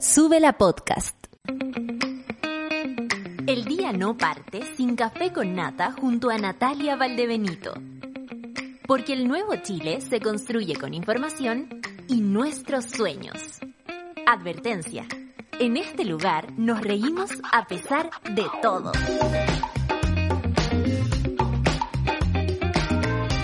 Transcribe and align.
Sube 0.00 0.40
la 0.40 0.54
podcast. 0.54 1.16
El 3.46 3.64
día 3.64 3.92
no 3.92 4.16
parte 4.16 4.62
sin 4.76 4.96
café 4.96 5.32
con 5.32 5.54
nata 5.54 5.92
junto 5.92 6.30
a 6.30 6.38
Natalia 6.38 6.96
Valdebenito. 6.96 7.74
Porque 8.86 9.12
el 9.12 9.28
nuevo 9.28 9.54
Chile 9.56 10.00
se 10.00 10.20
construye 10.20 10.76
con 10.76 10.94
información 10.94 11.80
y 12.08 12.20
nuestros 12.20 12.86
sueños. 12.86 13.60
Advertencia. 14.26 15.06
En 15.60 15.76
este 15.76 16.04
lugar 16.04 16.52
nos 16.58 16.80
reímos 16.80 17.30
a 17.52 17.66
pesar 17.66 18.10
de 18.34 18.44
todo. 18.60 18.92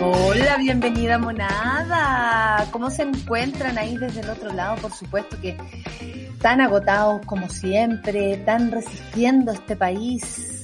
Hola, 0.03 0.57
bienvenida 0.57 1.19
monada. 1.19 2.67
¿Cómo 2.71 2.91
se 2.91 3.03
encuentran 3.03 3.77
ahí 3.77 3.97
desde 3.99 4.21
el 4.21 4.31
otro 4.31 4.53
lado? 4.53 4.77
Por 4.77 4.93
supuesto 4.93 5.39
que 5.41 5.57
tan 6.41 6.61
agotados 6.61 7.25
como 7.27 7.49
siempre, 7.49 8.39
tan 8.39 8.71
resistiendo 8.71 9.53
este 9.53 9.77
país. 9.77 10.60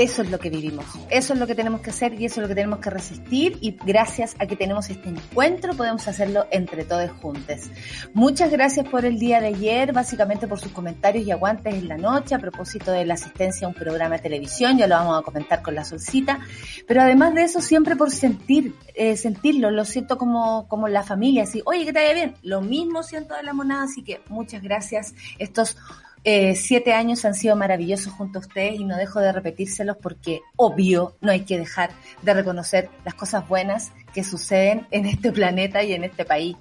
Eso 0.00 0.22
es 0.22 0.30
lo 0.30 0.38
que 0.38 0.48
vivimos, 0.48 0.86
eso 1.10 1.34
es 1.34 1.38
lo 1.38 1.46
que 1.46 1.54
tenemos 1.54 1.82
que 1.82 1.90
hacer 1.90 2.18
y 2.18 2.24
eso 2.24 2.36
es 2.36 2.42
lo 2.44 2.48
que 2.48 2.54
tenemos 2.54 2.78
que 2.78 2.88
resistir 2.88 3.58
y 3.60 3.76
gracias 3.84 4.34
a 4.38 4.46
que 4.46 4.56
tenemos 4.56 4.88
este 4.88 5.10
encuentro 5.10 5.74
podemos 5.74 6.08
hacerlo 6.08 6.46
entre 6.50 6.86
todos 6.86 7.10
juntos. 7.20 7.68
Muchas 8.14 8.50
gracias 8.50 8.88
por 8.88 9.04
el 9.04 9.18
día 9.18 9.42
de 9.42 9.48
ayer, 9.48 9.92
básicamente 9.92 10.48
por 10.48 10.58
sus 10.58 10.72
comentarios 10.72 11.26
y 11.26 11.30
aguantes 11.32 11.74
en 11.74 11.86
la 11.86 11.98
noche 11.98 12.34
a 12.34 12.38
propósito 12.38 12.92
de 12.92 13.04
la 13.04 13.12
asistencia 13.12 13.66
a 13.66 13.68
un 13.68 13.74
programa 13.74 14.16
de 14.16 14.22
televisión, 14.22 14.78
ya 14.78 14.86
lo 14.86 14.94
vamos 14.94 15.20
a 15.20 15.22
comentar 15.22 15.60
con 15.60 15.74
la 15.74 15.84
solcita, 15.84 16.40
pero 16.88 17.02
además 17.02 17.34
de 17.34 17.42
eso 17.42 17.60
siempre 17.60 17.94
por 17.94 18.10
sentir, 18.10 18.74
eh, 18.94 19.18
sentirlo, 19.18 19.70
lo 19.70 19.84
siento 19.84 20.16
como, 20.16 20.66
como 20.66 20.88
la 20.88 21.02
familia, 21.02 21.42
así, 21.42 21.60
oye, 21.66 21.84
que 21.84 21.92
te 21.92 22.00
vaya 22.00 22.14
bien, 22.14 22.34
lo 22.42 22.62
mismo 22.62 23.02
siento 23.02 23.34
de 23.34 23.42
la 23.42 23.52
monada, 23.52 23.82
así 23.82 24.02
que 24.02 24.22
muchas 24.30 24.62
gracias. 24.62 25.14
Estos 25.38 25.76
eh, 26.22 26.54
siete 26.54 26.92
años 26.92 27.24
han 27.24 27.34
sido 27.34 27.56
maravillosos 27.56 28.12
junto 28.12 28.38
a 28.38 28.42
ustedes 28.42 28.78
y 28.78 28.84
no 28.84 28.96
dejo 28.96 29.20
de 29.20 29.32
repetírselos 29.32 29.96
porque 29.96 30.40
obvio 30.56 31.16
no 31.20 31.32
hay 31.32 31.40
que 31.40 31.58
dejar 31.58 31.90
de 32.22 32.34
reconocer 32.34 32.90
las 33.04 33.14
cosas 33.14 33.48
buenas 33.48 33.92
que 34.12 34.22
suceden 34.22 34.86
en 34.90 35.06
este 35.06 35.32
planeta 35.32 35.82
y 35.82 35.92
en 35.92 36.04
este 36.04 36.24
país. 36.24 36.56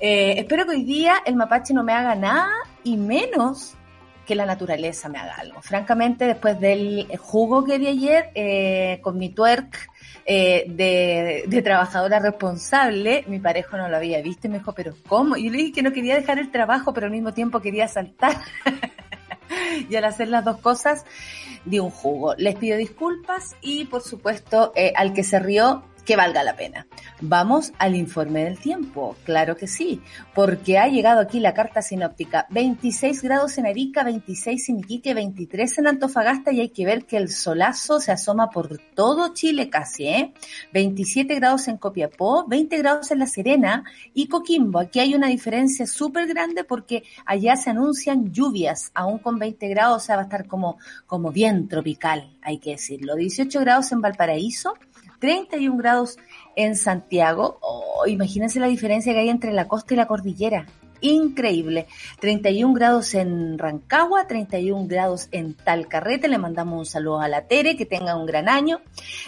Eh, 0.00 0.34
espero 0.38 0.64
que 0.64 0.72
hoy 0.72 0.84
día 0.84 1.16
el 1.26 1.36
mapache 1.36 1.74
no 1.74 1.82
me 1.82 1.92
haga 1.92 2.14
nada 2.14 2.50
y 2.84 2.96
menos 2.96 3.74
que 4.26 4.34
la 4.36 4.46
naturaleza 4.46 5.08
me 5.08 5.18
haga 5.18 5.34
algo. 5.34 5.60
Francamente, 5.60 6.26
después 6.26 6.58
del 6.60 7.08
jugo 7.18 7.64
que 7.64 7.78
di 7.78 7.88
ayer 7.88 8.30
eh, 8.34 9.00
con 9.02 9.18
mi 9.18 9.30
twerk 9.30 9.90
eh, 10.24 10.64
de, 10.68 11.44
de, 11.46 11.62
trabajadora 11.62 12.18
responsable, 12.18 13.24
mi 13.26 13.38
pareja 13.38 13.76
no 13.76 13.88
lo 13.88 13.96
había 13.96 14.22
visto 14.22 14.46
y 14.46 14.50
me 14.50 14.58
dijo, 14.58 14.72
pero 14.72 14.94
¿cómo? 15.08 15.36
Y 15.36 15.50
le 15.50 15.58
dije 15.58 15.72
que 15.72 15.82
no 15.82 15.92
quería 15.92 16.14
dejar 16.14 16.38
el 16.38 16.50
trabajo, 16.50 16.92
pero 16.92 17.06
al 17.06 17.12
mismo 17.12 17.32
tiempo 17.32 17.60
quería 17.60 17.88
saltar. 17.88 18.36
y 19.88 19.96
al 19.96 20.04
hacer 20.04 20.28
las 20.28 20.44
dos 20.44 20.58
cosas, 20.58 21.04
di 21.64 21.78
un 21.78 21.90
jugo. 21.90 22.34
Les 22.36 22.54
pido 22.56 22.76
disculpas 22.76 23.56
y, 23.60 23.86
por 23.86 24.02
supuesto, 24.02 24.72
eh, 24.76 24.92
al 24.96 25.12
que 25.12 25.24
se 25.24 25.38
rió, 25.38 25.84
que 26.04 26.16
valga 26.16 26.42
la 26.42 26.56
pena. 26.56 26.86
Vamos 27.20 27.72
al 27.78 27.94
informe 27.94 28.44
del 28.44 28.58
tiempo, 28.58 29.16
claro 29.24 29.56
que 29.56 29.66
sí, 29.66 30.00
porque 30.34 30.78
ha 30.78 30.88
llegado 30.88 31.20
aquí 31.20 31.40
la 31.40 31.54
carta 31.54 31.82
sinóptica. 31.82 32.46
26 32.50 33.22
grados 33.22 33.58
en 33.58 33.66
Arica, 33.66 34.02
26 34.02 34.68
en 34.70 34.78
Iquique, 34.80 35.14
23 35.14 35.78
en 35.78 35.86
Antofagasta 35.86 36.52
y 36.52 36.60
hay 36.60 36.70
que 36.70 36.84
ver 36.84 37.04
que 37.04 37.16
el 37.16 37.28
solazo 37.28 38.00
se 38.00 38.12
asoma 38.12 38.50
por 38.50 38.78
todo 38.94 39.32
Chile 39.34 39.70
casi, 39.70 40.08
¿eh? 40.08 40.34
27 40.72 41.34
grados 41.36 41.68
en 41.68 41.76
Copiapó, 41.76 42.46
20 42.48 42.78
grados 42.78 43.10
en 43.10 43.20
La 43.20 43.26
Serena 43.26 43.84
y 44.14 44.26
Coquimbo. 44.26 44.80
Aquí 44.80 45.00
hay 45.00 45.14
una 45.14 45.28
diferencia 45.28 45.86
súper 45.86 46.26
grande 46.26 46.64
porque 46.64 47.04
allá 47.24 47.56
se 47.56 47.70
anuncian 47.70 48.32
lluvias, 48.32 48.90
aún 48.94 49.18
con 49.18 49.38
20 49.38 49.68
grados, 49.68 50.02
o 50.02 50.06
sea, 50.06 50.16
va 50.16 50.22
a 50.22 50.24
estar 50.24 50.46
como, 50.46 50.78
como 51.06 51.30
bien 51.30 51.68
tropical, 51.68 52.36
hay 52.42 52.58
que 52.58 52.70
decirlo. 52.70 53.14
18 53.14 53.60
grados 53.60 53.92
en 53.92 54.00
Valparaíso, 54.00 54.74
31 55.22 55.76
grados 55.76 56.18
en 56.56 56.74
Santiago. 56.74 57.58
Oh, 57.60 58.08
imagínense 58.08 58.58
la 58.58 58.66
diferencia 58.66 59.12
que 59.12 59.20
hay 59.20 59.28
entre 59.28 59.52
la 59.52 59.68
costa 59.68 59.94
y 59.94 59.96
la 59.96 60.08
cordillera 60.08 60.66
increíble. 61.02 61.86
31 62.20 62.72
grados 62.72 63.14
en 63.14 63.58
Rancagua, 63.58 64.26
31 64.26 64.86
grados 64.86 65.28
en 65.30 65.54
Talcarrete, 65.54 66.28
le 66.28 66.38
mandamos 66.38 66.78
un 66.78 66.86
saludo 66.86 67.20
a 67.20 67.28
la 67.28 67.46
Tere, 67.46 67.76
que 67.76 67.86
tenga 67.86 68.16
un 68.16 68.26
gran 68.26 68.48
año. 68.48 68.80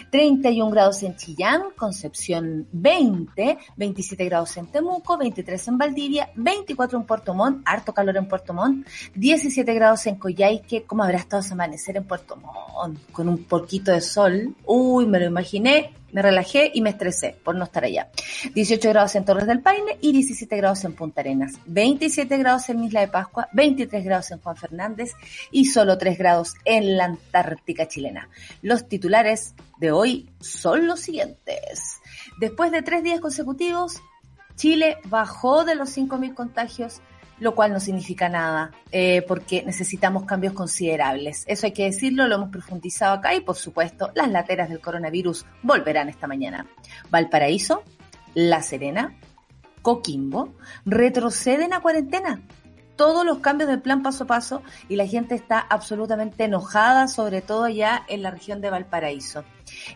31 0.09 0.71
grados 0.71 1.03
en 1.03 1.15
Chillán, 1.15 1.63
Concepción 1.77 2.67
20, 2.71 3.57
27 3.75 4.25
grados 4.25 4.57
en 4.57 4.67
Temuco, 4.67 5.17
23 5.17 5.67
en 5.67 5.77
Valdivia, 5.77 6.29
24 6.35 6.99
en 6.99 7.05
Puerto 7.05 7.33
Montt, 7.33 7.61
harto 7.65 7.93
calor 7.93 8.17
en 8.17 8.27
Puerto 8.27 8.53
Montt, 8.53 8.87
17 9.15 9.73
grados 9.73 10.05
en 10.07 10.15
Coyhaique, 10.15 10.83
¿cómo 10.83 11.03
habrá 11.03 11.17
estado 11.17 11.41
ese 11.41 11.53
amanecer 11.53 11.97
en 11.97 12.05
Puerto 12.05 12.35
Montt? 12.35 12.99
Con 13.11 13.29
un 13.29 13.43
poquito 13.43 13.91
de 13.91 14.01
sol, 14.01 14.55
uy, 14.65 15.05
me 15.05 15.19
lo 15.19 15.25
imaginé, 15.25 15.93
me 16.15 16.21
relajé 16.21 16.71
y 16.73 16.81
me 16.81 16.91
estresé 16.91 17.35
por 17.43 17.57
no 17.57 17.65
estar 17.65 17.83
allá. 17.83 18.09
18 18.53 18.87
grados 18.87 19.15
en 19.15 19.25
Torres 19.25 19.47
del 19.47 19.59
Paine 19.59 19.97
y 19.99 20.13
17 20.13 20.55
grados 20.55 20.85
en 20.85 20.93
Punta 20.93 21.19
Arenas. 21.19 21.55
27 21.65 22.37
grados 22.37 22.69
en 22.69 22.85
Isla 22.85 23.01
de 23.01 23.09
Pascua, 23.09 23.49
23 23.51 24.05
grados 24.05 24.31
en 24.31 24.39
Juan 24.39 24.55
Fernández 24.55 25.11
y 25.51 25.65
solo 25.65 25.97
3 25.97 26.17
grados 26.17 26.53
en 26.63 26.95
la 26.95 27.03
Antártica 27.03 27.89
chilena. 27.89 28.29
Los 28.61 28.87
titulares 28.87 29.55
de 29.77 29.91
hoy 29.91 30.29
son 30.39 30.87
los 30.87 31.01
siguientes. 31.01 31.97
Después 32.39 32.71
de 32.71 32.81
tres 32.81 33.03
días 33.03 33.19
consecutivos, 33.19 34.01
Chile 34.55 34.95
bajó 35.09 35.65
de 35.65 35.75
los 35.75 35.97
5.000 35.97 36.33
contagios 36.33 37.01
lo 37.39 37.55
cual 37.55 37.73
no 37.73 37.79
significa 37.79 38.29
nada, 38.29 38.71
eh, 38.91 39.23
porque 39.27 39.63
necesitamos 39.63 40.25
cambios 40.25 40.53
considerables. 40.53 41.43
Eso 41.47 41.65
hay 41.65 41.73
que 41.73 41.85
decirlo, 41.85 42.27
lo 42.27 42.35
hemos 42.35 42.49
profundizado 42.49 43.13
acá 43.13 43.33
y 43.35 43.41
por 43.41 43.55
supuesto 43.55 44.11
las 44.15 44.29
lateras 44.31 44.69
del 44.69 44.79
coronavirus 44.79 45.45
volverán 45.61 46.09
esta 46.09 46.27
mañana. 46.27 46.65
Valparaíso, 47.09 47.83
La 48.33 48.61
Serena, 48.61 49.15
Coquimbo, 49.81 50.55
retroceden 50.85 51.73
a 51.73 51.81
cuarentena. 51.81 52.41
Todos 52.95 53.25
los 53.25 53.39
cambios 53.39 53.69
del 53.69 53.81
plan 53.81 54.03
paso 54.03 54.23
a 54.23 54.27
paso 54.27 54.63
y 54.87 54.95
la 54.95 55.05
gente 55.05 55.35
está 55.35 55.59
absolutamente 55.59 56.45
enojada, 56.45 57.09
sobre 57.09 57.41
todo 57.41 57.67
ya 57.67 58.05
en 58.07 58.23
la 58.23 58.31
región 58.31 58.61
de 58.61 58.69
Valparaíso. 58.69 59.43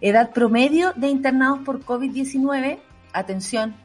Edad 0.02 0.32
promedio 0.32 0.92
de 0.98 1.08
internados 1.08 1.60
por 1.60 1.86
COVID-19, 1.86 2.80
atención, 3.14 3.76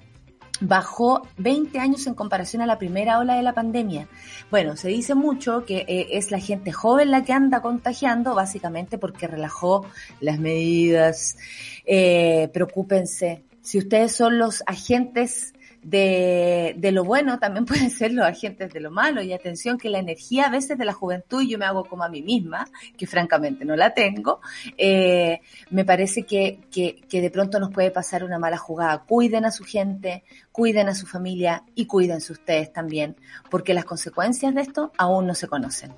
bajó 0.60 1.26
20 1.38 1.78
años 1.78 2.06
en 2.06 2.14
comparación 2.14 2.62
a 2.62 2.66
la 2.66 2.78
primera 2.78 3.18
ola 3.18 3.36
de 3.36 3.42
la 3.42 3.54
pandemia. 3.54 4.08
Bueno, 4.50 4.76
se 4.76 4.88
dice 4.88 5.14
mucho 5.14 5.64
que 5.64 5.84
eh, 5.88 6.08
es 6.12 6.30
la 6.30 6.38
gente 6.38 6.72
joven 6.72 7.10
la 7.10 7.24
que 7.24 7.32
anda 7.32 7.60
contagiando, 7.60 8.34
básicamente 8.34 8.98
porque 8.98 9.26
relajó 9.26 9.86
las 10.20 10.38
medidas. 10.38 11.36
Eh, 11.84 12.48
preocúpense, 12.52 13.44
si 13.62 13.78
ustedes 13.78 14.12
son 14.12 14.38
los 14.38 14.62
agentes 14.66 15.54
de, 15.84 16.74
de, 16.76 16.92
lo 16.92 17.04
bueno 17.04 17.38
también 17.38 17.64
pueden 17.66 17.90
ser 17.90 18.12
los 18.12 18.26
agentes 18.26 18.72
de 18.72 18.80
lo 18.80 18.90
malo. 18.90 19.22
Y 19.22 19.32
atención 19.32 19.78
que 19.78 19.88
la 19.88 19.98
energía 19.98 20.46
a 20.46 20.50
veces 20.50 20.78
de 20.78 20.84
la 20.84 20.92
juventud, 20.92 21.42
yo 21.46 21.58
me 21.58 21.66
hago 21.66 21.84
como 21.84 22.04
a 22.04 22.08
mí 22.08 22.22
misma, 22.22 22.66
que 22.96 23.06
francamente 23.06 23.64
no 23.64 23.76
la 23.76 23.94
tengo, 23.94 24.40
eh, 24.76 25.40
me 25.70 25.84
parece 25.84 26.24
que, 26.24 26.60
que, 26.70 27.02
que 27.08 27.20
de 27.20 27.30
pronto 27.30 27.60
nos 27.60 27.70
puede 27.70 27.90
pasar 27.90 28.24
una 28.24 28.38
mala 28.38 28.56
jugada. 28.56 29.04
Cuiden 29.04 29.44
a 29.44 29.50
su 29.50 29.64
gente, 29.64 30.24
cuiden 30.50 30.88
a 30.88 30.94
su 30.94 31.06
familia 31.06 31.64
y 31.74 31.86
cuídense 31.86 32.32
ustedes 32.32 32.72
también, 32.72 33.16
porque 33.50 33.74
las 33.74 33.84
consecuencias 33.84 34.54
de 34.54 34.62
esto 34.62 34.92
aún 34.96 35.26
no 35.26 35.34
se 35.34 35.48
conocen. 35.48 35.92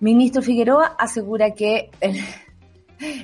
Ministro 0.00 0.42
Figueroa 0.42 0.96
asegura 0.98 1.52
que... 1.52 1.90
El, 2.00 2.16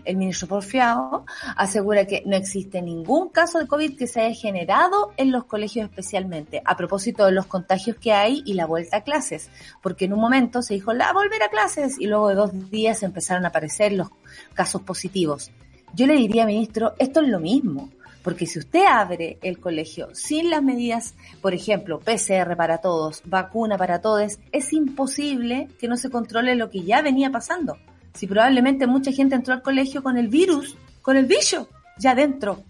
el 0.04 0.16
ministro 0.16 0.48
Porfiado 0.48 1.24
asegura 1.56 2.06
que 2.06 2.22
no 2.26 2.36
existe 2.36 2.82
ningún 2.82 3.28
caso 3.28 3.58
de 3.58 3.66
COVID 3.66 3.96
que 3.96 4.06
se 4.06 4.20
haya 4.20 4.34
generado 4.34 5.12
en 5.16 5.32
los 5.32 5.44
colegios 5.44 5.88
especialmente, 5.88 6.62
a 6.64 6.76
propósito 6.76 7.24
de 7.26 7.32
los 7.32 7.46
contagios 7.46 7.96
que 7.96 8.12
hay 8.12 8.42
y 8.44 8.54
la 8.54 8.66
vuelta 8.66 8.98
a 8.98 9.02
clases, 9.02 9.50
porque 9.82 10.06
en 10.06 10.12
un 10.12 10.20
momento 10.20 10.62
se 10.62 10.74
dijo 10.74 10.92
la 10.92 11.12
volver 11.12 11.42
a 11.42 11.48
clases 11.48 11.98
y 11.98 12.06
luego 12.06 12.28
de 12.28 12.34
dos 12.34 12.70
días 12.70 13.02
empezaron 13.02 13.44
a 13.44 13.48
aparecer 13.48 13.92
los 13.92 14.08
casos 14.54 14.82
positivos. 14.82 15.50
Yo 15.94 16.06
le 16.06 16.14
diría, 16.14 16.46
ministro, 16.46 16.94
esto 16.98 17.20
es 17.20 17.28
lo 17.28 17.40
mismo. 17.40 17.90
Porque 18.22 18.46
si 18.46 18.58
usted 18.58 18.84
abre 18.86 19.38
el 19.42 19.58
colegio 19.58 20.08
sin 20.12 20.50
las 20.50 20.62
medidas, 20.62 21.14
por 21.40 21.54
ejemplo, 21.54 22.00
PCR 22.00 22.56
para 22.56 22.78
todos, 22.78 23.22
vacuna 23.24 23.78
para 23.78 24.00
todos, 24.00 24.38
es 24.52 24.72
imposible 24.72 25.68
que 25.78 25.88
no 25.88 25.96
se 25.96 26.10
controle 26.10 26.54
lo 26.54 26.68
que 26.68 26.82
ya 26.82 27.00
venía 27.00 27.30
pasando 27.30 27.78
si 28.18 28.26
probablemente 28.26 28.88
mucha 28.88 29.12
gente 29.12 29.36
entró 29.36 29.54
al 29.54 29.62
colegio 29.62 30.02
con 30.02 30.16
el 30.16 30.26
virus, 30.26 30.76
con 31.02 31.16
el 31.16 31.26
bicho, 31.26 31.68
ya 31.98 32.16
dentro. 32.16 32.64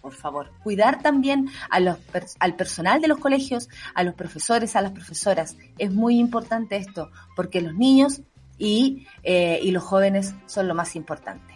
Por 0.00 0.14
favor, 0.14 0.50
cuidar 0.62 1.02
también 1.02 1.50
al 1.68 2.54
personal 2.56 3.02
de 3.02 3.08
los 3.08 3.18
colegios, 3.18 3.68
a 3.94 4.02
los 4.04 4.14
profesores, 4.14 4.74
a 4.74 4.80
las 4.80 4.92
profesoras. 4.92 5.58
Es 5.76 5.92
muy 5.92 6.18
importante 6.18 6.78
esto, 6.78 7.10
porque 7.36 7.60
los 7.60 7.74
niños 7.74 8.22
y, 8.56 9.06
eh, 9.22 9.60
los 9.70 9.82
jóvenes 9.82 10.34
son 10.46 10.66
lo 10.66 10.74
más 10.74 10.96
importante. 10.96 11.54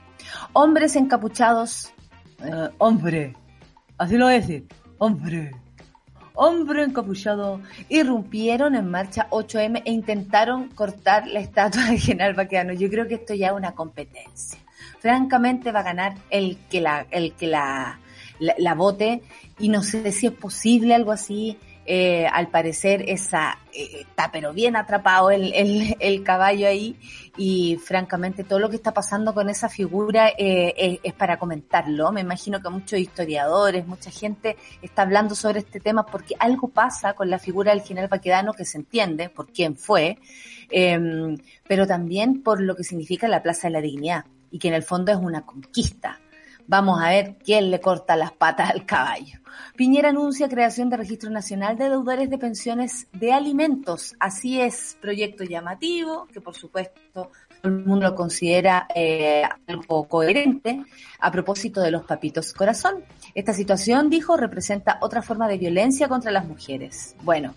Hombres 0.52 0.94
encapuchados, 0.94 1.94
eh, 2.44 2.68
hombre, 2.76 3.34
así 3.96 4.18
lo 4.18 4.26
voy 4.26 4.34
a 4.34 4.40
decir, 4.40 4.66
hombre, 4.98 5.52
hombro 6.34 6.82
encapuchado, 6.82 7.60
irrumpieron 7.88 8.74
en 8.74 8.90
marcha 8.90 9.28
8M 9.30 9.82
e 9.84 9.92
intentaron 9.92 10.68
cortar 10.68 11.26
la 11.26 11.40
estatua 11.40 11.84
de 11.84 11.98
General 11.98 12.34
Baqueano. 12.34 12.72
Yo 12.72 12.88
creo 12.88 13.06
que 13.08 13.14
esto 13.14 13.34
ya 13.34 13.48
es 13.48 13.52
una 13.52 13.72
competencia. 13.72 14.58
Francamente 15.00 15.72
va 15.72 15.80
a 15.80 15.84
ganar 15.84 16.14
el 16.30 16.58
que 16.70 16.80
la, 16.80 17.06
el 17.10 17.32
que 17.34 17.46
la, 17.46 17.98
la, 18.38 18.74
vote 18.74 19.22
y 19.58 19.68
no 19.68 19.82
sé 19.82 20.12
si 20.12 20.26
es 20.26 20.32
posible 20.32 20.94
algo 20.94 21.12
así. 21.12 21.58
Eh, 21.84 22.26
al 22.26 22.46
parecer 22.46 23.04
esa 23.08 23.58
eh, 23.72 24.02
está 24.02 24.30
pero 24.30 24.52
bien 24.52 24.76
atrapado 24.76 25.32
el, 25.32 25.52
el, 25.52 25.96
el 25.98 26.22
caballo 26.22 26.68
ahí 26.68 26.96
y 27.36 27.76
francamente 27.76 28.44
todo 28.44 28.60
lo 28.60 28.70
que 28.70 28.76
está 28.76 28.94
pasando 28.94 29.34
con 29.34 29.48
esa 29.48 29.68
figura 29.68 30.28
eh, 30.38 31.00
es, 31.02 31.12
para 31.14 31.38
comentarlo. 31.38 32.12
Me 32.12 32.20
imagino 32.20 32.60
que 32.60 32.68
muchos 32.68 32.98
historiadores, 32.98 33.86
mucha 33.86 34.10
gente 34.10 34.56
está 34.80 35.02
hablando 35.02 35.34
sobre 35.34 35.60
este 35.60 35.80
tema 35.80 36.04
porque 36.06 36.34
algo 36.38 36.68
pasa 36.68 37.14
con 37.14 37.30
la 37.30 37.38
figura 37.38 37.72
del 37.72 37.82
general 37.82 38.08
Paquedano 38.08 38.52
que 38.52 38.64
se 38.64 38.78
entiende 38.78 39.28
por 39.28 39.50
quién 39.50 39.76
fue, 39.76 40.18
em, 40.70 41.36
pero 41.66 41.86
también 41.86 42.42
por 42.42 42.60
lo 42.60 42.76
que 42.76 42.84
significa 42.84 43.26
la 43.28 43.42
Plaza 43.42 43.68
de 43.68 43.72
la 43.72 43.80
Dignidad 43.80 44.24
y 44.50 44.58
que 44.58 44.68
en 44.68 44.74
el 44.74 44.82
fondo 44.82 45.10
es 45.10 45.18
una 45.18 45.42
conquista. 45.42 46.20
Vamos 46.66 47.02
a 47.02 47.10
ver 47.10 47.36
quién 47.44 47.70
le 47.70 47.80
corta 47.80 48.16
las 48.16 48.32
patas 48.32 48.70
al 48.70 48.86
caballo. 48.86 49.40
Piñera 49.76 50.10
anuncia 50.10 50.48
creación 50.48 50.90
de 50.90 50.96
registro 50.96 51.30
nacional 51.30 51.76
de 51.76 51.88
deudores 51.88 52.30
de 52.30 52.38
pensiones 52.38 53.06
de 53.12 53.32
alimentos. 53.32 54.14
Así 54.20 54.60
es, 54.60 54.96
proyecto 55.00 55.44
llamativo, 55.44 56.26
que 56.32 56.40
por 56.40 56.54
supuesto 56.54 57.02
todo 57.12 57.30
el 57.62 57.84
mundo 57.84 58.10
lo 58.10 58.14
considera 58.14 58.86
eh, 58.94 59.42
algo 59.66 60.08
coherente 60.08 60.84
a 61.20 61.30
propósito 61.30 61.80
de 61.80 61.90
los 61.90 62.04
papitos 62.04 62.52
corazón. 62.52 63.04
Esta 63.34 63.52
situación, 63.52 64.10
dijo, 64.10 64.36
representa 64.36 64.98
otra 65.00 65.22
forma 65.22 65.48
de 65.48 65.58
violencia 65.58 66.08
contra 66.08 66.30
las 66.30 66.46
mujeres. 66.46 67.16
Bueno, 67.22 67.54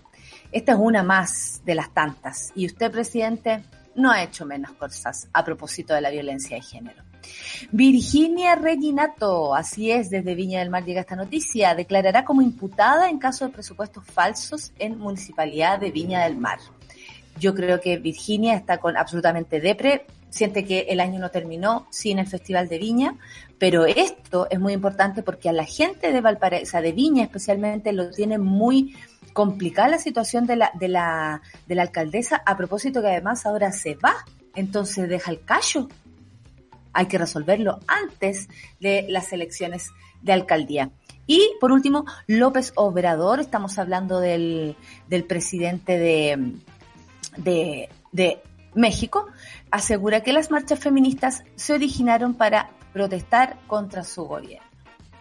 esta 0.52 0.72
es 0.72 0.78
una 0.78 1.02
más 1.02 1.62
de 1.64 1.74
las 1.74 1.92
tantas. 1.92 2.52
Y 2.54 2.66
usted, 2.66 2.90
presidente, 2.90 3.62
no 3.94 4.10
ha 4.10 4.22
hecho 4.22 4.46
menos 4.46 4.72
cosas 4.72 5.28
a 5.32 5.44
propósito 5.44 5.94
de 5.94 6.00
la 6.00 6.10
violencia 6.10 6.56
de 6.56 6.62
género. 6.62 7.02
Virginia 7.70 8.54
Reginato, 8.54 9.54
así 9.54 9.90
es, 9.90 10.10
desde 10.10 10.34
Viña 10.34 10.60
del 10.60 10.70
Mar 10.70 10.84
llega 10.84 11.00
esta 11.00 11.16
noticia, 11.16 11.74
declarará 11.74 12.24
como 12.24 12.42
imputada 12.42 13.08
en 13.08 13.18
caso 13.18 13.46
de 13.46 13.52
presupuestos 13.52 14.04
falsos 14.04 14.72
en 14.78 14.98
Municipalidad 14.98 15.78
de 15.78 15.90
Viña 15.90 16.24
del 16.24 16.36
Mar. 16.36 16.58
Yo 17.38 17.54
creo 17.54 17.80
que 17.80 17.98
Virginia 17.98 18.54
está 18.54 18.78
con 18.78 18.96
absolutamente 18.96 19.60
depre, 19.60 20.06
siente 20.30 20.64
que 20.64 20.86
el 20.88 21.00
año 21.00 21.18
no 21.18 21.30
terminó 21.30 21.86
sin 21.90 22.18
el 22.18 22.26
Festival 22.26 22.68
de 22.68 22.78
Viña, 22.78 23.16
pero 23.58 23.86
esto 23.86 24.46
es 24.50 24.60
muy 24.60 24.72
importante 24.72 25.22
porque 25.22 25.48
a 25.48 25.52
la 25.52 25.64
gente 25.64 26.12
de 26.12 26.20
Valparaíso, 26.20 26.80
de 26.80 26.92
Viña 26.92 27.24
especialmente, 27.24 27.92
lo 27.92 28.10
tiene 28.10 28.38
muy 28.38 28.94
complicada 29.32 29.88
la 29.88 29.98
situación 29.98 30.46
de 30.46 30.56
la, 30.56 30.70
de 30.74 30.88
la, 30.88 31.42
de 31.66 31.74
la 31.74 31.82
alcaldesa, 31.82 32.42
a 32.44 32.56
propósito 32.56 33.02
que 33.02 33.08
además 33.08 33.44
ahora 33.44 33.72
se 33.72 33.94
va, 33.94 34.14
entonces 34.54 35.08
deja 35.08 35.30
el 35.30 35.42
callo 35.44 35.88
hay 36.96 37.06
que 37.06 37.18
resolverlo 37.18 37.78
antes 37.86 38.48
de 38.80 39.04
las 39.08 39.32
elecciones 39.32 39.90
de 40.22 40.32
alcaldía. 40.32 40.90
Y 41.26 41.52
por 41.60 41.70
último, 41.70 42.06
López 42.26 42.72
Obrador, 42.74 43.38
estamos 43.38 43.78
hablando 43.78 44.18
del, 44.18 44.76
presidente 45.28 45.98
de, 45.98 46.54
de, 47.36 47.90
de 48.12 48.42
México, 48.74 49.26
asegura 49.70 50.22
que 50.22 50.32
las 50.32 50.50
marchas 50.50 50.78
feministas 50.78 51.44
se 51.54 51.74
originaron 51.74 52.34
para 52.34 52.70
protestar 52.94 53.58
contra 53.66 54.02
su 54.02 54.24
gobierno. 54.24 54.64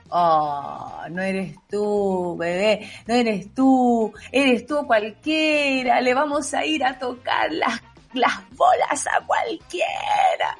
Oh, 0.09 1.01
no 1.09 1.21
eres 1.21 1.57
tú, 1.69 2.37
bebé, 2.37 2.89
no 3.05 3.15
eres 3.15 3.53
tú, 3.53 4.13
eres 4.31 4.65
tú 4.65 4.85
cualquiera, 4.87 5.99
le 5.99 6.13
vamos 6.13 6.53
a 6.53 6.63
ir 6.63 6.85
a 6.85 6.97
tocar 6.97 7.51
las 7.51 7.81
las 8.15 8.49
bolas 8.51 9.05
a 9.07 9.25
cualquiera. 9.25 10.57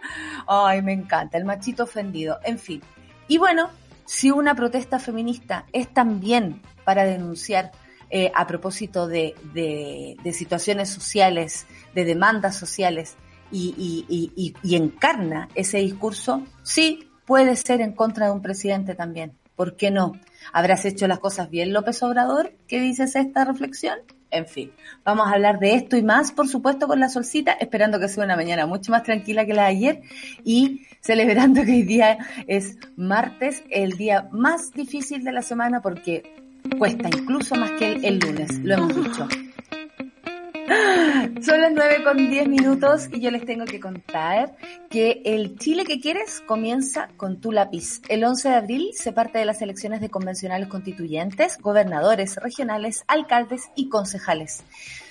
Ay, 0.47 0.81
me 0.81 0.93
encanta, 0.93 1.37
el 1.37 1.45
machito 1.45 1.83
ofendido. 1.83 2.39
En 2.43 2.59
fin. 2.59 2.81
Y 3.27 3.37
bueno, 3.37 3.69
si 4.05 4.31
una 4.31 4.55
protesta 4.55 4.99
feminista 4.99 5.65
es 5.73 5.93
también 5.93 6.61
para 6.83 7.05
denunciar 7.05 7.71
eh, 8.09 8.31
a 8.35 8.45
propósito 8.45 9.07
de, 9.07 9.35
de, 9.53 10.33
situaciones 10.33 10.89
sociales, 10.89 11.65
de 11.93 12.05
demandas 12.05 12.55
sociales, 12.55 13.17
y, 13.51 14.05
y, 14.07 14.53
y, 14.63 14.75
encarna 14.75 15.47
ese 15.55 15.77
discurso, 15.77 16.43
sí, 16.63 17.09
puede 17.25 17.55
ser 17.55 17.81
en 17.81 17.93
contra 17.93 18.27
de 18.27 18.31
un 18.31 18.41
presidente 18.41 18.95
también. 18.95 19.37
¿Por 19.55 19.77
qué 19.77 19.91
no? 19.91 20.13
¿Habrás 20.51 20.85
hecho 20.85 21.07
las 21.07 21.19
cosas 21.19 21.49
bien, 21.49 21.71
López 21.71 22.01
Obrador? 22.03 22.53
¿Qué 22.67 22.79
dices 22.79 23.15
esta 23.15 23.45
reflexión? 23.45 23.99
En 24.31 24.45
fin, 24.45 24.72
vamos 25.04 25.27
a 25.27 25.31
hablar 25.31 25.60
de 25.60 25.75
esto 25.75 25.95
y 25.95 26.04
más, 26.04 26.31
por 26.31 26.48
supuesto, 26.48 26.88
con 26.88 27.00
la 27.00 27.10
solcita, 27.10 27.54
esperando 27.54 28.00
que 28.00 28.07
sea 28.07 28.24
una 28.24 28.36
mañana 28.36 28.66
mucho 28.66 28.92
más 28.92 29.04
tranquila 29.04 29.45
que 29.45 29.54
la 29.54 29.63
de 29.63 29.68
ayer 29.69 30.01
y 30.44 30.86
celebrando 31.00 31.63
que 31.63 31.72
hoy 31.72 31.83
día 31.83 32.18
es 32.48 32.77
martes, 32.95 33.63
el 33.69 33.92
día 33.92 34.27
más 34.31 34.72
difícil 34.74 35.24
de 35.24 35.31
la 35.31 35.42
semana 35.42 35.81
porque 35.81 36.24
cuesta 36.77 37.07
incluso 37.07 37.56
más 37.56 37.72
que 37.72 37.94
el, 37.94 38.19
lunes, 38.19 38.60
lo 38.60 38.74
hemos 38.74 38.95
dicho. 38.95 39.27
Son 41.41 41.62
las 41.62 41.71
9 41.73 42.03
con 42.03 42.17
10 42.17 42.47
minutos 42.47 43.09
y 43.12 43.19
yo 43.19 43.29
les 43.29 43.45
tengo 43.45 43.65
que 43.65 43.79
contar 43.79 44.56
que 44.89 45.21
el 45.25 45.57
Chile 45.57 45.85
que 45.85 46.00
quieres 46.00 46.41
comienza 46.45 47.09
con 47.17 47.39
tu 47.39 47.51
lápiz. 47.51 48.01
El 48.09 48.23
11 48.23 48.50
de 48.50 48.56
abril 48.56 48.89
se 48.94 49.12
parte 49.12 49.38
de 49.38 49.45
las 49.45 49.62
elecciones 49.62 50.01
de 50.01 50.09
convencionales 50.09 50.67
constituyentes, 50.67 51.59
gobernadores 51.59 52.38
regionales, 52.38 53.03
alcaldes 53.07 53.69
y 53.75 53.89
concejales. 53.89 54.63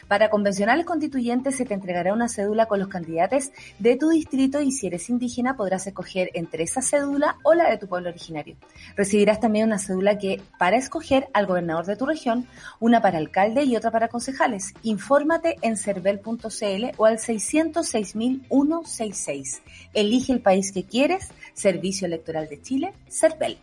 Para 0.08 0.30
convencionales 0.30 0.86
constituyentes 0.86 1.56
se 1.56 1.64
te 1.64 1.74
entregará 1.74 2.12
una 2.12 2.28
cédula 2.28 2.66
con 2.66 2.78
los 2.78 2.86
candidatos 2.88 3.50
de 3.78 3.96
tu 3.96 4.10
distrito 4.10 4.60
y 4.60 4.70
si 4.72 4.86
eres 4.86 5.08
indígena 5.08 5.56
podrás 5.56 5.86
escoger 5.86 6.30
entre 6.34 6.64
esa 6.64 6.82
cédula 6.82 7.38
o 7.42 7.54
la 7.54 7.70
de 7.70 7.78
tu 7.78 7.88
pueblo 7.88 8.10
originario. 8.10 8.56
Recibirás 8.96 9.40
también 9.40 9.66
una 9.66 9.78
cédula 9.78 10.18
que 10.18 10.42
para 10.58 10.76
escoger 10.76 11.28
al 11.32 11.46
gobernador 11.46 11.86
de 11.86 11.96
tu 11.96 12.04
región, 12.06 12.46
una 12.80 13.00
para 13.00 13.18
alcalde 13.18 13.62
y 13.64 13.76
otra 13.76 13.90
para 13.90 14.08
concejales. 14.08 14.74
Infórmate 14.82 15.56
en 15.62 15.76
cervel.cl 15.76 16.84
o 16.96 17.06
al 17.06 17.18
606.166. 17.18 19.60
Elige 19.94 20.32
el 20.32 20.40
país 20.40 20.72
que 20.72 20.84
quieres, 20.84 21.30
Servicio 21.54 22.06
Electoral 22.06 22.48
de 22.48 22.60
Chile, 22.60 22.92
Cervel 23.08 23.58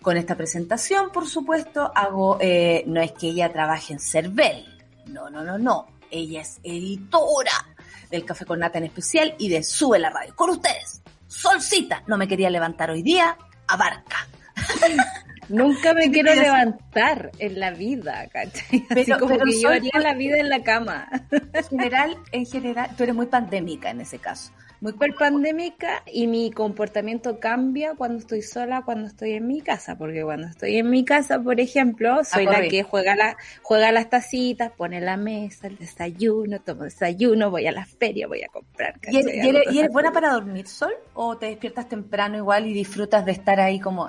con 0.00 0.16
esta 0.16 0.36
presentación, 0.36 1.10
por 1.12 1.28
supuesto, 1.28 1.92
hago, 1.94 2.38
eh, 2.40 2.82
no 2.86 3.00
es 3.00 3.12
que 3.12 3.28
ella 3.28 3.52
trabaje 3.52 3.92
en 3.92 4.00
Cervel, 4.00 4.71
no, 5.06 5.30
no, 5.30 5.42
no, 5.42 5.58
no. 5.58 5.86
Ella 6.10 6.42
es 6.42 6.60
editora 6.62 7.52
del 8.10 8.24
Café 8.24 8.44
con 8.44 8.58
Nata 8.58 8.78
en 8.78 8.84
especial 8.84 9.34
y 9.38 9.48
de 9.48 9.62
Sube 9.62 9.98
la 9.98 10.10
Radio. 10.10 10.34
Con 10.36 10.50
ustedes, 10.50 11.02
Solcita. 11.26 12.02
No 12.06 12.18
me 12.18 12.28
quería 12.28 12.50
levantar 12.50 12.90
hoy 12.90 13.02
día, 13.02 13.36
abarca. 13.66 14.28
Nunca 15.48 15.94
me 15.94 16.10
quiero 16.12 16.34
levantar 16.34 17.30
en 17.38 17.58
la 17.58 17.70
vida, 17.70 18.28
¿cachai? 18.32 18.86
Pero, 18.88 19.18
como 19.18 19.38
que 19.38 19.60
yo 19.60 19.70
haría 19.70 19.98
la 20.00 20.14
vida 20.14 20.38
en 20.38 20.48
la 20.48 20.62
cama. 20.62 21.08
En 21.30 21.64
general, 21.64 22.18
en 22.32 22.46
general, 22.46 22.90
tú 22.96 23.02
eres 23.02 23.14
muy 23.14 23.26
pandémica 23.26 23.90
en 23.90 24.00
ese 24.02 24.18
caso 24.18 24.52
muy 24.82 24.94
pandémica 25.12 26.02
y 26.12 26.26
mi 26.26 26.50
comportamiento 26.50 27.38
cambia 27.38 27.94
cuando 27.94 28.18
estoy 28.18 28.42
sola, 28.42 28.82
cuando 28.82 29.06
estoy 29.06 29.34
en 29.34 29.46
mi 29.46 29.60
casa, 29.60 29.96
porque 29.96 30.24
cuando 30.24 30.48
estoy 30.48 30.76
en 30.78 30.90
mi 30.90 31.04
casa, 31.04 31.40
por 31.40 31.60
ejemplo, 31.60 32.24
soy 32.24 32.46
la 32.46 32.62
que 32.62 32.82
juega 32.82 33.14
la 33.14 33.36
juega 33.62 33.92
las 33.92 34.10
tacitas, 34.10 34.72
pone 34.72 35.00
la 35.00 35.16
mesa, 35.16 35.68
el 35.68 35.78
desayuno, 35.78 36.60
tomo 36.60 36.82
desayuno, 36.82 37.48
voy 37.48 37.68
a 37.68 37.72
la 37.72 37.86
feria, 37.86 38.26
voy 38.26 38.42
a 38.42 38.48
comprar. 38.48 38.98
¿Y, 39.08 39.18
eres, 39.18 39.92
buena 39.92 40.10
para 40.10 40.32
dormir 40.32 40.66
sol 40.66 40.92
o 41.14 41.38
te 41.38 41.46
despiertas 41.46 41.88
temprano 41.88 42.36
igual 42.36 42.66
y 42.66 42.72
disfrutas 42.72 43.24
de 43.24 43.32
estar 43.32 43.60
ahí 43.60 43.78
como 43.78 44.06
uh... 44.06 44.08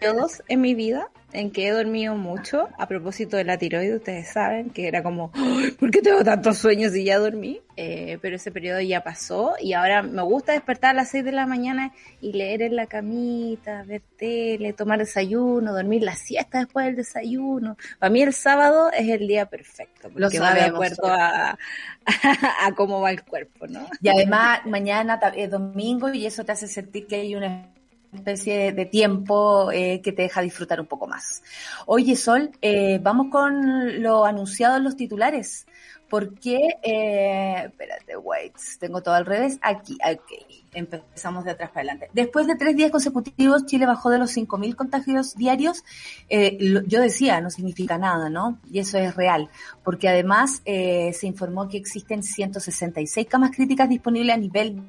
todos 0.00 0.44
en 0.46 0.60
mi 0.60 0.76
vida 0.76 1.10
en 1.32 1.50
que 1.50 1.68
he 1.68 1.70
dormido 1.70 2.14
mucho, 2.14 2.68
a 2.78 2.88
propósito 2.88 3.36
de 3.36 3.44
la 3.44 3.58
tiroides, 3.58 3.96
ustedes 3.96 4.32
saben, 4.32 4.70
que 4.70 4.88
era 4.88 5.02
como, 5.02 5.30
¿por 5.78 5.90
qué 5.90 6.00
tengo 6.00 6.24
tantos 6.24 6.58
sueños 6.58 6.94
y 6.96 7.04
ya 7.04 7.18
dormí? 7.18 7.60
Eh, 7.76 8.18
pero 8.22 8.36
ese 8.36 8.50
periodo 8.50 8.80
ya 8.80 9.04
pasó 9.04 9.54
y 9.60 9.74
ahora 9.74 10.02
me 10.02 10.22
gusta 10.22 10.52
despertar 10.52 10.90
a 10.90 10.94
las 10.94 11.10
6 11.10 11.24
de 11.24 11.32
la 11.32 11.46
mañana 11.46 11.92
y 12.20 12.32
leer 12.32 12.62
en 12.62 12.76
la 12.76 12.86
camita, 12.86 13.84
ver 13.84 14.02
tele, 14.16 14.72
tomar 14.72 14.98
desayuno, 14.98 15.72
dormir 15.72 16.02
la 16.02 16.16
siesta 16.16 16.58
después 16.60 16.86
del 16.86 16.96
desayuno. 16.96 17.76
Para 17.98 18.10
mí 18.10 18.22
el 18.22 18.32
sábado 18.32 18.90
es 18.90 19.08
el 19.08 19.28
día 19.28 19.46
perfecto, 19.46 20.08
porque 20.10 20.40
va 20.40 20.54
de 20.54 20.62
acuerdo 20.62 21.06
a, 21.06 21.58
a, 22.66 22.74
cómo 22.74 23.00
va 23.00 23.10
el 23.10 23.22
cuerpo, 23.22 23.66
¿no? 23.66 23.86
Y 24.00 24.08
además 24.08 24.60
mañana 24.64 25.20
es 25.36 25.50
domingo 25.50 26.12
y 26.12 26.26
eso 26.26 26.44
te 26.44 26.52
hace 26.52 26.66
sentir 26.66 27.06
que 27.06 27.16
hay 27.16 27.36
una 27.36 27.70
especie 28.12 28.72
de 28.72 28.86
tiempo 28.86 29.70
eh, 29.72 30.00
que 30.02 30.12
te 30.12 30.22
deja 30.22 30.40
disfrutar 30.40 30.80
un 30.80 30.86
poco 30.86 31.06
más. 31.06 31.42
Oye, 31.86 32.16
Sol, 32.16 32.50
eh, 32.62 32.98
vamos 33.02 33.28
con 33.30 34.02
lo 34.02 34.24
anunciado 34.24 34.76
en 34.76 34.84
los 34.84 34.96
titulares. 34.96 35.66
Porque, 36.08 36.56
eh, 36.82 37.64
espérate, 37.66 38.16
wait, 38.16 38.54
tengo 38.80 39.02
todo 39.02 39.14
al 39.14 39.26
revés. 39.26 39.58
Aquí, 39.60 39.98
ok, 40.02 40.32
empezamos 40.72 41.44
de 41.44 41.50
atrás 41.50 41.68
para 41.68 41.80
adelante. 41.80 42.08
Después 42.14 42.46
de 42.46 42.56
tres 42.56 42.74
días 42.76 42.90
consecutivos, 42.90 43.66
Chile 43.66 43.84
bajó 43.84 44.08
de 44.08 44.18
los 44.18 44.34
5.000 44.34 44.74
contagios 44.74 45.34
diarios. 45.34 45.84
Eh, 46.30 46.56
yo 46.86 47.02
decía, 47.02 47.42
no 47.42 47.50
significa 47.50 47.98
nada, 47.98 48.30
¿no? 48.30 48.58
Y 48.70 48.78
eso 48.78 48.96
es 48.96 49.14
real, 49.16 49.50
porque 49.84 50.08
además 50.08 50.62
eh, 50.64 51.12
se 51.12 51.26
informó 51.26 51.68
que 51.68 51.76
existen 51.76 52.22
166 52.22 53.26
camas 53.26 53.50
críticas 53.50 53.90
disponibles 53.90 54.34
a 54.34 54.38
nivel 54.38 54.82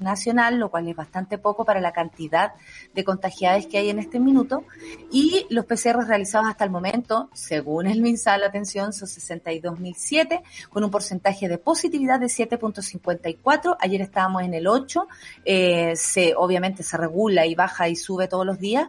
nacional, 0.00 0.58
lo 0.58 0.70
cual 0.70 0.88
es 0.88 0.96
bastante 0.96 1.38
poco 1.38 1.64
para 1.64 1.80
la 1.80 1.92
cantidad 1.92 2.52
de 2.94 3.04
contagiadas 3.04 3.66
que 3.66 3.78
hay 3.78 3.90
en 3.90 3.98
este 3.98 4.20
minuto. 4.20 4.64
Y 5.10 5.46
los 5.50 5.64
PCR 5.66 6.06
realizados 6.06 6.48
hasta 6.48 6.64
el 6.64 6.70
momento, 6.70 7.28
según 7.32 7.86
el 7.86 8.00
MinSal, 8.00 8.42
atención, 8.44 8.92
son 8.92 9.08
62.007, 9.08 10.42
con 10.70 10.84
un 10.84 10.90
porcentaje 10.90 11.48
de 11.48 11.58
positividad 11.58 12.20
de 12.20 12.26
7.54. 12.26 13.76
Ayer 13.80 14.00
estábamos 14.00 14.42
en 14.42 14.54
el 14.54 14.66
8. 14.66 15.06
Eh, 15.44 15.92
se, 15.96 16.34
obviamente 16.36 16.82
se 16.82 16.96
regula 16.96 17.46
y 17.46 17.54
baja 17.54 17.88
y 17.88 17.96
sube 17.96 18.28
todos 18.28 18.46
los 18.46 18.58
días. 18.58 18.88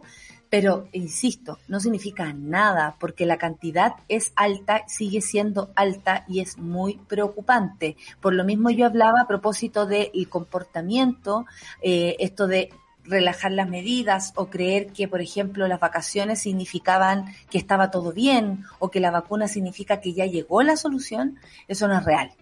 Pero, 0.50 0.88
insisto, 0.92 1.58
no 1.68 1.78
significa 1.78 2.32
nada 2.32 2.96
porque 2.98 3.24
la 3.24 3.38
cantidad 3.38 3.94
es 4.08 4.32
alta, 4.34 4.82
sigue 4.88 5.20
siendo 5.20 5.70
alta 5.76 6.24
y 6.28 6.40
es 6.40 6.58
muy 6.58 6.96
preocupante. 6.96 7.96
Por 8.20 8.34
lo 8.34 8.44
mismo 8.44 8.70
yo 8.70 8.86
hablaba 8.86 9.22
a 9.22 9.28
propósito 9.28 9.86
del 9.86 10.28
comportamiento, 10.28 11.46
eh, 11.80 12.16
esto 12.18 12.48
de 12.48 12.70
relajar 13.04 13.52
las 13.52 13.68
medidas 13.68 14.32
o 14.36 14.50
creer 14.50 14.88
que, 14.92 15.08
por 15.08 15.20
ejemplo, 15.20 15.68
las 15.68 15.80
vacaciones 15.80 16.40
significaban 16.42 17.26
que 17.48 17.58
estaba 17.58 17.90
todo 17.90 18.12
bien 18.12 18.64
o 18.78 18.90
que 18.90 19.00
la 19.00 19.10
vacuna 19.10 19.48
significa 19.48 20.00
que 20.00 20.12
ya 20.12 20.26
llegó 20.26 20.62
la 20.62 20.76
solución, 20.76 21.38
eso 21.68 21.88
no 21.88 21.96
es 21.96 22.04
real. 22.04 22.32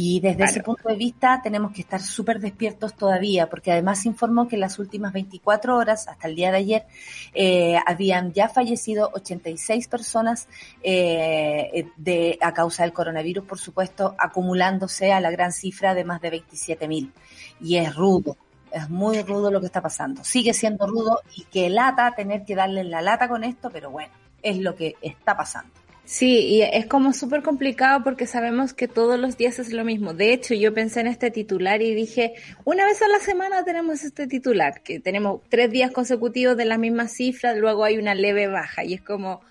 Y 0.00 0.20
desde 0.20 0.44
ese 0.44 0.62
punto 0.62 0.88
de 0.88 0.94
vista 0.94 1.40
tenemos 1.42 1.72
que 1.72 1.80
estar 1.80 2.00
súper 2.00 2.38
despiertos 2.38 2.94
todavía, 2.94 3.50
porque 3.50 3.72
además 3.72 4.02
se 4.02 4.06
informó 4.06 4.46
que 4.46 4.54
en 4.54 4.60
las 4.60 4.78
últimas 4.78 5.12
24 5.12 5.76
horas, 5.76 6.06
hasta 6.06 6.28
el 6.28 6.36
día 6.36 6.52
de 6.52 6.58
ayer, 6.58 6.86
eh, 7.34 7.76
habían 7.84 8.32
ya 8.32 8.48
fallecido 8.48 9.10
86 9.14 9.88
personas 9.88 10.46
eh, 10.84 11.88
de, 11.96 12.38
a 12.40 12.54
causa 12.54 12.84
del 12.84 12.92
coronavirus, 12.92 13.44
por 13.44 13.58
supuesto, 13.58 14.14
acumulándose 14.18 15.12
a 15.12 15.20
la 15.20 15.32
gran 15.32 15.50
cifra 15.50 15.94
de 15.94 16.04
más 16.04 16.20
de 16.20 16.30
27 16.30 16.86
mil. 16.86 17.12
Y 17.60 17.78
es 17.78 17.92
rudo, 17.92 18.36
es 18.70 18.88
muy 18.88 19.20
rudo 19.22 19.50
lo 19.50 19.58
que 19.58 19.66
está 19.66 19.82
pasando. 19.82 20.22
Sigue 20.22 20.54
siendo 20.54 20.86
rudo 20.86 21.22
y 21.34 21.42
que 21.42 21.70
lata 21.70 22.14
tener 22.14 22.44
que 22.44 22.54
darle 22.54 22.84
la 22.84 23.02
lata 23.02 23.28
con 23.28 23.42
esto, 23.42 23.68
pero 23.68 23.90
bueno, 23.90 24.12
es 24.44 24.58
lo 24.58 24.76
que 24.76 24.94
está 25.02 25.36
pasando. 25.36 25.77
Sí, 26.08 26.38
y 26.46 26.62
es 26.62 26.86
como 26.86 27.12
súper 27.12 27.42
complicado 27.42 28.02
porque 28.02 28.26
sabemos 28.26 28.72
que 28.72 28.88
todos 28.88 29.20
los 29.20 29.36
días 29.36 29.58
es 29.58 29.74
lo 29.74 29.84
mismo. 29.84 30.14
De 30.14 30.32
hecho, 30.32 30.54
yo 30.54 30.72
pensé 30.72 31.00
en 31.00 31.06
este 31.06 31.30
titular 31.30 31.82
y 31.82 31.94
dije, 31.94 32.32
una 32.64 32.86
vez 32.86 33.02
a 33.02 33.08
la 33.08 33.18
semana 33.18 33.62
tenemos 33.62 34.02
este 34.02 34.26
titular, 34.26 34.82
que 34.82 35.00
tenemos 35.00 35.42
tres 35.50 35.70
días 35.70 35.90
consecutivos 35.90 36.56
de 36.56 36.64
la 36.64 36.78
misma 36.78 37.08
cifra, 37.08 37.54
luego 37.54 37.84
hay 37.84 37.98
una 37.98 38.14
leve 38.14 38.46
baja 38.46 38.84
y 38.84 38.94
es 38.94 39.02
como, 39.02 39.42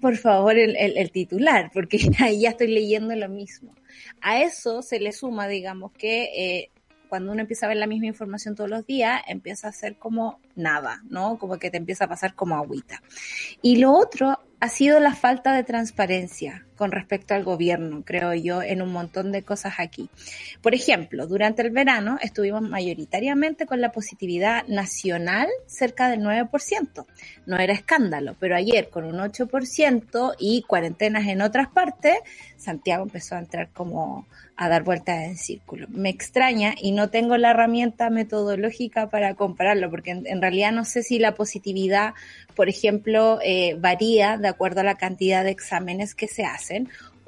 por 0.00 0.16
favor, 0.16 0.58
el, 0.58 0.76
el, 0.76 1.10
titular, 1.12 1.70
porque 1.72 2.00
ahí 2.18 2.40
ya 2.40 2.48
estoy 2.50 2.66
leyendo 2.66 3.14
lo 3.14 3.28
mismo. 3.28 3.72
A 4.20 4.42
eso 4.42 4.82
se 4.82 4.98
le 4.98 5.12
suma, 5.12 5.46
digamos, 5.46 5.92
que 5.92 6.24
eh, 6.34 6.70
cuando 7.08 7.30
uno 7.30 7.42
empieza 7.42 7.66
a 7.66 7.68
ver 7.68 7.78
la 7.78 7.86
misma 7.86 8.06
información 8.06 8.56
todos 8.56 8.70
los 8.70 8.84
días, 8.86 9.22
empieza 9.28 9.68
a 9.68 9.72
ser 9.72 9.98
como 9.98 10.40
nada, 10.56 11.00
¿no? 11.08 11.38
Como 11.38 11.60
que 11.60 11.70
te 11.70 11.76
empieza 11.76 12.06
a 12.06 12.08
pasar 12.08 12.34
como 12.34 12.56
agüita. 12.56 13.00
Y 13.62 13.76
lo 13.76 13.92
otro 13.92 14.36
ha 14.60 14.68
sido 14.68 15.00
la 15.00 15.14
falta 15.14 15.54
de 15.54 15.64
transparencia 15.64 16.67
con 16.78 16.92
respecto 16.92 17.34
al 17.34 17.42
gobierno, 17.42 18.02
creo 18.04 18.32
yo, 18.32 18.62
en 18.62 18.80
un 18.80 18.92
montón 18.92 19.32
de 19.32 19.42
cosas 19.42 19.74
aquí. 19.78 20.08
Por 20.62 20.74
ejemplo, 20.74 21.26
durante 21.26 21.62
el 21.62 21.70
verano 21.70 22.18
estuvimos 22.22 22.62
mayoritariamente 22.62 23.66
con 23.66 23.80
la 23.80 23.90
positividad 23.90 24.66
nacional 24.68 25.48
cerca 25.66 26.08
del 26.08 26.20
9%. 26.20 27.04
No 27.46 27.58
era 27.58 27.72
escándalo, 27.72 28.36
pero 28.38 28.54
ayer 28.54 28.88
con 28.88 29.04
un 29.04 29.16
8% 29.16 30.34
y 30.38 30.62
cuarentenas 30.62 31.26
en 31.26 31.42
otras 31.42 31.68
partes, 31.68 32.14
Santiago 32.56 33.02
empezó 33.02 33.34
a 33.34 33.40
entrar 33.40 33.70
como 33.70 34.26
a 34.60 34.68
dar 34.68 34.82
vueltas 34.82 35.22
en 35.22 35.36
círculo. 35.36 35.86
Me 35.88 36.10
extraña 36.10 36.74
y 36.76 36.90
no 36.90 37.10
tengo 37.10 37.36
la 37.36 37.52
herramienta 37.52 38.10
metodológica 38.10 39.08
para 39.08 39.34
compararlo, 39.34 39.88
porque 39.88 40.10
en, 40.10 40.42
realidad 40.42 40.72
no 40.72 40.84
sé 40.84 41.04
si 41.04 41.20
la 41.20 41.36
positividad, 41.36 42.14
por 42.56 42.68
ejemplo, 42.68 43.38
eh, 43.44 43.76
varía 43.78 44.36
de 44.36 44.48
acuerdo 44.48 44.80
a 44.80 44.84
la 44.84 44.96
cantidad 44.96 45.44
de 45.44 45.52
exámenes 45.52 46.16
que 46.16 46.26
se 46.26 46.42
hacen 46.42 46.67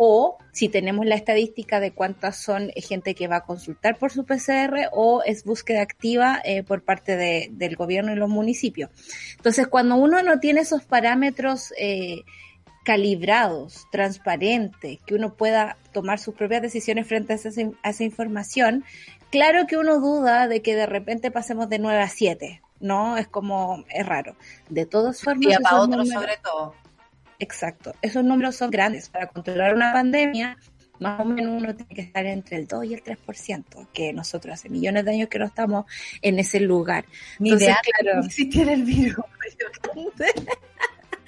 o 0.03 0.39
si 0.53 0.71
tenemos 0.71 1.05
la 1.05 1.15
estadística 1.15 1.79
de 1.79 1.93
cuántas 1.93 2.39
son 2.39 2.71
gente 2.75 3.15
que 3.15 3.29
va 3.29 3.37
a 3.37 3.45
consultar 3.45 3.99
por 3.99 4.11
su 4.11 4.25
PCR 4.25 4.89
o 4.93 5.23
es 5.23 5.45
búsqueda 5.45 5.83
activa 5.83 6.41
eh, 6.43 6.63
por 6.63 6.83
parte 6.83 7.17
de, 7.17 7.51
del 7.53 7.77
gobierno 7.77 8.11
y 8.13 8.17
los 8.17 8.31
municipios. 8.31 8.89
Entonces, 9.37 9.67
cuando 9.67 9.97
uno 9.97 10.23
no 10.23 10.41
tiene 10.41 10.61
esos 10.61 10.85
parámetros 10.85 11.75
eh, 11.79 12.23
calibrados, 12.83 13.87
transparentes, 13.93 15.01
que 15.05 15.15
uno 15.15 15.35
pueda 15.35 15.77
tomar 15.93 16.19
sus 16.19 16.35
propias 16.35 16.63
decisiones 16.63 17.07
frente 17.07 17.35
a 17.35 17.37
esa, 17.37 17.51
a 17.83 17.91
esa, 17.91 18.05
información, 18.05 18.85
claro 19.31 19.67
que 19.67 19.77
uno 19.77 20.01
duda 20.01 20.49
de 20.49 20.63
que 20.63 20.77
de 20.77 20.87
repente 20.87 21.31
pasemos 21.31 21.69
de 21.69 21.79
9 21.79 22.01
a 22.01 22.09
7, 22.09 22.63
¿no? 22.81 23.19
Es 23.19 23.29
como, 23.29 23.85
es 23.91 24.07
raro. 24.07 24.35
De 24.71 24.87
todas 24.87 25.23
formas... 25.23 25.59
Y 25.59 25.63
para 25.63 25.83
otros 25.83 26.09
sobre 26.09 26.39
todo. 26.43 26.75
Exacto. 27.41 27.95
Esos 28.03 28.23
números 28.23 28.55
son 28.55 28.71
grandes. 28.71 29.09
Para 29.09 29.27
controlar 29.27 29.75
una 29.75 29.93
pandemia, 29.93 30.57
más 31.01 31.21
o 31.21 31.25
menos 31.25 31.63
uno 31.63 31.75
tiene 31.75 31.95
que 31.95 32.03
estar 32.03 32.25
entre 32.27 32.59
el 32.59 32.67
2 32.67 32.85
y 32.85 32.95
el 32.95 33.03
3%, 33.03 33.89
que 33.93 34.13
nosotros 34.13 34.55
hace 34.55 34.69
millones 34.69 35.05
de 35.07 35.13
años 35.13 35.29
que 35.29 35.39
no 35.39 35.47
estamos 35.47 35.87
en 36.23 36.39
ese 36.39 36.61
lugar. 36.61 37.07
Ni 37.39 37.51
Entonces, 37.51 37.77
claro, 37.99 38.21
ni 38.23 38.73
el 38.73 38.85
virus. 38.85 39.25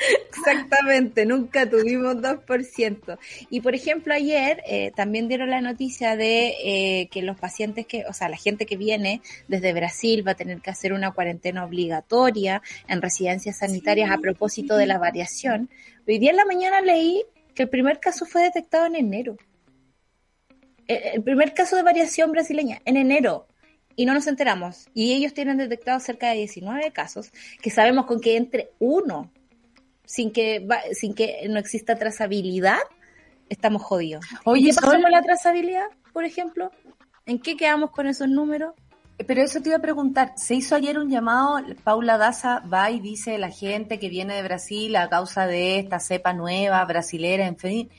Exactamente, 0.28 1.26
nunca 1.26 1.69
tuvimos 1.69 2.16
2%. 2.16 3.19
Y 3.50 3.61
por 3.61 3.75
ejemplo, 3.75 4.12
ayer 4.12 4.62
eh, 4.66 4.90
también 4.95 5.28
dieron 5.28 5.50
la 5.50 5.61
noticia 5.61 6.16
de 6.16 6.54
eh, 6.64 7.09
que 7.11 7.23
los 7.23 7.38
pacientes 7.38 7.87
que, 7.87 8.04
o 8.09 8.12
sea, 8.12 8.28
la 8.28 8.37
gente 8.37 8.66
que 8.66 8.76
viene 8.76 9.23
desde 9.49 9.73
Brasil 9.73 10.26
va 10.26 10.33
a 10.33 10.37
tener 10.37 10.61
que 10.61 10.71
hacer 10.71 10.92
una 10.92 11.12
cuarentena 11.12 11.64
obligatoria 11.64 12.62
en 12.88 13.00
residencias 13.00 13.59
sanitarias 13.59 14.11
a 14.11 14.19
propósito 14.19 14.76
de 14.76 14.87
la 14.87 14.99
variación. 14.99 15.71
Hoy 16.06 16.18
día 16.18 16.30
en 16.30 16.37
la 16.37 16.44
mañana 16.44 16.80
leí 16.80 17.25
que 17.54 17.64
el 17.64 17.68
primer 17.68 18.00
caso 18.00 18.26
fue 18.26 18.42
detectado 18.42 18.87
en 18.87 18.97
enero. 18.97 19.37
Eh, 20.88 21.12
el 21.14 21.23
primer 21.23 21.54
caso 21.54 21.76
de 21.76 21.82
variación 21.82 22.32
brasileña, 22.32 22.80
en 22.85 22.97
enero 22.97 23.47
y 23.94 24.06
no 24.06 24.14
nos 24.14 24.26
enteramos. 24.26 24.88
Y 24.94 25.12
ellos 25.12 25.32
tienen 25.32 25.59
detectado 25.59 26.00
cerca 26.00 26.30
de 26.30 26.38
19 26.38 26.90
casos, 26.92 27.30
que 27.61 27.71
sabemos 27.71 28.06
con 28.06 28.21
que 28.21 28.37
entre 28.37 28.71
uno 28.78 29.30
sin 30.04 30.32
que, 30.32 30.66
sin 30.92 31.14
que 31.14 31.47
no 31.49 31.59
exista 31.59 31.97
trazabilidad, 31.97 32.78
estamos 33.49 33.82
jodidos. 33.82 34.25
Oye, 34.44 34.71
¿qué 34.71 34.75
pasó 34.75 35.00
con 35.00 35.11
la 35.11 35.23
trazabilidad, 35.23 35.87
por 36.12 36.25
ejemplo? 36.25 36.71
¿En 37.26 37.38
qué 37.38 37.56
quedamos 37.56 37.90
con 37.92 38.06
esos 38.06 38.28
números? 38.28 38.75
Pero 39.26 39.42
eso 39.42 39.61
te 39.61 39.69
iba 39.69 39.78
a 39.78 39.83
preguntar, 39.83 40.33
se 40.37 40.54
hizo 40.54 40.75
ayer 40.75 40.99
un 40.99 41.11
llamado, 41.11 41.61
Paula 41.85 42.19
Daza 42.19 42.61
va 42.61 42.90
y 42.90 42.99
dice 42.99 43.38
la 43.38 43.50
gente 43.50 43.99
que 43.99 44.09
viene 44.09 44.35
de 44.35 44.42
Brasil 44.42 44.97
a 44.97 45.09
causa 45.09 45.47
de 45.47 45.78
esta 45.78 46.00
cepa 46.00 46.33
nueva, 46.33 46.85
brasilera, 46.85 47.47
en 47.47 47.57
fin, 47.57 47.90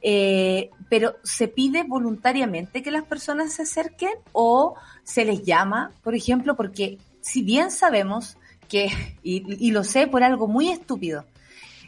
eh, 0.00 0.70
pero 0.88 1.16
¿se 1.22 1.48
pide 1.48 1.82
voluntariamente 1.82 2.82
que 2.82 2.90
las 2.90 3.04
personas 3.04 3.52
se 3.52 3.62
acerquen 3.62 4.12
o 4.32 4.74
se 5.02 5.24
les 5.24 5.44
llama, 5.44 5.92
por 6.02 6.14
ejemplo, 6.14 6.56
porque 6.56 6.98
si 7.20 7.42
bien 7.42 7.70
sabemos 7.70 8.38
que, 8.68 8.88
y 9.22 9.70
lo 9.72 9.84
sé 9.84 10.06
por 10.06 10.22
algo 10.22 10.46
muy 10.46 10.70
estúpido, 10.70 11.26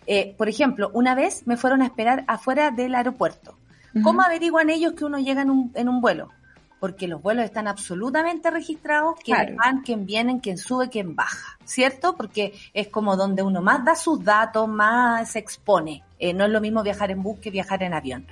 eh, 0.06 0.34
por 0.36 0.48
ejemplo, 0.48 0.90
una 0.94 1.14
vez 1.14 1.46
me 1.46 1.56
fueron 1.56 1.82
a 1.82 1.86
esperar 1.86 2.24
afuera 2.26 2.70
del 2.70 2.94
aeropuerto. 2.94 3.56
¿Cómo 4.02 4.22
averiguan 4.22 4.70
ellos 4.70 4.94
que 4.94 5.04
uno 5.04 5.18
llega 5.18 5.42
en 5.42 5.50
un, 5.50 5.70
en 5.74 5.88
un 5.88 6.00
vuelo? 6.00 6.30
Porque 6.82 7.06
los 7.06 7.22
vuelos 7.22 7.44
están 7.44 7.68
absolutamente 7.68 8.50
registrados, 8.50 9.14
quién 9.22 9.54
van, 9.54 9.82
quién 9.82 10.04
vienen, 10.04 10.40
quién 10.40 10.58
sube, 10.58 10.88
quién 10.88 11.14
baja, 11.14 11.56
¿cierto? 11.64 12.16
Porque 12.16 12.54
es 12.74 12.88
como 12.88 13.16
donde 13.16 13.44
uno 13.44 13.62
más 13.62 13.84
da 13.84 13.94
sus 13.94 14.24
datos, 14.24 14.68
más 14.68 15.30
se 15.30 15.38
expone. 15.38 16.02
Eh, 16.18 16.34
no 16.34 16.44
es 16.44 16.50
lo 16.50 16.60
mismo 16.60 16.82
viajar 16.82 17.12
en 17.12 17.22
bus 17.22 17.38
que 17.38 17.50
viajar 17.50 17.84
en 17.84 17.94
avión. 17.94 18.26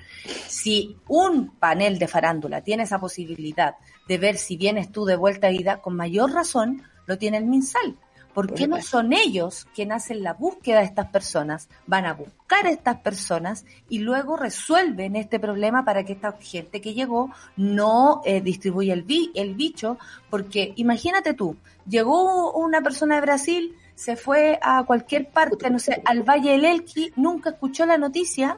Si 0.49 0.97
un 1.07 1.51
panel 1.51 2.01
de 2.01 2.09
farándula 2.09 2.61
tiene 2.63 2.83
esa 2.83 2.99
posibilidad 2.99 3.77
de 4.09 4.19
ver 4.19 4.37
si 4.37 4.57
vienes 4.57 4.91
tú 4.91 5.05
de 5.05 5.15
vuelta 5.15 5.47
a 5.47 5.53
ida, 5.53 5.81
con 5.81 5.95
mayor 5.95 6.33
razón 6.33 6.83
lo 7.07 7.19
tiene 7.19 7.37
el 7.37 7.45
MinSal 7.45 7.97
¿Por 8.41 8.55
qué 8.55 8.67
no 8.67 8.81
son 8.81 9.13
ellos 9.13 9.67
quienes 9.75 9.99
hacen 9.99 10.23
la 10.23 10.33
búsqueda 10.33 10.79
de 10.79 10.87
estas 10.87 11.09
personas? 11.09 11.69
Van 11.87 12.07
a 12.07 12.15
buscar 12.15 12.65
a 12.65 12.71
estas 12.71 12.99
personas 13.01 13.67
y 13.91 13.99
luego 13.99 14.39
resuelven 14.39 15.15
este 15.15 15.39
problema 15.39 15.85
para 15.85 16.05
que 16.05 16.15
esta 16.15 16.33
gente 16.41 16.81
que 16.81 16.95
llegó 16.95 17.31
no 17.59 18.23
eh, 18.25 18.41
distribuya 18.41 18.95
el, 18.95 19.05
el 19.35 19.55
bicho, 19.57 19.99
porque 20.31 20.73
imagínate 20.77 21.35
tú, 21.35 21.59
llegó 21.87 22.53
una 22.53 22.81
persona 22.81 23.17
de 23.17 23.21
Brasil, 23.21 23.77
se 23.95 24.17
fue 24.17 24.59
a 24.63 24.85
cualquier 24.85 25.29
parte, 25.29 25.69
no 25.69 25.79
sé, 25.79 26.01
al 26.07 26.23
Valle 26.23 26.53
del 26.53 26.65
Elqui, 26.65 27.13
nunca 27.17 27.51
escuchó 27.51 27.85
la 27.85 27.99
noticia, 27.99 28.57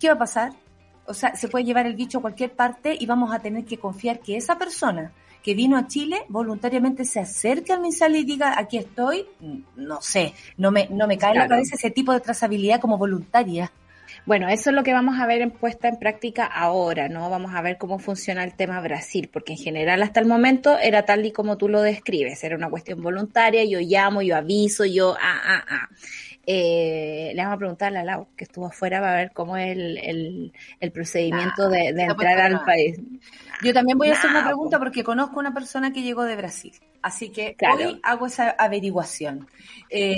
¿qué 0.00 0.08
va 0.08 0.14
a 0.14 0.18
pasar? 0.18 0.54
O 1.06 1.14
sea, 1.14 1.36
se 1.36 1.46
puede 1.46 1.64
llevar 1.64 1.86
el 1.86 1.94
bicho 1.94 2.18
a 2.18 2.22
cualquier 2.22 2.50
parte 2.50 2.96
y 2.98 3.06
vamos 3.06 3.32
a 3.32 3.38
tener 3.38 3.64
que 3.64 3.78
confiar 3.78 4.18
que 4.18 4.36
esa 4.36 4.58
persona 4.58 5.12
que 5.42 5.54
vino 5.54 5.76
a 5.76 5.86
Chile 5.86 6.24
voluntariamente 6.28 7.04
se 7.04 7.20
acerque 7.20 7.72
al 7.72 7.80
MinSal 7.80 8.16
y 8.16 8.24
diga 8.24 8.58
aquí 8.58 8.78
estoy, 8.78 9.26
no 9.76 10.00
sé, 10.00 10.34
no 10.56 10.70
me, 10.70 10.88
no 10.90 11.06
me 11.06 11.18
cae 11.18 11.32
en 11.32 11.38
la 11.38 11.48
cabeza 11.48 11.74
ese 11.74 11.90
tipo 11.90 12.12
de 12.12 12.20
trazabilidad 12.20 12.80
como 12.80 12.98
voluntaria. 12.98 13.72
Bueno, 14.24 14.48
eso 14.48 14.70
es 14.70 14.76
lo 14.76 14.84
que 14.84 14.92
vamos 14.92 15.18
a 15.18 15.26
ver 15.26 15.40
en 15.40 15.50
puesta 15.50 15.88
en 15.88 15.98
práctica 15.98 16.46
ahora, 16.46 17.08
¿no? 17.08 17.28
Vamos 17.28 17.52
a 17.54 17.60
ver 17.60 17.76
cómo 17.76 17.98
funciona 17.98 18.44
el 18.44 18.54
tema 18.54 18.80
Brasil, 18.80 19.28
porque 19.32 19.54
en 19.54 19.58
general 19.58 20.00
hasta 20.02 20.20
el 20.20 20.26
momento 20.26 20.78
era 20.78 21.04
tal 21.04 21.26
y 21.26 21.32
como 21.32 21.56
tú 21.56 21.68
lo 21.68 21.82
describes, 21.82 22.44
era 22.44 22.54
una 22.54 22.70
cuestión 22.70 23.02
voluntaria, 23.02 23.64
yo 23.64 23.80
llamo, 23.80 24.22
yo 24.22 24.36
aviso, 24.36 24.84
yo, 24.84 25.16
ah, 25.20 25.40
ah, 25.44 25.64
ah. 25.68 25.88
Eh, 26.44 27.32
le 27.34 27.42
vamos 27.42 27.54
a 27.54 27.58
preguntar 27.58 27.96
a 27.96 28.02
Lau, 28.02 28.26
que 28.36 28.44
estuvo 28.44 28.66
afuera, 28.66 29.00
va 29.00 29.12
a 29.12 29.16
ver 29.16 29.30
cómo 29.32 29.56
es 29.56 29.76
el, 29.76 30.52
el, 30.80 30.92
procedimiento 30.92 31.68
de, 31.68 31.88
entrar 31.90 32.40
al 32.40 32.64
país. 32.64 33.00
Yo 33.62 33.72
también 33.72 33.96
voy 33.96 34.08
a 34.08 34.14
hacer 34.14 34.30
una 34.30 34.44
pregunta 34.44 34.78
porque 34.80 35.04
conozco 35.04 35.38
una 35.38 35.54
persona 35.54 35.92
que 35.92 36.02
llegó 36.02 36.24
de 36.24 36.34
Brasil, 36.34 36.72
así 37.00 37.30
que 37.30 37.56
hoy 37.76 38.00
hago 38.02 38.26
esa 38.26 38.50
averiguación. 38.50 39.46
Eh, 39.88 40.16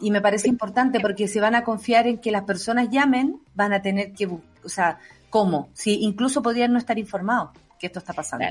y 0.00 0.10
me 0.10 0.20
parece 0.20 0.48
importante 0.48 0.98
porque 0.98 1.28
se 1.28 1.40
van 1.40 1.54
a 1.54 1.62
confiar 1.62 2.08
en 2.08 2.18
que 2.18 2.32
las 2.32 2.42
personas 2.42 2.88
llamen, 2.90 3.40
van 3.54 3.72
a 3.72 3.82
tener 3.82 4.12
que, 4.12 4.26
o 4.26 4.68
sea, 4.68 4.98
¿cómo? 5.28 5.68
Si 5.74 6.00
incluso 6.02 6.42
podrían 6.42 6.72
no 6.72 6.78
estar 6.78 6.98
informados 6.98 7.50
que 7.78 7.86
esto 7.86 8.00
está 8.00 8.12
pasando. 8.12 8.46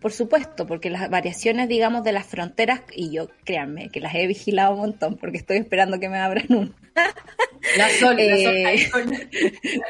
Por 0.00 0.12
supuesto, 0.12 0.66
porque 0.66 0.90
las 0.90 1.08
variaciones, 1.08 1.68
digamos, 1.68 2.04
de 2.04 2.12
las 2.12 2.26
fronteras, 2.26 2.82
y 2.94 3.10
yo 3.10 3.28
créanme 3.44 3.88
que 3.88 4.00
las 4.00 4.14
he 4.14 4.26
vigilado 4.26 4.74
un 4.74 4.80
montón, 4.80 5.16
porque 5.16 5.38
estoy 5.38 5.56
esperando 5.58 5.98
que 5.98 6.08
me 6.08 6.18
abran 6.18 6.46
un. 6.50 6.74
La 7.76 7.90
sol, 7.90 8.16
eh, 8.18 8.88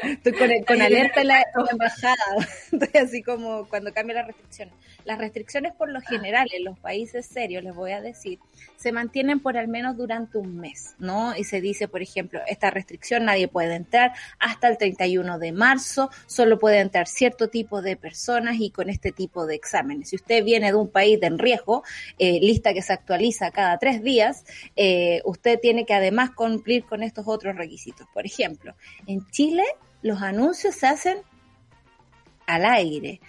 Estoy 0.03 0.63
con, 0.65 0.81
alerta 0.81 1.21
en 1.21 1.27
la, 1.27 1.43
embajada. 1.71 2.15
Estoy 2.71 3.01
así 3.01 3.23
como 3.23 3.67
cuando 3.69 3.93
cambia 3.93 4.15
la 4.15 4.23
restricción. 4.23 4.69
Las 5.05 5.19
restricciones, 5.19 5.73
por 5.73 5.89
lo 5.89 6.01
general, 6.01 6.47
en 6.53 6.63
los 6.65 6.77
países 6.79 7.25
serios, 7.25 7.63
les 7.63 7.75
voy 7.75 7.91
a 7.91 8.01
decir, 8.01 8.39
se 8.75 8.91
mantienen 8.91 9.39
por 9.39 9.57
al 9.57 9.67
menos 9.67 9.95
durante 9.95 10.37
un 10.37 10.57
mes, 10.57 10.95
¿no? 10.99 11.35
Y 11.37 11.43
se 11.43 11.61
dice, 11.61 11.87
por 11.87 12.01
ejemplo, 12.01 12.41
esta 12.47 12.71
restricción 12.71 13.25
nadie 13.25 13.47
puede 13.47 13.75
entrar 13.75 14.13
hasta 14.39 14.67
el 14.67 14.77
31 14.77 15.39
de 15.39 15.51
marzo, 15.51 16.09
solo 16.25 16.59
puede 16.59 16.79
entrar 16.79 17.07
cierto 17.07 17.47
tipo 17.49 17.81
de 17.81 17.95
personas 17.95 18.55
y 18.59 18.69
con 18.71 18.89
este 18.89 19.11
tipo 19.11 19.45
de 19.45 19.55
Si 20.05 20.15
usted 20.15 20.43
viene 20.43 20.67
de 20.67 20.77
un 20.77 20.89
país 20.89 21.19
de 21.19 21.27
en 21.27 21.39
riesgo, 21.39 21.83
eh, 22.17 22.39
lista 22.41 22.73
que 22.73 22.81
se 22.81 22.93
actualiza 22.93 23.51
cada 23.51 23.77
tres 23.77 24.01
días, 24.01 24.45
eh, 24.75 25.21
usted 25.25 25.59
tiene 25.59 25.85
que 25.85 25.93
además 25.93 26.31
cumplir 26.31 26.85
con 26.85 27.03
estos 27.03 27.27
otros 27.27 27.55
requisitos. 27.55 28.07
Por 28.13 28.25
ejemplo, 28.25 28.75
en 29.05 29.25
Chile 29.31 29.63
los 30.01 30.21
anuncios 30.21 30.75
se 30.75 30.87
hacen 30.87 31.17
al 32.45 32.65
aire 32.65 33.19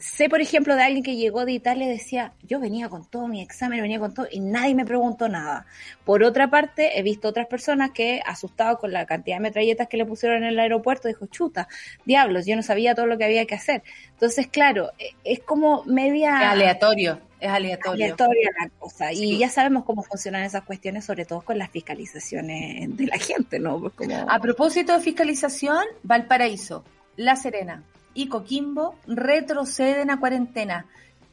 sé, 0.00 0.28
por 0.28 0.40
ejemplo, 0.40 0.74
de 0.74 0.82
alguien 0.82 1.04
que 1.04 1.16
llegó 1.16 1.44
de 1.44 1.52
Italia 1.52 1.86
y 1.86 1.90
decía, 1.90 2.32
yo 2.42 2.58
venía 2.58 2.88
con 2.88 3.04
todo 3.04 3.28
mi 3.28 3.42
examen, 3.42 3.82
venía 3.82 4.00
con 4.00 4.14
todo 4.14 4.26
y 4.30 4.40
nadie 4.40 4.74
me 4.74 4.84
preguntó 4.84 5.28
nada. 5.28 5.66
Por 6.04 6.24
otra 6.24 6.48
parte, 6.50 6.98
he 6.98 7.02
visto 7.02 7.28
otras 7.28 7.46
personas 7.46 7.90
que, 7.90 8.20
asustados 8.24 8.78
con 8.78 8.92
la 8.92 9.06
cantidad 9.06 9.36
de 9.36 9.42
metralletas 9.42 9.88
que 9.88 9.98
le 9.98 10.06
pusieron 10.06 10.42
en 10.42 10.50
el 10.50 10.58
aeropuerto, 10.58 11.06
dijo, 11.06 11.26
chuta, 11.26 11.68
diablos, 12.04 12.46
yo 12.46 12.56
no 12.56 12.62
sabía 12.62 12.94
todo 12.94 13.06
lo 13.06 13.18
que 13.18 13.24
había 13.24 13.44
que 13.46 13.54
hacer. 13.54 13.82
Entonces, 14.12 14.46
claro, 14.46 14.90
e, 14.98 15.10
es 15.24 15.40
como 15.40 15.84
media... 15.84 16.40
Es 16.40 16.48
aleatorio. 16.48 17.20
Es 17.38 17.50
aleatorio. 17.50 18.04
Aleatoria 18.06 18.50
la 18.60 18.68
cosa. 18.78 19.12
Y 19.12 19.38
ya 19.38 19.48
sabemos 19.48 19.84
cómo 19.84 20.02
funcionan 20.02 20.42
esas 20.44 20.62
cuestiones, 20.62 21.04
sobre 21.04 21.24
todo 21.24 21.42
con 21.42 21.58
las 21.58 21.70
fiscalizaciones 21.70 22.96
de 22.96 23.06
la 23.06 23.18
gente, 23.18 23.58
¿no? 23.58 23.80
Pues 23.80 23.92
como... 23.94 24.14
A 24.28 24.38
propósito 24.40 24.92
de 24.94 25.00
fiscalización, 25.00 25.84
Valparaíso, 26.02 26.84
La 27.16 27.36
Serena, 27.36 27.84
y 28.14 28.28
Coquimbo 28.28 28.96
retroceden 29.06 30.10
a 30.10 30.20
cuarentena. 30.20 30.86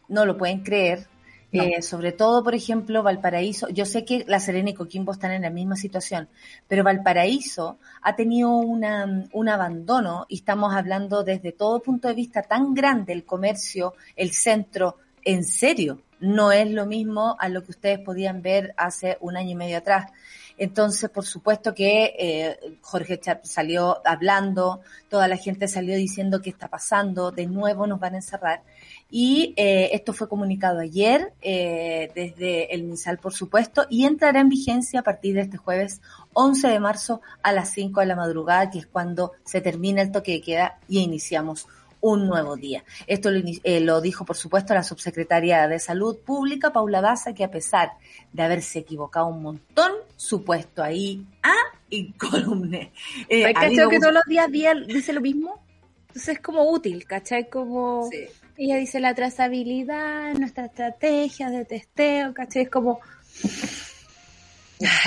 No 0.08 0.26
lo 0.26 0.38
pueden 0.38 0.64
creer. 0.64 1.08
Eh, 1.54 1.82
sobre 1.82 2.12
todo, 2.12 2.44
por 2.44 2.56
ejemplo, 2.56 3.04
Valparaíso, 3.04 3.70
yo 3.70 3.86
sé 3.86 4.04
que 4.04 4.26
La 4.28 4.42
Serena 4.42 4.72
y 4.72 4.74
Coquimbo 4.74 5.14
están 5.14 5.32
en 5.32 5.44
la 5.44 5.50
misma 5.50 5.78
situación, 5.78 6.28
pero 6.68 6.84
Valparaíso 6.84 7.80
ha 8.02 8.16
tenido 8.18 8.50
una, 8.58 9.28
un 9.32 9.50
abandono 9.50 10.26
y 10.28 10.36
estamos 10.36 10.76
hablando 10.76 11.24
desde 11.24 11.54
todo 11.54 11.80
punto 11.80 12.10
de 12.10 12.16
vista 12.16 12.42
tan 12.42 12.74
grande, 12.74 13.14
el 13.14 13.24
comercio, 13.24 13.94
el 14.18 14.34
centro, 14.34 14.98
en 15.24 15.46
serio, 15.46 16.02
no 16.20 16.52
es 16.52 16.70
lo 16.70 16.86
mismo 16.86 17.36
a 17.40 17.48
lo 17.50 17.64
que 17.64 17.72
ustedes 17.72 18.00
podían 18.00 18.42
ver 18.42 18.74
hace 18.78 19.18
un 19.22 19.38
año 19.38 19.52
y 19.52 19.56
medio 19.56 19.78
atrás. 19.78 20.12
Entonces, 20.58 21.10
por 21.10 21.26
supuesto 21.26 21.74
que 21.74 22.16
eh, 22.18 22.78
Jorge 22.82 23.20
salió 23.44 24.02
hablando, 24.06 24.82
toda 25.10 25.28
la 25.28 25.38
gente 25.38 25.68
salió 25.68 25.96
diciendo 25.96 26.42
qué 26.42 26.50
está 26.50 26.68
pasando, 26.68 27.32
de 27.32 27.46
nuevo 27.46 27.86
nos 27.88 28.00
van 28.00 28.16
a 28.16 28.18
encerrar. 28.18 28.64
Y 29.10 29.54
eh, 29.56 29.90
esto 29.94 30.14
fue 30.14 30.28
comunicado 30.28 30.80
ayer 30.80 31.32
eh, 31.42 32.12
desde 32.14 32.74
el 32.74 32.84
MinSal, 32.84 33.20
por 33.20 33.34
supuesto, 33.34 33.86
y 33.90 34.06
entrará 34.06 34.42
en 34.42 34.50
vigencia 34.50 35.00
a 35.00 35.04
partir 35.04 35.36
de 35.36 35.42
este 35.42 35.58
jueves 35.58 36.02
11 36.34 36.68
de 36.68 36.80
marzo 36.80 37.22
a 37.42 37.54
las 37.54 37.72
5 37.72 38.02
de 38.02 38.06
la 38.06 38.16
madrugada, 38.16 38.70
que 38.70 38.80
es 38.80 38.88
cuando 38.88 39.32
se 39.46 39.62
termina 39.62 40.02
el 40.02 40.12
toque 40.12 40.34
de 40.34 40.42
queda 40.42 40.80
y 40.90 41.00
iniciamos 41.00 41.68
un 42.02 42.28
nuevo 42.28 42.56
día. 42.56 42.84
Esto 43.08 43.30
eh, 43.30 43.80
lo, 43.80 44.02
dijo, 44.02 44.26
por 44.26 44.36
supuesto, 44.36 44.74
la 44.74 44.84
subsecretaria 44.84 45.68
de 45.68 45.80
Salud 45.80 46.18
Pública, 46.18 46.72
Paula 46.72 47.02
Daza, 47.02 47.34
que 47.34 47.44
a 47.44 47.52
pesar 47.52 47.94
de 48.34 48.44
haberse 48.44 48.80
equivocado 48.80 49.28
un 49.28 49.42
montón, 49.42 49.92
supuesto 50.18 50.84
ahí 50.84 51.26
a 51.44 51.54
columne. 52.18 52.92
Eh, 53.30 53.54
que 53.54 54.00
todos 54.00 54.14
los 54.14 54.26
días 54.26 54.50
dice 54.86 55.14
lo 55.14 55.22
mismo? 55.22 55.64
Entonces 56.08 56.36
es 56.36 56.40
como 56.42 56.70
útil, 56.70 57.06
¿cachai? 57.06 57.50
Como 57.50 58.10
ella 58.58 58.76
dice 58.78 59.00
la 59.00 59.14
trazabilidad, 59.14 60.34
nuestra 60.34 60.66
estrategia 60.66 61.50
de 61.50 61.64
testeo, 61.64 62.34
¿cachai? 62.34 62.64
Es 62.64 62.70
como... 62.70 63.00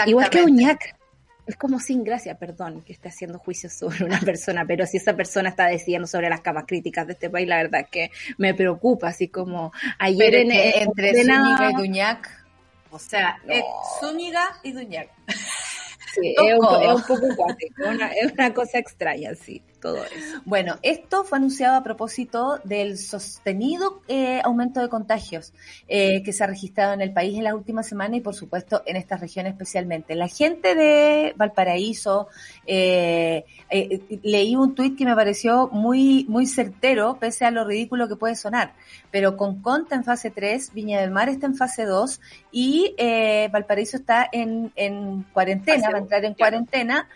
Igual 0.07 0.31
que 0.31 0.43
Uñac 0.43 1.01
es 1.51 1.57
como 1.57 1.81
sin 1.81 2.05
gracia, 2.05 2.37
perdón, 2.37 2.83
que 2.83 2.93
esté 2.93 3.09
haciendo 3.09 3.39
juicios 3.39 3.73
sobre 3.73 4.05
una 4.05 4.21
persona, 4.25 4.65
pero 4.67 4.87
si 4.87 4.99
esa 4.99 5.17
persona 5.17 5.49
está 5.49 5.67
decidiendo 5.67 6.07
sobre 6.07 6.29
las 6.29 6.41
camas 6.41 6.65
críticas 6.67 7.07
de 7.07 7.15
este 7.15 7.29
país, 7.29 7.49
la 7.49 7.57
verdad 7.57 7.81
es 7.83 7.89
que 7.89 8.11
me 8.39 8.55
preocupa, 8.55 9.09
así 9.09 9.29
como 9.29 9.73
ayer 9.99 10.35
en, 10.37 10.53
entre 10.53 11.13
Zúñiga 11.25 11.71
y 11.73 11.75
Duñac, 11.75 12.40
o 12.91 12.99
sea, 12.99 13.41
Zúñiga 14.01 14.59
y 14.63 14.73
Duñac. 14.73 15.11
Sí, 16.15 16.35
es 16.47 16.59
un, 16.59 16.83
es 16.83 16.95
un, 16.95 17.03
poco 17.03 17.37
cuático, 17.37 17.83
es 17.85 18.33
una 18.33 18.53
cosa 18.53 18.79
extraña, 18.79 19.35
sí 19.35 19.63
todo 19.81 20.05
eso. 20.05 20.41
Bueno, 20.45 20.79
esto 20.83 21.25
fue 21.25 21.39
anunciado 21.39 21.77
a 21.77 21.83
propósito 21.83 22.61
del 22.65 22.99
sostenido 22.99 24.03
eh, 24.09 24.41
aumento 24.45 24.81
de 24.81 24.89
contagios 24.89 25.53
eh, 25.89 26.23
que 26.23 26.33
se 26.33 26.45
ha 26.45 26.47
registrado 26.47 26.93
en 26.93 27.01
el 27.01 27.13
país 27.13 27.37
en 27.37 27.45
las 27.45 27.55
últimas 27.55 27.89
semanas 27.89 28.19
y 28.19 28.21
por 28.21 28.35
supuesto 28.35 28.83
en 28.87 28.97
esta 28.97 29.17
región 29.17 29.47
especialmente. 29.47 30.15
La 30.15 30.29
gente 30.29 30.75
de 30.75 31.35
Valparaíso, 31.37 32.29
eh, 32.67 33.45
leí 34.23 34.55
un 34.57 34.75
tuit 34.75 34.97
que 34.97 35.05
me 35.05 35.15
pareció 35.15 35.69
muy, 35.69 36.27
muy 36.29 36.47
certero, 36.47 37.17
pese 37.19 37.45
a 37.45 37.51
lo 37.51 37.65
ridículo 37.65 38.09
que 38.09 38.17
puede 38.17 38.37
sonar, 38.37 38.75
pero 39.11 39.37
con 39.37 39.63
Conta 39.63 39.97
en 39.97 40.05
fase 40.05 40.31
3, 40.31 40.73
Viña 40.75 41.01
del 41.01 41.11
Mar 41.11 41.29
está 41.29 41.47
en 41.47 41.57
fase 41.57 41.85
2 41.85 42.21
y 42.53 42.95
Valparaíso 43.51 43.97
está 43.97 44.29
en, 44.31 44.73
en 44.77 45.25
cuarentena, 45.33 45.91
va 45.91 45.99
a 45.99 46.01
entrar 46.01 46.25
en 46.25 46.35
cuarentena 46.35 47.09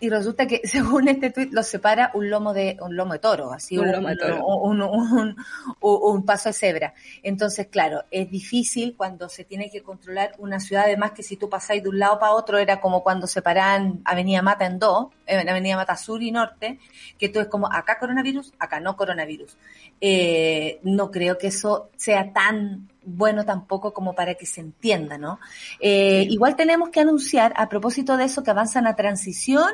y 0.00 0.10
resulta 0.10 0.46
que 0.46 0.60
según 0.64 1.08
este 1.08 1.30
tuit 1.30 1.52
los 1.52 1.66
separa 1.66 2.10
un 2.14 2.30
lomo 2.30 2.52
de 2.52 2.76
un 2.80 2.96
lomo 2.96 3.14
de 3.14 3.18
toro, 3.18 3.52
así 3.52 3.78
un, 3.78 5.34
un, 5.80 6.26
paso 6.26 6.48
de 6.48 6.52
cebra. 6.52 6.94
Entonces, 7.22 7.68
claro, 7.68 8.04
es 8.10 8.30
difícil 8.30 8.94
cuando 8.96 9.28
se 9.28 9.44
tiene 9.44 9.70
que 9.70 9.82
controlar 9.82 10.32
una 10.38 10.60
ciudad, 10.60 10.84
además 10.84 11.12
que 11.12 11.22
si 11.22 11.36
tú 11.36 11.48
pasáis 11.48 11.82
de 11.82 11.88
un 11.88 11.98
lado 11.98 12.18
para 12.18 12.32
otro 12.32 12.58
era 12.58 12.80
como 12.80 13.02
cuando 13.02 13.26
separaban 13.26 14.00
Avenida 14.04 14.42
Mata 14.42 14.66
en 14.66 14.78
dos, 14.78 15.08
en 15.26 15.48
Avenida 15.48 15.76
Mata 15.76 15.96
Sur 15.96 16.22
y 16.22 16.30
Norte, 16.30 16.78
que 17.18 17.28
tú 17.28 17.40
es 17.40 17.46
como 17.46 17.70
acá 17.72 17.98
coronavirus, 17.98 18.52
acá 18.58 18.80
no 18.80 18.96
coronavirus. 18.96 19.56
Eh, 20.00 20.80
no 20.82 21.10
creo 21.10 21.38
que 21.38 21.48
eso 21.48 21.90
sea 21.96 22.32
tan 22.32 22.88
bueno 23.04 23.44
tampoco 23.44 23.92
como 23.92 24.14
para 24.14 24.34
que 24.34 24.46
se 24.46 24.60
entienda, 24.60 25.18
¿no? 25.18 25.40
Eh, 25.80 26.26
igual 26.28 26.56
tenemos 26.56 26.90
que 26.90 27.00
anunciar, 27.00 27.52
a 27.56 27.68
propósito 27.68 28.16
de 28.16 28.24
eso, 28.24 28.42
que 28.42 28.50
avanzan 28.50 28.86
a 28.86 28.96
transición 28.96 29.68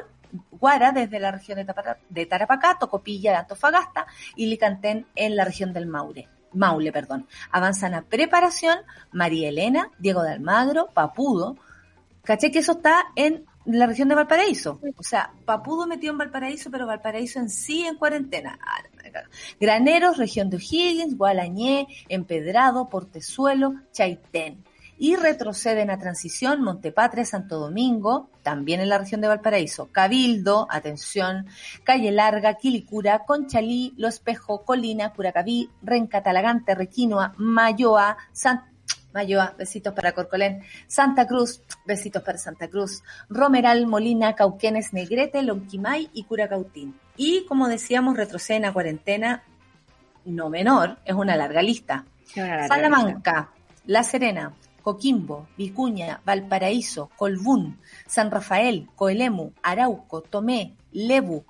Guara 0.50 0.92
desde 0.92 1.20
la 1.20 1.32
región 1.32 1.58
de, 2.08 2.26
Tarapacá, 2.26 2.78
Tocopilla 2.78 3.32
de 3.32 3.36
Antofagasta 3.38 4.06
y 4.36 4.46
Licantén 4.46 5.06
en 5.14 5.36
la 5.36 5.44
región 5.44 5.72
del 5.72 5.86
Maure. 5.86 6.28
Maule, 6.52 6.92
perdón. 6.92 7.26
Avanzan 7.50 7.94
a 7.94 8.02
preparación 8.02 8.78
María 9.12 9.48
Elena, 9.48 9.90
Diego 9.98 10.22
de 10.22 10.32
Almagro, 10.32 10.88
Papudo. 10.92 11.56
¿Caché 12.22 12.50
que 12.50 12.60
eso 12.60 12.72
está 12.72 13.04
en 13.16 13.44
la 13.64 13.86
región 13.86 14.08
de 14.08 14.14
Valparaíso? 14.14 14.80
O 14.96 15.02
sea, 15.02 15.32
Papudo 15.44 15.86
metió 15.86 16.10
en 16.10 16.18
Valparaíso, 16.18 16.70
pero 16.70 16.86
Valparaíso 16.86 17.38
en 17.40 17.50
sí 17.50 17.84
en 17.84 17.96
cuarentena. 17.96 18.58
Ah, 18.62 18.82
Graneros, 19.60 20.16
región 20.16 20.50
de 20.50 20.56
O'Higgins, 20.56 21.16
Gualañé, 21.16 21.86
Empedrado, 22.08 22.88
Portezuelo, 22.88 23.74
Chaitén 23.92 24.64
y 24.98 25.16
retroceden 25.16 25.90
a 25.90 25.98
Transición, 25.98 26.62
Montepatria, 26.62 27.24
Santo 27.24 27.58
Domingo, 27.58 28.30
también 28.42 28.80
en 28.80 28.88
la 28.88 28.98
región 28.98 29.20
de 29.20 29.28
Valparaíso, 29.28 29.90
Cabildo, 29.90 30.66
atención, 30.70 31.46
Calle 31.82 32.12
Larga, 32.12 32.54
Quilicura, 32.54 33.24
Conchalí, 33.24 33.94
Lo 33.96 34.08
Espejo, 34.08 34.64
Colina, 34.64 35.12
Curacaví, 35.12 35.70
Renca, 35.82 36.22
Talagante, 36.22 36.74
Requinoa, 36.74 37.34
Mayoa, 37.36 38.16
San 38.32 38.64
Mayoa, 39.12 39.54
besitos 39.56 39.94
para 39.94 40.12
Corcolén, 40.12 40.62
Santa 40.88 41.26
Cruz, 41.26 41.62
besitos 41.86 42.22
para 42.22 42.36
Santa 42.36 42.68
Cruz, 42.68 43.02
Romeral, 43.28 43.86
Molina, 43.86 44.34
Cauquenes, 44.34 44.92
Negrete, 44.92 45.42
Lonquimay 45.42 46.10
y 46.12 46.24
Curacautín. 46.24 46.98
Y 47.16 47.44
como 47.46 47.68
decíamos, 47.68 48.16
retroceden 48.16 48.64
a 48.64 48.72
cuarentena 48.72 49.44
no 50.24 50.50
menor, 50.50 50.98
es 51.04 51.14
una 51.14 51.36
larga 51.36 51.62
lista. 51.62 52.04
Salamanca, 52.34 53.50
La 53.86 54.02
Serena, 54.02 54.52
Coquimbo, 54.84 55.48
Vicuña, 55.56 56.20
Valparaíso, 56.26 57.10
Colbún, 57.16 57.78
San 58.06 58.30
Rafael, 58.30 58.86
Coelemu, 58.94 59.52
Arauco, 59.62 60.20
Tomé, 60.20 60.74
Lebu, 60.92 61.44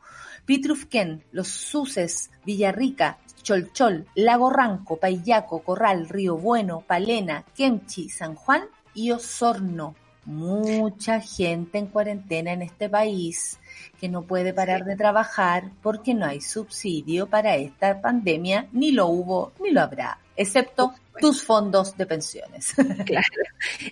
Pitrufquén, 0.47 1.25
Los 1.33 1.49
Suces, 1.49 2.31
Villarrica, 2.47 3.19
Cholchol, 3.43 4.07
Lago 4.15 4.51
Ranco, 4.51 4.99
Payaco, 4.99 5.65
Corral, 5.65 6.09
Río 6.09 6.37
Bueno, 6.37 6.85
Palena, 6.87 7.45
Quemchi, 7.57 8.09
San 8.09 8.37
Juan 8.37 8.63
y 8.95 9.11
Osorno. 9.11 9.97
Mucha 10.27 11.21
gente 11.21 11.79
en 11.79 11.89
cuarentena 11.89 12.53
en 12.53 12.63
este 12.63 12.89
país 12.89 13.59
que 14.01 14.09
no 14.09 14.23
puede 14.23 14.55
parar 14.55 14.85
de 14.85 14.97
trabajar 14.97 15.73
porque 15.83 16.15
no 16.15 16.25
hay 16.25 16.41
subsidio 16.41 17.27
para 17.27 17.57
esta 17.57 18.01
pandemia, 18.01 18.69
ni 18.73 18.93
lo 18.93 19.09
hubo 19.09 19.53
ni 19.61 19.71
lo 19.71 19.83
habrá, 19.83 20.19
excepto 20.37 20.95
tus 21.21 21.43
fondos 21.43 21.97
de 21.97 22.07
pensiones. 22.07 22.75
Claro. 23.07 23.27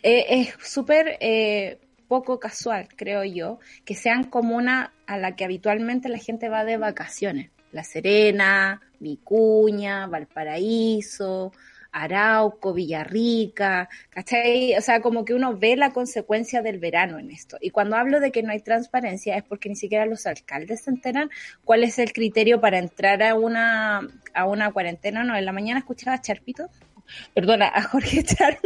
Eh, 0.03 0.27
es 0.29 0.55
súper 0.69 1.19
eh, 1.21 1.79
poco 2.09 2.39
casual, 2.39 2.89
creo 2.97 3.25
yo, 3.25 3.59
que 3.85 3.95
sean 3.95 4.25
comunas 4.25 4.91
a 5.07 5.19
la 5.19 5.37
que 5.37 5.45
habitualmente 5.45 6.09
la 6.09 6.19
gente 6.19 6.49
va 6.49 6.65
de 6.65 6.77
vacaciones. 6.77 7.51
La 7.73 7.85
Serena, 7.85 8.81
Vicuña, 9.01 10.07
Valparaíso, 10.07 11.53
Arauco, 11.93 12.73
Villarrica, 12.73 13.89
¿cachai? 14.09 14.75
O 14.77 14.81
sea, 14.81 15.01
como 15.01 15.25
que 15.25 15.35
uno 15.35 15.57
ve 15.57 15.77
la 15.77 15.93
consecuencia 15.93 16.63
del 16.63 16.79
verano 16.79 17.19
en 17.19 17.31
esto. 17.31 17.59
Y 17.61 17.71
cuando 17.71 17.97
hablo 17.97 18.19
de 18.19 18.33
que 18.33 18.43
no 18.43 18.51
hay 18.51 18.61
transparencia 18.61 19.37
es 19.37 19.45
porque 19.45 19.69
ni 19.69 19.77
siquiera 19.77 20.07
los 20.07 20.27
alcaldes 20.27 20.83
se 20.83 20.91
enteran 20.91 21.31
cuál 21.65 21.85
es 21.85 21.99
el 21.99 22.13
criterio 22.13 22.61
para 22.61 22.79
entrar 22.79 23.23
a 23.23 23.35
una, 23.35 24.01
a 24.35 24.47
una 24.47 24.73
cuarentena. 24.73 25.23
No, 25.23 25.37
en 25.37 25.45
la 25.45 25.53
mañana 25.53 25.81
escuchaba 25.81 26.17
a 26.17 26.21
Charpito, 26.21 26.69
perdona, 27.35 27.71
a 27.73 27.83
Jorge 27.83 28.25
Charma. 28.25 28.59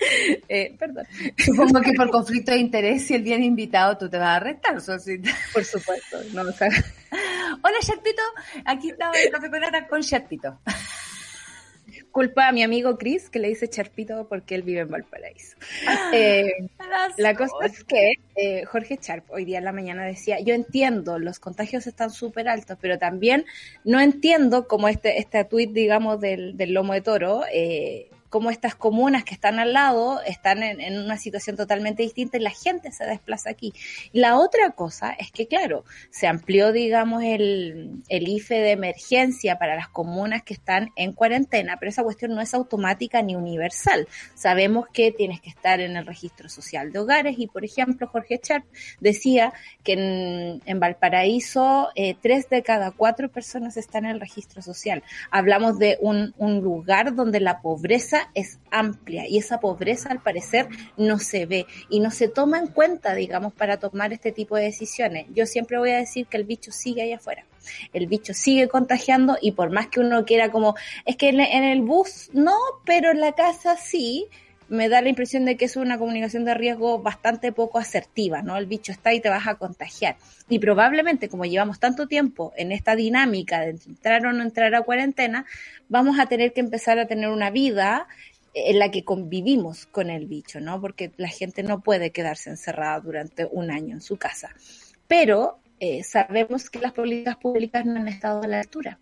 eh, 0.48 0.74
perdón. 0.76 1.06
Supongo 1.38 1.80
que 1.80 1.92
por 1.92 2.10
conflicto 2.10 2.50
de 2.50 2.58
interés, 2.58 3.06
si 3.06 3.14
el 3.14 3.22
bien 3.22 3.44
invitado, 3.44 3.96
tú 3.96 4.10
te 4.10 4.18
vas 4.18 4.28
a 4.28 4.36
arrestar, 4.36 4.80
Sosita. 4.80 5.30
Por 5.52 5.64
supuesto. 5.64 6.18
No, 6.32 6.42
Hola, 6.42 7.78
Charpito. 7.80 8.22
Aquí 8.64 8.90
estamos 8.90 9.16
en 9.16 9.30
Café 9.30 9.48
con 9.48 9.88
con 9.88 10.02
Charpito 10.02 10.58
culpa 12.16 12.48
a 12.48 12.52
mi 12.52 12.62
amigo 12.62 12.96
Chris 12.96 13.28
que 13.28 13.38
le 13.38 13.48
dice 13.48 13.68
Charpito 13.68 14.26
porque 14.26 14.54
él 14.54 14.62
vive 14.62 14.80
en 14.80 14.88
Valparaíso. 14.88 15.54
Eh, 16.14 16.50
la 17.18 17.34
cosa 17.34 17.52
es 17.66 17.84
que 17.84 18.12
eh, 18.36 18.64
Jorge 18.64 18.96
Charp 18.96 19.30
hoy 19.30 19.44
día 19.44 19.58
en 19.58 19.64
la 19.64 19.72
mañana 19.72 20.04
decía, 20.04 20.40
yo 20.40 20.54
entiendo, 20.54 21.18
los 21.18 21.38
contagios 21.40 21.86
están 21.86 22.10
súper 22.10 22.48
altos, 22.48 22.78
pero 22.80 22.96
también 22.96 23.44
no 23.84 24.00
entiendo 24.00 24.66
como 24.66 24.88
este, 24.88 25.18
este 25.18 25.44
tuit, 25.44 25.72
digamos, 25.72 26.20
del, 26.20 26.56
del 26.56 26.72
lomo 26.72 26.94
de 26.94 27.02
toro, 27.02 27.42
eh, 27.52 28.08
como 28.36 28.50
estas 28.50 28.74
comunas 28.74 29.24
que 29.24 29.32
están 29.32 29.58
al 29.58 29.72
lado 29.72 30.20
están 30.20 30.62
en, 30.62 30.98
una 30.98 31.16
situación 31.16 31.56
totalmente 31.56 32.02
distinta 32.02 32.36
y 32.36 32.40
la 32.40 32.50
gente 32.50 32.92
se 32.92 33.06
desplaza 33.06 33.48
aquí. 33.48 33.72
la 34.12 34.36
otra 34.36 34.72
cosa 34.72 35.12
es 35.12 35.30
que, 35.32 35.46
claro, 35.46 35.86
se 36.10 36.26
amplió, 36.26 36.70
digamos, 36.70 37.22
el, 37.22 38.02
el 38.10 38.28
IFE 38.28 38.56
de 38.56 38.72
emergencia 38.72 39.58
para 39.58 39.74
las 39.74 39.88
comunas 39.88 40.42
que 40.42 40.52
están 40.52 40.90
en 40.96 41.14
cuarentena, 41.14 41.78
pero 41.80 41.88
esa 41.88 42.02
cuestión 42.02 42.34
no 42.34 42.42
es 42.42 42.52
automática 42.52 43.22
ni 43.22 43.36
universal. 43.36 44.06
Sabemos 44.34 44.86
que 44.92 45.12
tienes 45.12 45.40
que 45.40 45.48
estar 45.48 45.80
en 45.80 45.96
el 45.96 46.04
registro 46.04 46.50
social 46.50 46.92
de 46.92 46.98
hogares 46.98 47.36
y, 47.38 47.46
por 47.46 47.64
ejemplo, 47.64 48.06
Jorge 48.06 48.38
Charp 48.38 48.66
decía 49.00 49.54
que 49.82 49.94
en, 49.94 50.62
en 50.66 50.78
Valparaíso 50.78 51.88
eh, 51.94 52.16
tres 52.20 52.50
de 52.50 52.62
cada 52.62 52.90
cuatro 52.90 53.30
personas 53.30 53.78
están 53.78 54.04
en 54.04 54.10
el 54.10 54.20
registro 54.20 54.60
social. 54.60 55.02
Hablamos 55.30 55.78
de 55.78 55.96
un, 56.02 56.34
un 56.36 56.60
lugar 56.60 57.14
donde 57.14 57.40
la 57.40 57.62
pobreza 57.62 58.25
es 58.34 58.58
amplia 58.70 59.28
y 59.28 59.38
esa 59.38 59.60
pobreza 59.60 60.10
al 60.10 60.22
parecer 60.22 60.68
no 60.96 61.18
se 61.18 61.46
ve 61.46 61.66
y 61.88 62.00
no 62.00 62.10
se 62.10 62.28
toma 62.28 62.58
en 62.58 62.68
cuenta, 62.68 63.14
digamos, 63.14 63.52
para 63.52 63.78
tomar 63.78 64.12
este 64.12 64.32
tipo 64.32 64.56
de 64.56 64.64
decisiones. 64.64 65.26
Yo 65.34 65.46
siempre 65.46 65.78
voy 65.78 65.90
a 65.90 65.98
decir 65.98 66.26
que 66.26 66.36
el 66.36 66.44
bicho 66.44 66.72
sigue 66.72 67.02
ahí 67.02 67.12
afuera. 67.12 67.44
El 67.92 68.06
bicho 68.06 68.32
sigue 68.32 68.68
contagiando 68.68 69.36
y 69.40 69.52
por 69.52 69.70
más 69.70 69.88
que 69.88 70.00
uno 70.00 70.24
quiera 70.24 70.50
como, 70.50 70.76
es 71.04 71.16
que 71.16 71.28
en 71.30 71.40
el 71.40 71.82
bus 71.82 72.30
no, 72.32 72.56
pero 72.84 73.10
en 73.10 73.20
la 73.20 73.32
casa 73.32 73.76
sí, 73.76 74.28
me 74.68 74.88
da 74.88 75.00
la 75.00 75.08
impresión 75.08 75.44
de 75.44 75.56
que 75.56 75.66
es 75.66 75.76
una 75.76 75.98
comunicación 75.98 76.44
de 76.44 76.54
riesgo 76.54 77.00
bastante 77.00 77.52
poco 77.52 77.78
asertiva, 77.78 78.42
¿no? 78.42 78.56
El 78.56 78.66
bicho 78.66 78.92
está 78.92 79.14
y 79.14 79.20
te 79.20 79.28
vas 79.28 79.46
a 79.46 79.56
contagiar. 79.56 80.16
Y 80.48 80.58
probablemente, 80.58 81.28
como 81.28 81.44
llevamos 81.44 81.78
tanto 81.78 82.06
tiempo 82.06 82.52
en 82.56 82.72
esta 82.72 82.96
dinámica 82.96 83.60
de 83.60 83.70
entrar 83.86 84.26
o 84.26 84.32
no 84.32 84.42
entrar 84.42 84.74
a 84.74 84.82
cuarentena, 84.82 85.46
vamos 85.88 86.18
a 86.18 86.26
tener 86.26 86.52
que 86.52 86.60
empezar 86.60 86.98
a 86.98 87.06
tener 87.06 87.28
una 87.28 87.50
vida 87.50 88.08
en 88.54 88.78
la 88.78 88.90
que 88.90 89.04
convivimos 89.04 89.86
con 89.86 90.10
el 90.10 90.26
bicho, 90.26 90.60
¿no? 90.60 90.80
Porque 90.80 91.12
la 91.16 91.28
gente 91.28 91.62
no 91.62 91.80
puede 91.80 92.10
quedarse 92.10 92.50
encerrada 92.50 92.98
durante 93.00 93.46
un 93.50 93.70
año 93.70 93.94
en 93.94 94.00
su 94.00 94.16
casa. 94.16 94.50
Pero 95.06 95.58
eh, 95.78 96.02
sabemos 96.02 96.70
que 96.70 96.78
las 96.78 96.92
políticas 96.92 97.36
públicas 97.36 97.84
no 97.84 98.00
han 98.00 98.08
estado 98.08 98.42
a 98.42 98.46
la 98.48 98.60
altura 98.60 98.98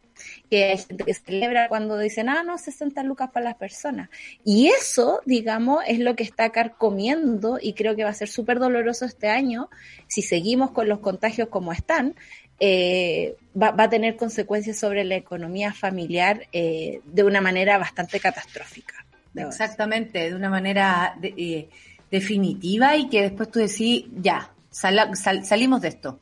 que 0.50 0.64
hay 0.64 0.78
gente 0.78 1.04
que 1.04 1.14
celebra 1.14 1.68
cuando 1.68 1.98
dicen, 1.98 2.28
ah, 2.28 2.42
no, 2.42 2.58
60 2.58 3.02
lucas 3.02 3.30
para 3.32 3.44
las 3.44 3.56
personas. 3.56 4.08
Y 4.44 4.68
eso, 4.68 5.20
digamos, 5.26 5.82
es 5.86 5.98
lo 5.98 6.16
que 6.16 6.22
está 6.22 6.50
carcomiendo 6.50 7.58
y 7.60 7.74
creo 7.74 7.96
que 7.96 8.04
va 8.04 8.10
a 8.10 8.14
ser 8.14 8.28
súper 8.28 8.58
doloroso 8.58 9.04
este 9.04 9.28
año 9.28 9.68
si 10.06 10.22
seguimos 10.22 10.70
con 10.70 10.88
los 10.88 11.00
contagios 11.00 11.48
como 11.48 11.72
están. 11.72 12.14
Eh, 12.60 13.36
va, 13.60 13.74
a 13.76 13.90
tener 13.90 14.16
consecuencias 14.16 14.78
sobre 14.78 15.04
la 15.04 15.16
economía 15.16 15.72
familiar 15.72 16.46
eh, 16.52 17.00
de 17.04 17.24
una 17.24 17.40
manera 17.40 17.78
bastante 17.78 18.20
catastrófica. 18.20 19.04
Exactamente, 19.34 20.30
de 20.30 20.36
una 20.36 20.48
manera 20.48 21.16
eh, 21.20 21.68
definitiva 22.10 22.96
y 22.96 23.08
que 23.08 23.22
después 23.22 23.50
tú 23.50 23.58
decís, 23.58 24.04
ya, 24.14 24.52
salimos 24.70 25.80
de 25.80 25.88
esto. 25.88 26.20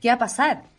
¿Qué 0.00 0.08
va 0.08 0.14
a 0.14 0.18
pasar? 0.18 0.73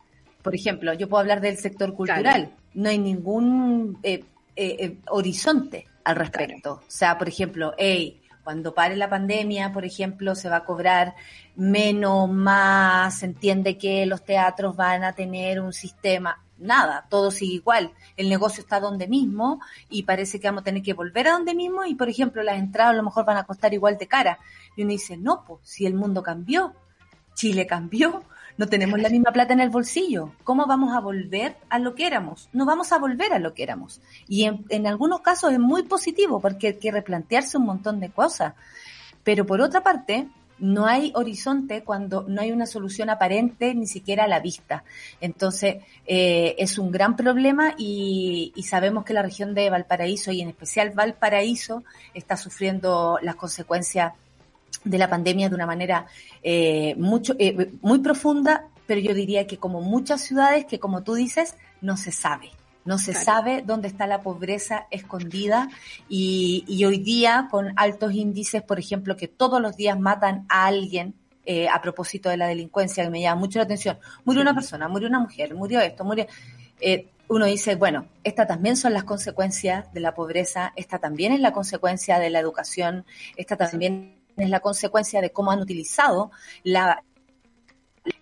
Por 0.46 0.54
ejemplo, 0.54 0.94
yo 0.94 1.10
puedo 1.10 1.22
hablar 1.22 1.42
del 1.42 1.58
sector 1.58 1.96
cultural. 1.96 2.52
No 2.76 2.88
hay 2.88 3.00
ningún 3.00 3.98
eh, 4.04 4.24
eh, 4.56 4.76
eh, 4.80 4.98
horizonte 5.10 5.88
al 6.04 6.18
respecto. 6.18 6.74
O 6.74 6.84
sea, 6.88 7.18
por 7.18 7.28
ejemplo, 7.28 7.74
hey, 7.80 8.22
cuando 8.44 8.72
pare 8.76 8.96
la 8.96 9.10
pandemia, 9.10 9.74
por 9.74 9.86
ejemplo, 9.86 10.36
se 10.36 10.48
va 10.48 10.58
a 10.58 10.64
cobrar 10.64 11.16
menos, 11.56 12.30
más, 12.30 13.18
se 13.18 13.26
entiende 13.26 13.76
que 13.76 14.06
los 14.06 14.24
teatros 14.24 14.76
van 14.76 15.04
a 15.04 15.14
tener 15.14 15.60
un 15.60 15.74
sistema, 15.74 16.40
nada, 16.60 17.08
todo 17.10 17.32
sigue 17.32 17.56
igual, 17.56 17.92
el 18.16 18.30
negocio 18.30 18.62
está 18.62 18.80
donde 18.80 19.08
mismo 19.08 19.60
y 19.90 20.04
parece 20.04 20.40
que 20.40 20.48
vamos 20.48 20.62
a 20.62 20.66
tener 20.66 20.84
que 20.84 20.94
volver 20.94 21.28
a 21.28 21.32
donde 21.32 21.56
mismo 21.56 21.86
y, 21.86 21.96
por 21.96 22.08
ejemplo, 22.08 22.44
las 22.44 22.60
entradas 22.60 22.94
a 22.94 22.98
lo 22.98 23.02
mejor 23.02 23.26
van 23.26 23.38
a 23.38 23.46
costar 23.46 23.74
igual 23.74 23.98
de 23.98 24.06
cara. 24.06 24.38
Y 24.76 24.84
uno 24.84 24.92
dice, 24.92 25.18
no, 25.18 25.44
pues 25.44 25.62
si 25.64 25.88
el 25.88 25.96
mundo 25.96 26.22
cambió, 26.22 26.76
Chile 27.34 27.66
cambió, 27.66 28.24
no 28.58 28.68
tenemos 28.68 29.00
la 29.00 29.10
misma 29.10 29.32
plata 29.32 29.54
en 29.54 29.60
el 29.60 29.70
bolsillo. 29.70 30.32
¿Cómo 30.44 30.66
vamos 30.66 30.96
a 30.96 31.02
volver 31.02 31.58
a 31.70 31.80
lo 31.80 31.94
que 31.94 32.08
éramos? 32.08 32.50
No 32.54 32.66
vamos 32.66 32.92
a 32.92 33.00
volver 33.00 33.34
a 33.34 33.40
lo 33.40 33.54
que 33.54 33.64
éramos. 33.64 34.02
Y 34.28 34.46
en, 34.46 34.88
algunos 34.88 35.22
casos 35.22 35.52
es 35.52 35.60
muy 35.60 35.84
positivo 35.84 36.40
porque 36.40 36.68
hay 36.68 36.74
que 36.76 36.92
replantearse 36.92 37.58
un 37.58 37.66
montón 37.66 38.00
de 38.00 38.10
cosas. 38.10 38.54
Pero 39.24 39.46
por 39.46 39.60
otra 39.60 39.84
parte, 39.84 40.30
no 40.58 40.86
hay 40.86 41.12
horizonte 41.16 41.84
cuando 41.84 42.24
no 42.30 42.42
hay 42.42 42.54
una 42.54 42.66
solución 42.66 43.10
aparente 43.10 43.76
ni 43.76 43.88
siquiera 43.88 44.24
a 44.24 44.28
la 44.30 44.40
vista. 44.40 44.86
Entonces, 45.20 45.84
eh, 46.06 46.56
es 46.58 46.78
un 46.78 46.92
gran 46.92 47.18
problema 47.18 47.76
y, 47.78 48.54
y, 48.56 48.64
sabemos 48.64 49.04
que 49.04 49.14
la 49.14 49.22
región 49.22 49.54
de 49.54 49.70
Valparaíso 49.70 50.32
y 50.32 50.40
en 50.40 50.50
especial 50.50 50.92
Valparaíso 50.92 51.84
está 52.14 52.38
sufriendo 52.38 53.20
las 53.22 53.36
consecuencias 53.36 54.14
de 54.84 54.98
la 54.98 55.10
pandemia 55.10 55.50
de 55.50 55.56
una 55.56 55.66
manera 55.66 56.06
eh, 56.44 56.96
mucho, 56.98 57.36
eh, 57.40 57.72
muy 57.82 58.00
profunda, 58.00 58.68
pero 58.86 59.02
yo 59.02 59.14
diría 59.14 59.48
que 59.48 59.58
como 59.58 59.82
muchas 59.82 60.22
ciudades 60.22 60.66
que 60.66 60.80
como 60.80 61.04
tú 61.04 61.16
dices, 61.16 61.56
no 61.82 61.98
se 61.98 62.12
sabe. 62.12 62.52
No 62.86 63.00
se 63.00 63.16
sabe 63.16 63.64
dónde 63.66 63.88
está 63.88 64.06
la 64.06 64.22
pobreza 64.22 64.86
escondida 64.92 65.70
y, 66.08 66.84
hoy 66.86 67.00
día 67.00 67.48
con 67.50 67.74
altos 67.78 68.14
índices, 68.14 68.62
por 68.62 68.78
ejemplo, 68.78 69.18
que 69.18 69.28
todos 69.28 69.60
los 69.60 69.76
días 69.76 70.00
matan 70.00 70.46
a 70.50 70.68
alguien 70.68 71.16
eh, 71.48 71.68
a 71.68 71.82
propósito 71.82 72.30
de 72.30 72.38
la 72.38 72.46
delincuencia, 72.46 73.04
que 73.04 73.10
me 73.10 73.22
llama 73.22 73.40
mucho 73.40 73.58
la 73.58 73.66
atención. 73.66 73.98
Murió 74.24 74.44
una 74.44 74.54
persona, 74.54 74.88
murió 74.88 75.08
una 75.08 75.20
mujer, 75.20 75.56
murió 75.56 75.80
esto, 75.82 76.04
murió... 76.04 76.28
Eh, 76.80 77.08
uno 77.28 77.46
dice, 77.46 77.74
bueno, 77.74 78.08
estas 78.24 78.48
también 78.48 78.78
son 78.78 78.94
las 78.94 79.04
consecuencias 79.04 79.92
de 79.92 80.00
la 80.00 80.14
pobreza, 80.14 80.74
esta 80.76 81.00
también 81.00 81.32
es 81.32 81.40
la 81.40 81.54
consecuencia 81.54 82.20
de 82.20 82.30
la 82.30 82.40
educación, 82.40 83.04
esta 83.36 83.58
también 83.58 84.16
es 84.38 84.50
la 84.50 84.60
consecuencia 84.60 85.22
de 85.22 85.32
cómo 85.32 85.52
han 85.52 85.62
utilizado 85.62 86.32
la, 86.64 87.04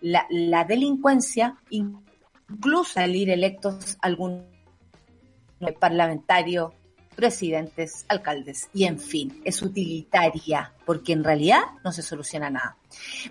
la, 0.01 0.25
la 0.29 0.63
delincuencia, 0.65 1.57
incluso 1.69 2.93
salir 2.93 3.29
electos 3.29 3.97
algún 4.01 4.45
parlamentario, 5.79 6.73
presidentes, 7.15 8.05
alcaldes 8.09 8.69
y 8.73 8.85
en 8.85 8.99
fin, 8.99 9.41
es 9.43 9.61
utilitaria 9.61 10.73
porque 10.85 11.13
en 11.13 11.23
realidad 11.23 11.61
no 11.83 11.91
se 11.91 12.01
soluciona 12.01 12.49
nada. 12.49 12.77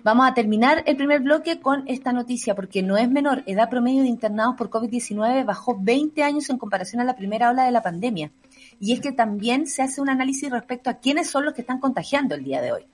Vamos 0.03 0.27
a 0.29 0.33
terminar 0.33 0.83
el 0.85 0.97
primer 0.97 1.21
bloque 1.21 1.59
con 1.59 1.83
esta 1.87 2.11
noticia 2.11 2.55
porque 2.55 2.81
no 2.81 2.97
es 2.97 3.09
menor. 3.09 3.43
Edad 3.45 3.69
promedio 3.69 4.01
de 4.01 4.09
internados 4.09 4.55
por 4.57 4.69
COVID-19 4.69 5.45
bajó 5.45 5.77
20 5.79 6.23
años 6.23 6.49
en 6.49 6.57
comparación 6.57 7.01
a 7.01 7.05
la 7.05 7.15
primera 7.15 7.49
ola 7.49 7.65
de 7.65 7.71
la 7.71 7.81
pandemia. 7.81 8.31
Y 8.79 8.93
es 8.93 9.01
que 9.01 9.11
también 9.11 9.67
se 9.67 9.81
hace 9.81 10.01
un 10.01 10.09
análisis 10.09 10.49
respecto 10.49 10.89
a 10.89 10.95
quiénes 10.95 11.29
son 11.29 11.45
los 11.45 11.53
que 11.53 11.61
están 11.61 11.79
contagiando 11.79 12.35
el 12.35 12.43
día 12.43 12.61
de 12.61 12.71
hoy. 12.71 12.85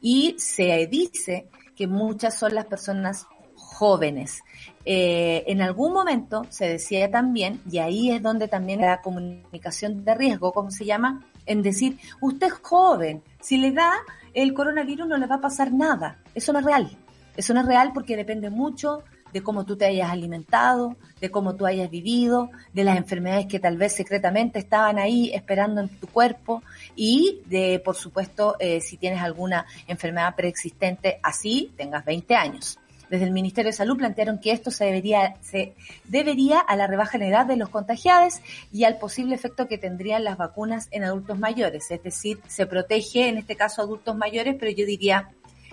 Y 0.00 0.34
se 0.38 0.86
dice 0.86 1.48
que 1.76 1.86
muchas 1.86 2.38
son 2.38 2.54
las 2.54 2.66
personas 2.66 3.26
jóvenes. 3.54 4.42
Eh, 4.84 5.44
en 5.46 5.60
algún 5.60 5.92
momento 5.92 6.46
se 6.48 6.68
decía 6.68 7.10
también, 7.10 7.60
y 7.70 7.78
ahí 7.78 8.10
es 8.10 8.22
donde 8.22 8.48
también 8.48 8.80
la 8.80 9.00
comunicación 9.02 10.04
de 10.04 10.14
riesgo, 10.14 10.52
¿cómo 10.52 10.70
se 10.70 10.84
llama? 10.84 11.24
En 11.46 11.62
decir, 11.62 11.98
usted 12.20 12.48
es 12.48 12.52
joven, 12.54 13.22
si 13.40 13.56
le 13.56 13.72
da 13.72 13.92
el 14.34 14.54
coronavirus 14.54 15.08
no 15.08 15.16
le 15.16 15.26
va 15.26 15.36
a 15.36 15.40
pasar 15.40 15.72
nada. 15.72 16.18
Eso 16.34 16.52
no 16.52 16.60
es 16.60 16.64
real. 16.64 16.90
Eso 17.36 17.54
no 17.54 17.60
es 17.60 17.66
real 17.66 17.92
porque 17.92 18.16
depende 18.16 18.50
mucho 18.50 19.02
de 19.32 19.42
cómo 19.42 19.64
tú 19.64 19.76
te 19.76 19.86
hayas 19.86 20.10
alimentado, 20.10 20.96
de 21.20 21.30
cómo 21.30 21.54
tú 21.54 21.66
hayas 21.66 21.90
vivido, 21.90 22.50
de 22.72 22.84
las 22.84 22.96
enfermedades 22.96 23.46
que 23.46 23.58
tal 23.58 23.76
vez 23.76 23.94
secretamente 23.94 24.58
estaban 24.58 24.98
ahí 24.98 25.30
esperando 25.34 25.80
en 25.80 25.88
tu 25.88 26.06
cuerpo 26.06 26.62
y 26.96 27.40
de, 27.46 27.80
por 27.84 27.96
supuesto, 27.96 28.56
eh, 28.58 28.80
si 28.80 28.96
tienes 28.96 29.22
alguna 29.22 29.66
enfermedad 29.86 30.34
preexistente, 30.34 31.18
así 31.22 31.72
tengas 31.76 32.04
20 32.04 32.34
años. 32.34 32.78
Desde 33.10 33.24
el 33.24 33.30
Ministerio 33.30 33.70
de 33.70 33.76
Salud 33.76 33.96
plantearon 33.96 34.38
que 34.38 34.52
esto 34.52 34.70
se 34.70 34.84
debería, 34.84 35.36
se 35.40 35.74
debería 36.04 36.60
a 36.60 36.76
la 36.76 36.86
rebaja 36.86 37.16
en 37.16 37.24
edad 37.24 37.46
de 37.46 37.56
los 37.56 37.70
contagiados 37.70 38.40
y 38.70 38.84
al 38.84 38.98
posible 38.98 39.34
efecto 39.34 39.66
que 39.66 39.78
tendrían 39.78 40.24
las 40.24 40.36
vacunas 40.36 40.88
en 40.90 41.04
adultos 41.04 41.38
mayores. 41.38 41.90
Es 41.90 42.02
decir, 42.02 42.38
se 42.46 42.66
protege 42.66 43.28
en 43.28 43.38
este 43.38 43.56
caso 43.56 43.80
a 43.80 43.84
adultos 43.84 44.14
mayores, 44.14 44.56
pero 44.58 44.70
yo 44.72 44.84
diría 44.84 45.30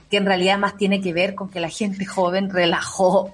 que 0.10 0.18
en 0.18 0.26
realidad 0.26 0.58
más 0.58 0.78
tiene 0.78 1.02
que 1.02 1.14
ver 1.14 1.36
con 1.36 1.50
que 1.50 1.60
la 1.60 1.70
gente 1.70 2.06
joven 2.06 2.50
relajó, 2.50 3.34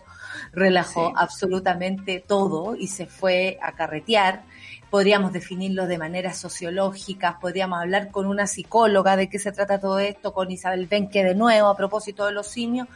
relajó 0.54 1.14
absolutamente 1.16 2.24
todo 2.26 2.76
y 2.76 2.88
se 2.88 3.06
fue 3.06 3.58
a 3.62 3.74
carretear. 3.74 4.44
Podríamos 4.90 5.32
definirlo 5.32 5.88
de 5.88 5.98
manera 5.98 6.34
sociológica, 6.34 7.40
podríamos 7.40 7.80
hablar 7.80 8.12
con 8.12 8.26
una 8.26 8.48
psicóloga 8.48 9.16
de 9.16 9.30
qué 9.30 9.40
se 9.40 9.52
trata 9.52 9.80
todo 9.80 10.00
esto, 10.00 10.34
con 10.34 10.52
Isabel 10.52 10.88
Benque 10.88 11.24
de 11.24 11.36
nuevo 11.36 11.70
a 11.70 11.78
propósito 11.78 12.26
de 12.26 12.34
los 12.34 12.48
simios, 12.48 12.88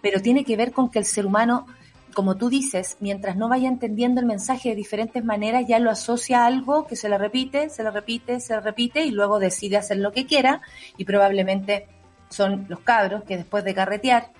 pero 0.00 0.20
tiene 0.20 0.44
que 0.44 0.56
ver 0.56 0.72
con 0.72 0.90
que 0.90 0.98
el 0.98 1.04
ser 1.04 1.26
humano, 1.26 1.66
como 2.14 2.36
tú 2.36 2.48
dices, 2.48 2.96
mientras 3.00 3.36
no 3.36 3.50
vaya 3.50 3.68
entendiendo 3.68 4.20
el 4.20 4.26
mensaje 4.26 4.70
de 4.70 4.74
diferentes 4.74 5.22
maneras, 5.22 5.64
ya 5.68 5.78
lo 5.78 5.90
asocia 5.90 6.42
a 6.42 6.46
algo 6.46 6.86
que 6.86 6.96
se 6.96 7.10
le 7.10 7.18
repite, 7.18 7.68
se 7.68 7.82
le 7.82 7.90
repite, 7.90 8.40
se 8.40 8.54
le 8.54 8.60
repite 8.60 9.04
y 9.04 9.10
luego 9.10 9.38
decide 9.38 9.76
hacer 9.76 9.98
lo 9.98 10.12
que 10.12 10.26
quiera 10.26 10.62
y 10.96 11.04
probablemente 11.04 11.88
son 12.30 12.64
los 12.68 12.80
cabros 12.80 13.24
que 13.24 13.36
después 13.36 13.64
de 13.64 13.74
carretear, 13.74 14.30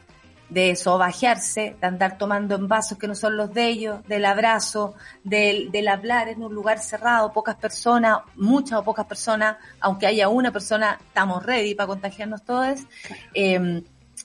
de 0.52 0.76
sobajearse, 0.76 1.76
de 1.80 1.86
andar 1.86 2.18
tomando 2.18 2.54
en 2.54 2.68
vasos 2.68 2.98
que 2.98 3.08
no 3.08 3.14
son 3.14 3.36
los 3.36 3.52
de 3.54 3.68
ellos, 3.68 4.06
del 4.06 4.24
abrazo, 4.24 4.94
del, 5.24 5.70
del 5.70 5.88
hablar 5.88 6.28
en 6.28 6.42
un 6.42 6.54
lugar 6.54 6.78
cerrado, 6.78 7.32
pocas 7.32 7.56
personas, 7.56 8.18
muchas 8.36 8.78
o 8.78 8.84
pocas 8.84 9.06
personas, 9.06 9.56
aunque 9.80 10.06
haya 10.06 10.28
una 10.28 10.52
persona, 10.52 10.98
estamos 11.06 11.44
ready 11.44 11.74
para 11.74 11.86
contagiarnos 11.86 12.44
todos. 12.44 12.80
Eh, 13.34 13.82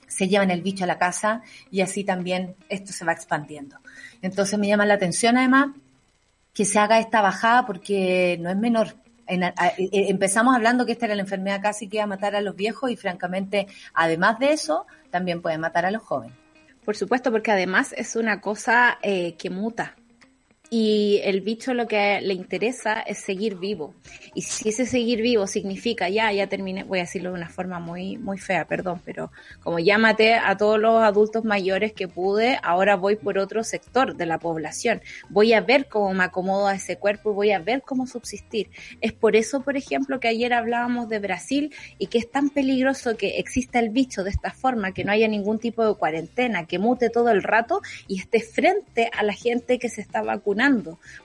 se 0.08 0.28
llevan 0.28 0.52
el 0.52 0.62
bicho 0.62 0.84
a 0.84 0.88
la 0.88 0.98
casa 0.98 1.44
y 1.70 1.82
así 1.82 2.04
también 2.04 2.56
esto 2.70 2.92
se 2.92 3.06
va 3.06 3.12
expandiendo. 3.12 3.78
Entonces 4.22 4.58
me 4.58 4.68
llama 4.68 4.86
la 4.86 4.96
atención 4.96 5.38
además 5.38 5.70
que 6.54 6.66
se 6.66 6.80
haga 6.80 7.00
esta 7.00 7.22
bajada 7.22 7.66
porque 7.66 8.38
no 8.42 8.50
es 8.50 8.58
menor. 8.58 8.96
E, 9.28 9.36
e, 9.36 10.10
empezamos 10.10 10.56
hablando 10.56 10.86
que 10.86 10.94
esta 10.94 11.06
era 11.06 11.16
la 11.16 11.22
enfermedad 11.22 11.62
casi 11.62 11.88
que 11.88 11.98
iba 11.98 12.04
a 12.04 12.08
matar 12.08 12.36
a 12.36 12.42
los 12.42 12.56
viejos 12.56 12.92
y 12.92 12.96
francamente, 12.96 13.68
además 13.94 14.40
de 14.40 14.54
eso, 14.54 14.86
también 15.10 15.42
puede 15.42 15.58
matar 15.58 15.86
a 15.86 15.92
los 15.92 16.02
jóvenes. 16.04 16.36
Por 16.86 16.96
supuesto, 16.96 17.32
porque 17.32 17.52
además 17.52 17.94
es 17.98 18.16
una 18.16 18.40
cosa 18.40 18.98
eh, 19.02 19.36
que 19.36 19.50
muta 19.50 19.96
y 20.70 21.22
el 21.24 21.42
bicho 21.42 21.74
lo 21.74 21.88
que 21.88 22.20
le 22.22 22.34
interesa 22.34 23.00
es 23.00 23.20
seguir 23.20 23.56
vivo. 23.56 23.94
Y 24.34 24.42
si 24.42 24.70
ese 24.70 24.86
seguir 24.86 25.22
vivo 25.22 25.48
significa 25.48 26.10
ya, 26.10 26.32
ya 26.32 26.48
terminé, 26.48 26.84
voy 26.84 27.00
a 27.00 27.04
decirlo 27.04 27.30
de 27.30 27.36
una 27.36 27.50
forma 27.50 27.80
muy, 27.80 28.18
muy 28.18 28.38
fea, 28.38 28.66
perdón, 28.66 29.02
pero 29.06 29.32
como 29.62 29.80
ya 29.80 29.98
maté 29.98 30.34
a 30.34 30.58
todos 30.58 30.80
los 30.80 31.02
adultos 31.02 31.46
mayores 31.46 31.94
que 31.94 32.08
pude, 32.08 32.60
ahora 32.64 32.96
voy 32.96 33.16
por 33.16 33.38
otro 33.38 33.64
sector 33.64 34.16
de 34.16 34.26
la 34.26 34.40
población. 34.40 35.02
Voy 35.30 35.54
a 35.54 35.62
ver 35.62 35.88
cómo 35.88 36.14
me 36.14 36.26
acomodo 36.26 36.68
a 36.68 36.76
ese 36.76 36.98
cuerpo 36.98 37.32
y 37.32 37.36
voy 37.36 37.52
a 37.52 37.60
ver 37.60 37.82
cómo 37.84 38.06
subsistir. 38.06 38.70
Es 39.00 39.14
por 39.14 39.36
eso, 39.36 39.62
por 39.62 39.78
ejemplo, 39.78 40.20
que 40.20 40.28
ayer 40.28 40.54
hablábamos 40.54 41.08
de 41.08 41.20
Brasil 41.20 41.74
y 41.98 42.08
que 42.08 42.18
es 42.18 42.30
tan 42.30 42.50
peligroso 42.50 43.16
que 43.16 43.40
exista 43.40 43.80
el 43.80 43.90
bicho 43.90 44.24
de 44.24 44.32
esta 44.32 44.52
forma, 44.52 44.94
que 44.94 45.06
no 45.06 45.14
haya 45.14 45.28
ningún 45.30 45.60
tipo 45.60 45.88
de 45.88 45.96
cuarentena, 45.96 46.66
que 46.66 46.78
mute 46.78 47.10
todo 47.10 47.30
el 47.30 47.42
rato 47.42 47.82
y 48.08 48.20
esté 48.20 48.42
frente 48.42 49.10
a 49.14 49.24
la 49.24 49.34
gente 49.34 49.80
que 49.80 49.88
se 49.88 50.02
está 50.02 50.22
vacunando 50.22 50.57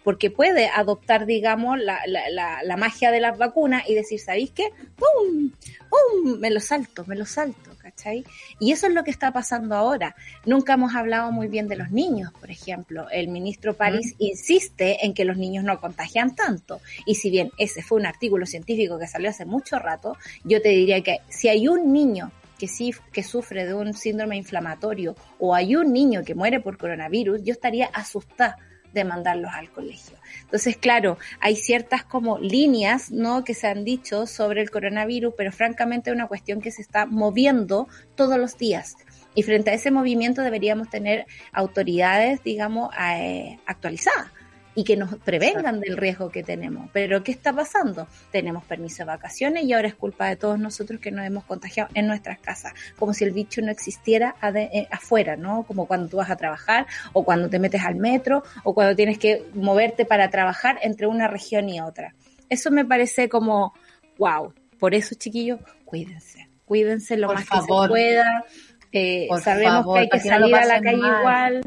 porque 0.05 0.31
puede 0.31 0.68
adoptar, 0.68 1.27
digamos, 1.27 1.79
la, 1.79 2.01
la, 2.07 2.62
la, 2.62 2.77
magia 2.77 3.11
de 3.11 3.21
las 3.21 3.38
vacunas 3.38 3.88
y 3.88 3.95
decir, 3.95 4.21
¿sabéis 4.21 4.51
qué? 4.51 4.71
¡Pum! 4.97 5.51
¡Pum! 5.90 6.38
Me 6.38 6.51
lo 6.51 6.61
salto, 6.61 7.05
me 7.07 7.16
lo 7.16 7.27
salto, 7.27 7.71
¿cachai? 7.79 8.25
Y 8.59 8.73
eso 8.73 8.87
es 8.87 8.95
lo 8.95 9.05
que 9.05 9.11
está 9.11 9.33
pasando 9.33 9.75
ahora. 9.75 10.14
Nunca 10.47 10.75
hemos 10.75 10.95
hablado 10.95 11.33
muy 11.33 11.49
bien 11.49 11.68
de 11.68 11.77
los 11.77 11.90
niños, 11.90 12.33
por 12.33 12.51
ejemplo. 12.51 13.09
El 13.11 13.29
ministro 13.29 13.75
París 13.75 14.14
insiste 14.18 15.05
en 15.05 15.14
que 15.14 15.25
los 15.25 15.37
niños 15.37 15.64
no 15.64 15.81
contagian 15.81 16.35
tanto. 16.35 16.81
Y 17.07 17.16
si 17.16 17.31
bien 17.31 17.51
ese 17.59 17.83
fue 17.83 17.99
un 17.99 18.07
artículo 18.07 18.47
científico 18.47 18.99
que 18.99 19.07
salió 19.07 19.31
hace 19.31 19.45
mucho 19.45 19.79
rato, 19.79 20.16
yo 20.45 20.61
te 20.62 20.71
diría 20.71 21.03
que 21.03 21.18
si 21.29 21.49
hay 21.49 21.68
un 21.68 21.92
niño 21.92 22.33
que, 22.62 22.68
sí, 22.68 22.95
que 23.12 23.25
sufre 23.25 23.66
de 23.66 23.75
un 23.75 23.92
síndrome 23.92 24.37
inflamatorio 24.37 25.16
o 25.40 25.53
hay 25.53 25.75
un 25.75 25.92
niño 25.92 26.23
que 26.25 26.37
muere 26.37 26.61
por 26.61 26.79
coronavirus, 26.79 27.42
yo 27.42 27.53
estaría 27.53 27.87
asustada 27.87 28.57
de 28.92 29.05
mandarlos 29.05 29.52
al 29.55 29.70
colegio. 29.70 30.16
Entonces, 30.42 30.76
claro, 30.76 31.18
hay 31.40 31.57
ciertas 31.57 32.05
como 32.05 32.38
líneas, 32.38 33.11
¿no? 33.11 33.44
Que 33.44 33.55
se 33.55 33.66
han 33.66 33.85
dicho 33.85 34.26
sobre 34.26 34.62
el 34.62 34.70
coronavirus, 34.70 35.35
pero 35.37 35.52
francamente 35.52 36.11
es 36.11 36.16
una 36.16 36.28
cuestión 36.28 36.61
que 36.61 36.70
se 36.70 36.83
está 36.83 37.07
moviendo 37.07 37.88
todos 38.14 38.38
los 38.38 38.57
días. 38.59 38.96
Y 39.35 39.42
frente 39.44 39.70
a 39.70 39.74
ese 39.74 39.90
movimiento 39.90 40.42
deberíamos 40.42 40.90
tener 40.90 41.26
autoridades, 41.52 42.42
digamos, 42.42 42.90
eh, 43.00 43.59
actualizadas 43.66 44.31
y 44.74 44.85
que 44.85 44.96
nos 44.96 45.14
prevengan 45.16 45.80
del 45.80 45.96
riesgo 45.96 46.30
que 46.30 46.42
tenemos. 46.42 46.88
Pero 46.92 47.22
¿qué 47.22 47.32
está 47.32 47.52
pasando? 47.52 48.06
Tenemos 48.30 48.64
permiso 48.64 48.98
de 48.98 49.04
vacaciones 49.04 49.64
y 49.64 49.72
ahora 49.72 49.88
es 49.88 49.94
culpa 49.94 50.28
de 50.28 50.37
todos 50.37 50.58
nosotros 50.58 51.00
que 51.00 51.11
nos 51.11 51.26
hemos 51.26 51.44
contagiado 51.44 51.90
en 51.94 52.06
nuestras 52.06 52.38
casas, 52.38 52.72
como 52.98 53.12
si 53.12 53.24
el 53.24 53.32
bicho 53.32 53.61
no 53.62 53.70
existiera 53.70 54.35
eh, 54.54 54.88
afuera, 54.90 55.37
¿no? 55.37 55.64
Como 55.64 55.87
cuando 55.87 56.08
tú 56.08 56.16
vas 56.16 56.30
a 56.30 56.37
trabajar 56.37 56.87
o 57.12 57.24
cuando 57.24 57.48
te 57.48 57.58
metes 57.58 57.82
al 57.82 57.96
metro 57.96 58.42
o 58.64 58.74
cuando 58.74 58.96
tienes 58.96 59.18
que 59.18 59.44
moverte 59.54 60.04
para 60.04 60.30
trabajar 60.30 60.78
entre 60.82 61.06
una 61.06 61.28
región 61.28 61.68
y 61.68 61.80
otra. 61.80 62.14
Eso 62.48 62.70
me 62.70 62.85
parece 62.85 63.28
como, 63.28 63.74
wow. 64.18 64.52
Por 64.78 64.94
eso, 64.94 65.14
chiquillos, 65.14 65.61
cuídense. 65.85 66.48
Cuídense 66.64 67.16
lo 67.16 67.32
más 67.32 67.48
que 67.48 67.61
se 67.61 67.66
pueda. 67.66 68.44
Eh, 68.90 69.28
sabemos 69.42 69.87
que 69.94 70.00
hay 70.00 70.08
que 70.08 70.20
salir 70.20 70.54
a 70.54 70.66
la 70.66 70.80
calle 70.80 70.96
igual 70.96 71.62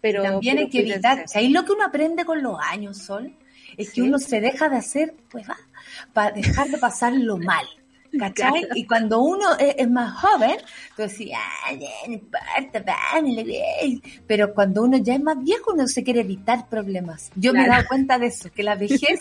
pero 0.00 0.22
también 0.22 0.58
hay 0.58 0.68
que 0.68 0.80
evitar, 0.80 1.26
si 1.26 1.38
ahí 1.38 1.48
lo 1.48 1.64
que 1.64 1.72
uno 1.72 1.84
aprende 1.84 2.24
con 2.24 2.42
los 2.42 2.58
años, 2.60 2.98
Sol, 2.98 3.32
es 3.76 3.92
que 3.92 4.02
uno 4.02 4.18
se 4.18 4.40
deja 4.40 4.68
de 4.68 4.76
hacer, 4.76 5.14
pues 5.30 5.48
va, 5.48 5.56
para 6.12 6.32
dejar 6.32 6.68
de 6.68 6.78
pasarlo 6.78 7.36
mal. 7.36 7.66
¿Cachai? 8.18 8.66
Y 8.74 8.86
cuando 8.86 9.20
uno 9.20 9.56
es, 9.58 9.88
más 9.88 10.18
joven, 10.18 10.56
tú 10.96 11.02
decís, 11.02 11.30
ah, 11.36 11.72
no 12.06 12.14
importa, 12.14 12.84
pero 14.26 14.54
cuando 14.54 14.82
uno 14.82 14.96
ya 14.96 15.14
es 15.14 15.20
más 15.20 15.42
viejo, 15.42 15.72
uno 15.74 15.86
se 15.86 16.02
quiere 16.02 16.20
evitar 16.20 16.68
problemas. 16.68 17.30
Yo 17.34 17.52
me 17.52 17.64
he 17.64 17.68
dado 17.68 17.86
cuenta 17.86 18.18
de 18.18 18.28
eso, 18.28 18.50
que 18.50 18.62
la 18.62 18.74
vejez 18.76 19.20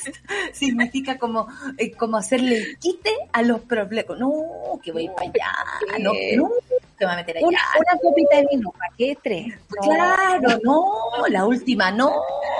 significa 0.54 1.18
como, 1.18 1.48
eh, 1.78 1.92
como 1.92 2.16
hacerle 2.16 2.78
quite 2.80 3.12
a 3.34 3.42
los 3.42 3.62
problemas. 3.62 4.18
No, 4.18 4.80
que 4.82 4.92
voy 4.94 5.10
para 5.10 5.30
allá, 5.30 6.00
no, 6.00 6.14
no, 6.38 6.50
va 7.06 7.14
a 7.14 7.16
meter 7.18 7.38
allá. 7.38 7.48
Una, 7.48 7.60
copita 8.02 8.38
de 8.38 8.48
vino, 8.52 8.72
¿para 8.72 8.94
qué 8.98 9.18
tres? 9.22 9.54
Claro, 9.82 10.60
no, 10.64 11.28
la 11.30 11.46
última 11.46 11.92
no, 11.92 12.12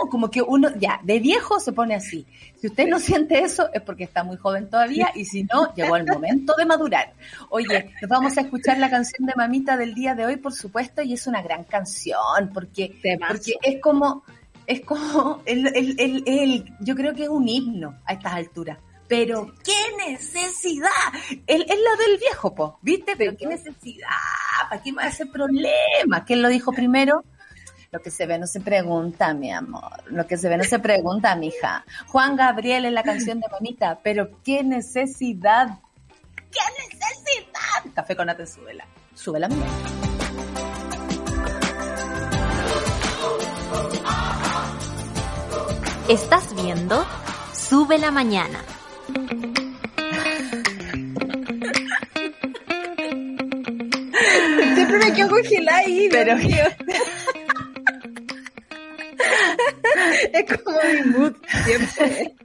como 0.10 0.30
que 0.30 0.42
uno, 0.42 0.70
ya, 0.78 1.00
de 1.04 1.20
viejo 1.20 1.60
se 1.60 1.72
pone 1.72 1.96
así. 1.96 2.26
Si 2.60 2.68
usted 2.68 2.88
no 2.88 3.00
siente 3.00 3.40
eso, 3.40 3.70
es 3.74 3.82
porque 3.82 4.04
está 4.04 4.24
muy 4.24 4.38
joven 4.38 4.70
todavía, 4.70 5.12
y 5.16 5.26
si 5.26 5.44
no, 5.44 5.74
llegó 5.76 5.96
el 5.96 6.06
momento 6.06 6.54
de 6.58 6.66
madurar. 6.66 7.14
Oye, 7.50 7.92
nos 8.02 8.10
vamos 8.10 8.38
a 8.38 8.42
escuchar 8.42 8.78
la 8.80 8.90
canción 8.90 9.28
de 9.28 9.34
Mamita 9.36 9.78
del 9.78 9.94
día 9.94 10.16
de 10.16 10.26
hoy, 10.26 10.38
por 10.38 10.54
supuesto, 10.54 11.02
y 11.02 11.14
es 11.14 11.28
una 11.28 11.42
gran 11.42 11.64
canción, 11.64 12.52
porque, 12.54 12.98
porque 13.28 13.54
es 13.62 13.82
como, 13.82 14.24
es 14.66 14.82
como, 14.82 15.42
el, 15.46 15.68
el, 15.68 16.00
el, 16.00 16.24
el, 16.26 16.74
yo 16.80 16.96
creo 16.96 17.14
que 17.14 17.24
es 17.24 17.30
un 17.30 17.48
himno 17.48 17.96
a 18.06 18.14
estas 18.14 18.34
alturas 18.34 18.78
pero 19.08 19.54
qué 19.64 20.10
necesidad. 20.10 20.90
Es 21.46 21.60
la 21.60 22.06
del 22.06 22.18
viejo, 22.20 22.54
po, 22.54 22.80
¿viste? 22.82 23.16
Pero 23.18 23.36
qué 23.38 23.46
necesidad, 23.46 24.10
¿para 24.70 24.82
qué 24.82 24.92
me 24.92 25.04
hace 25.04 25.26
problema? 25.26 26.26
¿Quién 26.26 26.42
lo 26.42 26.50
dijo 26.50 26.72
primero? 26.72 27.24
Lo 27.92 28.02
que 28.02 28.12
se 28.12 28.26
ve 28.26 28.38
no 28.38 28.48
se 28.48 28.60
pregunta, 28.60 29.34
mi 29.34 29.52
amor. 29.52 30.04
Lo 30.08 30.28
que 30.28 30.38
se 30.38 30.50
ve 30.50 30.58
no 30.58 30.66
se 30.66 30.80
pregunta, 30.80 31.36
mija. 31.36 31.86
Juan 32.08 32.36
Gabriel 32.36 32.86
en 32.86 32.94
la 32.94 33.04
canción 33.04 33.40
de 33.40 33.48
Mamita, 33.50 34.00
pero 34.04 34.42
qué 34.44 34.64
necesidad. 34.64 35.80
¡Qué 36.52 36.60
necesidad! 36.84 37.94
Café 37.96 38.16
con 38.16 38.30
ate, 38.30 38.46
súbela. 38.46 38.86
Súbela, 39.16 39.48
mía. 39.48 39.66
Estás 46.10 46.56
viendo 46.56 47.06
Sube 47.54 47.98
la 47.98 48.12
Mañana. 48.12 48.60
Siempre 54.76 54.98
me 54.98 55.14
quedo 55.14 55.30
congelada 55.30 55.78
ahí, 55.80 56.10
pero 56.12 56.36
es 60.34 60.58
como 60.64 60.80
mi 60.84 61.12
mood 61.12 61.36
siempre. 61.66 62.36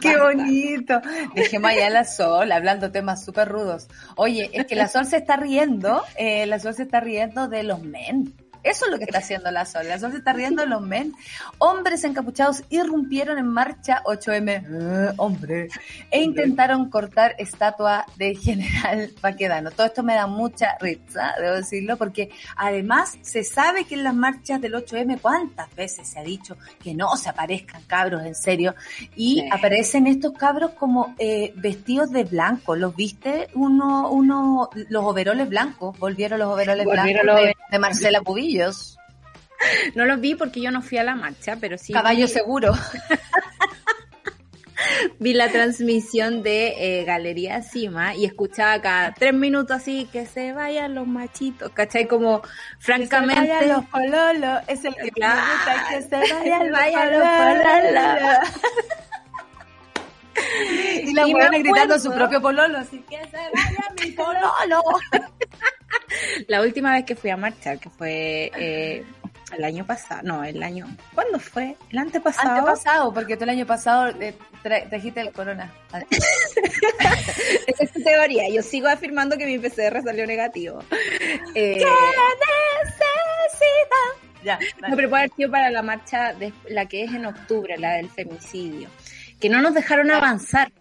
Qué 0.00 0.16
bonito. 0.16 1.00
Dejemos 1.34 1.70
allá 1.70 1.90
la 1.90 2.04
Sol 2.04 2.52
hablando 2.52 2.92
temas 2.92 3.24
súper 3.24 3.48
rudos. 3.48 3.88
Oye, 4.16 4.50
es 4.52 4.66
que 4.66 4.76
la 4.76 4.88
Sol 4.88 5.06
se 5.06 5.18
está 5.18 5.36
riendo, 5.36 6.02
eh, 6.16 6.46
la 6.46 6.58
Sol 6.58 6.74
se 6.74 6.84
está 6.84 7.00
riendo 7.00 7.48
de 7.48 7.62
los 7.62 7.82
men. 7.82 8.34
Eso 8.62 8.84
es 8.86 8.90
lo 8.90 8.98
que 8.98 9.04
está 9.04 9.18
haciendo 9.18 9.50
la 9.50 9.64
Sol. 9.64 9.88
La 9.88 9.98
Sol 9.98 10.12
se 10.12 10.18
está 10.18 10.32
riendo 10.32 10.62
de 10.62 10.68
los 10.68 10.82
men. 10.82 11.14
Hombres 11.58 12.04
encapuchados 12.04 12.62
irrumpieron 12.68 13.38
en 13.38 13.46
marcha 13.46 14.02
8M, 14.04 14.64
eh, 14.68 15.14
hombre, 15.16 15.68
e 16.10 16.22
intentaron 16.22 16.90
cortar 16.90 17.34
estatua 17.38 18.04
de 18.16 18.34
General 18.34 19.10
Paquedano. 19.20 19.70
Todo 19.70 19.86
esto 19.86 20.02
me 20.02 20.14
da 20.14 20.26
mucha 20.26 20.76
risa, 20.80 21.34
debo 21.40 21.54
decirlo, 21.56 21.96
porque 21.96 22.30
además 22.56 23.18
se 23.22 23.44
sabe 23.44 23.84
que 23.84 23.94
en 23.94 24.04
las 24.04 24.14
marchas 24.14 24.60
del 24.60 24.74
8M, 24.74 25.20
¿cuántas 25.20 25.74
veces 25.74 26.08
se 26.08 26.18
ha 26.18 26.22
dicho 26.22 26.56
que 26.82 26.94
no 26.94 27.16
se 27.16 27.30
aparezcan 27.30 27.82
cabros 27.86 28.24
en 28.24 28.34
serio? 28.34 28.74
Y 29.16 29.48
aparecen 29.50 30.06
estos 30.06 30.32
cabros 30.32 30.72
como 30.72 31.14
eh, 31.18 31.52
vestidos 31.56 32.10
de 32.10 32.24
blanco. 32.24 32.76
¿Los 32.76 32.94
viste? 32.94 33.48
Uno, 33.54 34.10
uno, 34.10 34.70
los 34.88 35.04
overoles 35.04 35.48
blancos, 35.48 35.98
volvieron 35.98 36.38
los 36.38 36.48
overoles 36.48 36.86
blancos 36.86 37.24
de, 37.24 37.56
de 37.70 37.78
Marcela 37.78 38.20
Pubillo. 38.20 38.49
No 39.94 40.06
los 40.06 40.20
vi 40.20 40.34
porque 40.34 40.60
yo 40.60 40.70
no 40.70 40.82
fui 40.82 40.98
a 40.98 41.04
la 41.04 41.14
marcha, 41.14 41.56
pero 41.60 41.76
sí. 41.76 41.92
Caballo 41.92 42.26
seguro. 42.26 42.72
vi 45.18 45.34
la 45.34 45.50
transmisión 45.50 46.42
de 46.42 47.00
eh, 47.00 47.04
Galería 47.04 47.60
Cima 47.62 48.14
y 48.14 48.24
escuchaba 48.24 48.80
cada 48.80 49.12
tres 49.12 49.34
minutos 49.34 49.76
así 49.76 50.08
que 50.10 50.24
se 50.26 50.52
vayan 50.52 50.94
los 50.94 51.06
machitos, 51.06 51.70
¿cachai? 51.72 52.06
Como 52.06 52.42
francamente. 52.78 53.34
Que 53.34 53.46
se 53.46 53.52
vayan 53.52 53.68
los 53.68 53.84
pololos, 53.86 54.60
es 54.66 54.84
el 54.84 54.94
que 54.94 55.10
claro. 55.10 55.42
me 55.42 55.52
gusta, 55.52 55.86
que 55.90 56.02
se 56.02 56.16
vayan, 56.34 56.72
vayan 56.72 57.12
los 57.12 57.28
pololos. 57.28 58.38
y 61.04 61.12
la 61.12 61.26
buena 61.26 61.58
gritando 61.58 61.98
su 61.98 62.12
propio 62.12 62.40
pololo, 62.40 62.78
así 62.78 63.04
que 63.08 63.18
se 63.28 63.36
vaya 63.36 63.94
mi 64.02 64.10
pololo. 64.16 64.82
la 66.48 66.60
última 66.60 66.92
vez 66.92 67.04
que 67.04 67.16
fui 67.16 67.30
a 67.30 67.36
marchar, 67.36 67.78
que 67.78 67.90
fue 67.90 68.50
eh, 68.56 69.04
el 69.56 69.64
año 69.64 69.84
pasado, 69.84 70.22
no, 70.22 70.44
el 70.44 70.62
año, 70.62 70.86
¿cuándo 71.14 71.38
fue? 71.38 71.76
El 71.90 71.98
antepasado. 71.98 72.50
Antepasado, 72.50 73.12
porque 73.12 73.36
tú 73.36 73.44
el 73.44 73.50
año 73.50 73.66
pasado 73.66 74.08
eh, 74.20 74.34
tra 74.62 74.88
trajiste 74.88 75.20
el 75.20 75.32
corona. 75.32 75.72
Esa 77.66 77.84
es 77.84 77.92
tu 77.92 78.02
teoría, 78.02 78.48
yo 78.48 78.62
sigo 78.62 78.88
afirmando 78.88 79.36
que 79.36 79.46
mi 79.46 79.58
PCR 79.58 80.02
salió 80.02 80.26
negativo. 80.26 80.82
Eh, 81.54 81.74
¡Qué 81.78 81.84
necesidad! 82.84 84.30
Ya, 84.42 84.58
no, 84.88 84.96
pero 84.96 85.10
puede 85.10 85.24
haber 85.24 85.36
sido 85.36 85.50
para 85.50 85.70
la 85.70 85.82
marcha, 85.82 86.32
de, 86.32 86.52
la 86.68 86.86
que 86.86 87.04
es 87.04 87.12
en 87.12 87.26
octubre, 87.26 87.76
la 87.76 87.92
del 87.94 88.08
femicidio, 88.08 88.88
que 89.40 89.48
no 89.48 89.60
nos 89.60 89.74
dejaron 89.74 90.10
avanzar 90.10 90.72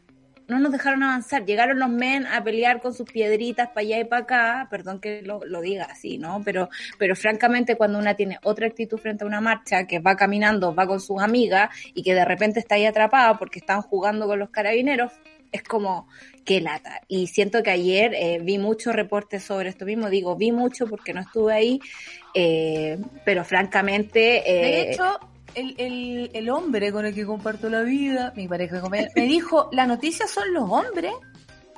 no 0.49 0.59
nos 0.59 0.71
dejaron 0.71 1.03
avanzar. 1.03 1.45
Llegaron 1.45 1.79
los 1.79 1.89
men 1.89 2.25
a 2.25 2.43
pelear 2.43 2.81
con 2.81 2.93
sus 2.93 3.09
piedritas 3.09 3.67
para 3.69 3.81
allá 3.81 3.99
y 3.99 4.03
para 4.03 4.23
acá, 4.23 4.67
perdón 4.69 4.99
que 4.99 5.21
lo, 5.21 5.41
lo, 5.45 5.61
diga 5.61 5.85
así, 5.85 6.17
¿no? 6.17 6.41
Pero, 6.43 6.69
pero 6.97 7.15
francamente 7.15 7.75
cuando 7.75 7.99
una 7.99 8.15
tiene 8.15 8.39
otra 8.43 8.67
actitud 8.67 8.97
frente 8.97 9.23
a 9.23 9.27
una 9.27 9.41
marcha, 9.41 9.85
que 9.85 9.99
va 9.99 10.15
caminando, 10.15 10.73
va 10.73 10.87
con 10.87 10.99
sus 10.99 11.21
amigas 11.21 11.69
y 11.93 12.03
que 12.03 12.13
de 12.13 12.25
repente 12.25 12.59
está 12.59 12.75
ahí 12.75 12.85
atrapada 12.85 13.37
porque 13.37 13.59
están 13.59 13.81
jugando 13.81 14.27
con 14.27 14.39
los 14.39 14.49
carabineros, 14.49 15.13
es 15.51 15.63
como 15.63 16.07
que 16.45 16.61
lata. 16.61 17.01
Y 17.07 17.27
siento 17.27 17.61
que 17.61 17.71
ayer 17.71 18.13
eh, 18.15 18.39
vi 18.41 18.57
muchos 18.57 18.95
reportes 18.95 19.43
sobre 19.43 19.69
esto 19.69 19.85
mismo, 19.85 20.09
digo, 20.09 20.35
vi 20.35 20.51
mucho 20.51 20.87
porque 20.87 21.13
no 21.13 21.21
estuve 21.21 21.53
ahí, 21.53 21.79
eh, 22.33 22.97
pero 23.23 23.43
francamente... 23.43 24.49
Eh, 24.49 24.61
de 24.61 24.91
hecho, 24.91 25.19
el, 25.55 25.75
el, 25.77 26.31
el, 26.33 26.49
hombre 26.49 26.91
con 26.91 27.05
el 27.05 27.13
que 27.13 27.25
comparto 27.25 27.69
la 27.69 27.81
vida, 27.81 28.33
mi 28.35 28.47
pareja 28.47 28.81
me 28.89 29.09
dijo, 29.15 29.69
la 29.71 29.85
noticia 29.85 30.27
son 30.27 30.53
los 30.53 30.69
hombres. 30.69 31.13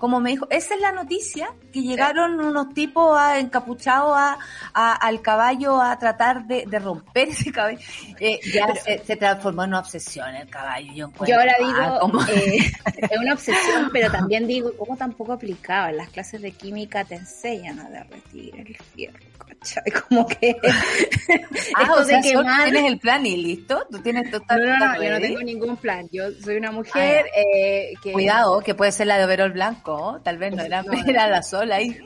Como 0.01 0.19
me 0.19 0.31
dijo, 0.31 0.47
esa 0.49 0.73
es 0.73 0.81
la 0.81 0.91
noticia, 0.91 1.53
que 1.71 1.83
llegaron 1.83 2.39
unos 2.39 2.73
tipos 2.73 3.15
a, 3.15 3.37
encapuchados 3.37 4.17
a, 4.17 4.39
a, 4.73 4.93
al 4.93 5.21
caballo 5.21 5.79
a 5.79 5.99
tratar 5.99 6.47
de, 6.47 6.65
de 6.65 6.79
romper 6.79 7.29
ese 7.29 7.51
caballo. 7.51 7.77
Eh, 8.19 8.39
ya 8.51 8.65
Pero, 8.65 8.81
se, 8.81 8.97
se, 9.05 9.15
transformó 9.15 9.63
en 9.63 9.69
una 9.69 9.79
obsesión 9.81 10.33
el 10.33 10.49
caballo. 10.49 10.91
Yo, 10.95 11.11
yo 11.27 11.37
ahora 11.37 11.53
digo, 11.59 12.19
ah, 12.19 12.27
eh, 12.31 12.57
es 13.11 13.19
una 13.19 13.33
obsesión, 13.33 13.91
pero 13.93 14.11
también 14.11 14.47
digo, 14.47 14.71
¿cómo 14.75 14.97
tampoco 14.97 15.33
aplicaba? 15.33 15.91
En 15.91 15.97
las 15.97 16.09
clases 16.09 16.41
de 16.41 16.51
química 16.51 17.03
te 17.03 17.13
enseñan 17.13 17.79
a 17.79 17.87
derretir 17.91 18.55
el 18.55 18.75
fierro. 18.75 19.19
¿cachai? 19.51 19.83
Como 20.09 20.27
que... 20.27 20.57
ah, 21.75 21.93
o 21.93 22.03
sea, 22.03 22.21
quemar... 22.21 22.63
tienes 22.63 22.91
el 22.91 22.99
plan 22.99 23.25
y 23.25 23.37
listo, 23.37 23.85
tú 23.89 23.99
tienes 23.99 24.29
total... 24.31 24.59
No, 24.59 24.77
no, 24.77 24.93
no, 24.93 25.03
yo 25.03 25.11
no 25.11 25.19
tengo 25.19 25.41
ningún 25.41 25.77
plan, 25.77 26.07
yo 26.11 26.31
soy 26.43 26.57
una 26.57 26.71
mujer 26.71 27.25
ah, 27.27 27.39
eh, 27.39 27.93
que... 28.01 28.11
Cuidado, 28.11 28.59
que 28.61 28.75
puede 28.75 28.91
ser 28.91 29.07
la 29.07 29.17
de 29.17 29.25
overol 29.25 29.51
blanco, 29.51 29.90
tal 30.23 30.37
vez 30.37 30.53
no 30.53 30.63
era, 30.63 30.83
era 31.07 31.27
la 31.27 31.43
sola 31.43 31.75
ahí. 31.75 31.97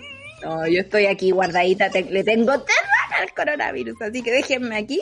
No, 0.43 0.67
yo 0.67 0.81
estoy 0.81 1.05
aquí 1.05 1.31
guardadita, 1.31 1.89
te, 1.89 2.03
le 2.03 2.23
tengo 2.23 2.51
terror 2.51 2.94
al 3.21 3.33
coronavirus, 3.33 4.01
así 4.01 4.21
que 4.21 4.31
déjenme 4.31 4.77
aquí. 4.77 5.01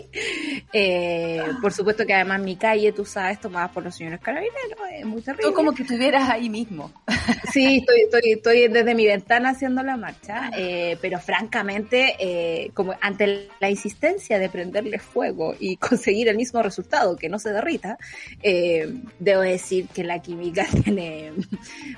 Eh, 0.71 1.41
por 1.62 1.73
supuesto 1.73 2.06
que 2.06 2.13
además 2.13 2.41
mi 2.41 2.56
calle, 2.56 2.91
tú 2.91 3.06
sabes, 3.06 3.39
tomada 3.39 3.69
por 3.71 3.84
los 3.84 3.95
señores 3.95 4.19
carabineros, 4.19 4.80
es 4.93 5.06
muy 5.06 5.21
terrible. 5.21 5.49
Tú 5.49 5.54
como 5.54 5.73
que 5.73 5.84
estuvieras 5.84 6.30
ahí 6.30 6.49
mismo. 6.49 6.91
Sí, 7.52 7.78
estoy, 7.78 8.02
estoy, 8.02 8.32
estoy 8.34 8.67
desde 8.67 8.95
mi 8.95 9.06
ventana 9.06 9.52
haciendo 9.52 9.84
la 9.84 9.95
marcha, 9.95 10.49
eh, 10.58 10.97
pero 11.02 11.19
francamente, 11.19 12.15
eh, 12.19 12.71
como 12.73 12.95
ante 12.99 13.49
la 13.60 13.69
insistencia 13.69 14.39
de 14.39 14.49
prenderle 14.49 14.97
fuego 14.99 15.54
y 15.60 15.78
conseguir 15.78 16.28
el 16.30 16.36
mismo 16.36 16.62
resultado, 16.63 17.15
que 17.15 17.30
no 17.30 17.39
se 17.39 17.54
derrita, 17.54 17.97
eh, 18.41 18.91
debo 19.19 19.41
decir 19.41 19.88
que 19.88 20.04
la 20.04 20.19
química 20.19 20.65
tiene, 20.84 21.32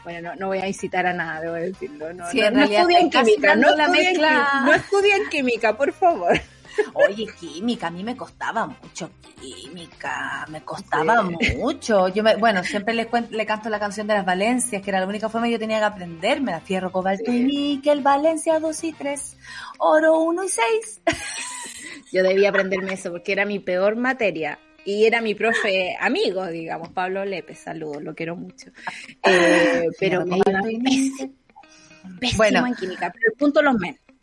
bueno, 0.03 0.29
no, 0.29 0.35
no 0.35 0.47
voy 0.47 0.59
a 0.59 0.67
incitar 0.67 1.05
a 1.05 1.13
nada, 1.13 1.41
debo 1.41 1.53
decirlo, 1.53 2.13
no, 2.13 2.29
sí, 2.29 2.41
no, 2.41 2.51
no 2.51 2.63
estudien 2.63 3.09
química, 3.09 3.55
no 3.55 3.75
la 3.75 3.85
estudien, 3.85 4.11
mezcla. 4.11 4.63
no 4.65 4.73
estudien 4.73 5.21
química, 5.29 5.77
por 5.77 5.91
favor. 5.93 6.04
Oye, 6.93 7.27
química, 7.39 7.87
a 7.87 7.91
mí 7.91 8.03
me 8.03 8.15
costaba 8.17 8.67
mucho 8.67 9.11
química, 9.39 10.45
me 10.49 10.61
costaba 10.61 11.25
sí. 11.39 11.55
mucho. 11.55 12.07
Yo 12.09 12.23
me, 12.23 12.35
bueno, 12.35 12.63
siempre 12.63 12.93
le, 12.93 13.07
cuento, 13.07 13.35
le 13.35 13.45
canto 13.45 13.69
la 13.69 13.79
canción 13.79 14.07
de 14.07 14.13
las 14.13 14.25
Valencias, 14.25 14.81
que 14.81 14.89
era 14.89 14.99
la 14.99 15.07
única 15.07 15.29
forma 15.29 15.47
que 15.47 15.53
yo 15.53 15.59
tenía 15.59 15.79
que 15.79 15.85
aprenderme, 15.85 16.51
la 16.51 16.61
fierro, 16.61 16.91
cobalto 16.91 17.31
sí. 17.31 17.37
y 17.37 17.43
níquel, 17.43 18.01
Valencia 18.01 18.59
2 18.59 18.83
y 18.83 18.93
3, 18.93 19.37
oro 19.79 20.19
1 20.19 20.43
y 20.43 20.49
6. 20.49 21.01
Yo 22.11 22.23
debía 22.23 22.49
aprenderme 22.49 22.93
eso 22.93 23.11
porque 23.11 23.31
era 23.31 23.45
mi 23.45 23.59
peor 23.59 23.95
materia 23.95 24.59
y 24.85 25.05
era 25.05 25.19
mi 25.19 25.33
profe 25.33 25.97
amigo, 25.99 26.45
digamos, 26.47 26.89
Pablo 26.89 27.25
Lepe, 27.25 27.55
saludos, 27.55 28.03
lo 28.03 28.15
quiero 28.15 28.35
mucho. 28.35 28.71
Eh, 29.27 29.87
pero 29.99 30.25
me 30.25 30.37
iba 30.37 30.61
pésimo, 30.83 31.33
pésimo 32.19 32.37
bueno, 32.37 32.67
en 32.67 32.75
química, 32.75 33.11
pero 33.11 33.31
el 33.31 33.37
punto 33.37 33.61
los 33.63 33.75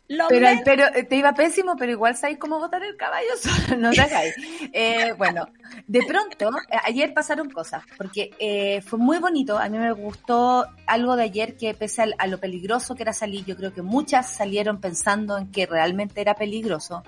men. 0.09 0.27
pero, 0.29 0.47
pero 0.63 0.85
eh, 0.95 1.03
te 1.03 1.15
iba 1.15 1.33
pésimo, 1.33 1.75
pero 1.77 1.91
igual 1.91 2.15
sabéis 2.15 2.39
cómo 2.39 2.59
votar 2.59 2.83
el 2.83 2.95
caballo, 2.95 3.29
no 3.77 3.91
te 3.91 4.01
hagáis. 4.01 4.35
Eh, 4.71 5.13
bueno, 5.17 5.47
de 5.87 6.01
pronto, 6.03 6.49
eh, 6.69 6.77
ayer 6.83 7.13
pasaron 7.13 7.49
cosas, 7.49 7.83
porque 7.97 8.31
eh, 8.39 8.81
fue 8.81 8.99
muy 8.99 9.17
bonito, 9.17 9.57
a 9.57 9.69
mí 9.69 9.77
me 9.77 9.91
gustó 9.91 10.65
algo 10.85 11.15
de 11.15 11.23
ayer 11.23 11.55
que 11.57 11.73
pese 11.73 12.03
a, 12.17 12.27
lo 12.27 12.39
peligroso 12.39 12.95
que 12.95 13.03
era 13.03 13.13
salir, 13.13 13.45
yo 13.45 13.55
creo 13.55 13.73
que 13.73 13.81
muchas 13.81 14.29
salieron 14.29 14.79
pensando 14.79 15.37
en 15.37 15.51
que 15.51 15.65
realmente 15.65 16.21
era 16.21 16.35
peligroso. 16.35 17.03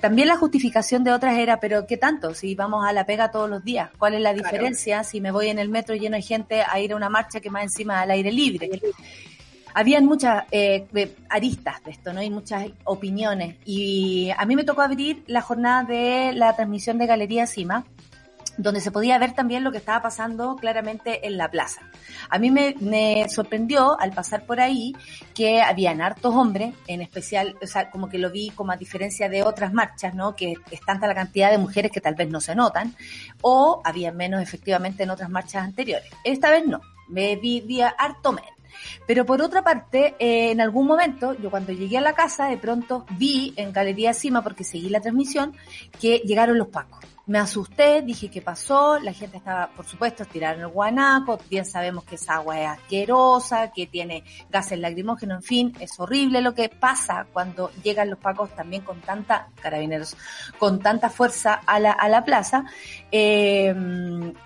También 0.00 0.26
la 0.26 0.36
justificación 0.36 1.04
de 1.04 1.12
otras 1.12 1.38
era, 1.38 1.60
pero 1.60 1.86
¿qué 1.86 1.96
tanto? 1.96 2.34
Si 2.34 2.56
vamos 2.56 2.84
a 2.84 2.92
la 2.92 3.06
pega 3.06 3.30
todos 3.30 3.48
los 3.48 3.62
días, 3.62 3.88
¿cuál 3.98 4.14
es 4.14 4.20
la 4.20 4.34
diferencia 4.34 5.04
si 5.04 5.20
me 5.20 5.30
voy 5.30 5.48
en 5.48 5.60
el 5.60 5.68
metro 5.68 5.94
lleno 5.94 6.16
de 6.16 6.22
gente 6.22 6.64
a 6.68 6.80
ir 6.80 6.92
a 6.92 6.96
una 6.96 7.08
marcha 7.08 7.38
que 7.38 7.50
más 7.50 7.62
encima 7.62 8.00
al 8.00 8.10
aire 8.10 8.32
libre? 8.32 8.68
Habían 9.74 10.04
muchas 10.04 10.44
eh, 10.50 10.86
aristas 11.28 11.82
de 11.84 11.90
esto, 11.92 12.12
¿no? 12.12 12.22
Y 12.22 12.30
muchas 12.30 12.66
opiniones. 12.84 13.56
Y 13.64 14.30
a 14.36 14.44
mí 14.44 14.56
me 14.56 14.64
tocó 14.64 14.82
abrir 14.82 15.24
la 15.26 15.40
jornada 15.42 15.84
de 15.84 16.32
la 16.34 16.54
transmisión 16.54 16.98
de 16.98 17.06
Galería 17.06 17.46
Cima, 17.46 17.84
donde 18.56 18.80
se 18.80 18.90
podía 18.90 19.18
ver 19.18 19.32
también 19.32 19.64
lo 19.64 19.72
que 19.72 19.78
estaba 19.78 20.02
pasando 20.02 20.56
claramente 20.56 21.26
en 21.26 21.38
la 21.38 21.50
plaza. 21.50 21.80
A 22.28 22.38
mí 22.38 22.50
me, 22.50 22.74
me, 22.80 23.28
sorprendió 23.28 23.98
al 23.98 24.12
pasar 24.12 24.44
por 24.44 24.60
ahí 24.60 24.94
que 25.34 25.62
habían 25.62 26.02
hartos 26.02 26.34
hombres, 26.34 26.74
en 26.86 27.00
especial, 27.00 27.56
o 27.62 27.66
sea, 27.66 27.90
como 27.90 28.08
que 28.08 28.18
lo 28.18 28.30
vi 28.30 28.50
como 28.50 28.72
a 28.72 28.76
diferencia 28.76 29.28
de 29.28 29.42
otras 29.42 29.72
marchas, 29.72 30.14
¿no? 30.14 30.36
Que 30.36 30.54
es 30.70 30.80
tanta 30.80 31.06
la 31.06 31.14
cantidad 31.14 31.50
de 31.50 31.58
mujeres 31.58 31.90
que 31.90 32.00
tal 32.00 32.14
vez 32.14 32.28
no 32.28 32.40
se 32.40 32.54
notan, 32.54 32.94
o 33.40 33.80
había 33.84 34.12
menos 34.12 34.42
efectivamente 34.42 35.04
en 35.04 35.10
otras 35.10 35.30
marchas 35.30 35.64
anteriores. 35.64 36.10
Esta 36.24 36.50
vez 36.50 36.66
no, 36.66 36.80
me 37.08 37.36
vi, 37.36 37.60
vi 37.62 37.80
harto 37.80 38.32
menos. 38.32 38.50
Pero 39.06 39.26
por 39.26 39.42
otra 39.42 39.62
parte, 39.62 40.14
eh, 40.18 40.50
en 40.50 40.60
algún 40.60 40.86
momento, 40.86 41.34
yo 41.34 41.50
cuando 41.50 41.72
llegué 41.72 41.98
a 41.98 42.02
la 42.02 42.14
casa, 42.14 42.46
de 42.46 42.58
pronto 42.58 43.04
vi 43.18 43.54
en 43.56 43.72
Galería 43.72 44.14
Cima, 44.14 44.42
porque 44.42 44.64
seguí 44.64 44.88
la 44.88 45.00
transmisión, 45.00 45.54
que 46.00 46.18
llegaron 46.18 46.58
los 46.58 46.68
pacos 46.68 47.11
me 47.26 47.38
asusté, 47.38 48.02
dije 48.02 48.28
qué 48.30 48.42
pasó, 48.42 48.98
la 48.98 49.12
gente 49.12 49.36
estaba, 49.36 49.68
por 49.68 49.86
supuesto, 49.86 50.24
tiraron 50.24 50.62
el 50.62 50.68
guanaco, 50.68 51.38
bien 51.48 51.64
sabemos 51.64 52.02
que 52.04 52.16
esa 52.16 52.34
agua 52.34 52.60
es 52.60 52.68
asquerosa, 52.68 53.70
que 53.70 53.86
tiene 53.86 54.24
gases 54.50 54.78
lacrimógenos, 54.78 55.38
en 55.38 55.42
fin, 55.42 55.76
es 55.78 55.98
horrible 56.00 56.40
lo 56.40 56.52
que 56.54 56.68
pasa 56.68 57.26
cuando 57.32 57.70
llegan 57.84 58.10
los 58.10 58.18
pacos 58.18 58.50
también 58.50 58.82
con 58.82 59.00
tanta, 59.00 59.48
carabineros, 59.60 60.16
con 60.58 60.80
tanta 60.80 61.10
fuerza 61.10 61.60
a 61.64 61.78
la, 61.78 61.92
a 61.92 62.08
la 62.08 62.24
plaza, 62.24 62.64
eh, 63.12 63.72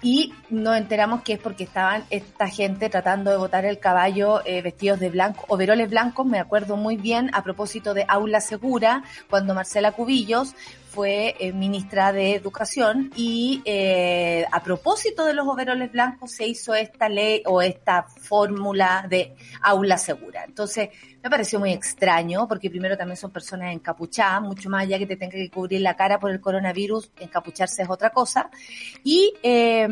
y 0.03 0.35
nos 0.51 0.77
enteramos 0.77 1.23
que 1.23 1.35
es 1.35 1.39
porque 1.39 1.65
estaban 1.65 2.05
esta 2.11 2.49
gente 2.49 2.91
tratando 2.91 3.31
de 3.31 3.39
botar 3.39 3.65
el 3.65 3.79
caballo 3.79 4.43
eh, 4.45 4.61
vestidos 4.61 5.01
de 5.01 5.09
blanco, 5.09 5.47
overoles 5.49 5.89
blancos, 5.89 6.27
me 6.27 6.39
acuerdo 6.39 6.77
muy 6.77 6.97
bien, 6.97 7.31
a 7.33 7.43
propósito 7.43 7.95
de 7.95 8.05
Aula 8.07 8.43
Segura, 8.43 9.03
cuando 9.31 9.55
Marcela 9.55 9.93
Cubillos 9.93 10.55
fue 10.97 11.37
eh, 11.39 11.53
ministra 11.53 12.11
de 12.11 12.35
Educación 12.35 13.11
y 13.15 13.61
eh, 13.67 14.47
a 14.51 14.63
propósito 14.63 15.27
de 15.27 15.35
los 15.35 15.47
overoles 15.47 15.93
blancos 15.93 16.31
se 16.31 16.47
hizo 16.47 16.75
esta 16.75 17.11
ley 17.11 17.43
o 17.45 17.61
esta 17.61 18.05
fórmula 18.05 19.05
de 19.07 19.37
aula 19.61 19.99
segura. 19.99 20.45
Entonces, 20.45 20.89
me 21.23 21.29
pareció 21.29 21.61
muy 21.61 21.73
extraño 21.73 22.49
porque 22.49 22.71
primero 22.71 22.97
también 22.97 23.19
son 23.19 23.31
personas 23.31 23.75
encapuchadas, 23.75 24.41
mucho 24.41 24.71
más 24.71 24.85
allá 24.85 24.99
que 24.99 25.07
te 25.07 25.17
tenga 25.17 25.33
que 25.33 25.51
cubrir 25.51 25.83
la 25.83 25.97
cara 25.97 26.19
por 26.19 26.31
el 26.31 26.41
coronavirus, 26.41 27.11
encapucharse 27.21 27.83
es 27.83 27.91
otra 27.91 28.09
cosa. 28.09 28.49
Y, 29.05 29.35
eh, 29.43 29.87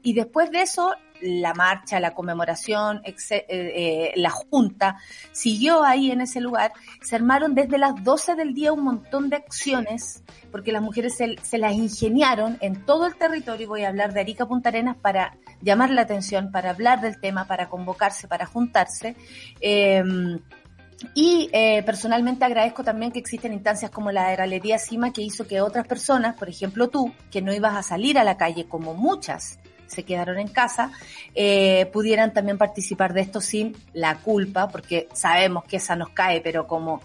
y 0.00 0.12
después 0.12 0.52
de 0.52 0.62
eso, 0.62 0.94
la 1.20 1.54
marcha, 1.54 2.00
la 2.00 2.14
conmemoración, 2.14 3.02
eh, 3.04 3.14
eh, 3.48 4.12
la 4.16 4.30
junta, 4.30 4.98
siguió 5.32 5.84
ahí 5.84 6.10
en 6.10 6.20
ese 6.20 6.40
lugar. 6.40 6.72
Se 7.02 7.16
armaron 7.16 7.54
desde 7.54 7.78
las 7.78 8.02
12 8.02 8.34
del 8.34 8.54
día 8.54 8.72
un 8.72 8.84
montón 8.84 9.30
de 9.30 9.36
acciones, 9.36 10.22
porque 10.50 10.72
las 10.72 10.82
mujeres 10.82 11.16
se, 11.16 11.58
las 11.58 11.72
ingeniaron 11.72 12.58
en 12.60 12.84
todo 12.84 13.06
el 13.06 13.16
territorio, 13.16 13.64
y 13.64 13.68
voy 13.68 13.84
a 13.84 13.88
hablar 13.88 14.12
de 14.12 14.20
Arica 14.20 14.46
Punta 14.46 14.68
Arenas 14.70 14.96
para 14.96 15.36
llamar 15.60 15.90
la 15.90 16.02
atención, 16.02 16.50
para 16.50 16.70
hablar 16.70 17.00
del 17.00 17.20
tema, 17.20 17.46
para 17.46 17.68
convocarse, 17.68 18.28
para 18.28 18.46
juntarse. 18.46 19.16
Em, 19.60 20.40
y 21.14 21.48
eh, 21.52 21.82
personalmente 21.84 22.44
agradezco 22.44 22.84
también 22.84 23.10
que 23.10 23.18
existen 23.18 23.54
instancias 23.54 23.90
como 23.90 24.12
la 24.12 24.28
de 24.28 24.36
Galería 24.36 24.78
Cima 24.78 25.12
que 25.12 25.22
hizo 25.22 25.46
que 25.46 25.62
otras 25.62 25.86
personas, 25.86 26.36
por 26.36 26.48
ejemplo 26.48 26.88
tú, 26.88 27.12
que 27.30 27.40
no 27.40 27.54
ibas 27.54 27.74
a 27.74 27.82
salir 27.82 28.18
a 28.18 28.24
la 28.24 28.36
calle 28.36 28.66
como 28.68 28.92
muchas 28.92 29.59
se 29.90 30.04
quedaron 30.04 30.38
en 30.38 30.48
casa, 30.48 30.92
eh, 31.34 31.86
pudieran 31.92 32.32
también 32.32 32.58
participar 32.58 33.12
de 33.12 33.22
esto 33.22 33.40
sin 33.40 33.76
la 33.92 34.18
culpa, 34.18 34.68
porque 34.68 35.08
sabemos 35.12 35.64
que 35.64 35.76
esa 35.76 35.96
nos 35.96 36.10
cae, 36.10 36.40
pero 36.40 36.66
como, 36.66 37.02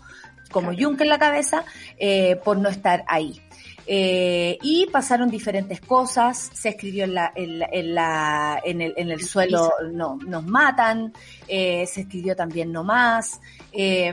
como 0.51 0.71
yunque 0.71 1.03
en 1.03 1.09
la 1.09 1.19
cabeza, 1.19 1.65
eh, 1.97 2.36
por 2.43 2.57
no 2.57 2.69
estar 2.69 3.03
ahí. 3.07 3.41
Eh, 3.88 4.57
y 4.63 4.88
pasaron 4.88 5.29
diferentes 5.29 5.79
cosas, 5.79 6.49
se 6.53 6.69
escribió 6.69 7.03
en, 7.03 7.13
la, 7.13 7.31
en, 7.36 7.93
la, 7.93 8.59
en, 8.63 8.81
el, 8.81 8.93
en 8.97 9.11
el 9.11 9.23
suelo 9.23 9.71
no, 9.91 10.17
nos 10.25 10.43
matan, 10.43 11.13
eh, 11.47 11.86
se 11.86 12.01
escribió 12.01 12.36
también 12.36 12.71
no 12.71 12.83
más, 12.83 13.39
eh, 13.71 14.11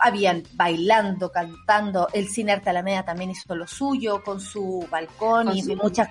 habían 0.00 0.42
bailando, 0.54 1.30
cantando, 1.30 2.08
el 2.12 2.28
Cine 2.28 2.52
Arte 2.52 2.70
Alameda 2.70 3.04
también 3.04 3.30
hizo 3.30 3.54
lo 3.54 3.68
suyo 3.68 4.24
con 4.24 4.40
su 4.40 4.84
balcón 4.90 5.56
y 5.56 5.62
muchas 5.76 6.08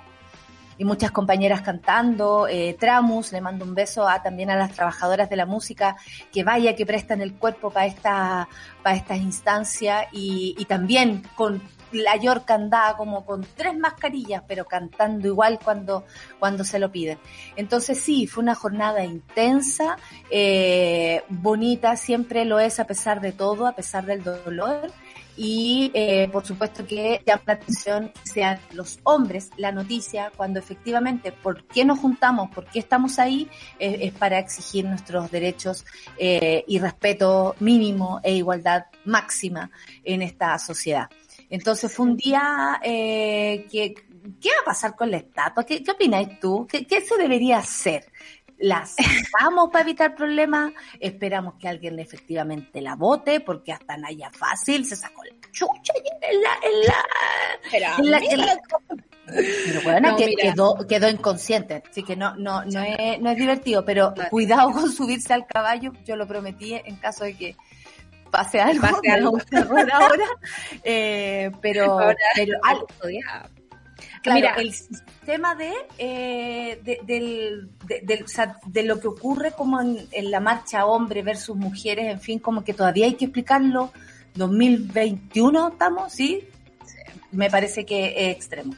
y 0.78 0.86
muchas 0.86 1.12
compañeras 1.12 1.62
cantando. 1.62 2.48
Eh, 2.48 2.76
Tramus, 2.80 3.32
le 3.32 3.42
mando 3.42 3.66
un 3.66 3.76
beso 3.76 4.08
a, 4.08 4.22
también 4.22 4.50
a 4.50 4.56
las 4.56 4.72
trabajadoras 4.72 5.30
de 5.30 5.36
la 5.36 5.46
música, 5.46 5.96
que 6.32 6.44
vaya, 6.44 6.76
que 6.76 6.86
prestan 6.86 7.22
el 7.22 7.34
cuerpo 7.36 7.70
para 7.72 7.86
esta, 7.86 8.48
para 8.84 8.96
estas 8.96 9.18
instancias 9.20 10.06
y, 10.12 10.56
y 10.58 10.66
también 10.66 11.24
con 11.36 11.62
la 11.92 12.16
York 12.18 12.50
andaba 12.52 12.98
como 12.98 13.26
con 13.26 13.46
tres 13.56 13.78
mascarillas, 13.78 14.44
pero 14.48 14.66
cantando 14.66 15.28
igual 15.28 15.60
cuando, 15.64 16.06
cuando 16.40 16.64
se 16.64 16.80
lo 16.80 16.92
piden. 16.92 17.20
Entonces 17.56 18.00
sí, 18.00 18.28
fue 18.28 18.44
una 18.44 18.56
jornada 18.56 19.04
intensa, 19.04 19.98
eh, 20.30 21.24
bonita, 21.30 21.96
siempre 21.96 22.46
lo 22.46 22.60
es 22.60 22.80
a 22.80 22.88
pesar 22.88 23.22
de 23.22 23.32
todo, 23.32 23.68
a 23.68 23.74
pesar 23.74 24.06
del 24.06 24.24
dolor 24.24 24.92
y 25.38 25.92
eh, 25.94 26.30
por 26.32 26.46
supuesto 26.46 26.86
que 26.86 27.22
llama 27.26 27.44
la 27.48 27.54
atención 27.54 28.12
sean 28.24 28.60
los 28.72 29.00
hombres 29.04 29.50
la 29.58 29.72
noticia 29.72 30.32
cuando 30.36 30.60
efectivamente 30.60 31.32
por 31.32 31.66
qué 31.66 31.84
nos 31.84 32.00
juntamos, 32.00 32.50
por 32.52 32.66
qué 32.66 32.80
estamos 32.80 33.20
ahí, 33.20 33.50
eh, 33.80 33.98
es 34.02 34.14
para 34.14 34.40
exigir 34.40 34.86
nuestros 34.86 35.30
derechos 35.32 35.86
eh, 36.18 36.64
y 36.68 36.80
respeto 36.80 37.56
mínimo 37.60 38.20
e 38.24 38.36
igualdad 38.36 38.86
máxima 39.06 39.70
en 40.04 40.22
esta 40.22 40.58
sociedad. 40.58 41.10
Entonces 41.50 41.92
fue 41.92 42.08
un 42.08 42.18
día 42.18 42.80
que, 42.82 43.68
¿qué 43.72 44.50
va 44.50 44.62
a 44.62 44.66
pasar 44.66 44.96
con 44.96 45.12
la 45.12 45.18
estatua? 45.18 45.64
¿Qué, 45.64 45.84
qué 45.84 45.92
opináis 45.92 46.40
tú? 46.40 46.66
¿Qué, 46.68 46.86
¿Qué 46.88 47.02
se 47.02 47.18
debería 47.18 47.60
hacer? 47.60 48.06
Las 48.58 48.96
sacamos 48.96 49.70
para 49.70 49.84
evitar 49.84 50.16
problemas, 50.16 50.74
esperamos 51.00 51.56
que 51.56 51.68
alguien 51.68 52.00
efectivamente 52.00 52.82
la 52.82 52.96
vote, 52.96 53.40
porque 53.42 53.74
hasta 53.74 53.98
Naya 53.98 54.32
Fácil 54.32 54.86
se 54.86 54.96
sacó 54.96 55.24
la 55.24 55.36
chucha 55.52 55.94
en 56.22 56.42
la... 56.42 56.50
En 56.62 58.12
la, 58.12 58.18
en 58.18 58.38
la, 58.40 58.60
pero 59.26 59.82
bueno, 59.84 60.16
que, 60.16 60.36
quedó, 60.36 60.76
quedó 60.88 61.10
inconsciente, 61.10 61.82
así 61.90 62.04
que 62.04 62.16
no, 62.16 62.36
no, 62.36 62.64
no 62.66 62.82
es, 62.82 63.20
no 63.20 63.32
es 63.32 63.38
divertido, 63.38 63.84
pero 63.84 64.14
cuidado 64.30 64.72
con 64.72 64.92
subirse 64.92 65.34
al 65.34 65.48
caballo, 65.48 65.92
yo 66.06 66.16
lo 66.16 66.28
prometí 66.28 66.74
en 66.74 66.96
caso 66.98 67.24
de 67.24 67.36
que 67.36 67.56
pase 68.30 68.60
algo, 68.60 68.82
pase 68.82 69.12
algo. 69.12 69.38
ahora, 69.92 70.26
eh, 70.84 71.52
pero, 71.62 71.98
pero 72.36 72.60
algo, 74.30 74.40
Mira, 74.40 74.56
el 74.56 74.74
sistema 74.74 75.56
de, 75.56 75.72
eh, 75.98 76.80
de, 76.84 77.00
del, 77.04 77.70
de, 77.86 78.24
o 78.24 78.28
sea, 78.28 78.58
de, 78.66 78.84
lo 78.84 79.00
que 79.00 79.08
ocurre 79.08 79.52
como 79.52 79.82
en, 79.82 80.08
en, 80.12 80.32
la 80.32 80.40
marcha 80.40 80.86
hombre 80.86 81.22
versus 81.22 81.56
mujeres, 81.56 82.12
en 82.12 82.22
fin, 82.22 82.40
como 82.40 82.64
que 82.64 82.74
todavía 82.74 83.06
hay 83.06 83.16
que 83.16 83.26
explicarlo. 83.26 83.92
2021 84.36 85.70
estamos, 85.70 86.14
sí. 86.14 86.48
Me 87.32 87.50
parece 87.50 87.86
que 87.86 88.30
es 88.30 88.36
extremo 88.36 88.76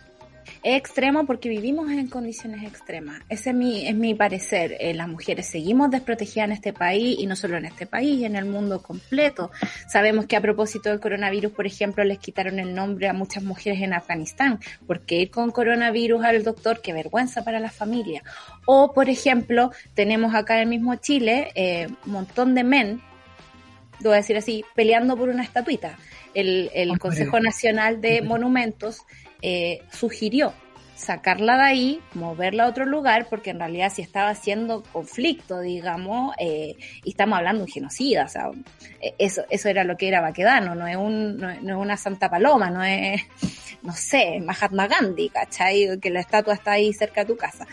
extremo 0.75 1.25
porque 1.25 1.47
vivimos 1.47 1.89
en 1.91 2.07
condiciones 2.07 2.63
extremas. 2.63 3.21
Ese 3.29 3.51
es 3.51 3.55
mi, 3.55 3.87
es 3.87 3.95
mi 3.95 4.13
parecer. 4.15 4.75
Eh, 4.79 4.93
las 4.93 5.07
mujeres 5.07 5.47
seguimos 5.47 5.89
desprotegidas 5.89 6.49
en 6.49 6.51
este 6.51 6.73
país 6.73 7.17
y 7.19 7.25
no 7.25 7.35
solo 7.35 7.57
en 7.57 7.65
este 7.65 7.85
país, 7.85 8.23
en 8.23 8.35
el 8.35 8.45
mundo 8.45 8.81
completo. 8.81 9.49
Sabemos 9.87 10.25
que 10.25 10.35
a 10.35 10.41
propósito 10.41 10.89
del 10.89 10.99
coronavirus, 10.99 11.53
por 11.53 11.65
ejemplo, 11.65 12.03
les 12.03 12.19
quitaron 12.19 12.59
el 12.59 12.75
nombre 12.75 13.07
a 13.07 13.13
muchas 13.13 13.43
mujeres 13.43 13.81
en 13.81 13.93
Afganistán, 13.93 14.59
porque 14.85 15.15
ir 15.15 15.31
con 15.31 15.51
coronavirus 15.51 16.23
al 16.23 16.43
doctor, 16.43 16.81
qué 16.81 16.91
vergüenza 16.91 17.43
para 17.43 17.59
la 17.59 17.69
familia. 17.69 18.23
O, 18.65 18.93
por 18.93 19.09
ejemplo, 19.09 19.71
tenemos 19.93 20.35
acá 20.35 20.55
en 20.55 20.61
el 20.63 20.67
mismo 20.67 20.95
Chile 20.95 21.51
eh, 21.55 21.87
un 22.05 22.11
montón 22.11 22.55
de 22.55 22.63
men, 22.63 23.01
lo 23.99 24.09
voy 24.09 24.15
a 24.15 24.17
decir 24.17 24.37
así, 24.37 24.63
peleando 24.75 25.15
por 25.15 25.29
una 25.29 25.43
estatuita. 25.43 25.97
El, 26.33 26.69
el 26.73 26.99
Consejo 26.99 27.39
Nacional 27.39 27.99
de 27.99 28.21
Monumentos 28.21 29.05
eh, 29.41 29.81
sugirió 29.91 30.53
sacarla 30.97 31.57
de 31.57 31.63
ahí, 31.63 32.01
moverla 32.15 32.63
a 32.63 32.67
otro 32.67 32.85
lugar, 32.85 33.27
porque 33.29 33.51
en 33.51 33.59
realidad 33.59 33.91
si 33.93 34.01
estaba 34.01 34.29
haciendo 34.29 34.81
conflicto, 34.81 35.61
digamos, 35.61 36.35
eh, 36.39 36.75
y 37.03 37.11
estamos 37.11 37.37
hablando 37.37 37.59
de 37.59 37.65
un 37.65 37.71
genocida, 37.71 38.25
o 38.25 38.27
sea, 38.27 38.49
eh, 38.99 39.13
eso, 39.19 39.43
eso 39.51 39.69
era 39.69 39.83
lo 39.83 39.95
que 39.95 40.07
era 40.07 40.21
Baquedano, 40.21 40.73
no 40.73 40.87
es, 40.87 40.97
un, 40.97 41.37
no, 41.37 41.79
una 41.79 41.97
Santa 41.97 42.29
Paloma, 42.29 42.71
no 42.71 42.83
es, 42.83 43.21
no 43.83 43.93
sé, 43.93 44.39
Mahatma 44.39 44.87
Gandhi, 44.87 45.29
¿cachai? 45.29 45.99
Que 45.99 46.09
la 46.09 46.21
estatua 46.21 46.55
está 46.55 46.71
ahí 46.71 46.91
cerca 46.93 47.21
de 47.21 47.27
tu 47.27 47.37
casa. 47.37 47.67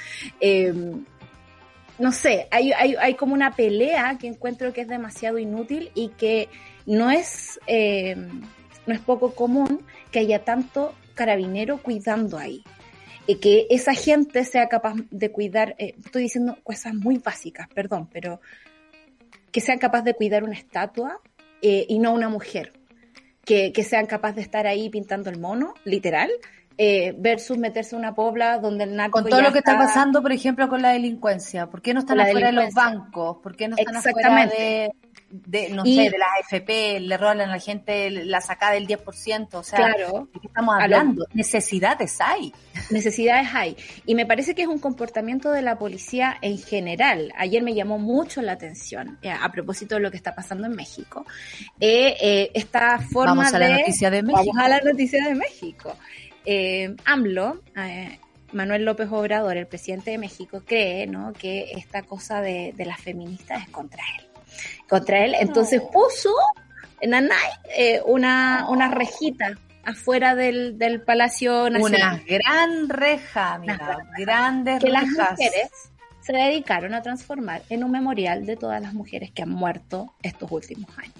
No 1.96 2.12
sé, 2.12 2.48
hay, 2.50 2.72
hay, 2.72 2.96
hay 3.00 3.14
como 3.14 3.34
una 3.34 3.54
pelea 3.54 4.18
que 4.20 4.26
encuentro 4.26 4.72
que 4.72 4.82
es 4.82 4.88
demasiado 4.88 5.38
inútil 5.38 5.90
y 5.94 6.08
que 6.08 6.48
no 6.86 7.10
es, 7.10 7.58
no 7.66 8.94
es 8.94 9.00
poco 9.00 9.34
común 9.34 9.80
que 10.10 10.18
haya 10.18 10.44
tanto 10.44 10.92
carabinero 11.14 11.82
cuidando 11.82 12.38
ahí 12.38 12.62
que 13.40 13.66
esa 13.70 13.94
gente 13.94 14.44
sea 14.44 14.68
capaz 14.68 14.94
de 15.10 15.32
cuidar, 15.32 15.74
eh, 15.78 15.94
estoy 16.04 16.24
diciendo 16.24 16.58
cosas 16.62 16.94
muy 16.94 17.18
básicas, 17.18 17.68
perdón, 17.68 18.08
pero 18.12 18.40
que 19.50 19.60
sean 19.60 19.78
capaz 19.78 20.02
de 20.02 20.14
cuidar 20.14 20.44
una 20.44 20.54
estatua 20.54 21.20
eh, 21.62 21.86
y 21.88 21.98
no 21.98 22.12
una 22.12 22.28
mujer, 22.28 22.72
que, 23.44 23.72
que 23.72 23.82
sean 23.82 24.06
capaces 24.06 24.36
de 24.36 24.42
estar 24.42 24.66
ahí 24.66 24.90
pintando 24.90 25.30
el 25.30 25.38
mono, 25.38 25.74
literal, 25.84 26.30
eh, 26.76 27.14
versus 27.16 27.56
meterse 27.56 27.94
en 27.94 28.00
una 28.00 28.14
pobla 28.14 28.58
donde 28.58 28.84
el 28.84 28.96
narco 28.96 29.20
Con 29.20 29.30
todo 29.30 29.40
lo 29.40 29.52
que 29.52 29.58
está... 29.58 29.78
pasando, 29.78 30.20
por 30.20 30.32
ejemplo, 30.32 30.68
con 30.68 30.82
la 30.82 30.92
delincuencia. 30.92 31.68
¿Por 31.68 31.80
qué 31.80 31.94
no 31.94 32.00
están 32.00 32.20
afuera 32.20 32.48
de 32.48 32.52
los 32.52 32.74
bancos? 32.74 33.38
¿Por 33.42 33.56
qué 33.56 33.68
no 33.68 33.76
están 33.76 33.96
afuera 33.96 34.46
de, 34.46 34.90
de, 35.46 35.68
no 35.70 35.84
sé, 35.84 36.10
de 36.10 36.16
las 36.16 36.28
AFP, 36.52 37.00
le 37.00 37.16
roban 37.16 37.40
a 37.40 37.46
la 37.46 37.58
gente 37.58 38.08
la 38.10 38.40
sacada 38.40 38.74
del 38.74 38.86
10%, 38.86 39.48
o 39.54 39.62
sea, 39.64 39.78
claro, 39.78 40.28
¿de 40.32 40.40
qué 40.40 40.46
estamos 40.46 40.76
hablando? 40.78 41.26
Necesidades 41.34 42.20
hay. 42.20 42.52
Necesidades 42.90 43.48
hay. 43.52 43.76
Y 44.06 44.14
me 44.14 44.26
parece 44.26 44.54
que 44.54 44.62
es 44.62 44.68
un 44.68 44.78
comportamiento 44.78 45.50
de 45.50 45.62
la 45.62 45.76
policía 45.76 46.36
en 46.40 46.58
general. 46.58 47.32
Ayer 47.36 47.62
me 47.64 47.74
llamó 47.74 47.98
mucho 47.98 48.42
la 48.42 48.52
atención, 48.52 49.18
eh, 49.22 49.30
a 49.30 49.50
propósito 49.50 49.96
de 49.96 50.02
lo 50.02 50.10
que 50.12 50.16
está 50.16 50.36
pasando 50.36 50.66
en 50.66 50.76
México, 50.76 51.26
eh, 51.80 52.16
eh, 52.20 52.50
esta 52.54 53.00
forma 53.00 53.34
vamos 53.34 53.54
a 53.54 53.58
de... 53.58 53.68
La 53.68 53.78
noticia 53.78 54.10
de 54.10 54.22
México. 54.22 54.44
Vamos 54.46 54.64
a 54.64 54.68
la 54.68 54.80
noticia 54.80 55.24
de 55.24 55.34
México. 55.34 55.96
Eh, 56.46 56.94
AMLO, 57.06 57.60
eh, 57.76 58.20
Manuel 58.52 58.84
López 58.84 59.08
Obrador, 59.10 59.56
el 59.56 59.66
presidente 59.66 60.12
de 60.12 60.18
México, 60.18 60.62
cree 60.64 61.08
¿no? 61.08 61.32
que 61.32 61.72
esta 61.72 62.02
cosa 62.02 62.40
de, 62.40 62.72
de 62.76 62.86
las 62.86 63.00
feministas 63.00 63.62
es 63.62 63.68
contra 63.70 64.04
él 64.16 64.33
contra 64.88 65.24
él. 65.24 65.34
Entonces 65.38 65.82
puso 65.92 66.30
en 67.00 67.14
Anay 67.14 67.50
eh, 67.76 68.00
una, 68.06 68.66
una 68.68 68.88
rejita 68.88 69.54
afuera 69.84 70.34
del, 70.34 70.78
del 70.78 71.02
Palacio 71.02 71.70
Nacional. 71.70 72.22
Una 72.26 72.38
gran 72.38 72.88
reja, 72.88 73.58
mira, 73.58 73.98
grandes 74.18 74.82
que 74.82 74.90
rejas. 74.90 75.12
las 75.16 75.30
mujeres 75.30 75.70
se 76.20 76.32
dedicaron 76.32 76.94
a 76.94 77.02
transformar 77.02 77.62
en 77.68 77.84
un 77.84 77.90
memorial 77.90 78.46
de 78.46 78.56
todas 78.56 78.80
las 78.80 78.94
mujeres 78.94 79.30
que 79.30 79.42
han 79.42 79.50
muerto 79.50 80.14
estos 80.22 80.50
últimos 80.50 80.88
años. 80.98 81.14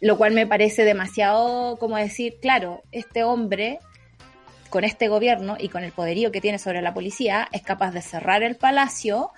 Lo 0.00 0.16
cual 0.16 0.32
me 0.32 0.46
parece 0.46 0.84
demasiado, 0.84 1.76
como 1.76 1.96
decir, 1.96 2.38
claro, 2.40 2.82
este 2.90 3.22
hombre 3.22 3.78
con 4.70 4.84
este 4.84 5.08
gobierno 5.08 5.56
y 5.58 5.68
con 5.68 5.84
el 5.84 5.92
poderío 5.92 6.32
que 6.32 6.40
tiene 6.40 6.58
sobre 6.58 6.80
la 6.80 6.94
policía 6.94 7.48
es 7.52 7.62
capaz 7.62 7.90
de 7.92 8.02
cerrar 8.02 8.42
el 8.42 8.56
palacio 8.56 9.30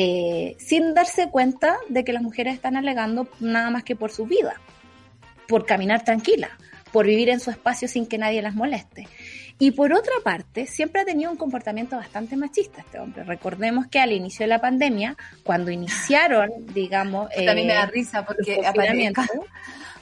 eh, 0.00 0.54
sin 0.60 0.94
darse 0.94 1.28
cuenta 1.28 1.76
de 1.88 2.04
que 2.04 2.12
las 2.12 2.22
mujeres 2.22 2.54
están 2.54 2.76
alegando 2.76 3.26
nada 3.40 3.68
más 3.70 3.82
que 3.82 3.96
por 3.96 4.12
su 4.12 4.26
vida, 4.26 4.60
por 5.48 5.66
caminar 5.66 6.04
tranquila, 6.04 6.50
por 6.92 7.04
vivir 7.04 7.30
en 7.30 7.40
su 7.40 7.50
espacio 7.50 7.88
sin 7.88 8.06
que 8.06 8.16
nadie 8.16 8.40
las 8.40 8.54
moleste. 8.54 9.08
Y 9.58 9.72
por 9.72 9.92
otra 9.92 10.12
parte, 10.22 10.68
siempre 10.68 11.00
ha 11.00 11.04
tenido 11.04 11.32
un 11.32 11.36
comportamiento 11.36 11.96
bastante 11.96 12.36
machista 12.36 12.82
este 12.82 13.00
hombre. 13.00 13.24
Recordemos 13.24 13.88
que 13.88 13.98
al 13.98 14.12
inicio 14.12 14.44
de 14.44 14.48
la 14.50 14.60
pandemia, 14.60 15.16
cuando 15.42 15.72
iniciaron, 15.72 16.48
digamos... 16.72 17.28
Eh, 17.34 17.44
También 17.44 17.66
me 17.66 17.74
da 17.74 17.86
risa 17.86 18.24
porque 18.24 18.60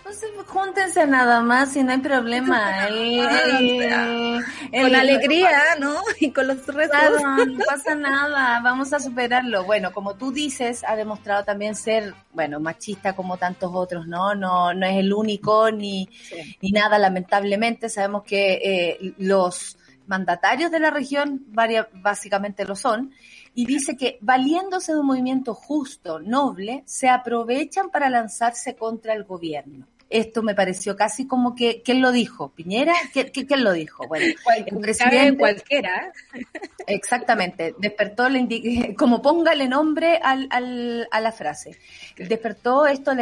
entonces, 0.07 0.31
júntense 0.47 1.05
nada 1.09 1.41
más 1.41 1.75
y 1.75 1.83
no 1.83 1.91
hay 1.91 1.99
problema. 1.99 2.89
Eh, 4.73 4.83
con 4.83 4.95
alegría, 4.95 5.77
¿no? 5.79 5.95
Y 6.21 6.31
con 6.31 6.47
los 6.49 6.67
restos. 6.67 6.91
Claro, 6.91 7.47
no 7.47 7.59
pasa 7.67 7.95
nada, 7.95 8.61
vamos 8.61 8.93
a 8.93 9.01
superarlo. 9.01 9.65
Bueno, 9.65 9.93
como 9.93 10.15
tú 10.15 10.33
dices, 10.33 10.85
ha 10.87 10.97
demostrado 10.97 11.45
también 11.45 11.75
ser, 11.75 12.15
bueno, 12.33 12.61
machista 12.61 13.15
como 13.15 13.37
tantos 13.37 13.71
otros, 13.73 14.07
¿no? 14.07 14.35
No, 14.35 14.75
no 14.75 14.87
es 14.87 14.97
el 14.97 15.13
único 15.13 15.71
ni, 15.71 16.09
sí. 16.29 16.57
ni 16.61 16.71
nada, 16.71 16.99
lamentablemente. 16.99 17.89
Sabemos 17.89 18.25
que 18.25 18.55
eh, 18.55 19.15
los 19.19 19.79
mandatarios 20.07 20.71
de 20.71 20.81
la 20.81 20.91
región 20.91 21.45
varia, 21.49 21.89
básicamente 21.95 22.65
lo 22.65 22.77
son 22.77 23.13
y 23.55 23.67
dice 23.67 23.97
que 23.97 24.19
valiéndose 24.21 24.93
de 24.93 25.01
un 25.01 25.07
movimiento 25.07 25.55
justo, 25.55 26.19
noble, 26.21 26.83
se 26.87 27.09
aprovechan 27.09 27.91
para 27.91 28.11
lanzarse 28.11 28.77
contra 28.77 29.15
el 29.15 29.25
gobierno 29.25 29.87
esto 30.09 30.43
me 30.43 30.55
pareció 30.55 30.97
casi 30.97 31.27
como 31.27 31.55
que, 31.55 31.83
¿quién 31.85 32.01
lo 32.01 32.13
dijo? 32.13 32.51
¿Piñera? 32.51 32.95
¿Quién, 33.13 33.31
quién 33.31 33.65
lo 33.65 33.73
dijo? 33.73 34.07
Bueno, 34.07 34.27
el 34.67 34.79
presidente... 34.79 35.39
Cualquiera. 35.39 36.13
Exactamente, 36.87 37.75
despertó, 37.79 38.29
le 38.29 38.95
como 38.99 39.21
póngale 39.21 39.69
nombre 39.69 40.21
al, 40.23 40.47
al, 40.51 41.09
a 41.11 41.21
la 41.21 41.33
frase. 41.33 41.77
Despertó 42.17 42.87
esto, 42.87 43.13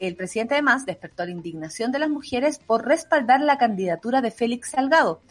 el 0.00 0.16
presidente 0.16 0.54
además 0.54 0.86
despertó 0.86 1.24
la 1.24 1.30
indignación 1.30 1.92
de 1.92 2.00
las 2.00 2.10
mujeres 2.10 2.58
por 2.58 2.86
respaldar 2.86 3.40
la 3.40 3.58
candidatura 3.58 4.20
de 4.20 4.32
Félix 4.32 4.70
Salgado 4.70 5.22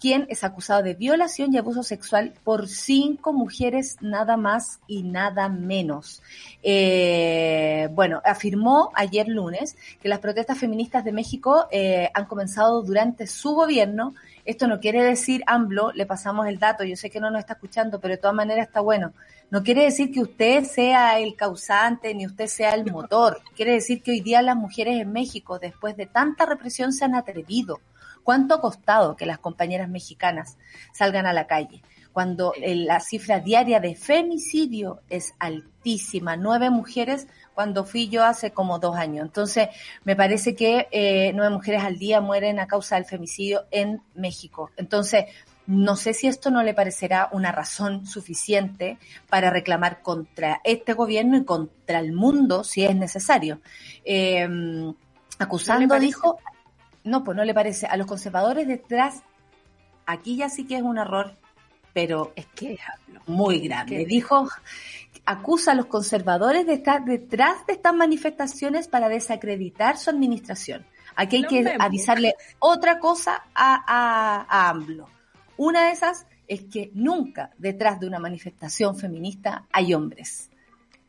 quien 0.00 0.26
es 0.28 0.44
acusado 0.44 0.82
de 0.82 0.94
violación 0.94 1.52
y 1.52 1.58
abuso 1.58 1.82
sexual 1.82 2.34
por 2.44 2.68
cinco 2.68 3.32
mujeres 3.32 3.96
nada 4.00 4.36
más 4.36 4.80
y 4.86 5.02
nada 5.02 5.48
menos. 5.48 6.22
Eh, 6.62 7.88
bueno, 7.92 8.20
afirmó 8.24 8.90
ayer 8.94 9.28
lunes 9.28 9.76
que 10.00 10.08
las 10.08 10.20
protestas 10.20 10.58
feministas 10.58 11.04
de 11.04 11.12
México 11.12 11.66
eh, 11.70 12.10
han 12.14 12.26
comenzado 12.26 12.82
durante 12.82 13.26
su 13.26 13.54
gobierno. 13.54 14.14
Esto 14.44 14.68
no 14.68 14.80
quiere 14.80 15.02
decir, 15.02 15.42
AMBLO, 15.46 15.92
le 15.92 16.06
pasamos 16.06 16.46
el 16.46 16.58
dato, 16.58 16.84
yo 16.84 16.96
sé 16.96 17.10
que 17.10 17.20
no 17.20 17.30
nos 17.30 17.40
está 17.40 17.54
escuchando, 17.54 18.00
pero 18.00 18.12
de 18.14 18.18
todas 18.18 18.36
maneras 18.36 18.66
está 18.68 18.80
bueno. 18.80 19.12
No 19.50 19.62
quiere 19.62 19.84
decir 19.84 20.12
que 20.12 20.20
usted 20.20 20.64
sea 20.64 21.20
el 21.20 21.36
causante 21.36 22.12
ni 22.14 22.26
usted 22.26 22.46
sea 22.46 22.74
el 22.74 22.90
motor. 22.90 23.40
Quiere 23.54 23.72
decir 23.72 24.02
que 24.02 24.10
hoy 24.10 24.20
día 24.20 24.42
las 24.42 24.56
mujeres 24.56 25.00
en 25.00 25.12
México, 25.12 25.58
después 25.58 25.96
de 25.96 26.06
tanta 26.06 26.46
represión, 26.46 26.92
se 26.92 27.04
han 27.04 27.14
atrevido 27.14 27.80
¿Cuánto 28.26 28.56
ha 28.56 28.60
costado 28.60 29.14
que 29.14 29.24
las 29.24 29.38
compañeras 29.38 29.88
mexicanas 29.88 30.58
salgan 30.92 31.26
a 31.26 31.32
la 31.32 31.46
calle? 31.46 31.80
Cuando 32.12 32.52
la 32.58 32.98
cifra 32.98 33.38
diaria 33.38 33.78
de 33.78 33.94
femicidio 33.94 34.98
es 35.08 35.34
altísima, 35.38 36.36
nueve 36.36 36.68
mujeres 36.68 37.28
cuando 37.54 37.84
fui 37.84 38.08
yo 38.08 38.24
hace 38.24 38.50
como 38.50 38.80
dos 38.80 38.96
años. 38.96 39.24
Entonces, 39.24 39.68
me 40.02 40.16
parece 40.16 40.56
que 40.56 40.88
eh, 40.90 41.30
nueve 41.36 41.54
mujeres 41.54 41.84
al 41.84 41.98
día 41.98 42.20
mueren 42.20 42.58
a 42.58 42.66
causa 42.66 42.96
del 42.96 43.04
femicidio 43.04 43.66
en 43.70 44.02
México. 44.16 44.72
Entonces, 44.76 45.26
no 45.68 45.94
sé 45.94 46.12
si 46.12 46.26
esto 46.26 46.50
no 46.50 46.64
le 46.64 46.74
parecerá 46.74 47.28
una 47.30 47.52
razón 47.52 48.08
suficiente 48.08 48.98
para 49.30 49.50
reclamar 49.50 50.02
contra 50.02 50.60
este 50.64 50.94
gobierno 50.94 51.36
y 51.36 51.44
contra 51.44 52.00
el 52.00 52.12
mundo 52.12 52.64
si 52.64 52.84
es 52.84 52.96
necesario. 52.96 53.60
Eh, 54.04 54.48
acusando, 55.38 55.94
¿No 55.94 56.00
dijo, 56.00 56.40
no, 57.06 57.24
pues 57.24 57.36
no 57.36 57.44
le 57.44 57.54
parece. 57.54 57.86
A 57.86 57.96
los 57.96 58.06
conservadores 58.06 58.66
detrás, 58.66 59.22
aquí 60.04 60.36
ya 60.36 60.48
sí 60.48 60.66
que 60.66 60.76
es 60.76 60.82
un 60.82 60.98
error, 60.98 61.34
pero 61.92 62.32
es 62.36 62.46
que 62.46 62.74
es 62.74 62.80
muy 63.26 63.60
grande. 63.60 64.04
Dijo, 64.04 64.48
acusa 65.24 65.72
a 65.72 65.74
los 65.74 65.86
conservadores 65.86 66.66
de 66.66 66.74
estar 66.74 67.04
detrás 67.04 67.66
de 67.66 67.74
estas 67.74 67.94
manifestaciones 67.94 68.88
para 68.88 69.08
desacreditar 69.08 69.96
su 69.96 70.10
administración. 70.10 70.84
Aquí 71.14 71.36
hay 71.36 71.42
no 71.42 71.48
que 71.48 71.76
avisarle 71.78 72.34
otra 72.58 72.98
cosa 72.98 73.44
a, 73.54 73.82
a, 73.86 74.46
a 74.48 74.68
AMLO. 74.70 75.08
Una 75.56 75.86
de 75.86 75.92
esas 75.92 76.26
es 76.48 76.64
que 76.64 76.90
nunca 76.94 77.50
detrás 77.56 77.98
de 78.00 78.06
una 78.06 78.18
manifestación 78.18 78.96
feminista 78.96 79.66
hay 79.72 79.94
hombres. 79.94 80.50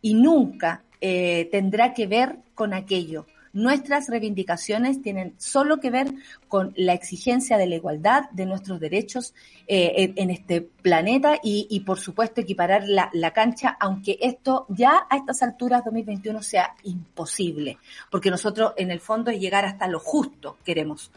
Y 0.02 0.14
nunca 0.14 0.84
eh, 1.02 1.50
tendrá 1.52 1.94
que 1.94 2.08
ver 2.08 2.38
con 2.56 2.74
aquello 2.74 3.26
Nuestras 3.58 4.08
reivindicaciones 4.08 5.02
tienen 5.02 5.34
solo 5.40 5.80
que 5.80 5.90
ver 5.90 6.14
con 6.48 6.74
la 6.76 6.94
exigencia 6.94 7.58
de 7.58 7.66
la 7.66 7.74
igualdad 7.74 8.30
de 8.30 8.46
nuestros 8.46 8.80
derechos 8.80 9.34
eh, 9.66 10.14
en 10.16 10.30
este 10.30 10.62
planeta 10.62 11.40
y, 11.42 11.66
y 11.68 11.80
por 11.80 12.00
supuesto, 12.00 12.40
equiparar 12.40 12.88
la, 12.88 13.10
la, 13.14 13.32
cancha, 13.32 13.76
aunque 13.80 14.20
esto 14.22 14.68
ya 14.70 15.08
a 15.10 15.18
estas 15.18 15.42
alturas 15.42 15.84
2021 15.84 16.44
sea 16.44 16.76
imposible, 16.84 17.80
porque 18.12 18.30
nosotros 18.30 18.74
en 18.78 18.92
el 18.92 19.00
fondo 19.00 19.32
es 19.32 19.40
llegar 19.40 19.66
hasta 19.66 19.88
lo 19.88 20.00
justo, 20.00 20.58
queremos. 20.64 21.10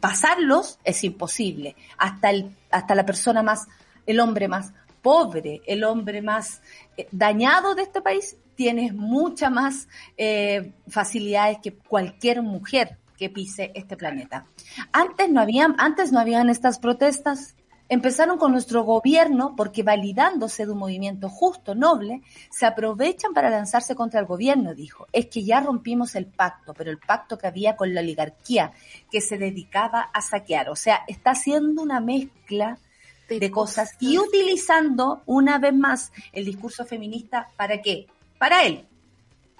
Pasarlos 0.00 0.80
es 0.82 1.04
imposible, 1.04 1.76
hasta, 1.98 2.30
el, 2.30 2.50
hasta 2.72 2.96
la 2.96 3.06
persona 3.06 3.44
más, 3.44 3.68
el 4.06 4.18
hombre 4.18 4.48
más 4.48 4.72
pobre, 5.06 5.62
el 5.68 5.84
hombre 5.84 6.20
más 6.20 6.60
eh, 6.96 7.06
dañado 7.12 7.76
de 7.76 7.82
este 7.82 8.00
país 8.00 8.36
tienes 8.56 8.92
mucha 8.92 9.50
más 9.50 9.86
eh, 10.16 10.72
facilidades 10.88 11.58
que 11.62 11.74
cualquier 11.74 12.42
mujer 12.42 12.98
que 13.16 13.30
pise 13.30 13.70
este 13.76 13.96
planeta. 13.96 14.46
Antes 14.90 15.30
no 15.30 15.40
habían, 15.40 15.76
antes 15.78 16.10
no 16.10 16.18
habían 16.18 16.50
estas 16.50 16.80
protestas, 16.80 17.54
Empezaron 17.88 18.36
con 18.36 18.50
nuestro 18.50 18.82
gobierno 18.82 19.54
porque 19.56 19.84
validándose 19.84 20.66
de 20.66 20.72
un 20.72 20.78
movimiento 20.78 21.28
justo, 21.28 21.76
noble, 21.76 22.20
se 22.50 22.66
aprovechan 22.66 23.32
para 23.32 23.48
lanzarse 23.48 23.94
contra 23.94 24.18
el 24.18 24.26
gobierno, 24.26 24.74
dijo. 24.74 25.06
Es 25.12 25.26
que 25.26 25.44
ya 25.44 25.60
rompimos 25.60 26.16
el 26.16 26.26
pacto, 26.26 26.74
pero 26.74 26.90
el 26.90 26.98
pacto 26.98 27.38
que 27.38 27.46
había 27.46 27.76
con 27.76 27.94
la 27.94 28.00
oligarquía 28.00 28.72
que 29.08 29.20
se 29.20 29.38
dedicaba 29.38 30.00
a 30.12 30.20
saquear. 30.20 30.68
O 30.68 30.74
sea, 30.74 31.02
está 31.06 31.30
haciendo 31.30 31.80
una 31.80 32.00
mezcla 32.00 32.80
de, 33.28 33.50
cosas 33.50 33.92
y 34.00 34.18
utilizando 34.18 35.22
una 35.26 35.58
vez 35.58 35.74
más 35.74 36.12
el 36.32 36.44
discurso 36.44 36.84
feminista 36.84 37.48
para 37.56 37.80
qué? 37.82 38.06
Para 38.38 38.64
él. 38.64 38.86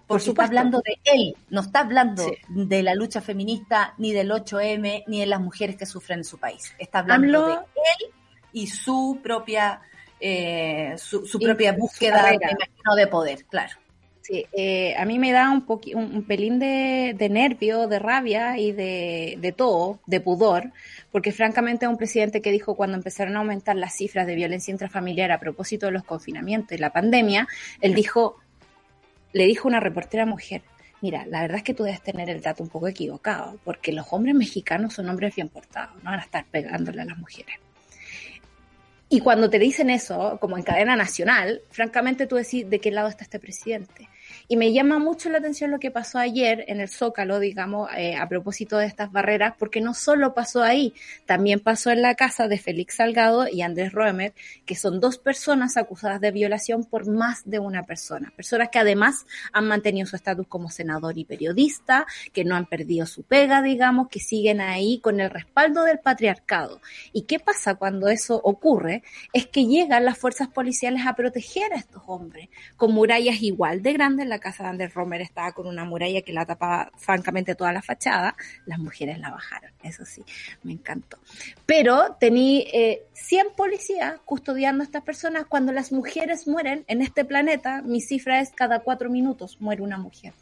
Porque 0.07 0.31
está 0.31 0.45
hablando 0.45 0.81
de 0.85 0.99
él, 1.03 1.37
no 1.51 1.62
está 1.62 1.81
hablando 1.81 2.25
de 2.49 2.83
la 2.85 2.95
lucha 2.95 3.21
feminista, 3.21 3.95
ni 3.99 4.12
del 4.12 4.31
8M, 4.31 5.03
ni 5.09 5.19
de 5.19 5.27
las 5.27 5.41
mujeres 5.41 5.77
que 5.77 5.85
sufren 5.85 6.21
en 6.21 6.25
su 6.25 6.39
país. 6.39 6.73
Está 6.79 7.01
hablando 7.01 7.47
de 7.49 7.55
él 7.55 8.14
y 8.53 8.69
su 8.69 9.19
propia 9.21 9.81
eh, 10.19 10.95
su, 10.97 11.39
propia 11.39 11.73
búsqueda 11.73 12.31
de, 12.97 13.07
poder, 13.07 13.45
claro. 13.47 13.77
Sí, 14.27 14.45
eh, 14.53 14.97
a 14.97 15.05
mí 15.05 15.20
me 15.20 15.31
da 15.31 15.53
un, 15.53 15.64
un, 15.95 16.24
pelín 16.24 16.59
de, 16.59 17.29
nervio, 17.31 17.87
de 17.87 18.01
rabia 18.01 18.59
y 18.59 18.72
de, 18.72 19.39
de, 19.39 19.53
todo, 19.53 20.01
de 20.07 20.20
pudor, 20.20 20.72
porque 21.12 21.31
francamente 21.31 21.87
un 21.87 21.97
presidente 21.97 22.43
que 22.43 22.51
dijo 22.51 22.74
cuando 22.74 22.97
empezaron 22.97 23.37
a 23.37 23.39
aumentar 23.39 23.77
las 23.77 23.95
cifras 23.95 24.27
de 24.27 24.35
violencia 24.35 24.72
intrafamiliar 24.72 25.31
a 25.31 25.39
propósito 25.39 25.87
de 25.87 25.93
los 25.93 26.03
confinamientos 26.03 26.77
y 26.77 26.81
la 26.81 26.91
pandemia, 26.91 27.47
él 27.81 27.95
dijo, 27.95 28.41
le 29.33 29.47
dijo 29.47 29.68
una 29.68 29.79
reportera 29.79 30.27
mujer, 30.27 30.62
mira, 31.03 31.24
la 31.27 31.43
verdad 31.43 31.59
es 31.59 31.62
que 31.62 31.74
tú 31.74 31.85
debes 31.85 32.03
tener 32.03 32.29
el 32.29 32.41
dato 32.41 32.64
un 32.64 32.68
poco 32.68 32.89
equivocado, 32.89 33.61
porque 33.62 33.93
los 33.93 34.09
hombres 34.11 34.35
mexicanos 34.35 34.95
son 34.95 35.09
hombres 35.09 35.37
bien 35.37 35.51
portados, 35.51 35.95
no 36.03 36.11
van 36.11 36.18
a 36.18 36.24
estar 36.24 36.45
pegándole 36.47 37.03
a 37.03 37.05
las 37.05 37.18
mujeres. 37.18 37.61
Y 39.09 39.20
cuando 39.20 39.49
te 39.49 39.61
dicen 39.61 39.89
eso, 39.89 40.37
como 40.41 40.57
en 40.57 40.64
cadena 40.64 40.97
nacional, 40.97 41.62
francamente 41.70 42.27
tú 42.27 42.35
decís 42.35 42.68
de 42.68 42.81
qué 42.81 42.91
lado 42.91 43.07
está 43.07 43.22
este 43.22 43.39
presidente. 43.39 44.09
Y 44.49 44.57
me 44.57 44.73
llama 44.73 44.99
mucho 45.01 45.29
la 45.29 45.39
atención 45.39 45.73
lo 45.73 45.81
que 45.81 45.91
pasó 45.91 46.19
ayer 46.19 46.65
en 46.69 46.81
el 46.81 46.89
Zócalo, 46.89 47.41
digamos, 47.41 47.91
eh, 47.97 48.15
a 48.15 48.29
propósito 48.29 48.79
de 48.79 48.87
estas 48.87 49.11
barreras, 49.11 49.55
porque 49.59 49.81
no 49.81 49.93
solo 49.93 50.35
pasó 50.35 50.63
ahí, 50.63 50.95
también 51.25 51.59
pasó 51.59 51.91
en 51.91 52.01
la 52.01 52.15
casa 52.15 52.47
de 52.47 52.59
Félix 52.59 52.97
Salgado 52.97 53.49
y 53.49 53.63
Andrés 53.63 53.93
Roemer, 53.93 54.35
que 54.65 54.77
son 54.77 55.01
dos 55.01 55.19
personas 55.19 55.77
acusadas 55.77 56.21
de 56.21 56.31
violación 56.31 56.85
por 56.85 57.09
más 57.09 57.43
de 57.45 57.59
una 57.59 57.83
persona. 57.83 58.33
Personas 58.37 58.69
que 58.71 58.79
además 58.79 59.27
han 59.53 59.67
mantenido 59.67 60.07
su 60.07 60.15
estatus 60.15 60.47
como 60.47 60.71
senador 60.71 61.19
y 61.19 61.25
periodista, 61.25 62.07
que 62.33 62.45
no 62.45 62.55
han 62.55 62.67
perdido 62.67 63.07
su 63.07 63.25
pega, 63.25 63.63
digamos, 63.63 64.09
que 64.09 64.21
siguen 64.21 64.61
ahí 64.61 65.01
con 65.01 65.21
el 65.21 65.31
respaldo 65.31 65.83
del 65.83 65.99
patriarcado. 65.99 66.81
¿Y 67.13 67.23
qué 67.23 67.41
pasa 67.41 67.75
cuando 67.75 68.09
eso 68.09 68.41
ocurre? 68.45 69.03
Es 69.33 69.47
que 69.47 69.67
llegan 69.67 70.05
las 70.05 70.19
fuerzas 70.19 70.49
policiales 70.49 71.05
a 71.05 71.17
proteger 71.17 71.73
a 71.73 71.77
estos 71.77 72.03
hombres, 72.07 72.49
con 72.77 72.93
murallas 72.93 73.43
igual 73.43 73.83
de 73.83 73.93
grandes, 73.93 74.29
casa 74.39 74.64
de 74.64 74.70
Ander 74.70 74.93
Romer 74.93 75.20
estaba 75.20 75.53
con 75.53 75.66
una 75.66 75.84
muralla 75.84 76.22
que 76.22 76.32
la 76.32 76.47
tapaba 76.47 76.91
francamente 76.97 77.55
toda 77.55 77.72
la 77.72 77.82
fachada, 77.82 78.37
las 78.64 78.78
mujeres 78.78 79.18
la 79.18 79.30
bajaron, 79.30 79.72
eso 79.82 80.05
sí, 80.05 80.24
me 80.62 80.72
encantó. 80.72 81.18
Pero 81.64 82.16
tenía 82.18 82.64
eh, 82.72 83.03
100 83.14 83.49
policías 83.57 84.20
custodiando 84.24 84.82
a 84.82 84.87
estas 84.87 85.03
personas. 85.03 85.47
Cuando 85.47 85.72
las 85.72 85.93
mujeres 85.93 86.47
mueren 86.47 86.84
en 86.89 87.03
este 87.03 87.24
planeta, 87.24 87.82
mi 87.82 88.01
cifra 88.01 88.41
es 88.41 88.51
cada 88.51 88.80
cuatro 88.80 89.11
minutos 89.11 89.61
muere 89.61 89.82
una 89.82 89.99
mujer. 89.99 90.32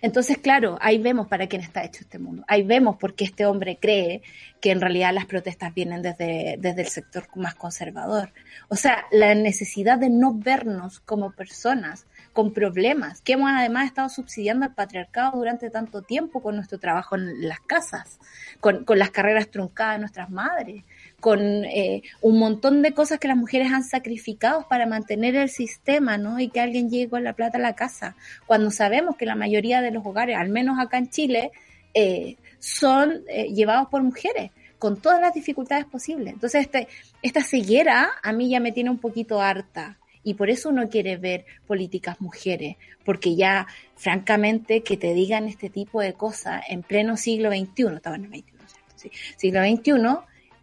Entonces, 0.00 0.38
claro, 0.38 0.78
ahí 0.80 0.98
vemos 0.98 1.26
para 1.26 1.48
quién 1.48 1.60
está 1.60 1.82
hecho 1.82 2.02
este 2.02 2.20
mundo. 2.20 2.44
Ahí 2.46 2.62
vemos 2.62 2.96
por 2.96 3.14
qué 3.14 3.24
este 3.24 3.46
hombre 3.46 3.78
cree 3.80 4.22
que 4.60 4.70
en 4.70 4.80
realidad 4.80 5.12
las 5.12 5.26
protestas 5.26 5.74
vienen 5.74 6.02
desde, 6.02 6.56
desde 6.58 6.82
el 6.82 6.88
sector 6.88 7.26
más 7.34 7.56
conservador. 7.56 8.32
O 8.68 8.76
sea, 8.76 9.06
la 9.10 9.34
necesidad 9.34 9.98
de 9.98 10.08
no 10.08 10.34
vernos 10.34 11.00
como 11.00 11.32
personas 11.32 12.06
con 12.32 12.52
problemas, 12.52 13.20
que 13.20 13.34
hemos 13.34 13.50
además 13.50 13.86
estado 13.86 14.08
subsidiando 14.08 14.66
al 14.66 14.74
patriarcado 14.74 15.36
durante 15.36 15.70
tanto 15.70 16.02
tiempo 16.02 16.40
con 16.40 16.56
nuestro 16.56 16.78
trabajo 16.78 17.16
en 17.16 17.48
las 17.48 17.60
casas, 17.60 18.18
con, 18.60 18.84
con 18.84 18.98
las 18.98 19.10
carreras 19.10 19.50
truncadas 19.50 19.94
de 19.94 19.98
nuestras 20.00 20.30
madres, 20.30 20.84
con 21.20 21.40
eh, 21.64 22.02
un 22.20 22.38
montón 22.38 22.82
de 22.82 22.92
cosas 22.92 23.18
que 23.18 23.28
las 23.28 23.36
mujeres 23.36 23.72
han 23.72 23.82
sacrificado 23.82 24.66
para 24.68 24.86
mantener 24.86 25.34
el 25.34 25.48
sistema, 25.48 26.16
¿no? 26.16 26.38
Y 26.38 26.48
que 26.48 26.60
alguien 26.60 26.90
llegue 26.90 27.08
con 27.08 27.24
la 27.24 27.32
plata 27.32 27.58
a 27.58 27.60
la 27.60 27.74
casa, 27.74 28.14
cuando 28.46 28.70
sabemos 28.70 29.16
que 29.16 29.26
la 29.26 29.34
mayoría 29.34 29.80
de 29.80 29.90
los 29.90 30.06
hogares, 30.06 30.36
al 30.36 30.48
menos 30.48 30.78
acá 30.78 30.98
en 30.98 31.10
Chile, 31.10 31.50
eh, 31.94 32.36
son 32.58 33.22
eh, 33.28 33.52
llevados 33.52 33.88
por 33.88 34.02
mujeres 34.02 34.52
con 34.78 35.00
todas 35.00 35.20
las 35.20 35.34
dificultades 35.34 35.86
posibles. 35.86 36.34
Entonces, 36.34 36.62
este, 36.62 36.88
esta 37.22 37.42
ceguera 37.42 38.10
a 38.22 38.32
mí 38.32 38.48
ya 38.48 38.60
me 38.60 38.72
tiene 38.72 38.90
un 38.90 38.98
poquito 38.98 39.40
harta 39.40 39.98
y 40.22 40.34
por 40.34 40.50
eso 40.50 40.68
uno 40.68 40.88
quiere 40.88 41.16
ver 41.16 41.44
políticas 41.66 42.20
mujeres, 42.20 42.76
porque 43.04 43.36
ya, 43.36 43.66
francamente, 43.96 44.82
que 44.82 44.96
te 44.96 45.14
digan 45.14 45.46
este 45.46 45.70
tipo 45.70 46.00
de 46.00 46.14
cosas 46.14 46.62
en 46.68 46.82
pleno 46.82 47.16
siglo 47.16 47.50
XXI, 47.50 47.94
estaba 47.96 48.16
en 48.16 48.24
el 48.24 48.30
XXI, 48.30 48.54
Sí, 48.96 49.12
siglo 49.36 49.62
XXI, 49.62 49.92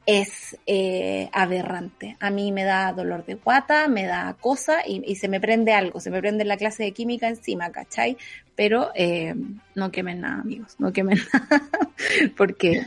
es 0.06 0.58
eh, 0.68 1.30
aberrante. 1.32 2.18
A 2.20 2.30
mí 2.30 2.51
me 2.51 2.64
da 2.64 2.93
dolor 2.93 3.26
de 3.26 3.36
guata, 3.36 3.88
me 3.88 4.06
da 4.06 4.36
cosa 4.39 4.86
y, 4.86 5.16
se 5.16 5.28
me 5.28 5.39
prende 5.39 5.74
algo, 5.74 5.99
se 5.99 6.12
me 6.12 6.20
prende 6.20 6.45
la 6.45 6.58
clase 6.58 6.84
de 6.84 6.91
química 6.91 7.28
encima, 7.28 7.72
¿cachai? 7.72 8.18
Pero 8.56 8.91
eh, 8.93 9.34
no 9.74 9.91
quemen 9.91 10.22
nada, 10.22 10.41
amigos, 10.41 10.76
no 10.80 10.93
quemen 10.93 11.18
nada, 11.34 11.70
porque 12.38 12.84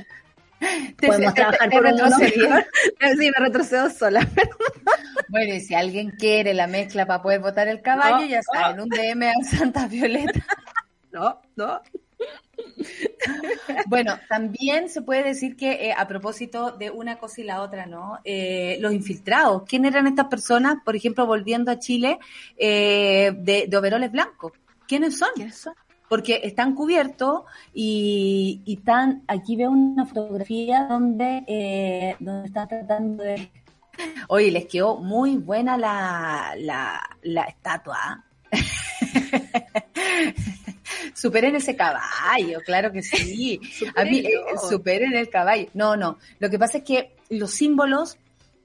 podemos 1.01 1.35
trabajar 1.35 1.71
por 1.71 1.85
un 1.85 1.97
Sí, 3.19 3.31
me 3.31 3.45
retrocedo 3.47 3.91
sola. 3.91 4.27
bueno, 5.29 5.55
y 5.55 5.61
si 5.61 5.75
alguien 5.75 6.11
quiere 6.11 6.55
la 6.55 6.67
mezcla 6.67 7.07
para 7.07 7.23
poder 7.23 7.41
votar 7.41 7.69
el 7.69 7.83
caballo, 7.83 8.27
ya 8.27 8.43
saben, 8.43 8.81
un 8.81 8.89
DM 8.89 9.29
a 9.29 9.45
Santa 9.45 9.87
Violeta. 9.87 10.45
no, 11.13 11.41
no. 11.57 11.81
Bueno, 13.87 14.19
también 14.29 14.89
se 14.89 15.03
puede 15.03 15.23
decir 15.23 15.57
que 15.57 15.89
eh, 15.89 15.95
a 15.97 16.07
propósito 16.09 16.73
de 16.73 16.91
una 16.91 17.19
cosa 17.19 17.41
y 17.41 17.45
la 17.45 17.63
otra, 17.63 17.87
¿no? 17.87 18.19
Eh, 18.25 18.79
los 18.81 18.93
infiltrados, 18.93 19.63
¿quién 19.67 19.85
eran 19.85 20.07
estas 20.07 20.27
personas, 20.27 20.77
por 20.85 20.97
ejemplo, 20.97 21.27
volviendo 21.27 21.71
a 21.71 21.79
Chile, 21.79 22.19
eh, 22.57 23.33
de, 23.37 23.69
overoles 23.77 24.11
blancos? 24.11 24.53
¿Quiénes 24.87 25.19
son? 25.19 25.31
Porque 26.09 26.41
están 26.43 26.75
cubiertos 26.75 27.43
y, 27.75 28.63
están, 28.67 29.23
aquí 29.27 29.57
veo 29.57 29.71
una 29.71 30.07
fotografía 30.07 30.87
donde, 30.89 32.17
donde 32.19 32.47
están 32.47 32.69
tratando 32.69 33.23
de... 33.23 33.51
Oye, 34.29 34.51
les 34.51 34.67
quedó 34.67 34.97
muy 34.97 35.37
buena 35.37 35.77
la, 35.77 36.55
la, 36.57 37.01
la 37.23 37.43
estatua. 37.45 38.25
superen 41.19 41.57
ese 41.57 41.77
caballo, 41.77 42.61
claro 42.65 42.93
que 42.93 43.03
sí. 43.03 43.61
A 43.97 44.05
mí, 44.05 44.21
eh, 44.21 44.31
superen 44.69 45.15
el 45.15 45.29
caballo. 45.29 45.69
No, 45.75 45.97
no. 45.97 46.19
Lo 46.39 46.49
que 46.49 46.59
pasa 46.59 46.79
es 46.79 46.85
que 46.85 47.17
los 47.31 47.51
símbolos, 47.51 48.17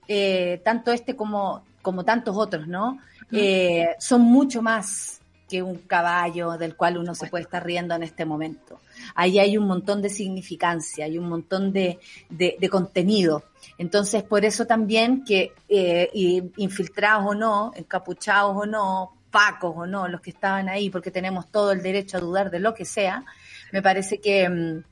eh, 0.08 0.62
tanto 0.64 0.92
este 0.92 1.16
como, 1.16 1.64
como 1.82 2.06
tantos 2.06 2.38
otros, 2.38 2.68
¿no? 2.68 3.00
Eh, 3.32 3.88
son 4.00 4.22
mucho 4.22 4.62
más 4.62 5.20
que 5.54 5.62
un 5.62 5.78
caballo 5.78 6.58
del 6.58 6.76
cual 6.76 6.98
uno 6.98 7.14
se 7.14 7.28
puede 7.28 7.44
estar 7.44 7.64
riendo 7.64 7.94
en 7.94 8.02
este 8.02 8.26
momento. 8.26 8.80
Ahí 9.14 9.38
hay 9.38 9.56
un 9.56 9.68
montón 9.68 10.02
de 10.02 10.10
significancia, 10.10 11.06
hay 11.06 11.20
un 11.20 11.30
montón 11.30 11.72
de, 11.72 12.00
de, 12.28 12.70
contenido. 12.70 13.44
Entonces, 13.78 14.24
por 14.24 14.46
eso 14.46 14.66
también 14.66 15.24
que 15.24 15.54
infiltrados 16.58 17.26
o 17.28 17.36
no, 17.36 17.72
encapuchados 17.76 18.58
o 18.58 18.66
no, 18.66 19.14
pacos 19.30 19.76
o 19.78 19.86
no, 19.86 20.08
los 20.08 20.22
que 20.22 20.32
estaban 20.32 20.70
ahí, 20.70 20.90
porque 20.90 21.12
tenemos 21.12 21.52
todo 21.52 21.72
el 21.72 21.84
derecho 21.84 22.18
a 22.18 22.22
dudar 22.22 22.50
de 22.50 22.60
lo 22.60 22.74
que 22.74 22.86
sea, 22.86 23.24
me 23.72 23.84
parece 23.84 24.20
que, 24.20 24.50
mm, 24.50 24.84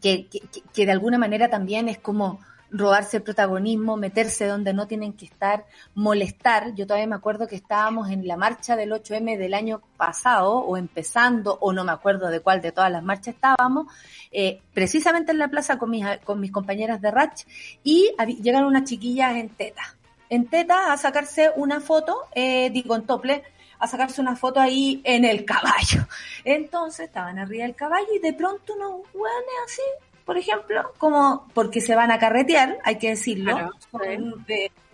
que, 0.00 0.28
que, 0.72 0.86
de 0.86 0.92
alguna 0.92 1.18
manera 1.18 1.50
también 1.50 1.90
es 1.90 1.98
como 1.98 2.40
robarse 2.70 3.18
el 3.18 3.22
protagonismo, 3.22 3.96
meterse 3.96 4.46
donde 4.46 4.72
no 4.72 4.86
tienen 4.86 5.12
que 5.12 5.24
estar, 5.24 5.64
molestar. 5.94 6.74
Yo 6.74 6.86
todavía 6.86 7.06
me 7.06 7.16
acuerdo 7.16 7.46
que 7.46 7.56
estábamos 7.56 8.10
en 8.10 8.26
la 8.26 8.36
marcha 8.36 8.76
del 8.76 8.92
8M 8.92 9.36
del 9.36 9.54
año 9.54 9.82
pasado, 9.96 10.58
o 10.58 10.76
empezando, 10.76 11.58
o 11.60 11.72
no 11.72 11.84
me 11.84 11.92
acuerdo 11.92 12.28
de 12.28 12.40
cuál 12.40 12.60
de 12.60 12.72
todas 12.72 12.90
las 12.90 13.02
marchas 13.02 13.34
estábamos, 13.34 13.86
eh, 14.30 14.60
precisamente 14.72 15.32
en 15.32 15.38
la 15.38 15.48
plaza 15.48 15.78
con 15.78 15.90
mis, 15.90 16.04
con 16.24 16.40
mis 16.40 16.52
compañeras 16.52 17.00
de 17.00 17.10
Ratch, 17.10 17.44
y 17.82 18.12
llegaron 18.42 18.68
unas 18.68 18.84
chiquillas 18.84 19.36
en 19.36 19.48
teta. 19.50 19.96
En 20.28 20.46
teta 20.46 20.92
a 20.92 20.96
sacarse 20.96 21.50
una 21.56 21.80
foto, 21.80 22.28
eh, 22.34 22.70
digo 22.70 22.94
en 22.94 23.02
tople, 23.02 23.42
a 23.80 23.88
sacarse 23.88 24.20
una 24.20 24.36
foto 24.36 24.60
ahí 24.60 25.00
en 25.04 25.24
el 25.24 25.44
caballo. 25.44 26.06
Entonces 26.44 27.06
estaban 27.06 27.38
arriba 27.38 27.64
del 27.64 27.74
caballo 27.74 28.08
y 28.14 28.20
de 28.20 28.32
pronto 28.34 28.74
unos 28.74 29.06
hueones 29.12 29.54
así, 29.64 29.82
por 30.30 30.38
ejemplo, 30.38 30.92
como 30.96 31.48
porque 31.54 31.80
se 31.80 31.96
van 31.96 32.12
a 32.12 32.20
carretear, 32.20 32.78
hay 32.84 32.98
que 32.98 33.08
decirlo, 33.08 33.72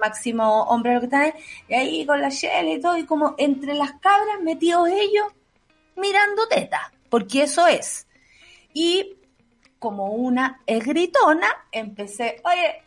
máximo 0.01 0.62
hombre 0.62 0.95
lo 0.95 1.01
que 1.01 1.05
están 1.05 1.34
y 1.68 1.74
ahí 1.74 2.07
con 2.07 2.22
la 2.22 2.30
shell 2.30 2.66
y 2.70 2.80
todo, 2.80 2.97
y 2.97 3.05
como 3.05 3.34
entre 3.37 3.74
las 3.74 3.93
cabras 4.01 4.41
metidos 4.43 4.89
ellos 4.89 5.26
mirando 5.95 6.49
teta, 6.49 6.91
porque 7.11 7.43
eso 7.43 7.66
es. 7.66 8.07
Y 8.72 9.18
como 9.78 10.12
una 10.12 10.62
gritona, 10.66 11.49
empecé, 11.70 12.41
oye, 12.43 12.82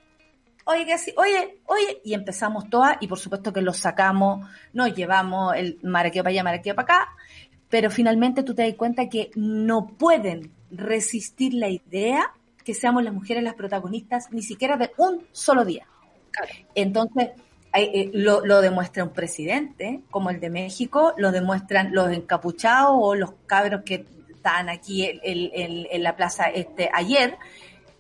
oye, 0.66 0.88
que 0.88 0.98
sí, 0.98 1.14
oye, 1.18 1.60
oye, 1.68 2.02
y 2.04 2.16
empezamos 2.16 2.68
todas, 2.68 2.98
y 3.00 3.08
por 3.08 3.20
supuesto 3.20 3.54
que 3.54 3.62
lo 3.62 3.74
sacamos, 3.74 4.50
nos 4.74 4.96
llevamos 4.96 5.56
el 5.56 5.78
maraqueo 5.84 6.24
para 6.24 6.32
allá, 6.32 6.44
maraqueo 6.44 6.74
para 6.74 6.96
acá, 6.96 7.10
pero 7.70 7.92
finalmente 7.92 8.42
tú 8.42 8.56
te 8.56 8.64
das 8.64 8.74
cuenta 8.74 9.08
que 9.08 9.30
no 9.36 9.86
pueden 9.86 10.52
resistir 10.72 11.54
la 11.54 11.70
idea 11.70 12.34
que 12.70 12.76
seamos 12.76 13.04
las 13.04 13.16
mujeres 13.16 13.42
las 13.42 13.56
protagonistas 13.56 14.32
ni 14.32 14.44
siquiera 14.44 14.78
de 14.78 14.92
un 14.98 15.26
solo 15.32 15.66
día. 15.66 15.88
Entonces, 16.76 17.30
eh, 17.74 18.12
lo, 18.14 18.46
lo, 18.46 18.62
demuestra 18.62 19.04
un 19.04 19.10
presidente 19.10 20.02
como 20.12 20.30
el 20.30 20.40
de 20.40 20.52
México, 20.52 21.16
lo 21.18 21.32
demuestran 21.32 21.96
los 21.96 22.12
encapuchados 22.12 22.92
o 22.94 23.16
los 23.16 23.32
cabros 23.48 23.82
que 23.84 24.06
estaban 24.30 24.70
aquí 24.70 25.20
en, 25.24 26.04
la 26.04 26.16
plaza 26.16 26.44
este 26.46 26.92
ayer, 26.94 27.40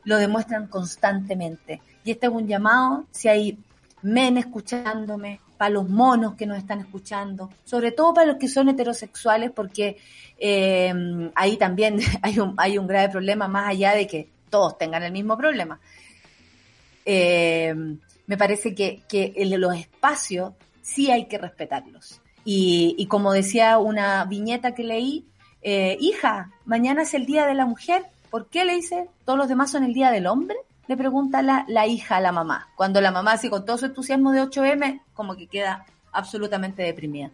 lo 0.03 0.17
demuestran 0.17 0.67
constantemente. 0.67 1.81
Y 2.03 2.11
este 2.11 2.27
es 2.27 2.31
un 2.31 2.47
llamado, 2.47 3.07
si 3.09 3.27
hay 3.27 3.57
men 4.03 4.37
escuchándome, 4.37 5.39
para 5.57 5.71
los 5.71 5.89
monos 5.89 6.35
que 6.35 6.45
nos 6.45 6.59
están 6.59 6.79
escuchando, 6.79 7.49
sobre 7.65 7.91
todo 7.91 8.13
para 8.13 8.27
los 8.27 8.37
que 8.37 8.47
son 8.47 8.69
heterosexuales, 8.69 9.49
porque 9.49 9.97
eh, 10.37 10.93
ahí 11.33 11.57
también 11.57 11.99
hay 12.21 12.39
un, 12.39 12.53
hay 12.57 12.77
un 12.77 12.85
grave 12.85 13.09
problema, 13.09 13.47
más 13.47 13.67
allá 13.67 13.95
de 13.95 14.05
que 14.05 14.29
todos 14.49 14.77
tengan 14.77 15.03
el 15.03 15.11
mismo 15.11 15.37
problema. 15.37 15.79
Eh, 17.05 17.73
me 18.27 18.37
parece 18.37 18.75
que, 18.75 19.01
los 19.57 19.75
espacios 19.75 20.53
sí 20.81 21.09
hay 21.11 21.25
que 21.25 21.37
respetarlos. 21.37 22.21
Y, 22.45 22.95
y 22.97 23.07
como 23.07 23.33
decía 23.33 23.77
una 23.77 24.23
viñeta 24.25 24.73
que 24.73 24.83
leí, 24.83 25.25
eh, 25.61 25.97
hija, 25.99 26.51
mañana 26.65 27.01
es 27.03 27.13
el 27.13 27.25
Día 27.25 27.45
de 27.45 27.53
la 27.53 27.65
Mujer, 27.65 28.03
¿por 28.29 28.47
qué 28.47 28.65
le 28.65 28.75
dice? 28.75 29.09
¿Todos 29.25 29.37
los 29.37 29.49
demás 29.49 29.71
son 29.71 29.83
el 29.83 29.93
Día 29.93 30.11
del 30.11 30.27
Hombre? 30.27 30.57
Le 30.87 30.97
pregunta 30.97 31.41
la, 31.41 31.65
la 31.67 31.85
hija 31.87 32.17
a 32.17 32.21
la 32.21 32.31
mamá. 32.31 32.69
Cuando 32.75 33.01
la 33.01 33.11
mamá, 33.11 33.33
así 33.33 33.49
con 33.49 33.65
todo 33.65 33.77
su 33.77 33.85
entusiasmo 33.85 34.31
de 34.31 34.41
8M, 34.43 35.01
como 35.13 35.35
que 35.35 35.47
queda 35.47 35.85
absolutamente 36.11 36.83
deprimida. 36.83 37.31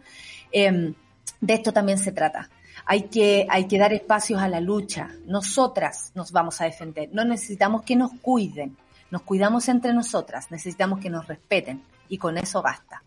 Em, 0.50 0.94
de 1.40 1.54
esto 1.54 1.72
también 1.72 1.98
se 1.98 2.12
trata. 2.12 2.50
Hay 2.86 3.02
que, 3.08 3.46
hay 3.50 3.66
que 3.66 3.78
dar 3.78 3.92
espacios 3.92 4.40
a 4.40 4.48
la 4.48 4.60
lucha. 4.60 5.10
Nosotras 5.26 6.12
nos 6.14 6.32
vamos 6.32 6.60
a 6.60 6.64
defender. 6.64 7.10
No 7.12 7.24
necesitamos 7.24 7.82
que 7.82 7.96
nos 7.96 8.12
cuiden. 8.22 8.76
Nos 9.10 9.22
cuidamos 9.22 9.68
entre 9.68 9.92
nosotras. 9.92 10.50
Necesitamos 10.50 11.00
que 11.00 11.10
nos 11.10 11.26
respeten. 11.26 11.82
Y 12.08 12.18
con 12.18 12.38
eso 12.38 12.62
basta. 12.62 13.02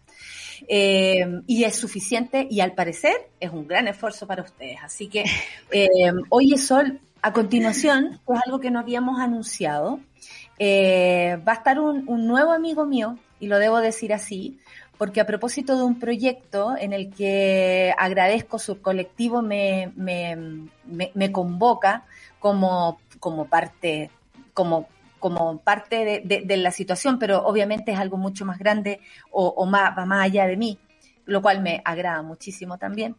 Eh, 0.67 1.41
y 1.47 1.63
es 1.63 1.75
suficiente 1.75 2.45
y 2.49 2.59
al 2.59 2.73
parecer 2.73 3.29
es 3.39 3.51
un 3.51 3.67
gran 3.67 3.87
esfuerzo 3.87 4.27
para 4.27 4.43
ustedes. 4.43 4.77
Así 4.83 5.07
que 5.07 5.23
eh, 5.71 6.11
hoy 6.29 6.53
es 6.53 6.67
Sol, 6.67 6.99
a 7.21 7.33
continuación, 7.33 8.19
pues 8.25 8.39
algo 8.45 8.59
que 8.59 8.71
no 8.71 8.79
habíamos 8.79 9.19
anunciado, 9.19 9.99
eh, 10.57 11.37
va 11.47 11.53
a 11.53 11.55
estar 11.55 11.79
un, 11.79 12.05
nuevo 12.05 12.51
amigo 12.51 12.85
mío, 12.85 13.17
y 13.39 13.47
lo 13.47 13.57
debo 13.57 13.79
decir 13.79 14.13
así, 14.13 14.59
porque 14.99 15.21
a 15.21 15.25
propósito 15.25 15.77
de 15.77 15.83
un 15.83 15.97
proyecto 15.97 16.75
en 16.77 16.91
el 16.91 17.09
que 17.09 17.95
agradezco 17.97 18.59
su 18.59 18.81
colectivo 18.81 19.41
me, 19.41 19.93
me, 19.95 21.31
convoca 21.31 22.03
como, 22.37 22.99
como 23.17 23.45
parte, 23.45 24.11
como 24.53 24.89
como 25.17 25.59
parte 25.59 26.21
de, 26.25 26.57
la 26.57 26.71
situación, 26.71 27.17
pero 27.17 27.45
obviamente 27.45 27.93
es 27.93 27.99
algo 27.99 28.17
mucho 28.17 28.45
más 28.45 28.57
grande 28.57 28.99
o, 29.31 29.65
más, 29.65 29.97
va 29.97 30.05
más 30.05 30.25
allá 30.25 30.47
de 30.47 30.57
mí, 30.57 30.77
lo 31.25 31.41
cual 31.41 31.61
me 31.61 31.81
agrada 31.85 32.21
muchísimo 32.21 32.77
también. 32.77 33.15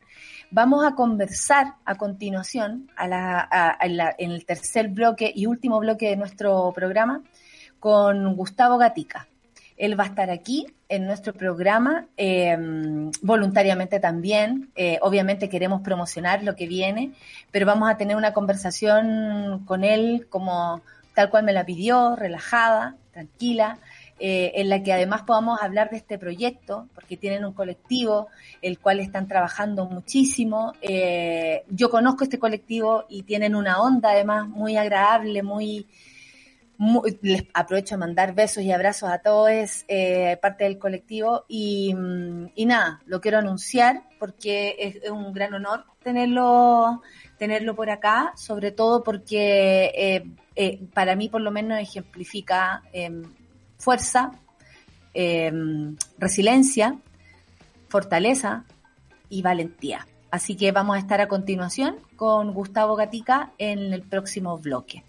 Vamos 0.50 0.84
a 0.86 0.94
conversar 0.94 1.76
a 1.86 1.94
continuación 1.94 2.90
en 2.98 4.30
el 4.30 4.44
tercer 4.44 4.88
bloque 4.88 5.32
y 5.34 5.46
último 5.46 5.78
bloque 5.78 6.10
de 6.10 6.16
nuestro 6.16 6.72
programa 6.74 7.22
con 7.78 8.34
Gustavo 8.34 8.76
Gatica. 8.76 9.28
Él 9.78 9.98
va 9.98 10.04
a 10.04 10.08
estar 10.08 10.30
aquí 10.30 10.66
en 10.90 11.06
nuestro 11.06 11.32
programa 11.32 12.06
em, 12.16 13.10
voluntariamente 13.22 14.00
también. 14.00 14.70
Eh, 14.74 14.98
obviamente 15.00 15.48
queremos 15.48 15.80
promocionar 15.82 16.42
lo 16.42 16.56
que 16.56 16.66
viene, 16.66 17.12
pero 17.52 17.64
vamos 17.64 17.88
a 17.88 17.96
tener 17.96 18.16
una 18.16 18.32
conversación 18.32 19.64
con 19.64 19.84
él 19.84 20.26
como 20.28 20.82
tal 21.14 21.30
cual 21.30 21.44
me 21.44 21.52
la 21.52 21.64
pidió, 21.64 22.16
relajada, 22.16 22.96
tranquila, 23.12 23.78
eh, 24.18 24.52
en 24.56 24.68
la 24.68 24.82
que 24.82 24.92
además 24.92 25.22
podamos 25.22 25.62
hablar 25.62 25.90
de 25.90 25.96
este 25.96 26.18
proyecto, 26.18 26.88
porque 26.94 27.16
tienen 27.16 27.44
un 27.44 27.52
colectivo, 27.52 28.26
el 28.60 28.78
cual 28.80 28.98
están 28.98 29.28
trabajando 29.28 29.86
muchísimo. 29.86 30.74
Eh, 30.82 31.62
yo 31.68 31.88
conozco 31.88 32.24
este 32.24 32.38
colectivo 32.38 33.04
y 33.08 33.22
tienen 33.22 33.54
una 33.54 33.80
onda 33.80 34.10
además 34.10 34.48
muy 34.48 34.76
agradable, 34.76 35.42
muy... 35.42 35.86
les 37.22 37.44
aprovecho 37.52 37.94
a 37.94 37.98
mandar 37.98 38.34
besos 38.34 38.62
y 38.62 38.72
abrazos 38.72 39.10
a 39.10 39.18
todos, 39.18 39.84
eh, 39.88 40.38
parte 40.40 40.64
del 40.64 40.78
colectivo, 40.78 41.44
y, 41.48 41.94
y, 42.54 42.66
nada, 42.66 43.00
lo 43.06 43.20
quiero 43.20 43.38
anunciar 43.38 44.04
porque 44.18 44.76
es 44.78 45.10
un 45.10 45.32
gran 45.32 45.54
honor 45.54 45.84
tenerlo 46.02 47.02
tenerlo 47.40 47.74
por 47.74 47.88
acá, 47.88 48.34
sobre 48.36 48.70
todo 48.70 49.02
porque 49.02 49.92
eh, 49.96 50.30
eh, 50.56 50.78
para 50.92 51.16
mí 51.16 51.30
por 51.30 51.40
lo 51.40 51.50
menos 51.50 51.80
ejemplifica 51.80 52.82
em, 52.92 53.22
fuerza, 53.78 54.32
em, 55.14 55.96
resiliencia, 56.18 56.98
fortaleza 57.88 58.66
y 59.30 59.40
valentía. 59.40 60.06
Así 60.30 60.54
que 60.54 60.70
vamos 60.70 60.96
a 60.96 60.98
estar 60.98 61.22
a 61.22 61.28
continuación 61.28 61.96
con 62.14 62.52
Gustavo 62.52 62.94
Gatica 62.94 63.52
en 63.56 63.94
el 63.94 64.02
próximo 64.02 64.58
bloque. 64.58 65.02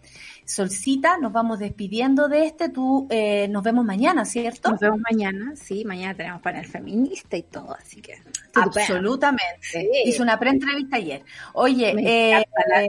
Solcita, 0.45 1.17
nos 1.17 1.31
vamos 1.31 1.59
despidiendo 1.59 2.27
de 2.27 2.45
este. 2.45 2.69
Tú, 2.69 3.07
eh, 3.09 3.47
nos 3.49 3.63
vemos 3.63 3.85
mañana, 3.85 4.25
¿cierto? 4.25 4.71
Nos 4.71 4.79
vemos 4.79 4.99
mañana, 4.99 5.53
sí. 5.55 5.85
Mañana 5.85 6.15
tenemos 6.15 6.41
panel 6.41 6.65
feminista 6.65 7.37
y 7.37 7.43
todo, 7.43 7.73
así 7.73 8.01
que. 8.01 8.21
Absolutamente. 8.53 9.89
Hice 10.05 10.21
una 10.21 10.37
pre-entrevista 10.37 10.97
ayer. 10.97 11.23
Oye, 11.53 11.93
me 11.93 12.39
eh, 12.39 12.45
la, 12.67 12.87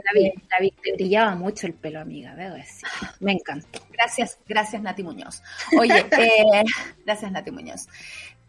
brillaba 0.95 1.35
mucho 1.35 1.67
el 1.67 1.73
pelo, 1.73 1.99
amiga, 1.99 2.35
debo 2.35 2.55
decir. 2.55 2.87
Me 3.19 3.33
encantó. 3.33 3.79
Gracias, 3.91 4.39
gracias, 4.47 4.81
Nati 4.81 5.03
Muñoz. 5.03 5.41
Oye, 5.79 6.05
eh, 6.19 6.63
gracias, 7.05 7.31
Nati 7.31 7.51
Muñoz. 7.51 7.87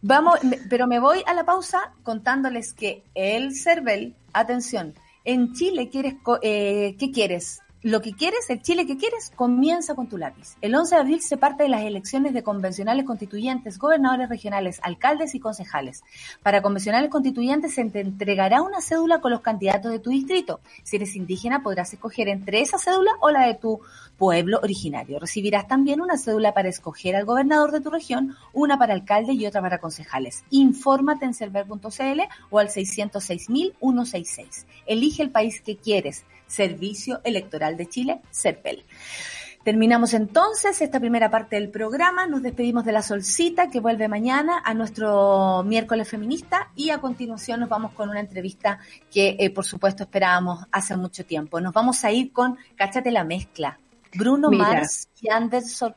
Vamos, 0.03 0.39
pero 0.69 0.87
me 0.87 0.99
voy 0.99 1.23
a 1.27 1.33
la 1.33 1.45
pausa 1.45 1.95
contándoles 2.03 2.75
que 2.75 3.05
el 3.15 3.55
CERVEL, 3.55 4.15
atención, 4.33 4.95
en 5.25 5.55
Chile 5.55 5.89
quieres, 5.89 6.17
eh, 6.43 6.97
¿qué 6.99 7.11
quieres? 7.11 7.61
Lo 7.85 8.01
que 8.01 8.15
quieres, 8.15 8.49
el 8.49 8.63
Chile 8.63 8.87
que 8.87 8.97
quieres, 8.97 9.31
comienza 9.37 9.95
con 9.95 10.09
tu 10.09 10.17
lápiz. 10.17 10.57
El 10.63 10.75
11 10.75 10.95
de 10.95 11.01
abril 11.03 11.21
se 11.21 11.37
parte 11.37 11.65
de 11.65 11.69
las 11.69 11.83
elecciones 11.83 12.33
de 12.33 12.43
convencionales 12.43 13.05
constituyentes, 13.05 13.77
gobernadores 13.79 14.31
regionales, 14.31 14.81
alcaldes 14.83 15.35
y 15.35 15.39
concejales. 15.39 16.03
Para 16.43 16.63
convencionales 16.63 17.11
constituyentes 17.11 17.75
se 17.75 17.85
te 17.85 18.01
entregará 18.01 18.63
una 18.63 18.81
cédula 18.81 19.21
con 19.21 19.33
los 19.33 19.43
candidatos 19.43 19.93
de 19.93 19.99
tu 19.99 20.09
distrito. 20.09 20.61
Si 20.83 20.97
eres 20.97 21.15
indígena 21.15 21.63
podrás 21.63 21.93
escoger 21.93 22.29
entre 22.29 22.63
esa 22.63 22.79
cédula 22.79 23.11
o 23.21 23.29
la 23.31 23.47
de 23.47 23.55
tu 23.55 23.83
pueblo 24.17 24.61
originario. 24.63 25.19
Recibirás 25.19 25.69
también 25.69 26.01
una 26.01 26.17
cédula 26.17 26.55
para 26.55 26.71
escoger 26.71 27.17
al 27.17 27.27
gobernador 27.27 27.71
de 27.71 27.83
tu 27.83 27.91
región, 27.91 28.35
una 28.55 28.79
para 28.79 28.95
alcalde 28.95 29.35
y 29.35 29.45
otra 29.45 29.61
para 29.61 29.77
concejales. 29.77 30.43
Infórmate 30.49 31.27
en 31.27 31.35
server.cl 31.35 32.21
o 32.49 32.59
al 32.59 32.69
606.166. 32.69 34.65
Elige 34.87 35.23
el 35.23 35.31
país 35.31 35.61
que 35.61 35.77
quieres 35.77 36.25
Servicio 36.55 37.21
Electoral 37.25 37.77
de 37.77 37.87
Chile, 37.87 38.21
CERPEL. 38.31 38.85
Terminamos 39.65 40.13
entonces 40.13 40.83
esta 40.83 41.01
primera 41.01 41.31
parte 41.31 41.57
del 41.57 41.71
programa. 41.71 42.27
Nos 42.27 42.43
despedimos 42.43 42.85
de 42.85 42.93
la 42.93 43.01
Solcita 43.03 43.71
que 43.71 43.81
vuelve 43.81 44.09
mañana 44.09 44.61
a 44.63 44.75
nuestro 44.75 45.63
miércoles 45.65 46.07
feminista 46.07 46.71
y 46.77 46.91
a 46.91 46.99
continuación 46.99 47.61
nos 47.61 47.71
vamos 47.71 47.93
con 47.93 48.11
una 48.11 48.21
entrevista 48.21 48.79
que 49.11 49.37
eh, 49.39 49.49
por 49.49 49.65
supuesto 49.65 50.03
esperábamos 50.03 50.67
hace 50.71 50.95
mucho 50.99 51.25
tiempo. 51.25 51.63
Nos 51.63 51.73
vamos 51.73 52.05
a 52.05 52.13
ir 52.13 52.31
con 52.31 52.59
Cáchate 52.77 53.11
la 53.11 53.25
mezcla. 53.25 53.79
Bruno 54.15 54.51
Mars 54.51 55.09
y 55.23 55.31
Anderson 55.31 55.95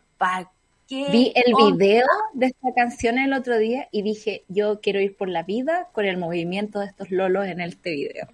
Vi 0.89 1.33
el 1.35 1.53
video 1.53 2.05
de 2.33 2.45
esta 2.45 2.73
canción 2.73 3.17
el 3.17 3.33
otro 3.33 3.57
día 3.57 3.89
y 3.91 4.03
dije, 4.03 4.45
yo 4.47 4.79
quiero 4.79 5.01
ir 5.01 5.17
por 5.17 5.27
la 5.27 5.43
vida 5.43 5.89
con 5.91 6.05
el 6.05 6.17
movimiento 6.17 6.79
de 6.79 6.85
estos 6.85 7.11
lolos 7.11 7.45
en 7.45 7.59
este 7.59 7.91
video. 7.91 8.27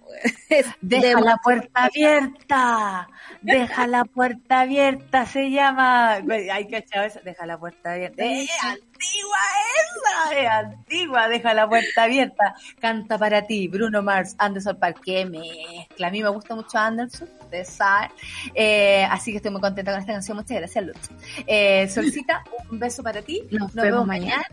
Deja 0.80 1.20
la 1.20 1.36
puerta 1.38 1.84
abierta, 1.84 3.08
deja 3.42 3.86
la 3.88 4.04
puerta 4.04 4.60
abierta, 4.60 5.26
se 5.26 5.50
llama. 5.50 6.22
Hay 6.52 6.68
que 6.68 6.76
echar 6.76 7.06
eso, 7.06 7.20
deja 7.24 7.44
la 7.44 7.58
puerta 7.58 7.94
abierta. 7.94 8.24
¡Es 8.24 8.48
antigua 9.04 9.38
esa! 9.82 10.40
¡Es 10.40 10.50
antigua! 10.50 11.28
Deja 11.28 11.54
la 11.54 11.68
puerta 11.68 12.04
abierta. 12.04 12.54
Canta 12.80 13.18
para 13.18 13.46
ti, 13.46 13.68
Bruno 13.68 14.02
Mars, 14.02 14.34
Anderson 14.38 14.78
Park. 14.78 15.00
¡Qué 15.04 15.24
mezcla! 15.24 16.08
A 16.08 16.10
mí 16.10 16.22
me 16.22 16.28
gusta 16.28 16.54
mucho 16.54 16.78
Anderson, 16.78 17.28
de 17.50 17.64
eh, 18.54 19.06
así 19.10 19.30
que 19.30 19.38
estoy 19.38 19.52
muy 19.52 19.60
contenta 19.60 19.92
con 19.92 20.00
esta 20.00 20.12
canción. 20.12 20.36
Muchas 20.36 20.58
gracias, 20.58 20.84
Luz. 20.84 20.96
Eh, 21.46 21.88
solicita 21.88 22.42
un 22.70 22.78
beso 22.78 23.02
para 23.02 23.22
ti. 23.22 23.42
Nos, 23.50 23.72
vemos, 23.74 24.06
mañana. 24.06 24.44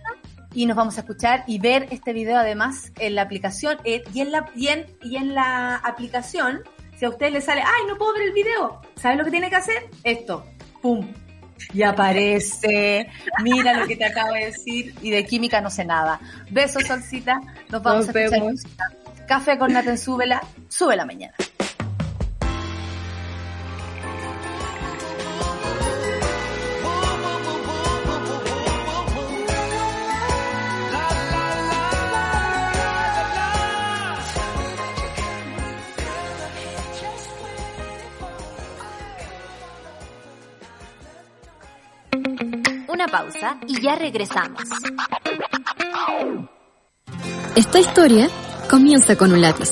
Y 0.54 0.66
nos 0.66 0.76
vamos 0.76 0.98
a 0.98 1.02
escuchar 1.02 1.44
y 1.48 1.60
ver 1.60 1.88
este 1.92 2.12
video 2.12 2.38
además 2.38 2.92
en 3.00 3.16
la 3.16 3.24
aplicación. 3.24 3.78
Eh, 3.86 4.04
y, 4.14 4.22
en 4.22 4.32
la, 4.32 4.50
y, 4.56 4.68
y 5.02 5.16
en 5.16 5.34
la 5.34 5.78
aplicación, 5.78 6.62
si 6.98 7.06
a 7.06 7.10
usted 7.10 7.32
le 7.32 7.42
sale, 7.42 7.62
ay, 7.62 7.88
no 7.88 7.98
puedo 7.98 8.14
ver 8.14 8.24
el 8.24 8.34
video, 8.34 8.82
¿sabe 8.96 9.16
lo 9.16 9.24
que 9.24 9.32
tiene 9.32 9.50
que 9.50 9.56
hacer? 9.56 9.90
Esto, 10.04 10.46
pum, 10.82 11.08
Y 11.74 11.84
aparece, 11.84 13.10
mira 13.44 13.74
lo 13.74 13.88
que 13.88 13.96
te 13.96 14.06
acabo 14.06 14.34
de 14.34 14.48
decir, 14.48 14.94
y 15.02 15.12
de 15.12 15.26
química 15.26 15.62
no 15.62 15.70
sé 15.70 15.86
nada. 15.86 16.20
Besos, 16.50 16.86
Solcita, 16.86 17.40
nos 17.70 17.82
vamos 17.82 18.08
a 18.08 18.20
escuchar 18.20 18.92
Café 19.28 19.58
con 19.58 19.72
Naten, 19.72 19.98
súbela, 19.98 20.42
sube 20.68 20.96
la 20.96 21.06
mañana. 21.06 21.34
Una 43.02 43.12
pausa 43.12 43.58
y 43.68 43.82
ya 43.82 43.96
regresamos. 43.96 44.62
Esta 47.56 47.80
historia 47.80 48.30
comienza 48.70 49.16
con 49.16 49.34
un 49.34 49.42
lápiz. 49.42 49.72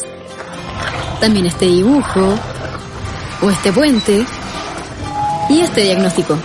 También 1.19 1.45
este 1.45 1.65
dibujo, 1.65 2.33
o 3.43 3.49
este 3.51 3.71
puente, 3.71 4.25
y 5.47 5.59
este 5.59 5.81
diagnóstico. 5.81 6.39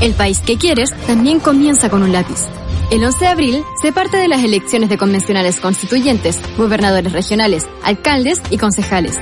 El 0.00 0.14
país 0.14 0.40
que 0.40 0.56
quieres 0.56 0.96
también 1.06 1.40
comienza 1.40 1.90
con 1.90 2.02
un 2.02 2.12
lápiz. 2.12 2.46
El 2.90 3.04
11 3.04 3.18
de 3.18 3.26
abril 3.26 3.64
se 3.82 3.92
parte 3.92 4.16
de 4.16 4.28
las 4.28 4.42
elecciones 4.42 4.88
de 4.88 4.96
convencionales 4.96 5.60
constituyentes, 5.60 6.40
gobernadores 6.56 7.12
regionales, 7.12 7.68
alcaldes 7.82 8.40
y 8.48 8.56
concejales. 8.56 9.18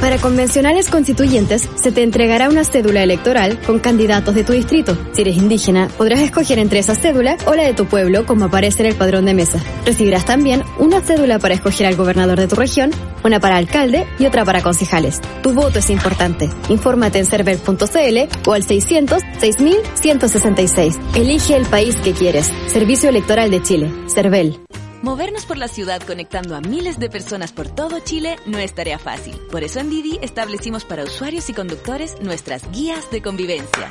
Para 0.00 0.18
convencionales 0.18 0.88
constituyentes, 0.88 1.68
se 1.74 1.92
te 1.92 2.02
entregará 2.02 2.48
una 2.48 2.64
cédula 2.64 3.02
electoral 3.02 3.58
con 3.66 3.78
candidatos 3.78 4.34
de 4.34 4.44
tu 4.44 4.52
distrito. 4.52 4.96
Si 5.12 5.22
eres 5.22 5.36
indígena, 5.36 5.88
podrás 5.98 6.20
escoger 6.20 6.58
entre 6.58 6.78
esa 6.78 6.94
cédula 6.94 7.36
o 7.46 7.54
la 7.54 7.64
de 7.64 7.74
tu 7.74 7.86
pueblo, 7.86 8.24
como 8.26 8.46
aparece 8.46 8.82
en 8.82 8.88
el 8.90 8.94
padrón 8.94 9.24
de 9.24 9.34
mesa. 9.34 9.62
Recibirás 9.84 10.24
también 10.24 10.62
una 10.78 11.00
cédula 11.00 11.38
para 11.38 11.54
escoger 11.54 11.86
al 11.86 11.96
gobernador 11.96 12.38
de 12.38 12.48
tu 12.48 12.56
región, 12.56 12.90
una 13.24 13.40
para 13.40 13.56
alcalde 13.56 14.06
y 14.18 14.26
otra 14.26 14.44
para 14.44 14.62
concejales. 14.62 15.20
Tu 15.42 15.52
voto 15.52 15.78
es 15.80 15.90
importante. 15.90 16.48
Infórmate 16.68 17.18
en 17.18 17.26
server.cl 17.26 18.48
o 18.48 18.52
al 18.52 18.62
600 18.62 19.22
6166. 19.38 20.98
Elige 21.14 21.56
el 21.56 21.66
país 21.66 21.96
que 21.96 22.12
quieres. 22.12 22.50
Servicio 22.68 23.08
Electoral 23.08 23.50
de 23.50 23.62
Chile. 23.62 23.92
CERVEL. 24.08 24.60
Movernos 25.02 25.46
por 25.46 25.56
la 25.56 25.68
ciudad 25.68 26.02
conectando 26.06 26.54
a 26.54 26.60
miles 26.60 26.98
de 26.98 27.08
personas 27.08 27.52
por 27.52 27.68
todo 27.68 28.00
Chile 28.00 28.36
no 28.44 28.58
es 28.58 28.74
tarea 28.74 28.98
fácil. 28.98 29.34
Por 29.50 29.64
eso 29.64 29.80
en 29.80 29.88
Didi 29.88 30.18
establecimos 30.20 30.84
para 30.84 31.04
usuarios 31.04 31.48
y 31.48 31.54
conductores 31.54 32.20
nuestras 32.20 32.70
guías 32.70 33.10
de 33.10 33.22
convivencia. 33.22 33.88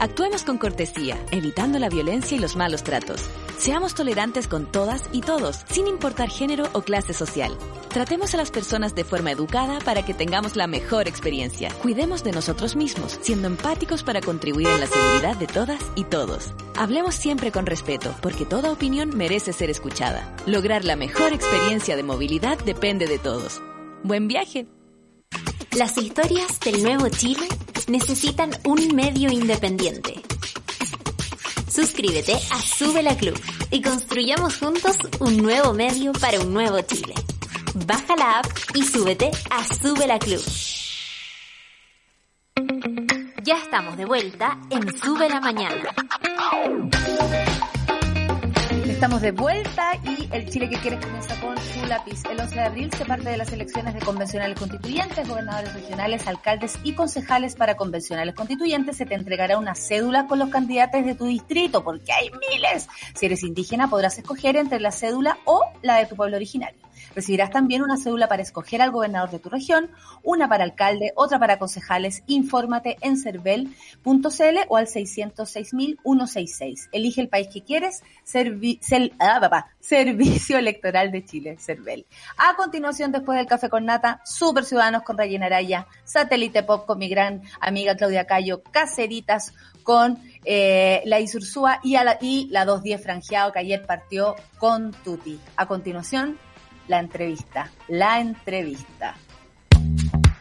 Actuemos 0.00 0.44
con 0.44 0.58
cortesía, 0.58 1.18
evitando 1.32 1.80
la 1.80 1.88
violencia 1.88 2.36
y 2.36 2.40
los 2.40 2.54
malos 2.54 2.84
tratos. 2.84 3.20
Seamos 3.58 3.94
tolerantes 3.96 4.46
con 4.46 4.70
todas 4.70 5.08
y 5.12 5.22
todos, 5.22 5.64
sin 5.70 5.88
importar 5.88 6.30
género 6.30 6.68
o 6.72 6.82
clase 6.82 7.12
social. 7.12 7.58
Tratemos 7.88 8.32
a 8.32 8.36
las 8.36 8.52
personas 8.52 8.94
de 8.94 9.02
forma 9.02 9.32
educada 9.32 9.80
para 9.80 10.04
que 10.04 10.14
tengamos 10.14 10.54
la 10.54 10.68
mejor 10.68 11.08
experiencia. 11.08 11.70
Cuidemos 11.82 12.22
de 12.22 12.30
nosotros 12.30 12.76
mismos, 12.76 13.18
siendo 13.22 13.48
empáticos 13.48 14.04
para 14.04 14.20
contribuir 14.20 14.68
en 14.68 14.80
la 14.80 14.86
seguridad 14.86 15.36
de 15.36 15.48
todas 15.48 15.84
y 15.96 16.04
todos. 16.04 16.52
Hablemos 16.76 17.16
siempre 17.16 17.50
con 17.50 17.66
respeto, 17.66 18.14
porque 18.20 18.46
toda 18.46 18.70
opinión 18.70 19.16
merece 19.16 19.52
ser 19.52 19.68
escuchada. 19.68 20.32
Lograr 20.46 20.84
la 20.84 20.94
mejor 20.94 21.32
experiencia 21.32 21.96
de 21.96 22.04
movilidad 22.04 22.56
depende 22.64 23.08
de 23.08 23.18
todos. 23.18 23.60
Buen 24.04 24.28
viaje. 24.28 24.68
Las 25.76 25.98
historias 25.98 26.60
del 26.60 26.82
nuevo 26.82 27.08
Chile 27.08 27.48
necesitan 27.88 28.50
un 28.64 28.94
medio 28.94 29.30
independiente. 29.30 30.14
Suscríbete 31.68 32.34
a 32.34 32.60
Sube 32.60 33.02
la 33.02 33.16
Club 33.16 33.40
y 33.70 33.82
construyamos 33.82 34.58
juntos 34.58 34.96
un 35.20 35.36
nuevo 35.38 35.72
medio 35.72 36.12
para 36.12 36.40
un 36.40 36.52
nuevo 36.52 36.80
Chile. 36.82 37.14
Baja 37.86 38.16
la 38.16 38.38
app 38.40 38.46
y 38.74 38.82
súbete 38.82 39.30
a 39.50 39.64
Sube 39.64 40.06
la 40.06 40.18
Club. 40.18 40.42
Ya 43.44 43.56
estamos 43.56 43.96
de 43.96 44.04
vuelta 44.04 44.58
en 44.70 44.98
Sube 44.98 45.28
la 45.28 45.40
Mañana. 45.40 45.94
Estamos 48.98 49.22
de 49.22 49.30
vuelta 49.30 49.92
y 50.02 50.28
el 50.32 50.50
Chile 50.50 50.68
que 50.68 50.76
quieres 50.76 50.98
comienza 50.98 51.40
con 51.40 51.56
su 51.56 51.86
lápiz. 51.86 52.20
El 52.28 52.40
11 52.40 52.52
de 52.52 52.60
abril 52.62 52.92
se 52.92 53.04
parte 53.04 53.28
de 53.30 53.36
las 53.36 53.52
elecciones 53.52 53.94
de 53.94 54.00
convencionales 54.00 54.58
constituyentes, 54.58 55.28
gobernadores 55.28 55.72
regionales, 55.72 56.26
alcaldes 56.26 56.76
y 56.82 56.94
concejales 56.94 57.54
para 57.54 57.76
convencionales 57.76 58.34
constituyentes. 58.34 58.96
Se 58.96 59.06
te 59.06 59.14
entregará 59.14 59.56
una 59.56 59.76
cédula 59.76 60.26
con 60.26 60.40
los 60.40 60.48
candidatos 60.48 61.04
de 61.04 61.14
tu 61.14 61.26
distrito, 61.26 61.84
porque 61.84 62.12
hay 62.12 62.28
miles. 62.50 62.88
Si 63.14 63.26
eres 63.26 63.44
indígena 63.44 63.88
podrás 63.88 64.18
escoger 64.18 64.56
entre 64.56 64.80
la 64.80 64.90
cédula 64.90 65.38
o 65.44 65.62
la 65.80 65.98
de 65.98 66.06
tu 66.06 66.16
pueblo 66.16 66.34
originario. 66.34 66.87
Recibirás 67.14 67.50
también 67.50 67.82
una 67.82 67.96
cédula 67.96 68.28
para 68.28 68.42
escoger 68.42 68.82
al 68.82 68.90
gobernador 68.90 69.30
de 69.30 69.38
tu 69.38 69.48
región, 69.48 69.90
una 70.22 70.48
para 70.48 70.64
alcalde, 70.64 71.12
otra 71.16 71.38
para 71.38 71.58
concejales. 71.58 72.22
Infórmate 72.26 72.96
en 73.00 73.16
cervel.cl 73.16 74.58
o 74.68 74.76
al 74.76 74.86
606.166. 74.86 76.88
Elige 76.92 77.20
el 77.20 77.28
país 77.28 77.48
que 77.52 77.62
quieres. 77.62 78.02
ah, 79.20 79.66
Servicio 79.80 80.58
Electoral 80.58 81.10
de 81.10 81.24
Chile, 81.24 81.56
Cervel. 81.58 82.06
A 82.36 82.54
continuación, 82.56 83.12
después 83.12 83.38
del 83.38 83.46
café 83.46 83.68
con 83.68 83.84
nata, 83.84 84.20
Super 84.24 84.64
Ciudadanos 84.64 85.02
con 85.02 85.16
Rayena 85.16 85.46
Araya, 85.46 85.86
Satélite 86.04 86.62
Pop 86.62 86.86
con 86.86 86.98
mi 86.98 87.08
gran 87.08 87.42
amiga 87.60 87.96
Claudia 87.96 88.26
Cayo, 88.26 88.62
Caceritas 88.62 89.52
con 89.82 90.18
eh, 90.44 91.02
la 91.06 91.20
Isursúa 91.20 91.80
y, 91.82 91.92
la, 91.92 92.18
y 92.20 92.48
la 92.50 92.66
210 92.66 93.02
Franjeado 93.02 93.52
que 93.52 93.60
ayer 93.60 93.86
partió 93.86 94.36
con 94.58 94.92
Tuti. 94.92 95.40
A 95.56 95.66
continuación, 95.66 96.38
la 96.88 96.98
entrevista, 96.98 97.70
la 97.86 98.18
entrevista. 98.18 99.14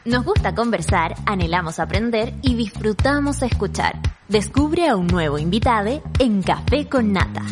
Nos 0.06 0.24
gusta 0.24 0.56
conversar, 0.56 1.16
anhelamos 1.26 1.80
aprender 1.80 2.34
y 2.42 2.56
disfrutamos 2.56 3.42
escuchar. 3.42 3.96
Descubre 4.30 4.88
a 4.88 4.96
un 4.96 5.08
nuevo 5.08 5.38
invitado 5.38 6.02
en 6.20 6.42
Café 6.42 6.88
con 6.88 7.12
Nata. 7.12 7.44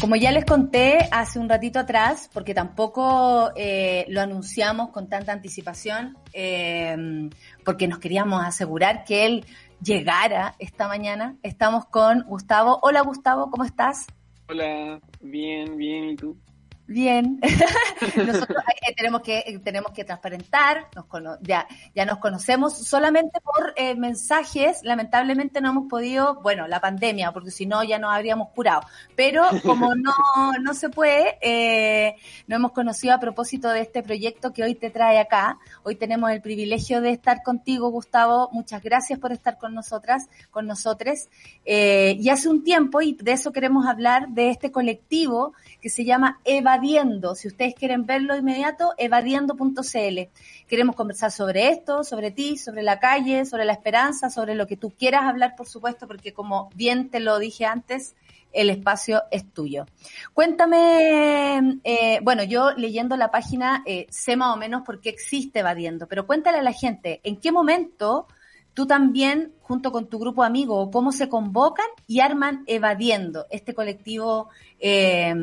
Como 0.00 0.14
ya 0.14 0.30
les 0.30 0.44
conté 0.44 1.08
hace 1.10 1.40
un 1.40 1.48
ratito 1.48 1.80
atrás, 1.80 2.30
porque 2.32 2.54
tampoco 2.54 3.50
eh, 3.56 4.04
lo 4.08 4.20
anunciamos 4.20 4.90
con 4.90 5.08
tanta 5.08 5.32
anticipación, 5.32 6.16
eh, 6.32 7.28
porque 7.64 7.88
nos 7.88 7.98
queríamos 7.98 8.44
asegurar 8.44 9.04
que 9.04 9.26
él 9.26 9.46
llegara 9.82 10.54
esta 10.60 10.86
mañana. 10.86 11.36
Estamos 11.42 11.86
con 11.86 12.22
Gustavo. 12.22 12.78
Hola 12.82 13.00
Gustavo, 13.00 13.50
¿cómo 13.50 13.64
estás? 13.64 14.06
Hola, 14.48 15.00
bien, 15.20 15.76
bien, 15.76 16.04
¿y 16.10 16.16
tú? 16.18 16.40
Bien. 16.88 17.40
Nosotros 18.16 18.62
eh, 18.86 18.94
tenemos 18.94 19.22
que 19.22 19.38
eh, 19.38 19.58
tenemos 19.58 19.92
que 19.92 20.04
transparentar, 20.04 20.88
nos 20.94 21.38
ya, 21.42 21.66
ya 21.94 22.04
nos 22.04 22.18
conocemos 22.18 22.76
solamente 22.78 23.40
por 23.40 23.74
eh, 23.76 23.96
mensajes, 23.96 24.80
lamentablemente 24.82 25.60
no 25.60 25.70
hemos 25.70 25.88
podido, 25.88 26.40
bueno, 26.42 26.68
la 26.68 26.80
pandemia, 26.80 27.32
porque 27.32 27.50
si 27.50 27.66
no 27.66 27.82
ya 27.82 27.98
nos 27.98 28.12
habríamos 28.12 28.50
curado, 28.50 28.82
pero 29.16 29.42
como 29.64 29.94
no, 29.94 30.12
no 30.62 30.74
se 30.74 30.88
puede, 30.88 31.38
eh, 31.40 32.14
nos 32.46 32.58
hemos 32.58 32.72
conocido 32.72 33.14
a 33.14 33.18
propósito 33.18 33.68
de 33.70 33.80
este 33.80 34.02
proyecto 34.02 34.52
que 34.52 34.62
hoy 34.62 34.74
te 34.74 34.90
trae 34.90 35.18
acá. 35.18 35.58
Hoy 35.82 35.96
tenemos 35.96 36.30
el 36.30 36.40
privilegio 36.40 37.00
de 37.00 37.10
estar 37.10 37.42
contigo, 37.42 37.90
Gustavo. 37.90 38.48
Muchas 38.52 38.82
gracias 38.82 39.18
por 39.18 39.32
estar 39.32 39.58
con 39.58 39.74
nosotras, 39.74 40.28
con 40.50 40.66
nosotros. 40.66 41.28
Eh, 41.64 42.16
y 42.20 42.28
hace 42.28 42.48
un 42.48 42.62
tiempo, 42.62 43.00
y 43.00 43.14
de 43.14 43.32
eso 43.32 43.52
queremos 43.52 43.86
hablar, 43.86 44.28
de 44.28 44.50
este 44.50 44.70
colectivo 44.70 45.54
que 45.80 45.88
se 45.88 46.04
llama 46.04 46.40
Evadiendo. 46.76 47.34
Si 47.34 47.48
ustedes 47.48 47.74
quieren 47.74 48.04
verlo 48.04 48.36
inmediato, 48.36 48.92
evadiendo.cl. 48.98 50.20
Queremos 50.68 50.94
conversar 50.94 51.32
sobre 51.32 51.68
esto, 51.68 52.04
sobre 52.04 52.30
ti, 52.30 52.58
sobre 52.58 52.82
la 52.82 52.98
calle, 52.98 53.46
sobre 53.46 53.64
la 53.64 53.72
esperanza, 53.72 54.28
sobre 54.28 54.54
lo 54.54 54.66
que 54.66 54.76
tú 54.76 54.90
quieras 54.90 55.22
hablar, 55.22 55.56
por 55.56 55.66
supuesto, 55.66 56.06
porque 56.06 56.34
como 56.34 56.68
bien 56.74 57.08
te 57.08 57.20
lo 57.20 57.38
dije 57.38 57.64
antes, 57.64 58.14
el 58.52 58.68
espacio 58.68 59.22
es 59.30 59.50
tuyo. 59.54 59.86
Cuéntame, 60.34 61.80
eh, 61.82 62.20
bueno, 62.22 62.42
yo 62.42 62.72
leyendo 62.72 63.16
la 63.16 63.30
página 63.30 63.82
eh, 63.86 64.06
sé 64.10 64.36
más 64.36 64.54
o 64.54 64.58
menos 64.58 64.82
por 64.82 65.00
qué 65.00 65.08
existe 65.08 65.60
Evadiendo, 65.60 66.06
pero 66.06 66.26
cuéntale 66.26 66.58
a 66.58 66.62
la 66.62 66.72
gente, 66.72 67.20
¿en 67.24 67.36
qué 67.36 67.52
momento 67.52 68.26
tú 68.74 68.86
también, 68.86 69.54
junto 69.62 69.90
con 69.92 70.08
tu 70.08 70.18
grupo 70.18 70.42
amigo, 70.42 70.90
cómo 70.90 71.10
se 71.10 71.30
convocan 71.30 71.86
y 72.06 72.20
arman 72.20 72.64
Evadiendo, 72.66 73.46
este 73.48 73.72
colectivo, 73.72 74.50
eh, 74.78 75.34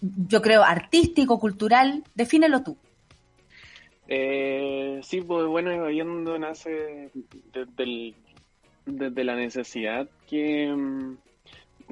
yo 0.00 0.42
creo, 0.42 0.62
artístico, 0.62 1.38
cultural? 1.38 2.04
Defínelo 2.14 2.62
tú. 2.62 2.76
Eh, 4.08 5.00
sí, 5.02 5.20
pues 5.20 5.46
bueno, 5.46 5.70
Evadiendo 5.70 6.38
nace 6.38 7.10
desde, 7.52 8.14
desde 8.84 9.24
la 9.24 9.36
necesidad 9.36 10.08
que 10.28 10.72
mm, 10.72 11.16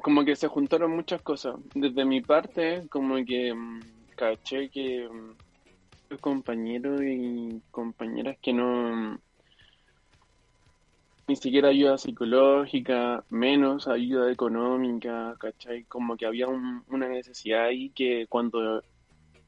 como 0.02 0.24
que 0.24 0.36
se 0.36 0.48
juntaron 0.48 0.90
muchas 0.94 1.22
cosas. 1.22 1.56
Desde 1.74 2.04
mi 2.04 2.20
parte, 2.20 2.86
como 2.88 3.16
que 3.24 3.54
mm, 3.54 3.80
caché 4.16 4.68
que 4.68 5.08
mm, 5.08 6.16
compañeros 6.20 7.00
y 7.02 7.60
compañeras 7.70 8.36
que 8.42 8.52
no 8.52 9.18
ni 11.30 11.36
siquiera 11.36 11.68
ayuda 11.68 11.96
psicológica, 11.96 13.22
menos 13.30 13.86
ayuda 13.86 14.32
económica, 14.32 15.36
¿cachai? 15.38 15.84
Como 15.84 16.16
que 16.16 16.26
había 16.26 16.48
una 16.48 17.08
necesidad 17.08 17.66
ahí 17.66 17.90
que 17.90 18.26
cuando 18.28 18.82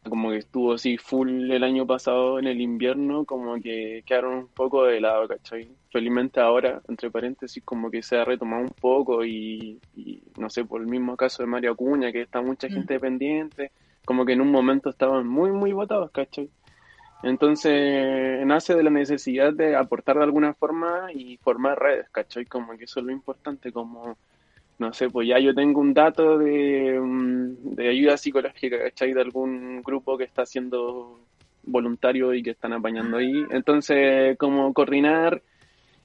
como 0.09 0.31
que 0.31 0.37
estuvo 0.37 0.75
así 0.75 0.97
full 0.97 1.51
el 1.51 1.65
año 1.65 1.85
pasado 1.85 2.39
en 2.39 2.47
el 2.47 2.61
invierno, 2.61 3.25
como 3.25 3.61
que 3.61 4.05
quedaron 4.07 4.35
un 4.35 4.49
poco 4.49 4.85
de 4.85 5.01
lado, 5.01 5.27
¿cachai? 5.27 5.69
Felizmente 5.91 6.39
ahora, 6.39 6.81
entre 6.89 7.11
paréntesis, 7.11 7.65
como 7.65 7.91
que 7.91 8.05
se 8.05 8.17
ha 8.17 8.25
retomado 8.25 8.63
un 8.63 8.75
poco 8.81 9.25
y, 9.25 9.81
no 10.39 10.49
sé, 10.51 10.65
por 10.65 10.83
el 10.83 10.87
mismo 10.87 11.17
caso 11.17 11.43
de 11.43 11.49
Mario 11.49 11.73
Acuña, 11.73 12.13
que 12.13 12.23
está 12.23 12.41
mucha 12.41 12.69
mm. 12.69 12.71
gente 12.71 12.95
dependiente, 12.95 13.73
como 14.05 14.25
que 14.25 14.35
en 14.35 14.41
un 14.41 14.53
momento 14.53 14.89
estaban 14.89 15.27
muy, 15.27 15.51
muy 15.51 15.73
votados, 15.73 16.13
¿cachai? 16.13 16.49
Entonces 17.23 18.45
nace 18.47 18.75
de 18.75 18.83
la 18.83 18.91
necesidad 18.91 19.53
de 19.53 19.77
aportar 19.77 20.17
de 20.19 20.25
alguna 20.25 20.55
forma 20.55 21.13
y 21.13 21.37
formar 21.39 21.79
redes, 21.79 22.09
¿cachai? 22.11 22.47
Como 22.47 22.77
que 22.77 22.85
eso 22.85 23.01
es 23.01 23.07
lo 23.07 23.13
importante, 23.13 23.73
como 23.73 24.17
no 24.79 24.93
sé, 24.93 25.09
pues 25.11 25.29
ya 25.29 25.39
yo 25.39 25.55
tengo 25.55 25.81
un 25.81 25.95
dato 25.95 26.39
de, 26.39 26.99
mm, 27.01 27.75
de 27.77 27.89
ayuda 27.89 28.17
psicológica, 28.17 28.79
¿cachai? 28.79 29.13
De 29.13 29.21
algún 29.21 29.83
grupo 29.83 30.19
que 30.19 30.25
está 30.25 30.43
haciendo 30.43 31.21
voluntario 31.65 32.35
y 32.35 32.43
que 32.43 32.51
están 32.51 32.73
apañando 32.73 33.19
ahí. 33.19 33.45
Entonces, 33.51 34.37
como 34.39 34.73
coordinar 34.75 35.43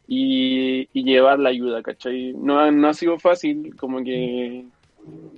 y, 0.07 0.87
llevar 0.93 1.39
la 1.39 1.49
ayuda, 1.49 1.81
¿cachai? 1.81 2.33
No, 2.33 2.71
no 2.71 2.89
ha 2.89 2.93
sido 2.93 3.17
fácil, 3.19 3.75
como 3.77 4.03
que 4.03 4.65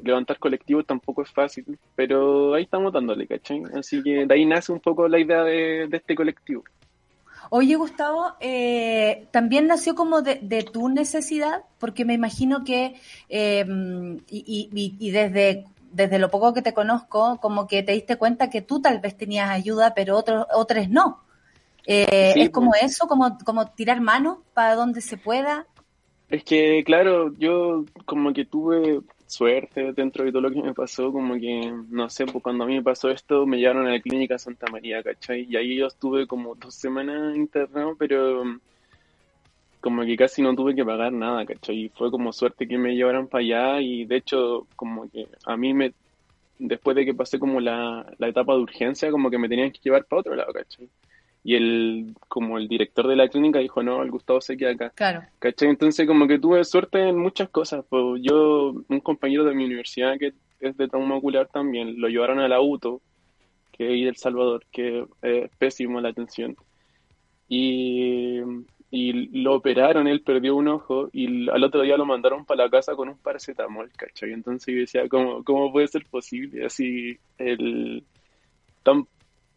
levantar 0.03 0.39
colectivos 0.39 0.85
tampoco 0.85 1.23
es 1.23 1.31
fácil, 1.31 1.77
pero 1.95 2.53
ahí 2.53 2.63
estamos 2.63 2.93
dándole, 2.93 3.27
¿cachai? 3.27 3.63
Así 3.77 4.01
que 4.03 4.25
de 4.25 4.33
ahí 4.33 4.45
nace 4.45 4.71
un 4.71 4.79
poco 4.79 5.07
la 5.07 5.19
idea 5.19 5.43
de 5.43 5.89
este 5.91 6.15
colectivo. 6.15 6.63
Oye, 7.51 7.75
Gustavo, 7.75 8.33
eh, 8.39 9.27
también 9.31 9.65
nació 9.65 9.95
como 9.95 10.21
de, 10.21 10.69
tu 10.71 10.87
necesidad, 10.89 11.63
porque 11.79 12.05
me 12.05 12.13
imagino 12.13 12.63
que, 12.63 12.95
eh, 13.27 13.65
y, 14.29 15.11
desde, 15.11 15.65
desde 15.91 16.19
lo 16.19 16.29
poco 16.29 16.53
que 16.53 16.61
te 16.61 16.73
conozco, 16.73 17.39
como 17.41 17.67
que 17.67 17.81
te 17.81 17.93
diste 17.93 18.17
cuenta 18.17 18.51
que 18.51 18.61
tú 18.61 18.81
tal 18.81 18.99
vez 18.99 19.17
tenías 19.17 19.49
ayuda, 19.49 19.93
pero 19.95 20.15
otros, 20.15 20.45
otros 20.53 20.89
no. 20.89 21.21
Eh, 21.87 22.33
¿Es 22.35 22.51
como 22.51 22.71
pues. 22.71 22.83
eso, 22.83 23.07
como, 23.07 23.37
como 23.43 23.71
tirar 23.71 23.99
mano 23.99 24.43
para 24.53 24.75
donde 24.75 25.01
se 25.01 25.17
pueda? 25.17 25.65
Es 26.29 26.43
que, 26.43 26.83
claro, 26.85 27.33
yo 27.39 27.85
como 28.05 28.31
que 28.31 28.45
tuve 28.45 28.99
suerte 29.29 29.93
dentro 29.93 30.25
de 30.25 30.31
todo 30.31 30.41
lo 30.41 30.51
que 30.51 30.61
me 30.61 30.73
pasó, 30.73 31.11
como 31.11 31.35
que, 31.35 31.71
no 31.89 32.09
sé, 32.09 32.25
pues 32.25 32.43
cuando 32.43 32.63
a 32.63 32.67
mí 32.67 32.75
me 32.75 32.83
pasó 32.83 33.09
esto, 33.09 33.45
me 33.45 33.57
llevaron 33.57 33.87
a 33.87 33.91
la 33.91 34.01
clínica 34.01 34.39
Santa 34.39 34.67
María, 34.71 35.03
¿cachai? 35.03 35.45
Y 35.49 35.55
ahí 35.55 35.77
yo 35.77 35.87
estuve 35.87 36.27
como 36.27 36.55
dos 36.55 36.73
semanas 36.75 37.35
internado, 37.35 37.95
pero 37.97 38.43
como 39.81 40.03
que 40.03 40.17
casi 40.17 40.41
no 40.41 40.55
tuve 40.55 40.75
que 40.75 40.83
pagar 40.83 41.13
nada, 41.13 41.45
¿cachai? 41.45 41.85
Y 41.85 41.89
fue 41.89 42.11
como 42.11 42.33
suerte 42.33 42.67
que 42.67 42.77
me 42.77 42.95
llevaran 42.95 43.27
para 43.27 43.43
allá 43.43 43.81
y 43.81 44.05
de 44.05 44.17
hecho, 44.17 44.67
como 44.75 45.09
que 45.09 45.27
a 45.45 45.55
mí 45.57 45.73
me, 45.73 45.93
después 46.57 46.95
de 46.95 47.05
que 47.05 47.13
pasé 47.13 47.39
como 47.39 47.59
la, 47.59 48.05
la 48.17 48.27
etapa 48.27 48.53
de 48.53 48.61
urgencia, 48.61 49.11
como 49.11 49.29
que 49.29 49.37
me 49.37 49.49
tenían 49.49 49.71
que 49.71 49.79
llevar 49.83 50.05
para 50.05 50.21
otro 50.21 50.35
lado, 50.35 50.51
¿cachai? 50.53 50.89
Y 51.43 51.55
el 51.55 52.15
como 52.27 52.57
el 52.57 52.67
director 52.67 53.07
de 53.07 53.15
la 53.15 53.27
clínica 53.29 53.59
dijo 53.59 53.81
no 53.81 54.03
el 54.03 54.11
Gustavo 54.11 54.41
se 54.41 54.57
queda 54.57 54.71
acá 54.71 54.89
claro 54.91 55.23
¿cachai? 55.39 55.69
entonces 55.69 56.05
como 56.05 56.27
que 56.27 56.39
tuve 56.39 56.63
suerte 56.65 57.09
en 57.09 57.17
muchas 57.17 57.49
cosas 57.49 57.85
pues 57.87 58.21
yo 58.21 58.73
un 58.87 58.99
compañero 58.99 59.45
de 59.45 59.55
mi 59.55 59.65
universidad 59.65 60.17
que 60.17 60.33
es 60.59 60.75
de 60.77 60.87
trauma 60.87 61.15
ocular 61.15 61.47
también 61.47 61.99
lo 61.99 62.09
llevaron 62.09 62.39
a 62.39 62.47
la 62.47 62.59
UTO 62.61 63.01
que 63.71 63.85
es 63.85 64.03
de 64.03 64.09
El 64.09 64.17
Salvador 64.17 64.65
que 64.71 65.05
es 65.21 65.49
pésimo 65.57 66.01
la 66.01 66.09
atención 66.09 66.57
y 67.47 68.41
y 68.91 69.41
lo 69.41 69.55
operaron, 69.55 70.07
él 70.07 70.21
perdió 70.21 70.55
un 70.55 70.67
ojo 70.67 71.09
y 71.13 71.47
al 71.49 71.63
otro 71.63 71.81
día 71.81 71.95
lo 71.95 72.05
mandaron 72.05 72.45
para 72.45 72.63
la 72.63 72.69
casa 72.71 72.95
con 72.95 73.09
un 73.09 73.17
paracetamol, 73.17 73.91
¿cachai? 73.95 74.31
Entonces 74.31 74.73
yo 74.73 74.79
decía, 74.81 75.07
¿cómo, 75.07 75.43
cómo 75.43 75.71
puede 75.71 75.87
ser 75.87 76.05
posible? 76.09 76.65
Así, 76.65 77.19
el 77.37 78.03
tan 78.81 79.05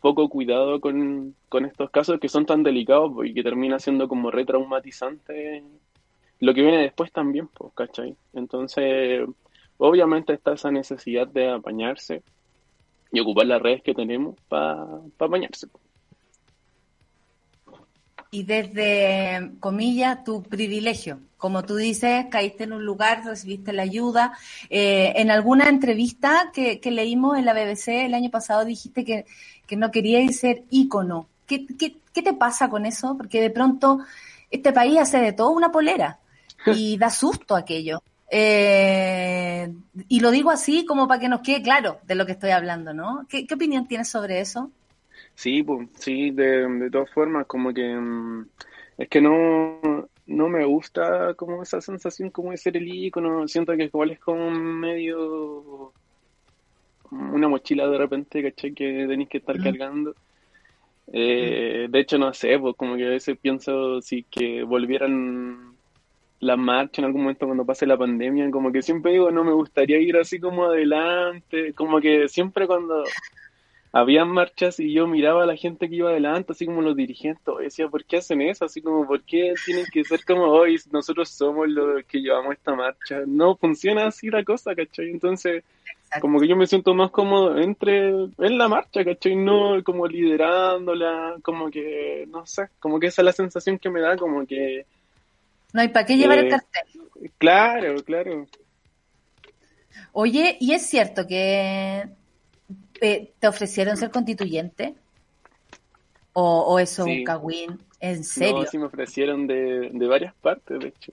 poco 0.03 0.29
cuidado 0.29 0.81
con, 0.81 1.35
estos 1.65 1.91
casos 1.91 2.21
que 2.21 2.29
son 2.29 2.45
tan 2.45 2.63
delicados 2.63 3.13
y 3.25 3.33
que 3.33 3.43
termina 3.43 3.79
siendo 3.79 4.09
como 4.09 4.31
retraumatizante 4.31 5.63
lo 6.41 6.53
que 6.53 6.63
viene 6.63 6.83
después 6.83 7.13
también, 7.13 7.47
pues, 7.47 7.73
¿cachai? 7.73 8.17
Entonces, 8.35 9.25
obviamente 9.79 10.33
está 10.33 10.55
esa 10.55 10.73
necesidad 10.73 11.29
de 11.29 11.51
apañarse 11.51 12.25
y 13.13 13.21
ocupar 13.21 13.47
las 13.47 13.63
redes 13.63 13.83
que 13.83 13.95
tenemos 13.95 14.35
para 14.49 14.85
apañarse. 15.19 15.69
Y 18.33 18.43
desde, 18.45 19.53
comillas, 19.61 20.25
tu 20.25 20.43
privilegio. 20.43 21.21
Como 21.37 21.65
tú 21.65 21.77
dices, 21.77 22.27
caíste 22.31 22.65
en 22.65 22.73
un 22.73 22.85
lugar, 22.85 23.25
recibiste 23.25 23.73
la 23.73 23.83
ayuda. 23.83 24.33
Eh, 24.71 25.13
en 25.17 25.31
alguna 25.31 25.69
entrevista 25.69 26.51
que, 26.53 26.81
que 26.81 26.91
leímos 26.91 27.37
en 27.37 27.45
la 27.45 27.53
BBC 27.53 28.07
el 28.07 28.15
año 28.15 28.31
pasado 28.31 28.65
dijiste 28.65 29.05
que 29.05 29.27
que 29.73 29.77
no 29.79 29.91
queríais 29.91 30.39
ser 30.39 30.65
ícono. 30.69 31.29
¿Qué, 31.47 31.67
qué, 31.79 32.23
te 32.23 32.35
pasa 32.35 32.69
con 32.69 32.85
eso? 32.85 33.17
Porque 33.17 33.41
de 33.41 33.49
pronto 33.49 34.01
este 34.51 34.71
país 34.71 34.99
hace 34.99 35.17
de 35.17 35.33
todo 35.33 35.49
una 35.49 35.73
polera 35.73 36.19
y 36.67 36.99
da 36.99 37.09
susto 37.09 37.57
aquello. 37.57 38.03
Eh, 38.31 39.73
y 40.09 40.21
lo 40.21 40.31
digo 40.31 40.51
así 40.51 40.85
como 40.85 41.09
para 41.09 41.21
que 41.21 41.31
nos 41.31 41.41
quede 41.41 41.63
claro 41.63 42.01
de 42.07 42.15
lo 42.15 42.27
que 42.27 42.33
estoy 42.33 42.51
hablando, 42.51 42.93
¿no? 42.93 43.27
¿Qué, 43.31 43.47
opinión 43.51 43.89
tienes 43.89 44.11
sobre 44.11 44.41
eso? 44.41 44.71
Sí, 45.35 45.63
pues, 45.63 45.89
sí, 45.95 46.33
de, 46.33 46.69
de 46.69 46.91
todas 46.91 47.11
formas, 47.11 47.47
como 47.47 47.73
que 47.73 47.95
mm, 47.95 48.47
es 48.99 49.09
que 49.09 49.23
no, 49.23 50.07
no 50.27 50.49
me 50.51 50.67
gusta 50.67 51.33
como 51.33 51.63
esa 51.63 51.81
sensación 51.81 52.29
como 52.29 52.51
de 52.51 52.59
ser 52.59 52.77
el 52.77 52.89
ícono, 52.89 53.49
siento 53.49 53.75
que 53.75 53.85
igual 53.85 54.11
es 54.11 54.21
como 54.21 54.51
medio 54.51 55.95
una 57.13 57.49
mochila 57.49 57.87
de 57.89 57.99
repente, 57.99 58.43
¿cachai? 58.43 58.73
Que 58.73 59.07
tenéis 59.07 59.29
que 59.29 59.39
estar 59.39 59.61
cargando. 59.63 60.15
Eh, 61.13 61.89
de 61.91 62.01
hecho, 62.01 62.19
no 62.19 62.33
sé, 62.33 62.59
pues 62.59 62.75
como 62.77 62.97
que 62.97 63.07
a 63.07 63.11
veces 63.11 63.37
pienso 63.39 64.01
si 64.01 64.23
que 64.25 64.63
volvieran 64.63 65.75
la 66.41 66.57
marcha 66.57 67.01
en 67.01 67.07
algún 67.07 67.23
momento 67.23 67.47
cuando 67.47 67.65
pase 67.65 67.87
la 67.87 67.97
pandemia, 67.97 68.51
como 68.51 68.73
que 68.73 68.83
siempre 68.83 69.13
digo, 69.13 69.31
no 69.31 69.45
me 69.45 69.53
gustaría 69.53 70.01
ir 70.01 70.17
así 70.17 70.41
como 70.41 70.65
adelante, 70.65 71.73
como 71.75 72.01
que 72.01 72.29
siempre 72.29 72.67
cuando 72.67 73.05
había 73.93 74.25
marchas 74.25 74.81
y 74.81 74.93
yo 74.93 75.07
miraba 75.07 75.43
a 75.43 75.47
la 75.47 75.55
gente 75.55 75.89
que 75.89 75.97
iba 75.97 76.11
adelante, 76.11 76.53
así 76.53 76.65
como 76.65 76.81
los 76.81 76.97
dirigentes, 76.97 77.55
decía, 77.61 77.89
¿por 77.89 78.05
qué 78.05 78.17
hacen 78.17 78.41
eso? 78.41 78.65
Así 78.65 78.81
como, 78.81 79.07
¿por 79.07 79.23
qué 79.23 79.53
tienen 79.67 79.85
que 79.93 80.03
ser 80.03 80.25
como 80.25 80.45
hoy? 80.45 80.81
Nosotros 80.91 81.29
somos 81.29 81.69
los 81.69 82.03
que 82.07 82.21
llevamos 82.21 82.55
esta 82.55 82.75
marcha. 82.75 83.21
No 83.27 83.55
funciona 83.57 84.07
así 84.07 84.31
la 84.31 84.43
cosa, 84.45 84.75
¿cachai? 84.75 85.11
Entonces, 85.11 85.63
como 86.21 86.41
que 86.41 86.49
yo 86.49 86.57
me 86.57 86.67
siento 86.67 86.95
más 86.95 87.11
cómodo 87.11 87.59
entre 87.59 88.09
en 88.09 88.59
la 88.59 88.69
marcha, 88.69 89.05
¿cachai? 89.05 89.37
No 89.37 89.83
como 89.85 90.07
liderándola, 90.07 91.37
como 91.43 91.71
que, 91.71 92.27
no 92.29 92.47
sé, 92.47 92.69
como 92.79 93.01
que 93.01 93.07
esa 93.07 93.23
es 93.23 93.27
la 93.27 93.33
sensación 93.33 93.79
que 93.79 93.91
me 93.91 94.01
da, 94.01 94.17
como 94.17 94.47
que... 94.47 94.85
No 95.73 95.81
hay 95.81 95.89
para 95.89 96.05
qué 96.05 96.17
llevar 96.17 96.39
el 96.39 96.51
cartel. 96.51 96.83
Claro, 97.39 98.03
claro. 98.05 98.47
Oye, 100.13 100.59
¿y 100.61 100.73
es 100.73 100.87
cierto 100.87 101.27
que 101.27 102.09
eh, 103.01 103.33
te 103.39 103.49
ofrecieron 103.49 103.97
ser 103.97 104.11
constituyente? 104.11 104.95
¿O, 106.35 106.79
eso, 106.79 107.05
un 107.05 107.25
cagüín? 107.25 107.79
¿En 108.01 108.25
serio? 108.25 108.61
No, 108.61 108.67
sí 108.67 108.79
me 108.79 108.87
ofrecieron 108.87 109.47
de, 109.47 109.91
de 109.93 110.07
varias 110.07 110.35
partes, 110.35 110.79
de 110.79 110.89
hecho. 110.89 111.13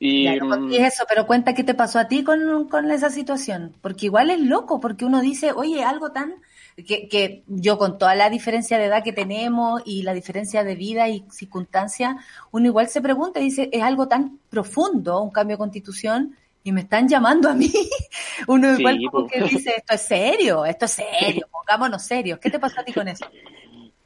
Mm, 0.00 0.72
y, 0.72 0.76
eso, 0.76 1.04
pero 1.08 1.26
cuenta 1.26 1.54
qué 1.54 1.64
te 1.64 1.74
pasó 1.74 1.98
a 1.98 2.08
ti 2.08 2.24
con, 2.24 2.68
con, 2.68 2.90
esa 2.90 3.10
situación, 3.10 3.74
porque 3.80 4.06
igual 4.06 4.30
es 4.30 4.40
loco, 4.40 4.80
porque 4.80 5.04
uno 5.04 5.20
dice, 5.20 5.52
oye, 5.52 5.84
algo 5.84 6.10
tan, 6.10 6.34
que, 6.76 7.08
que 7.08 7.44
yo 7.46 7.78
con 7.78 7.96
toda 7.96 8.14
la 8.16 8.28
diferencia 8.28 8.76
de 8.76 8.86
edad 8.86 9.04
que 9.04 9.12
tenemos 9.12 9.82
y 9.84 10.02
la 10.02 10.12
diferencia 10.12 10.64
de 10.64 10.74
vida 10.74 11.08
y 11.08 11.24
circunstancia, 11.30 12.16
uno 12.50 12.66
igual 12.66 12.88
se 12.88 13.00
pregunta 13.00 13.40
y 13.40 13.44
dice, 13.44 13.68
es 13.72 13.82
algo 13.82 14.08
tan 14.08 14.40
profundo, 14.50 15.20
un 15.20 15.30
cambio 15.30 15.54
de 15.54 15.58
constitución, 15.58 16.36
y 16.64 16.72
me 16.72 16.80
están 16.80 17.06
llamando 17.06 17.50
a 17.50 17.54
mí. 17.54 17.70
Uno 18.48 18.76
igual 18.76 18.98
como 19.12 19.28
que 19.28 19.42
dice, 19.42 19.74
esto 19.76 19.94
es 19.94 20.00
serio, 20.00 20.64
esto 20.64 20.86
es 20.86 20.92
serio, 20.92 21.46
pongámonos 21.52 22.02
serios. 22.02 22.38
¿Qué 22.38 22.50
te 22.50 22.58
pasó 22.58 22.80
a 22.80 22.84
ti 22.84 22.92
con 22.92 23.06
eso? 23.06 23.26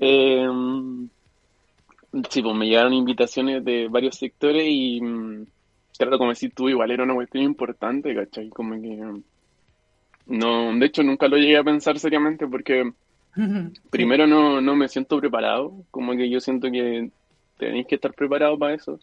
Eh, 0.01 0.47
sí, 2.29 2.43
pues 2.43 2.57
me 2.57 2.67
llegaron 2.67 2.93
invitaciones 2.93 3.65
de 3.65 3.87
varios 3.89 4.17
sectores 4.17 4.65
y 4.67 5.01
mm, 5.01 5.47
claro, 5.99 6.19
como 6.19 6.33
decís 6.33 6.53
tú, 6.55 6.69
igual 6.69 6.91
era 6.91 7.05
una 7.05 7.15
cuestión 7.15 7.45
importante, 7.45 8.15
¿cachai? 8.15 8.49
Como 8.49 8.81
que... 8.81 9.21
No, 10.27 10.75
de 10.79 10.87
hecho 10.87 11.03
nunca 11.03 11.27
lo 11.27 11.37
llegué 11.37 11.57
a 11.57 11.65
pensar 11.65 11.99
seriamente 11.99 12.47
porque 12.47 12.93
primero 13.91 14.27
no, 14.27 14.61
no 14.61 14.77
me 14.77 14.89
siento 14.89 15.19
preparado, 15.19 15.73
como 15.91 16.17
que 16.17 16.29
yo 16.29 16.41
siento 16.41 16.71
que 16.71 17.11
tenéis 17.59 17.87
que 17.87 17.97
estar 17.97 18.13
preparado 18.15 18.59
para 18.59 18.75
eso. 18.75 18.99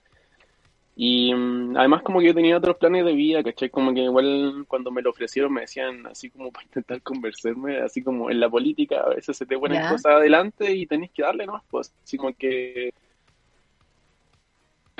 Y 0.95 1.33
mm, 1.33 1.75
además 1.75 2.03
como 2.03 2.19
que 2.19 2.27
yo 2.27 2.33
tenía 2.33 2.57
otros 2.57 2.77
planes 2.77 3.03
de 3.03 3.13
vida, 3.13 3.43
¿cachai? 3.43 3.69
Como 3.69 3.93
que 3.93 4.01
igual 4.01 4.65
cuando 4.67 4.91
me 4.91 5.01
lo 5.01 5.09
ofrecieron 5.09 5.51
me 5.51 5.61
decían 5.61 6.07
así 6.07 6.29
como 6.29 6.51
para 6.53 6.65
intentar 6.65 7.01
convencerme, 7.01 7.81
así 7.81 8.01
como 8.01 8.29
en 8.31 8.39
la 8.39 8.49
política 8.49 9.01
a 9.01 9.09
veces 9.09 9.35
se 9.35 9.45
te 9.45 9.59
ponen 9.59 9.81
cosas 9.89 10.13
adelante 10.13 10.73
y 10.73 10.87
tenéis 10.87 11.11
que 11.11 11.23
darle, 11.23 11.45
¿no? 11.45 11.61
Pues 11.69 11.93
así 12.03 12.17
como 12.17 12.33
que 12.33 12.93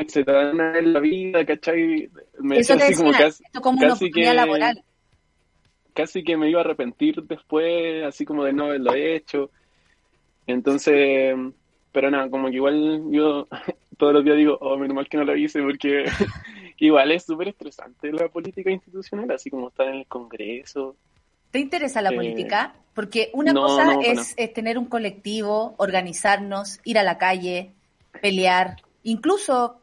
se 0.08 0.24
te 0.24 0.32
da 0.32 0.52
una 0.52 0.72
vez 0.72 0.84
en 0.84 0.94
la 0.94 1.00
vida, 1.00 1.46
¿cachai? 1.46 2.10
Me 2.40 2.60
Eso 2.60 2.74
decía 2.74 2.78
te 2.78 2.84
así 2.84 2.96
como 2.96 3.12
casi, 3.12 3.44
esto 3.44 3.62
como 3.62 3.80
una 3.80 3.90
casi 3.90 4.12
que- 4.12 4.34
laboral. 4.34 4.84
casi 5.94 6.24
que 6.24 6.38
me 6.38 6.50
iba 6.50 6.60
a 6.60 6.64
arrepentir 6.64 7.24
después, 7.24 8.04
así 8.04 8.26
como 8.26 8.44
de 8.44 8.54
no 8.54 8.66
haberlo 8.66 8.94
hecho. 8.94 9.50
Entonces, 10.48 11.36
pero 11.92 12.12
nada, 12.12 12.30
como 12.30 12.50
que 12.50 12.56
igual 12.58 13.04
yo 13.10 13.48
todos 13.98 14.14
los 14.14 14.24
días 14.24 14.38
digo, 14.38 14.58
oh, 14.62 14.78
menos 14.78 14.96
mal 14.96 15.08
que 15.08 15.18
no 15.18 15.24
lo 15.24 15.36
hice, 15.36 15.62
porque 15.62 16.06
igual 16.78 17.12
es 17.12 17.24
súper 17.26 17.48
estresante 17.50 18.12
la 18.12 18.28
política 18.28 18.70
institucional, 18.72 19.32
así 19.32 19.50
como 19.50 19.70
estar 19.70 19.88
en 19.88 19.96
el 19.96 20.08
Congreso. 20.08 20.96
¿Te 21.52 21.60
interesa 21.60 22.02
la 22.02 22.10
Eh, 22.12 22.16
política? 22.16 22.76
Porque 22.94 23.30
una 23.34 23.54
no, 23.54 23.62
cosa 23.64 23.86
no, 23.86 24.02
es, 24.02 24.16
no. 24.18 24.24
es 24.44 24.54
tener 24.54 24.78
un 24.78 24.86
colectivo, 24.86 25.74
organizarnos, 25.78 26.80
ir 26.84 26.98
a 27.00 27.04
la 27.04 27.18
calle, 27.18 27.72
pelear, 28.22 28.78
incluso, 29.06 29.82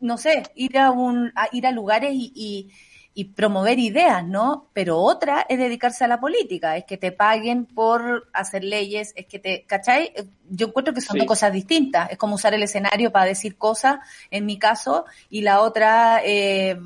no 0.00 0.18
sé, 0.18 0.42
ir 0.54 0.78
a, 0.78 0.90
un, 0.90 1.32
a, 1.36 1.48
ir 1.52 1.66
a 1.66 1.72
lugares 1.72 2.12
y, 2.14 2.32
y- 2.34 2.70
y 3.16 3.26
promover 3.26 3.78
ideas, 3.78 4.26
¿no? 4.26 4.66
Pero 4.72 4.98
otra 4.98 5.46
es 5.48 5.56
dedicarse 5.58 6.04
a 6.04 6.08
la 6.08 6.18
política, 6.20 6.76
es 6.76 6.84
que 6.84 6.96
te 6.98 7.12
paguen 7.12 7.64
por 7.64 8.28
hacer 8.32 8.64
leyes, 8.64 9.12
es 9.16 9.26
que 9.26 9.38
te, 9.38 9.64
¿cachai? 9.68 10.12
Yo 10.50 10.66
encuentro 10.68 10.92
que 10.92 11.00
son 11.00 11.14
Sí. 11.14 11.18
dos 11.20 11.28
cosas 11.28 11.52
distintas, 11.52 12.10
es 12.10 12.18
como 12.18 12.34
usar 12.34 12.54
el 12.54 12.64
escenario 12.64 13.12
para 13.12 13.26
decir 13.26 13.56
cosas, 13.56 14.00
en 14.32 14.46
mi 14.46 14.58
caso, 14.58 15.04
y 15.30 15.42
la 15.42 15.60
otra, 15.60 16.22
eh, 16.24 16.76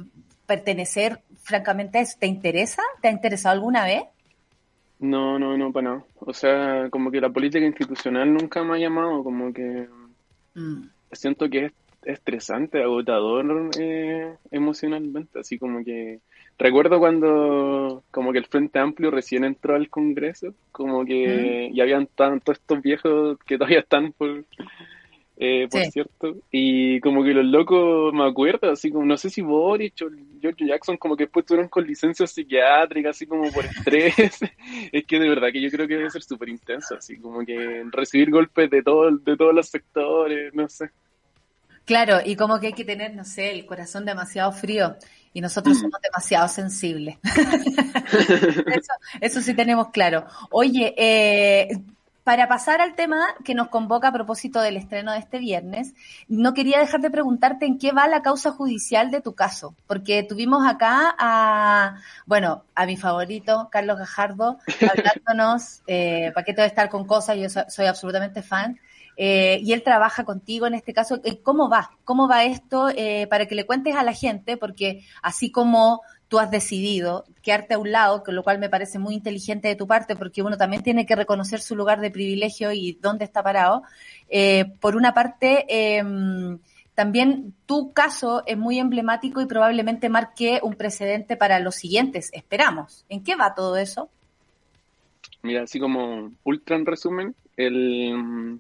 pertenecer 0.47 1.23
francamente. 1.43 2.05
¿Te 2.19 2.27
interesa? 2.27 2.83
¿Te 3.01 3.09
ha 3.09 3.11
interesado 3.11 3.55
alguna 3.55 3.85
vez? 3.85 4.03
No, 5.01 5.39
no, 5.39 5.57
no, 5.57 5.73
para 5.73 5.91
nada. 5.91 6.05
O 6.21 6.33
sea, 6.35 6.89
como 6.91 7.11
que 7.11 7.21
la 7.21 7.31
política 7.31 7.65
institucional 7.67 8.33
nunca 8.33 8.63
me 8.65 8.77
ha 8.77 8.79
llamado, 8.79 9.23
como 9.25 9.53
que 9.53 9.89
Mm. 10.55 10.89
Siento 11.13 11.49
que 11.49 11.67
es 11.67 11.73
estresante, 12.03 12.83
agotador 12.83 13.71
eh, 13.79 14.35
emocionalmente, 14.51 15.41
así 15.41 15.59
como 15.59 15.85
que 15.85 16.21
recuerdo 16.59 16.99
cuando 16.99 18.03
como 18.11 18.33
que 18.33 18.39
el 18.39 18.47
Frente 18.47 18.79
Amplio 18.79 19.11
recién 19.11 19.45
entró 19.45 19.75
al 19.75 19.91
Congreso, 19.91 20.55
como 20.73 21.05
que 21.05 21.71
ya 21.75 21.83
habían 21.83 22.07
tantos 22.07 22.59
estos 22.59 22.83
viejos 22.83 23.39
que 23.47 23.59
todavía 23.59 23.81
están 23.81 24.13
por 24.13 24.45
eh, 25.41 25.69
por 25.71 25.85
Sí. 25.85 25.91
cierto, 25.93 26.37
y 26.51 27.01
como 27.01 27.23
que 27.25 27.33
los 27.35 27.45
locos 27.47 28.13
me 28.13 28.27
acuerdo, 28.27 28.71
así 28.73 28.91
como 28.91 29.05
no 29.07 29.17
sé 29.17 29.31
si 29.31 29.41
Boric 29.43 29.95
o 30.03 30.11
George 30.41 30.67
Jackson 30.67 30.97
como 30.97 31.17
que 31.17 31.25
después 31.25 31.45
estuvieron 31.45 31.69
con 31.69 31.87
licencia 31.87 32.27
psiquiátrica, 32.27 33.11
así 33.11 33.27
como 33.27 33.53
por 33.53 33.65
estrés, 33.67 34.15
es 34.93 35.07
que 35.07 35.19
de 35.21 35.29
verdad 35.29 35.49
que 35.53 35.61
yo 35.63 35.71
creo 35.71 35.87
que 35.89 35.97
debe 35.97 36.11
ser 36.11 36.23
súper 36.23 36.49
intenso, 36.49 36.97
así 36.97 37.19
como 37.21 37.45
que 37.47 37.85
recibir 37.93 38.31
golpes 38.31 38.69
de 38.71 38.83
todo, 38.83 39.11
de 39.17 39.37
todos 39.37 39.55
los 39.55 39.69
sectores, 39.69 40.53
no 40.55 40.69
sé. 40.69 40.91
Claro, 41.85 42.19
y 42.25 42.37
como 42.37 42.61
que 42.61 42.67
hay 42.69 42.73
que 42.75 42.85
tener, 42.85 43.15
no 43.15 43.25
sé, 43.25 43.51
el 43.51 43.65
corazón 43.65 44.05
demasiado 44.05 44.53
frío 44.53 44.97
y 45.33 45.41
nosotros 45.41 45.79
Mm. 45.79 45.81
somos 45.81 46.01
demasiado 46.03 46.49
sensibles. 46.49 47.17
eso, 48.67 48.93
eso 49.21 49.41
sí 49.41 49.55
tenemos 49.55 49.89
claro. 49.91 50.27
Oye, 50.51 50.95
eh, 50.99 51.69
para 52.29 52.47
pasar 52.47 52.83
al 52.83 52.95
tema 52.95 53.23
que 53.43 53.55
nos 53.55 53.69
convoca 53.69 54.09
a 54.09 54.13
propósito 54.13 54.61
del 54.61 54.77
estreno 54.77 55.13
de 55.13 55.19
este 55.19 55.39
viernes, 55.39 55.95
no 56.29 56.53
quería 56.53 56.79
dejar 56.79 57.01
de 57.01 57.11
preguntarte 57.11 57.65
en 57.65 57.79
qué 57.79 57.91
va 57.91 58.07
la 58.07 58.21
causa 58.21 58.51
judicial 58.51 59.11
de 59.11 59.23
tu 59.23 59.35
caso, 59.35 59.75
porque 59.87 60.23
tuvimos 60.25 60.67
acá 60.69 61.15
a, 61.19 61.97
bueno, 62.27 62.65
a 62.75 62.85
mi 62.85 62.99
favorito, 62.99 63.71
Carlos 63.73 63.97
Gajardo, 63.97 64.59
hablándonos, 64.93 65.81
eh, 65.87 66.31
para 66.35 66.45
qué 66.45 66.53
te 66.53 66.61
voy 66.61 66.65
a 66.65 66.67
estar 66.67 66.91
con 66.91 67.07
cosas, 67.07 67.39
yo 67.39 67.49
so- 67.49 67.65
soy 67.71 67.87
absolutamente 67.87 68.43
fan, 68.43 68.79
eh, 69.17 69.61
y 69.63 69.73
él 69.73 69.83
trabaja 69.83 70.25
contigo 70.25 70.67
en 70.67 70.75
este 70.75 70.93
caso. 70.93 71.21
Eh, 71.25 71.41
¿Cómo 71.43 71.71
va? 71.71 71.93
¿Cómo 72.05 72.29
va 72.29 72.45
esto? 72.45 72.91
Eh, 72.95 73.27
para 73.31 73.47
que 73.47 73.55
le 73.55 73.65
cuentes 73.65 73.97
a 73.97 74.03
la 74.03 74.13
gente, 74.13 74.59
porque 74.59 75.03
así 75.23 75.51
como 75.51 76.03
tú 76.29 76.39
has 76.39 76.51
decidido 76.51 77.25
quedarte 77.43 77.75
a 77.75 77.79
un 77.79 77.91
lado, 77.91 78.23
con 78.23 78.35
lo 78.35 78.43
cual 78.43 78.59
me 78.59 78.69
parece 78.69 78.99
muy 78.99 79.15
inteligente 79.15 79.69
de 79.69 79.77
tu 79.77 79.87
parte, 79.87 80.15
porque 80.15 80.43
uno 80.43 80.57
también 80.57 80.83
tiene 80.83 81.07
que 81.07 81.17
reconocer 81.17 81.61
su 81.61 81.75
lugar 81.75 82.01
de 82.01 82.11
privilegio 82.11 82.73
y 82.73 82.93
dónde 83.01 83.25
está 83.25 83.43
parado. 83.43 83.83
Eh, 84.29 84.67
por 84.81 84.95
una 84.95 85.15
parte, 85.15 85.65
eh, 85.69 86.03
también 86.99 87.55
tu 87.65 87.93
caso 87.93 88.43
es 88.45 88.59
muy 88.59 88.81
emblemático 88.81 89.41
y 89.41 89.47
probablemente 89.47 90.09
marque 90.09 90.59
un 90.65 90.75
precedente 90.75 91.37
para 91.37 91.61
los 91.61 91.77
siguientes. 91.77 92.29
Esperamos. 92.33 93.05
¿En 93.09 93.23
qué 93.23 93.37
va 93.37 93.55
todo 93.55 93.77
eso? 93.77 94.11
Mira, 95.43 95.63
así 95.63 95.79
como 95.79 96.33
ultra 96.43 96.75
en 96.75 96.85
resumen, 96.85 97.37
el, 97.57 98.59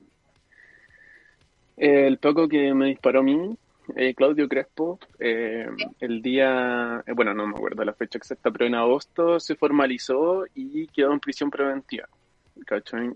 el 1.76 2.18
poco 2.18 2.48
que 2.48 2.72
me 2.74 2.86
disparó 2.86 3.20
a 3.20 3.24
mí, 3.24 3.56
eh, 3.96 4.14
Claudio 4.14 4.48
Crespo, 4.48 4.98
eh, 5.18 5.66
el 6.00 6.22
día, 6.22 7.02
eh, 7.06 7.12
bueno, 7.12 7.34
no 7.34 7.46
me 7.46 7.56
acuerdo 7.56 7.84
la 7.84 7.92
fecha 7.94 8.18
exacta, 8.18 8.50
pero 8.50 8.66
en 8.66 8.74
agosto 8.74 9.40
se 9.40 9.56
formalizó 9.56 10.44
y 10.54 10.86
quedó 10.88 11.12
en 11.12 11.20
prisión 11.20 11.50
preventiva. 11.50 12.08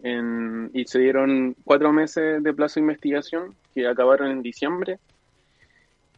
En- 0.04 0.70
y 0.72 0.84
se 0.84 1.00
dieron 1.00 1.56
cuatro 1.64 1.92
meses 1.92 2.42
de 2.42 2.54
plazo 2.54 2.74
de 2.74 2.82
investigación 2.82 3.54
que 3.74 3.86
acabaron 3.88 4.30
en 4.30 4.42
diciembre, 4.42 4.98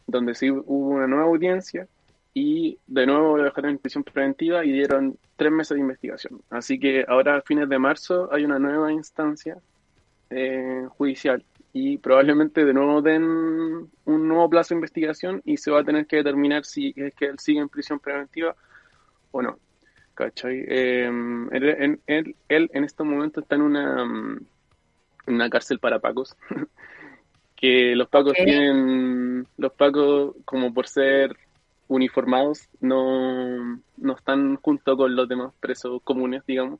donde 0.05 0.35
sí 0.35 0.51
hubo 0.51 0.89
una 0.89 1.07
nueva 1.07 1.25
audiencia 1.25 1.87
y 2.33 2.77
de 2.85 3.05
nuevo 3.07 3.37
lo 3.37 3.43
dejaron 3.45 3.71
en 3.71 3.77
prisión 3.79 4.03
preventiva 4.03 4.63
y 4.63 4.71
dieron 4.71 5.17
tres 5.35 5.51
meses 5.51 5.75
de 5.75 5.81
investigación. 5.81 6.41
Así 6.49 6.79
que 6.79 7.03
ahora 7.07 7.37
a 7.37 7.41
fines 7.41 7.67
de 7.67 7.79
marzo 7.79 8.29
hay 8.31 8.45
una 8.45 8.59
nueva 8.59 8.91
instancia 8.91 9.57
eh, 10.29 10.85
judicial 10.89 11.43
y 11.77 11.97
probablemente 11.97 12.63
de 12.63 12.73
nuevo 12.73 13.01
den 13.01 13.21
un 13.25 14.27
nuevo 14.29 14.49
plazo 14.49 14.73
de 14.73 14.77
investigación 14.77 15.41
y 15.43 15.57
se 15.57 15.71
va 15.71 15.81
a 15.81 15.83
tener 15.83 16.07
que 16.07 16.15
determinar 16.15 16.63
si 16.63 16.93
es 16.95 17.13
que 17.15 17.25
él 17.25 17.37
sigue 17.37 17.59
en 17.59 17.67
prisión 17.67 17.99
preventiva 17.99 18.55
o 19.31 19.41
no. 19.41 19.59
¿Cachai? 20.13 20.63
Eh, 20.69 21.05
él, 21.51 21.63
en- 21.77 22.01
él- 22.07 22.35
él 22.47 22.69
en 22.73 22.85
estos 22.85 23.05
momentos 23.05 23.43
está 23.43 23.55
en 23.55 23.61
una, 23.63 24.05
mm, 24.05 24.37
en 25.27 25.33
una 25.35 25.49
cárcel 25.49 25.79
para 25.79 25.99
pacos. 25.99 26.37
que 27.57 27.93
los 27.97 28.07
pacos 28.07 28.33
tienen, 28.45 29.45
los 29.57 29.73
pacos 29.73 30.33
como 30.45 30.73
por 30.73 30.87
ser 30.87 31.35
uniformados 31.87 32.69
no, 32.79 33.81
no 33.97 34.13
están 34.15 34.55
junto 34.61 34.95
con 34.95 35.13
los 35.13 35.27
demás 35.27 35.51
presos 35.59 36.01
comunes, 36.05 36.41
digamos. 36.47 36.79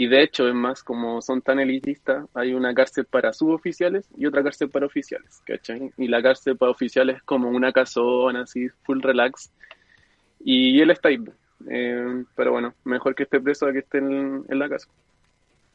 Y 0.00 0.06
de 0.06 0.22
hecho, 0.22 0.46
es 0.48 0.54
más, 0.54 0.84
como 0.84 1.20
son 1.20 1.42
tan 1.42 1.58
elitistas, 1.58 2.24
hay 2.32 2.54
una 2.54 2.72
cárcel 2.72 3.04
para 3.06 3.32
suboficiales 3.32 4.08
y 4.16 4.26
otra 4.26 4.44
cárcel 4.44 4.70
para 4.70 4.86
oficiales, 4.86 5.42
¿cachai? 5.44 5.90
Y 5.98 6.06
la 6.08 6.22
cárcel 6.22 6.56
para 6.56 6.70
oficiales 6.70 7.16
es 7.16 7.22
como 7.24 7.48
una 7.50 7.72
casona, 7.72 8.42
así, 8.42 8.68
full 8.84 9.00
relax. 9.02 9.50
Y 10.40 10.80
él 10.80 10.90
está 10.90 11.08
ahí. 11.08 11.18
eh, 11.68 12.24
pero 12.36 12.52
bueno, 12.52 12.74
mejor 12.84 13.14
que 13.16 13.24
esté 13.24 13.40
preso 13.40 13.66
a 13.66 13.72
que 13.72 13.80
esté 13.80 13.98
en, 13.98 14.44
en 14.48 14.58
la 14.58 14.68
casa. 14.68 14.88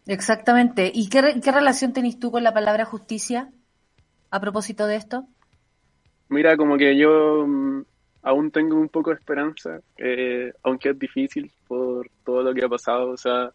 Exactamente. 0.07 0.91
¿Y 0.93 1.09
qué, 1.09 1.21
re- 1.21 1.41
qué 1.41 1.51
relación 1.51 1.93
tenés 1.93 2.19
tú 2.19 2.31
con 2.31 2.43
la 2.43 2.53
palabra 2.53 2.85
justicia 2.85 3.51
a 4.31 4.39
propósito 4.39 4.87
de 4.87 4.95
esto? 4.97 5.27
Mira, 6.29 6.57
como 6.57 6.77
que 6.77 6.97
yo 6.97 7.45
mm, 7.47 7.83
aún 8.23 8.51
tengo 8.51 8.75
un 8.77 8.89
poco 8.89 9.11
de 9.11 9.17
esperanza, 9.17 9.79
eh, 9.97 10.53
aunque 10.63 10.89
es 10.91 10.99
difícil 10.99 11.51
por 11.67 12.09
todo 12.25 12.41
lo 12.43 12.53
que 12.53 12.65
ha 12.65 12.69
pasado. 12.69 13.09
O 13.11 13.17
sea, 13.17 13.51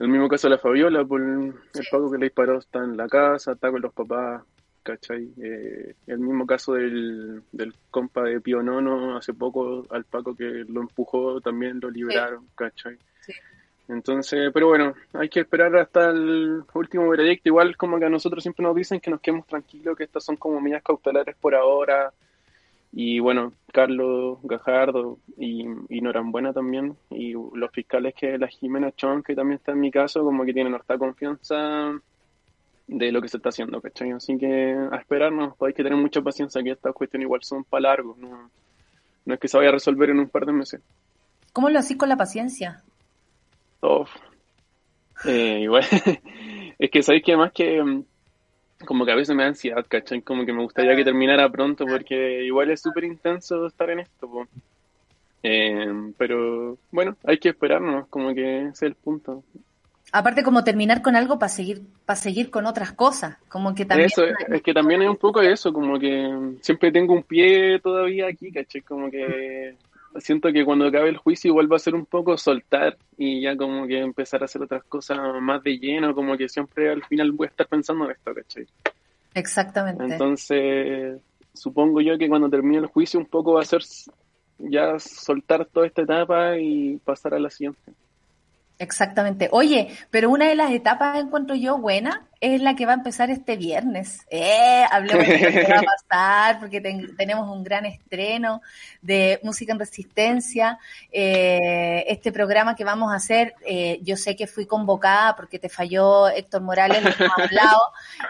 el 0.00 0.08
mismo 0.08 0.28
caso 0.28 0.48
de 0.48 0.54
la 0.54 0.58
Fabiola, 0.58 1.04
por 1.04 1.20
el 1.20 1.54
pago 1.90 2.10
que 2.10 2.18
le 2.18 2.26
disparó 2.26 2.58
está 2.58 2.80
en 2.80 2.96
la 2.96 3.06
casa, 3.06 3.52
está 3.52 3.70
con 3.70 3.82
los 3.82 3.92
papás, 3.92 4.42
¿cachai? 4.82 5.28
Eh, 5.42 5.94
el 6.06 6.18
mismo 6.18 6.46
caso 6.46 6.74
del, 6.74 7.42
del 7.52 7.74
compa 7.90 8.22
de 8.22 8.40
Pío 8.40 8.62
Nono, 8.62 9.16
hace 9.16 9.34
poco 9.34 9.86
al 9.90 10.04
Paco 10.04 10.34
que 10.34 10.64
lo 10.68 10.80
empujó, 10.80 11.40
también 11.40 11.78
lo 11.80 11.90
liberaron, 11.90 12.46
¿cachai? 12.54 12.96
Sí. 13.20 13.32
Entonces, 13.88 14.50
pero 14.54 14.68
bueno, 14.68 14.94
hay 15.12 15.28
que 15.28 15.40
esperar 15.40 15.76
hasta 15.76 16.10
el 16.10 16.62
último 16.74 17.08
veredicto. 17.08 17.48
Igual 17.48 17.76
como 17.76 17.98
que 17.98 18.04
a 18.04 18.08
nosotros 18.08 18.42
siempre 18.42 18.62
nos 18.62 18.74
dicen 18.76 19.00
que 19.00 19.10
nos 19.10 19.20
quedemos 19.20 19.46
tranquilos, 19.46 19.96
que 19.96 20.04
estas 20.04 20.24
son 20.24 20.36
como 20.36 20.60
medidas 20.60 20.82
cautelares 20.82 21.36
por 21.36 21.56
ahora. 21.56 22.12
Y 22.92 23.20
bueno, 23.20 23.52
Carlos 23.72 24.38
Gajardo 24.42 25.18
y, 25.36 25.64
y 25.88 26.00
Norambuena 26.00 26.52
también, 26.52 26.96
y 27.10 27.32
los 27.32 27.70
fiscales 27.72 28.14
que 28.14 28.36
la 28.36 28.48
Jimena 28.48 28.90
Chon, 28.92 29.22
que 29.22 29.34
también 29.34 29.58
está 29.58 29.72
en 29.72 29.80
mi 29.80 29.90
caso, 29.90 30.24
como 30.24 30.44
que 30.44 30.52
tienen 30.52 30.74
harta 30.74 30.98
confianza 30.98 31.92
de 32.88 33.12
lo 33.12 33.22
que 33.22 33.28
se 33.28 33.36
está 33.36 33.50
haciendo, 33.50 33.80
¿cachai? 33.80 34.10
Así 34.10 34.36
que 34.36 34.76
a 34.90 34.96
esperarnos, 34.96 35.56
pues 35.56 35.70
hay 35.70 35.74
que 35.74 35.84
tener 35.84 35.98
mucha 35.98 36.20
paciencia, 36.20 36.62
que 36.62 36.70
estas 36.70 36.92
cuestiones 36.92 37.26
igual 37.26 37.42
son 37.44 37.62
para 37.62 37.82
largo, 37.82 38.16
no, 38.18 38.50
no 39.24 39.34
es 39.34 39.40
que 39.40 39.46
se 39.46 39.56
vaya 39.56 39.68
a 39.68 39.74
resolver 39.74 40.10
en 40.10 40.18
un 40.18 40.28
par 40.28 40.44
de 40.44 40.52
meses. 40.52 40.80
¿Cómo 41.52 41.70
lo 41.70 41.78
hacís 41.78 41.96
con 41.96 42.08
la 42.08 42.16
paciencia? 42.16 42.82
Uf. 43.80 44.10
Eh, 45.24 45.60
igual, 45.60 45.84
es 46.78 46.90
que 46.90 47.02
sabéis 47.02 47.24
que 47.24 47.32
además 47.32 47.52
que 47.52 47.82
mm, 47.82 48.04
como 48.84 49.04
que 49.04 49.12
a 49.12 49.16
veces 49.16 49.34
me 49.34 49.42
da 49.42 49.50
ansiedad, 49.50 49.84
¿cachai? 49.88 50.22
Como 50.22 50.44
que 50.44 50.52
me 50.52 50.62
gustaría 50.62 50.96
que 50.96 51.04
terminara 51.04 51.48
pronto 51.50 51.86
porque 51.86 52.44
igual 52.44 52.70
es 52.70 52.80
súper 52.80 53.04
intenso 53.04 53.66
estar 53.66 53.90
en 53.90 54.00
esto, 54.00 54.28
po. 54.28 54.46
Eh, 55.42 56.12
pero 56.18 56.78
bueno, 56.90 57.16
hay 57.24 57.38
que 57.38 57.50
esperarnos, 57.50 58.08
como 58.08 58.34
que 58.34 58.62
ese 58.62 58.70
es 58.70 58.82
el 58.82 58.94
punto. 58.94 59.42
Aparte 60.12 60.42
como 60.42 60.64
terminar 60.64 61.02
con 61.02 61.14
algo 61.14 61.38
para 61.38 61.48
seguir 61.48 61.82
para 62.04 62.16
seguir 62.16 62.50
con 62.50 62.66
otras 62.66 62.92
cosas, 62.92 63.36
como 63.48 63.74
que 63.74 63.84
también 63.84 64.08
Eso, 64.08 64.24
es 64.24 64.62
que 64.62 64.74
también 64.74 65.02
es 65.02 65.08
un 65.08 65.16
poco 65.16 65.40
eso, 65.40 65.72
como 65.72 65.98
que 65.98 66.56
siempre 66.60 66.90
tengo 66.90 67.14
un 67.14 67.22
pie 67.22 67.78
todavía 67.80 68.26
aquí, 68.26 68.50
¿caché? 68.50 68.82
Como 68.82 69.10
que 69.10 69.76
siento 70.18 70.52
que 70.52 70.64
cuando 70.64 70.86
acabe 70.86 71.08
el 71.08 71.16
juicio 71.16 71.52
vuelvo 71.52 71.74
a 71.74 71.78
ser 71.78 71.94
un 71.94 72.06
poco 72.06 72.36
soltar 72.36 72.96
y 73.16 73.42
ya 73.42 73.56
como 73.56 73.86
que 73.86 73.98
empezar 73.98 74.42
a 74.42 74.46
hacer 74.46 74.62
otras 74.62 74.84
cosas 74.84 75.18
más 75.40 75.62
de 75.62 75.78
lleno, 75.78 76.14
como 76.14 76.36
que 76.36 76.48
siempre 76.48 76.90
al 76.90 77.04
final 77.04 77.32
voy 77.32 77.46
a 77.46 77.50
estar 77.50 77.66
pensando 77.66 78.04
en 78.04 78.12
esto, 78.12 78.34
¿cachai? 78.34 78.66
Exactamente. 79.34 80.04
Entonces, 80.04 81.20
supongo 81.54 82.00
yo 82.00 82.18
que 82.18 82.28
cuando 82.28 82.50
termine 82.50 82.78
el 82.78 82.86
juicio 82.86 83.20
un 83.20 83.26
poco 83.26 83.54
va 83.54 83.62
a 83.62 83.64
ser 83.64 83.82
ya 84.58 84.98
soltar 84.98 85.66
toda 85.66 85.86
esta 85.86 86.02
etapa 86.02 86.58
y 86.58 86.96
pasar 86.98 87.34
a 87.34 87.38
la 87.38 87.50
siguiente. 87.50 87.92
Exactamente. 88.78 89.48
Oye, 89.52 89.88
pero 90.10 90.30
una 90.30 90.48
de 90.48 90.54
las 90.54 90.72
etapas 90.72 91.18
encuentro 91.18 91.54
yo 91.54 91.78
buena 91.78 92.26
es 92.40 92.62
la 92.62 92.74
que 92.74 92.86
va 92.86 92.92
a 92.92 92.96
empezar 92.96 93.30
este 93.30 93.56
viernes. 93.56 94.26
Eh, 94.30 94.84
hablemos 94.90 95.26
de 95.26 95.38
lo 95.38 95.50
que 95.50 95.72
va 95.72 95.80
a 95.80 95.82
pasar, 96.08 96.58
porque 96.58 96.80
tenemos 96.80 97.54
un 97.54 97.62
gran 97.62 97.84
estreno 97.84 98.62
de 99.02 99.38
Música 99.42 99.72
en 99.72 99.78
Resistencia. 99.78 100.78
Eh, 101.12 102.04
este 102.08 102.32
programa 102.32 102.74
que 102.74 102.84
vamos 102.84 103.12
a 103.12 103.16
hacer, 103.16 103.54
eh, 103.66 104.00
yo 104.02 104.16
sé 104.16 104.36
que 104.36 104.46
fui 104.46 104.64
convocada 104.64 105.36
porque 105.36 105.58
te 105.58 105.68
falló 105.68 106.28
Héctor 106.28 106.62
Morales, 106.62 107.02
lo 107.02 107.10
hemos 107.10 107.38
hablado. 107.38 107.80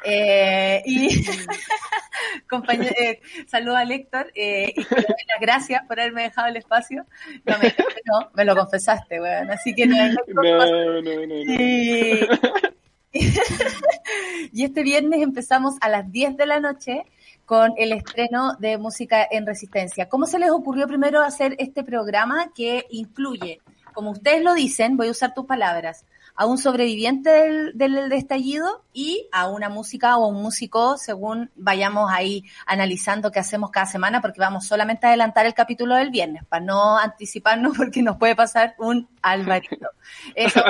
Eh, 0.04 0.82
y 0.86 1.24
compañero, 2.48 2.94
eh, 2.98 3.20
saludo 3.46 3.76
al 3.76 3.92
Héctor 3.92 4.32
eh, 4.34 4.72
y 4.74 4.82
las 4.82 5.40
gracias 5.40 5.84
por 5.86 6.00
haberme 6.00 6.24
dejado 6.24 6.48
el 6.48 6.56
espacio. 6.56 7.06
No, 7.44 7.58
me, 7.58 7.74
no, 8.06 8.30
me 8.34 8.44
lo 8.44 8.56
confesaste, 8.56 9.20
weón. 9.20 9.52
Así 9.52 9.72
que 9.72 9.86
no, 9.86 9.96
no, 10.28 10.42
no, 10.42 11.00
no, 11.00 11.26
no. 11.26 12.79
y 14.52 14.64
este 14.64 14.82
viernes 14.82 15.22
empezamos 15.22 15.74
a 15.80 15.88
las 15.88 16.10
10 16.10 16.36
de 16.36 16.46
la 16.46 16.60
noche 16.60 17.04
con 17.44 17.72
el 17.76 17.92
estreno 17.92 18.54
de 18.60 18.78
Música 18.78 19.26
en 19.28 19.46
Resistencia. 19.46 20.08
¿Cómo 20.08 20.26
se 20.26 20.38
les 20.38 20.50
ocurrió 20.50 20.86
primero 20.86 21.20
hacer 21.20 21.56
este 21.58 21.82
programa 21.82 22.52
que 22.54 22.86
incluye, 22.90 23.60
como 23.92 24.12
ustedes 24.12 24.44
lo 24.44 24.54
dicen, 24.54 24.96
voy 24.96 25.08
a 25.08 25.10
usar 25.10 25.34
tus 25.34 25.46
palabras, 25.46 26.06
a 26.34 26.46
un 26.46 26.58
sobreviviente 26.58 27.30
del, 27.30 27.72
del, 27.76 28.12
estallido 28.12 28.84
y 28.92 29.28
a 29.32 29.48
una 29.48 29.68
música 29.68 30.16
o 30.16 30.28
un 30.28 30.42
músico 30.42 30.96
según 30.96 31.50
vayamos 31.54 32.10
ahí 32.10 32.44
analizando 32.66 33.30
qué 33.30 33.40
hacemos 33.40 33.70
cada 33.70 33.86
semana 33.86 34.20
porque 34.20 34.40
vamos 34.40 34.66
solamente 34.66 35.06
a 35.06 35.10
adelantar 35.10 35.46
el 35.46 35.54
capítulo 35.54 35.94
del 35.96 36.10
viernes 36.10 36.44
para 36.48 36.64
no 36.64 36.98
anticiparnos 36.98 37.76
porque 37.76 38.02
nos 38.02 38.16
puede 38.16 38.36
pasar 38.36 38.74
un 38.78 39.08
alvarito. 39.22 39.88
Eso, 40.34 40.62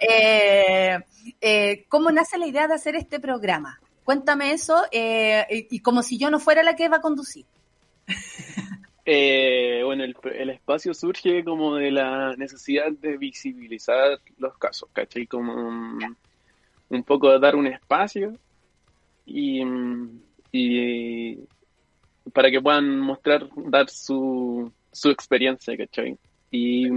eh, 0.00 0.98
eh, 1.40 1.86
¿Cómo 1.88 2.10
nace 2.10 2.38
la 2.38 2.46
idea 2.46 2.68
de 2.68 2.74
hacer 2.74 2.96
este 2.96 3.20
programa? 3.20 3.80
Cuéntame 4.04 4.52
eso 4.52 4.82
eh, 4.90 5.46
y, 5.48 5.76
y 5.76 5.80
como 5.80 6.02
si 6.02 6.18
yo 6.18 6.28
no 6.28 6.40
fuera 6.40 6.62
la 6.62 6.74
que 6.74 6.88
va 6.88 6.96
a 6.96 7.00
conducir. 7.00 7.46
Eh, 9.04 9.82
bueno, 9.84 10.04
el, 10.04 10.14
el, 10.34 10.50
espacio 10.50 10.94
surge 10.94 11.42
como 11.42 11.74
de 11.74 11.90
la 11.90 12.36
necesidad 12.36 12.92
de 12.92 13.16
visibilizar 13.16 14.20
los 14.38 14.56
casos, 14.58 14.88
¿cachai? 14.92 15.26
Como 15.26 15.54
un, 15.54 16.16
un 16.88 17.02
poco 17.02 17.30
de 17.30 17.40
dar 17.40 17.56
un 17.56 17.66
espacio 17.66 18.38
y, 19.26 19.62
para 22.32 22.50
que 22.50 22.60
puedan 22.60 23.00
mostrar, 23.00 23.48
dar 23.56 23.88
su, 23.90 24.72
su 24.92 25.10
experiencia, 25.10 25.76
¿cachai? 25.76 26.16
Y, 26.50 26.88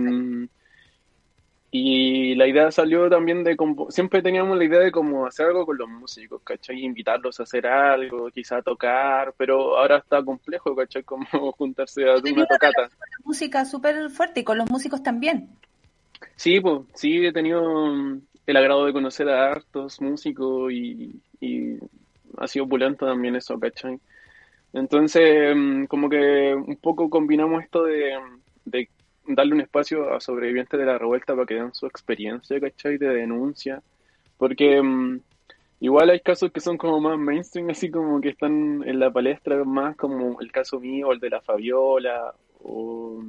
y 1.77 2.35
la 2.35 2.47
idea 2.47 2.71
salió 2.71 3.09
también 3.09 3.43
de, 3.43 3.57
siempre 3.89 4.21
teníamos 4.21 4.57
la 4.57 4.63
idea 4.63 4.79
de 4.79 4.93
como 4.93 5.25
hacer 5.25 5.47
algo 5.47 5.65
con 5.65 5.77
los 5.77 5.89
músicos, 5.89 6.41
¿cachai? 6.41 6.85
Invitarlos 6.85 7.37
a 7.41 7.43
hacer 7.43 7.67
algo, 7.67 8.29
quizá 8.31 8.59
a 8.59 8.61
tocar, 8.61 9.33
pero 9.35 9.77
ahora 9.77 9.97
está 9.97 10.23
complejo, 10.23 10.73
¿cachai? 10.73 11.03
Como 11.05 11.25
juntarse 11.51 12.09
a 12.09 12.15
una 12.15 12.45
tocata. 12.45 12.89
Música 13.25 13.65
súper 13.65 14.09
fuerte 14.09 14.39
y 14.39 14.43
con 14.45 14.57
los 14.57 14.71
músicos 14.71 15.03
también. 15.03 15.49
Sí, 16.37 16.61
pues, 16.61 16.83
sí, 16.93 17.25
he 17.25 17.33
tenido 17.33 17.61
el 18.47 18.55
agrado 18.55 18.85
de 18.85 18.93
conocer 18.93 19.27
a 19.27 19.51
hartos 19.51 19.99
músicos 19.99 20.71
y, 20.71 21.19
y 21.41 21.77
ha 22.37 22.47
sido 22.47 22.63
opulento 22.63 23.05
también 23.05 23.35
eso, 23.35 23.59
¿cachai? 23.59 23.99
Entonces, 24.71 25.53
como 25.89 26.09
que 26.09 26.55
un 26.55 26.77
poco 26.77 27.09
combinamos 27.09 27.63
esto 27.63 27.83
de, 27.83 28.17
de 28.63 28.87
darle 29.27 29.53
un 29.53 29.61
espacio 29.61 30.13
a 30.13 30.19
sobrevivientes 30.19 30.79
de 30.79 30.85
la 30.85 30.97
revuelta 30.97 31.33
para 31.33 31.45
que 31.45 31.55
den 31.55 31.73
su 31.73 31.85
experiencia, 31.85 32.59
¿cachai? 32.59 32.97
De 32.97 33.07
denuncia. 33.07 33.81
Porque 34.37 34.79
um, 34.79 35.19
igual 35.79 36.09
hay 36.09 36.19
casos 36.19 36.51
que 36.51 36.59
son 36.59 36.77
como 36.77 36.99
más 36.99 37.17
mainstream, 37.17 37.69
así 37.71 37.89
como 37.89 38.21
que 38.21 38.29
están 38.29 38.83
en 38.85 38.99
la 38.99 39.11
palestra 39.11 39.63
más 39.63 39.95
como 39.95 40.39
el 40.41 40.51
caso 40.51 40.79
mío, 40.79 41.11
el 41.11 41.19
de 41.19 41.29
la 41.29 41.41
Fabiola, 41.41 42.33
o 42.63 43.23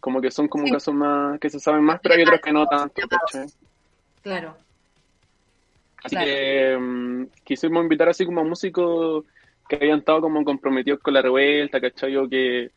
como 0.00 0.20
que 0.20 0.30
son 0.30 0.48
como 0.48 0.66
sí. 0.66 0.72
casos 0.72 0.94
más 0.94 1.38
que 1.40 1.50
se 1.50 1.60
saben 1.60 1.84
más, 1.84 2.00
pero 2.00 2.14
hay 2.14 2.22
otros 2.22 2.40
que 2.40 2.52
no 2.52 2.66
tanto, 2.66 3.02
¿cachai? 3.08 3.48
Claro. 4.22 4.56
Así 6.04 6.14
claro. 6.14 6.30
que 6.30 6.76
um, 6.76 7.26
quisimos 7.44 7.82
invitar 7.82 8.08
así 8.08 8.24
como 8.24 8.40
a 8.40 8.44
músicos 8.44 9.24
que 9.68 9.76
hayan 9.76 9.98
estado 9.98 10.22
como 10.22 10.44
comprometidos 10.44 11.00
con 11.00 11.14
la 11.14 11.22
revuelta, 11.22 11.80
¿cachai? 11.80 12.16
O 12.16 12.28
que 12.28 12.70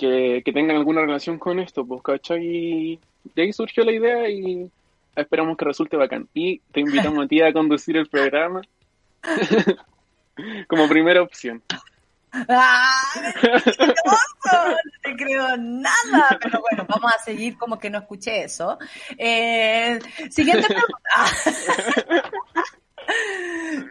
que, 0.00 0.42
que, 0.42 0.52
tengan 0.52 0.76
alguna 0.76 1.02
relación 1.02 1.38
con 1.38 1.60
esto, 1.60 1.84
pues, 1.84 2.02
¿cachai? 2.02 2.42
Y 2.42 3.00
de 3.34 3.42
ahí 3.42 3.52
surgió 3.52 3.84
la 3.84 3.92
idea 3.92 4.28
y 4.30 4.70
esperamos 5.14 5.56
que 5.56 5.64
resulte 5.66 5.96
bacán. 5.96 6.28
Y 6.32 6.60
te 6.72 6.80
invitamos 6.80 7.24
a 7.24 7.28
ti 7.28 7.42
a 7.42 7.52
conducir 7.52 7.96
el 7.98 8.08
programa 8.08 8.62
como 10.68 10.88
primera 10.88 11.22
opción. 11.22 11.62
¡Ah! 12.32 13.02
No 14.52 14.74
te 15.02 15.16
creo 15.16 15.56
nada, 15.58 16.38
pero 16.42 16.60
bueno, 16.60 16.86
vamos 16.88 17.12
a 17.14 17.22
seguir 17.22 17.56
como 17.56 17.78
que 17.78 17.90
no 17.90 17.98
escuché 17.98 18.44
eso. 18.44 18.78
Eh, 19.16 19.98
siguiente 20.30 20.66
pregunta. 20.66 21.10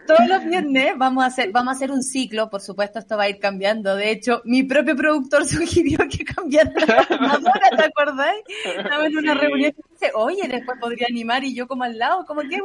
Todos 0.06 0.26
los 0.28 0.44
viernes 0.44 0.94
vamos 0.96 1.24
a 1.24 1.28
hacer, 1.28 1.50
vamos 1.52 1.72
a 1.72 1.76
hacer 1.76 1.90
un 1.90 2.02
ciclo, 2.02 2.50
por 2.50 2.60
supuesto 2.60 2.98
esto 2.98 3.16
va 3.16 3.24
a 3.24 3.28
ir 3.28 3.38
cambiando. 3.38 3.94
De 3.94 4.10
hecho, 4.10 4.42
mi 4.44 4.62
propio 4.62 4.96
productor 4.96 5.44
sugirió 5.48 5.98
que 6.10 6.24
cambiara 6.24 6.72
la 6.86 7.06
animadora, 7.08 7.70
¿te 7.76 7.84
acordáis? 7.84 8.42
Estaba 8.64 9.06
en 9.06 9.16
una 9.16 9.34
reunión 9.34 9.72
y 9.76 9.92
dice, 9.92 10.12
oye, 10.14 10.48
después 10.48 10.78
podría 10.80 11.06
animar 11.08 11.44
y 11.44 11.54
yo 11.54 11.66
como 11.66 11.84
al 11.84 11.98
lado, 11.98 12.24
como 12.26 12.42
que 12.42 12.58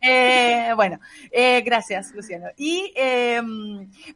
eh, 0.00 0.72
bueno, 0.76 0.98
eh, 1.30 1.60
gracias, 1.62 2.12
Luciano. 2.14 2.48
Y 2.56 2.92
eh, 2.96 3.40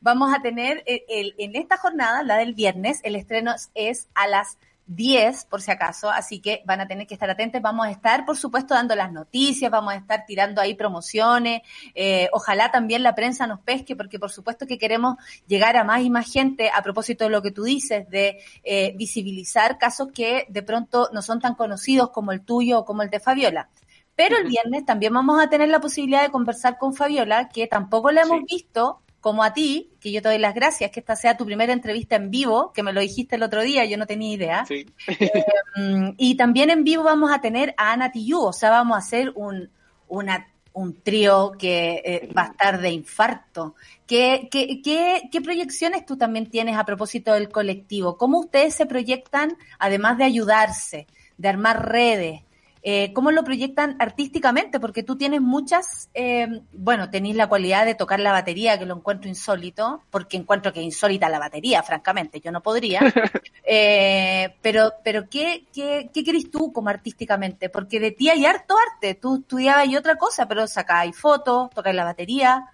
vamos 0.00 0.34
a 0.34 0.42
tener 0.42 0.82
el, 0.86 1.02
el, 1.08 1.34
en 1.38 1.56
esta 1.56 1.76
jornada, 1.76 2.22
la 2.22 2.36
del 2.36 2.54
viernes, 2.54 3.00
el 3.02 3.16
estreno 3.16 3.54
es 3.74 4.08
a 4.14 4.26
las 4.26 4.58
10, 4.86 5.47
por 5.47 5.62
si 5.62 5.70
acaso, 5.70 6.11
así 6.11 6.40
que 6.40 6.62
van 6.66 6.81
a 6.81 6.86
tener 6.86 7.06
que 7.06 7.15
estar 7.15 7.31
atentos. 7.31 7.62
Vamos 7.62 7.86
a 7.86 7.90
estar, 7.90 8.24
por 8.24 8.36
supuesto, 8.36 8.74
dando 8.74 8.94
las 8.94 9.12
noticias, 9.12 9.70
vamos 9.70 9.94
a 9.94 9.97
estar 9.97 10.24
tirando 10.27 10.61
ahí 10.61 10.74
promociones. 10.74 11.62
Eh, 11.94 12.28
ojalá 12.32 12.70
también 12.70 13.02
la 13.02 13.15
prensa 13.15 13.47
nos 13.47 13.61
pesque, 13.61 13.97
porque 13.97 14.19
por 14.19 14.31
supuesto 14.31 14.66
que 14.66 14.78
queremos 14.78 15.16
llegar 15.47 15.77
a 15.77 15.85
más 15.85 16.02
y 16.02 16.11
más 16.11 16.31
gente 16.31 16.70
a 16.74 16.82
propósito 16.82 17.24
de 17.24 17.31
lo 17.31 17.43
que 17.43 17.51
tú 17.51 17.65
dices, 17.65 18.09
de 18.11 18.39
eh, 18.62 18.93
visibilizar 18.97 19.78
casos 19.78 20.09
que 20.15 20.47
de 20.48 20.62
pronto 20.62 21.09
no 21.12 21.23
son 21.23 21.40
tan 21.40 21.55
conocidos 21.55 22.11
como 22.11 22.32
el 22.32 22.43
tuyo 22.43 22.81
o 22.81 22.85
como 22.85 23.02
el 23.02 23.11
de 23.11 23.20
Fabiola. 23.20 23.69
Pero 24.16 24.36
el 24.36 24.47
viernes 24.47 24.85
también 24.85 25.12
vamos 25.12 25.43
a 25.43 25.48
tener 25.48 25.69
la 25.69 25.81
posibilidad 25.81 26.23
de 26.23 26.31
conversar 26.31 26.78
con 26.78 26.94
Fabiola, 26.94 27.48
que 27.48 27.66
tampoco 27.66 28.12
la 28.12 28.23
hemos 28.23 28.39
sí. 28.40 28.56
visto, 28.56 29.01
como 29.24 29.42
a 29.42 29.55
ti, 29.55 29.90
que 30.01 30.12
yo 30.12 30.20
te 30.20 30.28
doy 30.28 30.36
las 30.36 30.55
gracias, 30.55 30.90
que 30.90 31.01
esta 31.01 31.16
sea 31.16 31.34
tu 31.34 31.46
primera 31.46 31.72
entrevista 31.72 32.14
en 32.16 32.30
vivo, 32.30 32.74
que 32.74 32.82
me 32.82 32.92
lo 32.92 33.01
dijiste 33.01 33.36
el 33.36 33.42
otro 33.42 33.62
día, 33.62 33.86
yo 33.86 33.96
no 33.96 34.05
tenía 34.05 34.34
idea. 34.34 34.66
Sí. 34.66 34.84
eh, 35.09 36.14
y 36.18 36.36
también 36.36 36.68
en 36.68 36.84
vivo 36.84 37.05
vamos 37.05 37.32
a 37.32 37.40
tener 37.40 37.74
a 37.78 37.92
Ana 37.92 38.12
Tiyu, 38.12 38.38
o 38.38 38.52
sea, 38.52 38.68
vamos 38.68 38.96
a 38.96 38.98
hacer 38.98 39.32
un, 39.34 39.70
una, 40.09 40.46
un 40.74 41.01
trío 41.01 41.52
que 41.59 42.02
eh, 42.05 42.28
va 42.36 42.42
a 42.42 42.46
estar 42.48 42.78
de 42.82 42.90
infarto. 42.90 43.76
¿Qué, 44.06 44.51
qué, 44.51 44.82
qué, 44.82 45.22
¿Qué 45.32 45.40
proyecciones 45.40 46.05
tú 46.05 46.18
también 46.18 46.51
tienes 46.51 46.76
a 46.76 46.84
propósito 46.84 47.32
del 47.32 47.48
colectivo? 47.48 48.18
¿Cómo 48.18 48.40
ustedes 48.40 48.74
se 48.74 48.84
proyectan, 48.84 49.56
además 49.78 50.18
de 50.18 50.24
ayudarse, 50.24 51.06
de 51.38 51.48
armar 51.48 51.88
redes? 51.90 52.42
Eh, 52.86 53.15
¿Cómo 53.15 53.31
lo 53.31 53.44
proyectan 53.44 53.97
artísticamente? 53.98 54.78
Porque 54.78 55.02
tú 55.02 55.16
tienes 55.16 55.40
muchas, 55.40 56.11
eh, 56.12 56.61
bueno, 56.74 57.09
tenéis 57.09 57.35
la 57.35 57.48
cualidad 57.48 57.86
de 57.86 57.94
tocar 57.94 58.20
la 58.20 58.31
batería, 58.31 58.78
que 58.78 58.85
lo 58.85 58.94
encuentro 58.94 59.27
insólito, 59.27 60.02
porque 60.11 60.36
encuentro 60.36 60.70
que 60.70 60.81
es 60.81 60.85
insólita 60.85 61.31
la 61.31 61.39
batería, 61.39 61.82
francamente, 61.82 62.43
yo 62.43 62.52
no 62.52 62.62
podría. 62.62 63.01
eh, 63.65 64.55
pero, 64.61 64.93
pero 65.02 65.31
¿qué, 65.31 65.65
qué, 65.73 66.11
qué 66.12 66.23
querés 66.23 66.51
tú 66.51 66.74
como 66.74 66.90
artísticamente? 66.90 67.70
Porque 67.70 67.98
de 67.98 68.11
ti 68.11 68.28
hay 68.28 68.44
harto 68.44 68.74
arte, 68.93 69.15
tú 69.15 69.36
estudiabas 69.36 69.89
y 69.89 69.97
otra 69.97 70.16
cosa, 70.16 70.47
pero 70.47 70.66
sacáis 70.66 71.19
fotos, 71.19 71.70
tocáis 71.70 71.97
la 71.97 72.05
batería, 72.05 72.66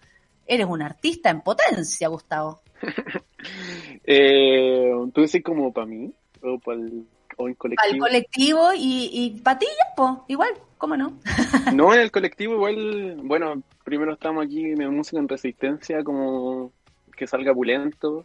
eres 0.44 0.66
un 0.66 0.82
artista 0.82 1.30
en 1.30 1.40
potencia, 1.40 2.08
Gustavo. 2.08 2.62
eh, 4.04 4.90
¿Tú 5.14 5.20
decís 5.20 5.44
como 5.44 5.72
para 5.72 5.86
mí? 5.86 6.12
¿O 6.42 6.58
para 6.58 6.80
el 6.80 7.06
o 7.40 7.48
en 7.48 7.54
colectivo. 7.54 7.92
Al 7.92 7.98
colectivo 7.98 8.72
y, 8.74 9.10
y 9.12 9.40
patillas, 9.40 9.76
po, 9.96 10.24
igual. 10.28 10.50
¿cómo 10.80 10.96
no? 10.96 11.12
no, 11.74 11.92
en 11.92 12.00
el 12.00 12.10
colectivo 12.10 12.54
igual, 12.54 13.16
bueno, 13.22 13.62
primero 13.84 14.14
estamos 14.14 14.46
aquí 14.46 14.64
en 14.64 14.96
música 14.96 15.18
en 15.18 15.28
resistencia, 15.28 16.02
como 16.02 16.72
que 17.14 17.26
salga 17.26 17.52
pulento. 17.52 18.24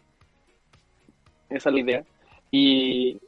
Esa 1.50 1.68
es 1.68 1.74
la 1.74 1.80
idea. 1.80 2.04
Y, 2.50 3.18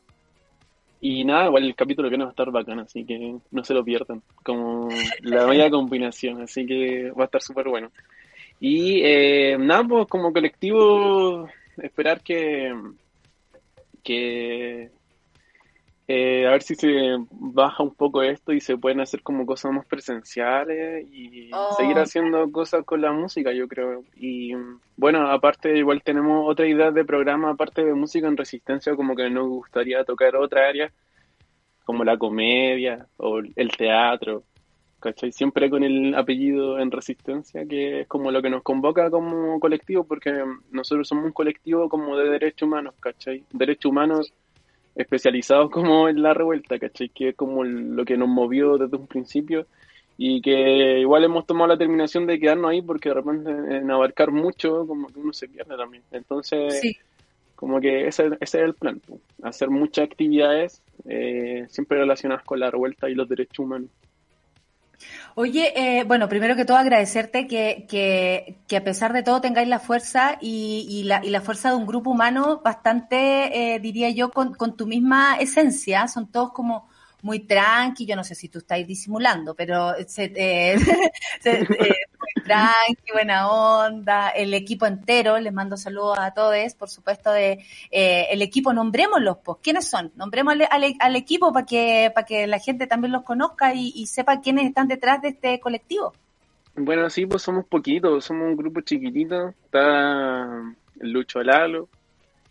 y 1.03 1.25
nada, 1.25 1.47
igual 1.49 1.65
el 1.65 1.75
capítulo 1.75 2.09
viene 2.09 2.25
va 2.25 2.31
a 2.31 2.33
estar 2.33 2.51
bacán, 2.51 2.81
así 2.81 3.05
que 3.05 3.37
no 3.51 3.65
se 3.65 3.75
lo 3.75 3.85
pierdan. 3.85 4.23
Como 4.43 4.89
la 5.21 5.47
media 5.47 5.69
combinación, 5.71 6.41
así 6.41 6.65
que 6.65 7.11
va 7.11 7.25
a 7.25 7.27
estar 7.27 7.43
súper 7.43 7.69
bueno. 7.69 7.93
Y 8.61 9.03
eh, 9.05 9.59
nada, 9.59 9.85
pues 9.85 10.09
como 10.09 10.33
colectivo, 10.33 11.51
esperar 11.77 12.23
que, 12.23 12.75
que 14.03 14.91
eh, 16.09 16.47
a 16.47 16.53
ver 16.53 16.63
si 16.63 16.75
se 16.75 17.17
baja 17.31 17.83
un 17.83 17.95
poco 17.95 18.23
esto 18.23 18.53
y 18.53 18.61
se 18.61 18.79
pueden 18.79 19.01
hacer 19.01 19.23
como 19.23 19.45
cosas 19.47 19.73
más 19.73 19.87
presenciales 19.87 21.07
y 21.13 21.51
Oh. 21.53 21.73
seguir 21.77 21.99
haciendo 21.99 22.51
cosas 22.51 22.85
con 22.85 23.03
la 23.03 23.13
música, 23.13 23.53
yo 23.53 23.69
creo. 23.69 24.05
Y 24.17 24.53
bueno, 24.97 25.31
aparte 25.31 25.77
igual 25.77 26.03
tenemos 26.03 26.51
otra 26.51 26.67
idea 26.67 26.91
de 26.93 27.05
programa, 27.05 27.51
aparte 27.51 27.85
de 27.85 27.95
música 27.95 28.27
en 28.29 28.37
resistencia, 28.39 28.97
como 28.97 29.15
que 29.17 29.31
nos 29.31 29.49
gustaría 29.49 30.05
tocar 30.05 30.37
otra 30.37 30.69
área, 30.69 30.93
como 31.85 32.05
la 32.05 32.19
comedia 32.19 33.07
o 33.19 33.39
el 33.41 33.71
teatro, 33.77 34.45
¿cachai? 35.01 35.33
Siempre 35.33 35.71
con 35.71 35.85
el 35.85 36.15
apellido 36.15 36.79
en 36.79 36.91
resistencia, 36.91 37.67
que 37.67 38.01
es 38.03 38.09
como 38.09 38.31
lo 38.31 38.43
que 38.43 38.51
nos 38.51 38.63
convoca 38.63 39.11
como 39.11 39.61
colectivo, 39.61 40.05
porque 40.05 40.45
nosotros 40.71 41.09
somos 41.09 41.25
un 41.27 41.33
colectivo 41.33 41.89
como 41.89 42.17
de 42.17 42.31
derechos 42.31 42.67
humanos, 42.67 42.95
¿cachai? 43.01 43.45
Derechos 43.53 43.91
humanos 43.91 44.35
especializados 44.99 45.71
como 45.71 46.09
en 46.09 46.21
la 46.23 46.35
revuelta, 46.35 46.79
¿cachai? 46.79 47.09
Que 47.09 47.31
es 47.31 47.37
como 47.37 47.65
lo 47.65 48.05
que 48.05 48.17
nos 48.19 48.29
movió 48.29 48.77
desde 48.77 48.97
un 48.97 49.07
principio 49.07 49.67
y 50.19 50.43
que 50.43 50.99
igual 51.01 51.23
hemos 51.25 51.47
tomado 51.47 51.69
la 51.69 51.75
determinación 51.77 52.27
de 52.27 52.41
quedarnos 52.41 52.71
ahí 52.73 52.83
porque 52.83 53.09
de 53.09 53.15
repente 53.15 53.51
en 53.51 53.91
abarcar 53.91 54.33
mucho 54.33 54.85
como 54.87 55.07
que 55.07 55.21
uno 55.21 55.33
se 55.33 55.49
pierde 55.49 55.77
también. 55.77 56.03
Entonces, 56.11 56.81
Sí. 56.81 56.97
como 57.55 57.81
que 57.81 58.09
ese, 58.09 58.27
ese 58.41 58.59
es 58.59 58.65
el 58.65 58.75
plan, 58.75 59.01
hacer 59.43 59.71
muchas 59.71 60.07
actividades 60.07 60.83
eh, 61.09 61.67
siempre 61.69 61.99
relacionadas 61.99 62.45
con 62.45 62.59
la 62.59 62.71
revuelta 62.71 63.09
y 63.09 63.15
los 63.15 63.29
derechos 63.29 63.61
humanos. 63.61 63.91
Oye, 65.35 65.73
eh, 66.01 66.05
bueno, 66.05 66.29
primero 66.29 66.57
que 66.57 66.65
todo 66.65 66.77
agradecerte 66.77 67.47
que, 67.47 67.87
que, 67.89 68.59
que 68.67 68.77
a 68.77 68.85
pesar 68.85 69.13
de 69.13 69.23
todo 69.23 69.41
tengáis 69.41 69.69
la 69.69 69.79
fuerza 69.79 70.39
y, 70.41 70.87
y 70.91 71.05
la, 71.05 71.25
y 71.25 71.31
la 71.31 71.41
fuerza 71.41 71.71
de 71.71 71.77
un 71.77 71.87
grupo 71.87 72.11
humano 72.11 72.61
bastante, 72.65 73.75
eh, 73.75 73.81
diría 73.81 74.11
yo, 74.11 74.31
con, 74.31 74.55
con 74.55 74.77
tu 74.77 74.87
misma 74.87 75.37
esencia. 75.39 76.09
Son 76.09 76.31
todos 76.31 76.53
como 76.53 76.89
muy 77.23 77.41
tranqui, 77.41 78.07
yo 78.07 78.17
no 78.17 78.25
sé 78.25 78.35
si 78.35 78.49
tú 78.49 78.59
estáis 78.59 78.87
disimulando, 78.87 79.55
pero 79.55 79.95
se, 80.07 80.33
eh, 80.37 80.79
se- 81.41 81.61
eh, 81.63 81.95
tranqui, 82.49 83.13
buena 83.13 83.49
onda, 83.51 84.29
el 84.31 84.53
equipo 84.55 84.87
entero, 84.87 85.39
les 85.39 85.53
mando 85.53 85.77
saludos 85.77 86.19
a 86.19 86.33
todos, 86.33 86.75
por 86.75 86.89
supuesto, 86.89 87.31
de 87.31 87.65
eh, 87.91 88.27
el 88.31 88.43
equipo, 88.43 88.73
nombrémoslos, 88.73 89.39
pues, 89.45 89.59
¿quiénes 89.63 89.89
son? 89.89 90.11
Nombremos 90.17 90.55
al, 90.55 90.63
al- 90.71 90.95
al 90.99 91.17
equipo 91.17 91.53
para 91.53 91.67
que, 91.67 92.11
para 92.15 92.27
que 92.27 92.47
la 92.47 92.59
gente 92.59 92.87
también 92.87 93.13
los 93.13 93.23
conozca 93.23 93.75
y, 93.75 93.93
y 93.95 94.07
sepa 94.07 94.41
quiénes 94.41 94.67
están 94.67 94.89
detrás 94.89 95.23
de 95.23 95.29
este 95.29 95.61
colectivo. 95.61 96.13
Bueno, 96.75 97.11
sí, 97.11 97.27
pues 97.27 97.43
somos 97.43 97.67
poquitos, 97.67 98.25
somos 98.25 98.49
un 98.49 98.57
grupo 98.57 98.81
chiquitito. 98.83 99.49
Está 99.65 100.45
el 101.01 101.11
Lucho 101.13 101.43
Lalo, 101.43 101.89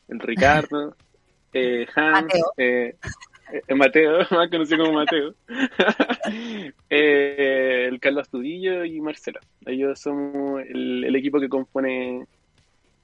el 0.10 0.20
Ricardo, 0.20 0.96
eh, 1.54 1.88
Hans, 1.96 2.34
eh, 2.58 2.96
Mateo, 3.76 4.20
más 4.32 4.50
conocido 4.50 4.86
como 4.86 5.00
Mateo, 5.00 5.34
eh, 6.90 7.86
el 7.90 8.00
Carlos 8.00 8.24
Astudillo 8.24 8.86
y 8.86 9.00
Marcela. 9.02 9.40
Ellos 9.66 10.00
somos 10.00 10.62
el, 10.62 11.04
el 11.04 11.16
equipo 11.16 11.40
que 11.40 11.50
compone 11.50 12.26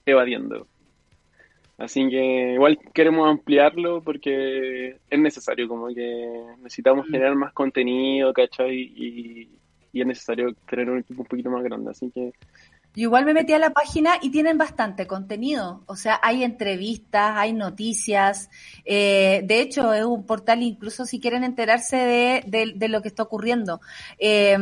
Evadiendo. 0.06 0.68
Así 1.78 2.08
que 2.10 2.54
igual 2.54 2.78
queremos 2.94 3.28
ampliarlo 3.30 4.02
porque 4.02 4.98
es 5.10 5.20
necesario, 5.20 5.68
como 5.68 5.88
que 5.88 6.44
necesitamos 6.62 7.08
generar 7.08 7.36
más 7.36 7.52
contenido, 7.54 8.32
¿cachai? 8.32 8.76
Y, 8.96 9.50
y 9.92 10.02
es 10.02 10.08
necesario 10.08 10.54
tener 10.70 10.90
un 10.90 11.00
equipo 11.00 11.22
un 11.22 11.28
poquito 11.28 11.50
más 11.50 11.64
grande. 11.64 11.92
Así 11.92 12.12
que 12.12 12.34
Yo 12.96 13.04
igual 13.04 13.26
me 13.26 13.34
metí 13.34 13.54
a 13.54 13.60
la 13.60 13.72
página 13.72 14.18
y 14.22 14.30
tienen 14.32 14.58
bastante 14.58 15.08
contenido. 15.08 15.84
O 15.88 15.96
sea, 15.96 16.20
hay 16.22 16.44
entrevistas, 16.44 17.34
hay 17.38 17.54
noticias. 17.54 18.50
eh, 18.86 19.42
de 19.46 19.62
hecho, 19.62 19.94
es 19.94 20.04
un 20.06 20.26
portal 20.26 20.62
incluso 20.62 21.06
si 21.06 21.20
quieren 21.20 21.44
enterarse 21.44 21.98
de, 21.98 22.44
de- 22.76 22.88
lo 22.90 23.02
que 23.02 23.08
está 23.08 23.24
ocurriendo. 23.24 23.82
Eh, 24.20 24.58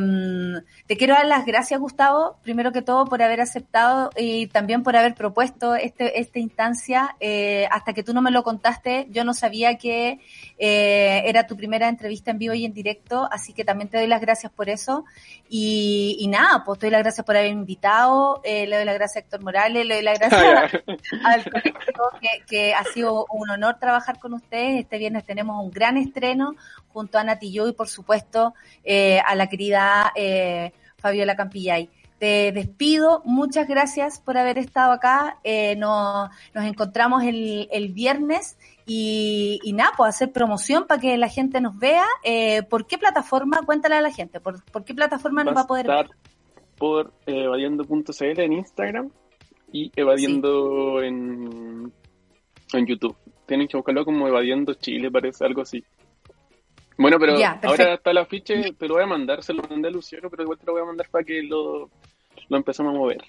te 0.87 0.97
quiero 0.97 1.13
dar 1.15 1.25
las 1.25 1.45
gracias, 1.45 1.79
Gustavo, 1.79 2.37
primero 2.43 2.71
que 2.71 2.81
todo 2.81 3.05
por 3.05 3.21
haber 3.21 3.41
aceptado 3.41 4.09
y 4.15 4.47
también 4.47 4.83
por 4.83 4.95
haber 4.95 5.15
propuesto 5.15 5.75
este, 5.75 6.19
esta 6.19 6.39
instancia. 6.39 7.15
Eh, 7.19 7.67
hasta 7.71 7.93
que 7.93 8.03
tú 8.03 8.13
no 8.13 8.21
me 8.21 8.31
lo 8.31 8.43
contaste, 8.43 9.07
yo 9.11 9.23
no 9.23 9.33
sabía 9.33 9.77
que 9.77 10.19
eh, 10.57 11.23
era 11.25 11.47
tu 11.47 11.55
primera 11.57 11.87
entrevista 11.89 12.31
en 12.31 12.37
vivo 12.37 12.53
y 12.53 12.65
en 12.65 12.73
directo, 12.73 13.27
así 13.31 13.53
que 13.53 13.65
también 13.65 13.89
te 13.89 13.97
doy 13.97 14.07
las 14.07 14.21
gracias 14.21 14.51
por 14.51 14.69
eso. 14.69 15.05
Y, 15.49 16.15
y 16.19 16.27
nada, 16.27 16.63
pues 16.65 16.79
te 16.79 16.85
doy 16.87 16.91
las 16.91 17.03
gracias 17.03 17.25
por 17.25 17.35
haber 17.35 17.51
invitado, 17.51 18.20
eh, 18.43 18.68
le 18.68 18.77
doy 18.77 18.85
las 18.85 18.95
gracias 18.95 19.18
a 19.18 19.19
Héctor 19.19 19.41
Morales, 19.41 19.85
le 19.85 19.95
doy 19.95 20.03
las 20.03 20.19
gracias 20.19 20.81
al 21.26 21.43
colectivo, 21.43 22.03
que, 22.19 22.43
que 22.48 22.73
ha 22.73 22.84
sido 22.85 23.26
un 23.31 23.49
honor 23.49 23.77
trabajar 23.80 24.19
con 24.19 24.34
ustedes. 24.34 24.81
Este 24.81 24.98
viernes 24.98 25.26
tenemos 25.26 25.64
un 25.64 25.72
gran 25.72 25.98
estreno 25.98 26.56
junto 26.89 27.18
a 27.18 27.23
Nati 27.23 27.52
Yo 27.52 27.68
y 27.68 27.73
por 27.73 27.88
supuesto 27.88 28.53
eh, 28.84 29.19
a 29.26 29.35
la 29.35 29.48
querida 29.48 30.11
eh, 30.15 30.72
Fabiola 30.98 31.35
Campillay. 31.35 31.89
Te 32.22 32.52
despido, 32.52 33.23
muchas 33.26 33.68
gracias 33.68 34.19
por 34.19 34.38
haber 34.38 34.60
estado 34.60 34.91
acá. 34.91 35.39
Eh, 35.43 35.76
nos, 35.76 36.30
nos 36.53 36.65
encontramos 36.65 37.23
el, 37.23 37.68
el 37.72 37.93
viernes 37.93 38.57
y, 38.85 39.60
y 39.64 39.73
nada, 39.73 39.93
pues 39.98 40.10
hacer 40.10 40.31
promoción 40.31 40.85
para 40.85 41.02
que 41.02 41.18
la 41.18 41.30
gente 41.30 41.61
nos 41.61 41.80
vea. 41.80 42.06
Eh, 42.23 42.61
¿Por 42.64 42.85
qué 42.85 42.98
plataforma? 42.98 43.61
Cuéntale 43.65 43.95
a 43.95 44.02
la 44.02 44.11
gente, 44.11 44.39
¿por, 44.39 44.64
por 44.65 44.84
qué 44.84 44.93
plataforma 44.93 45.43
nos 45.43 45.56
va 45.56 45.61
a 45.61 45.68
poder 45.68 45.88
ver? 45.88 46.10
Por 46.81 47.13
evadiendo.cl 47.27 48.39
en 48.39 48.53
Instagram 48.53 49.11
y 49.71 49.91
evadiendo 49.95 51.03
en, 51.03 51.93
en 52.73 52.87
YouTube. 52.87 53.15
Tienen 53.45 53.67
que 53.67 53.77
buscarlo 53.77 54.03
como 54.03 54.27
evadiendo 54.27 54.73
Chile, 54.73 55.11
parece 55.11 55.45
algo 55.45 55.61
así. 55.61 55.83
Bueno, 56.97 57.19
pero 57.19 57.33
ahora 57.61 57.93
está 57.93 58.09
el 58.09 58.17
afiche, 58.17 58.73
te 58.73 58.87
lo 58.87 58.95
voy 58.95 59.03
a 59.03 59.05
mandar, 59.05 59.43
se 59.43 59.53
lo 59.53 59.61
mandé 59.61 59.89
a 59.89 59.91
Luciano, 59.91 60.27
pero 60.31 60.41
igual 60.41 60.57
te 60.57 60.65
lo 60.65 60.71
voy 60.71 60.81
a 60.81 60.85
mandar 60.85 61.07
para 61.11 61.23
que 61.23 61.43
lo, 61.43 61.87
lo 62.49 62.57
empecemos 62.57 62.95
a 62.95 62.97
mover. 62.97 63.21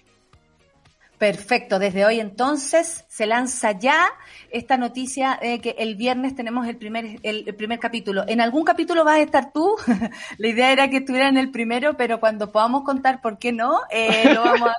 Perfecto, 1.22 1.78
desde 1.78 2.04
hoy 2.04 2.18
entonces 2.18 3.04
se 3.06 3.26
lanza 3.26 3.78
ya 3.78 4.08
esta 4.50 4.76
noticia 4.76 5.38
de 5.40 5.60
que 5.60 5.76
el 5.78 5.94
viernes 5.94 6.34
tenemos 6.34 6.66
el 6.66 6.76
primer, 6.76 7.20
el, 7.22 7.44
el 7.46 7.54
primer 7.54 7.78
capítulo. 7.78 8.24
En 8.26 8.40
algún 8.40 8.64
capítulo 8.64 9.04
vas 9.04 9.18
a 9.18 9.22
estar 9.22 9.52
tú, 9.52 9.76
la 10.38 10.48
idea 10.48 10.72
era 10.72 10.90
que 10.90 10.96
estuviera 10.96 11.28
en 11.28 11.36
el 11.36 11.52
primero, 11.52 11.96
pero 11.96 12.18
cuando 12.18 12.50
podamos 12.50 12.82
contar 12.82 13.20
por 13.20 13.38
qué 13.38 13.52
no, 13.52 13.82
eh, 13.92 14.34
lo 14.34 14.42
vamos 14.42 14.70
a 14.70 14.74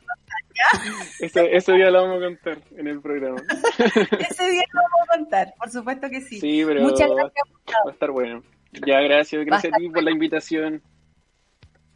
Ese, 1.22 1.56
ese 1.56 1.72
día 1.76 1.90
lo 1.90 2.02
vamos 2.02 2.18
a 2.18 2.26
contar 2.26 2.58
en 2.76 2.88
el 2.88 3.00
programa. 3.00 3.38
ese 3.80 4.50
día 4.50 4.64
lo 4.74 4.82
vamos 4.82 5.02
a 5.02 5.18
contar, 5.18 5.54
por 5.58 5.70
supuesto 5.70 6.10
que 6.10 6.20
sí. 6.20 6.42
Sí, 6.42 6.64
pero 6.66 6.82
Muchas 6.82 7.10
gracias, 7.10 7.48
va 7.88 7.90
a 7.90 7.94
estar 7.94 8.12
bueno. 8.12 8.44
Ya, 8.86 9.00
gracias, 9.00 9.46
gracias 9.46 9.72
a 9.74 9.78
ti 9.78 9.88
por 9.88 10.04
la 10.04 10.12
invitación. 10.12 10.82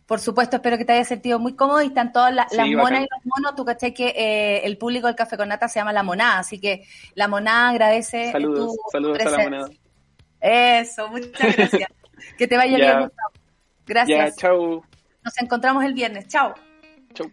Por 0.07 0.19
supuesto, 0.19 0.55
espero 0.55 0.77
que 0.77 0.85
te 0.85 0.93
hayas 0.93 1.07
sentido 1.07 1.38
muy 1.38 1.53
cómodo 1.55 1.81
y 1.84 1.88
están 1.88 2.11
todas 2.13 2.34
la- 2.34 2.47
Sí, 2.49 2.55
las 2.57 2.67
monas 2.69 3.01
y 3.01 3.07
los 3.13 3.25
monos, 3.25 3.55
tú 3.55 3.63
caché 3.65 3.93
que 3.93 4.07
eh, 4.15 4.61
el 4.65 4.77
público 4.77 5.05
del 5.07 5.15
Café 5.15 5.38
con 5.38 5.49
Nata 5.49 5.67
se 5.67 5.79
llama 5.79 5.91
La 5.93 6.01
Monada, 6.03 6.39
así 6.39 6.59
que 6.59 6.84
La 7.13 7.27
Monada 7.27 7.69
agradece 7.69 8.31
Saludos, 8.31 8.73
tu 8.75 8.91
saludos 8.91 9.19
a 9.19 9.23
la 9.25 9.29
presencia. 9.35 9.49
moneda. 9.59 9.69
Eso, 10.39 11.07
muchas 11.09 11.55
gracias. 11.57 11.89
que 12.38 12.47
te 12.47 12.55
vaya 12.57 12.77
Ya. 12.77 12.85
bien, 12.85 12.99
Gustavo. 13.07 13.29
Gracias. 13.85 14.35
Ya, 14.35 14.41
chao. 14.41 14.84
Nos 15.23 15.38
encontramos 15.41 15.84
el 15.84 15.93
viernes. 15.93 16.27
Chao. 16.27 16.53
Chau. 17.13 17.29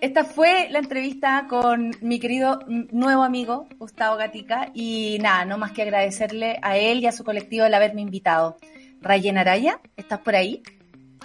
Esta 0.00 0.24
fue 0.24 0.68
la 0.70 0.78
entrevista 0.78 1.46
con 1.48 1.94
mi 2.00 2.18
querido 2.18 2.60
nuevo 2.66 3.22
amigo 3.22 3.68
Gustavo 3.76 4.16
Gatica 4.16 4.70
y 4.72 5.18
nada, 5.20 5.44
no 5.44 5.58
más 5.58 5.72
que 5.72 5.82
agradecerle 5.82 6.58
a 6.62 6.78
él 6.78 7.00
y 7.00 7.06
a 7.06 7.12
su 7.12 7.22
colectivo 7.24 7.66
el 7.66 7.74
haberme 7.74 8.00
invitado. 8.00 8.56
Rayen 9.00 9.38
Araya, 9.38 9.80
¿estás 9.96 10.20
por 10.20 10.34
ahí? 10.34 10.62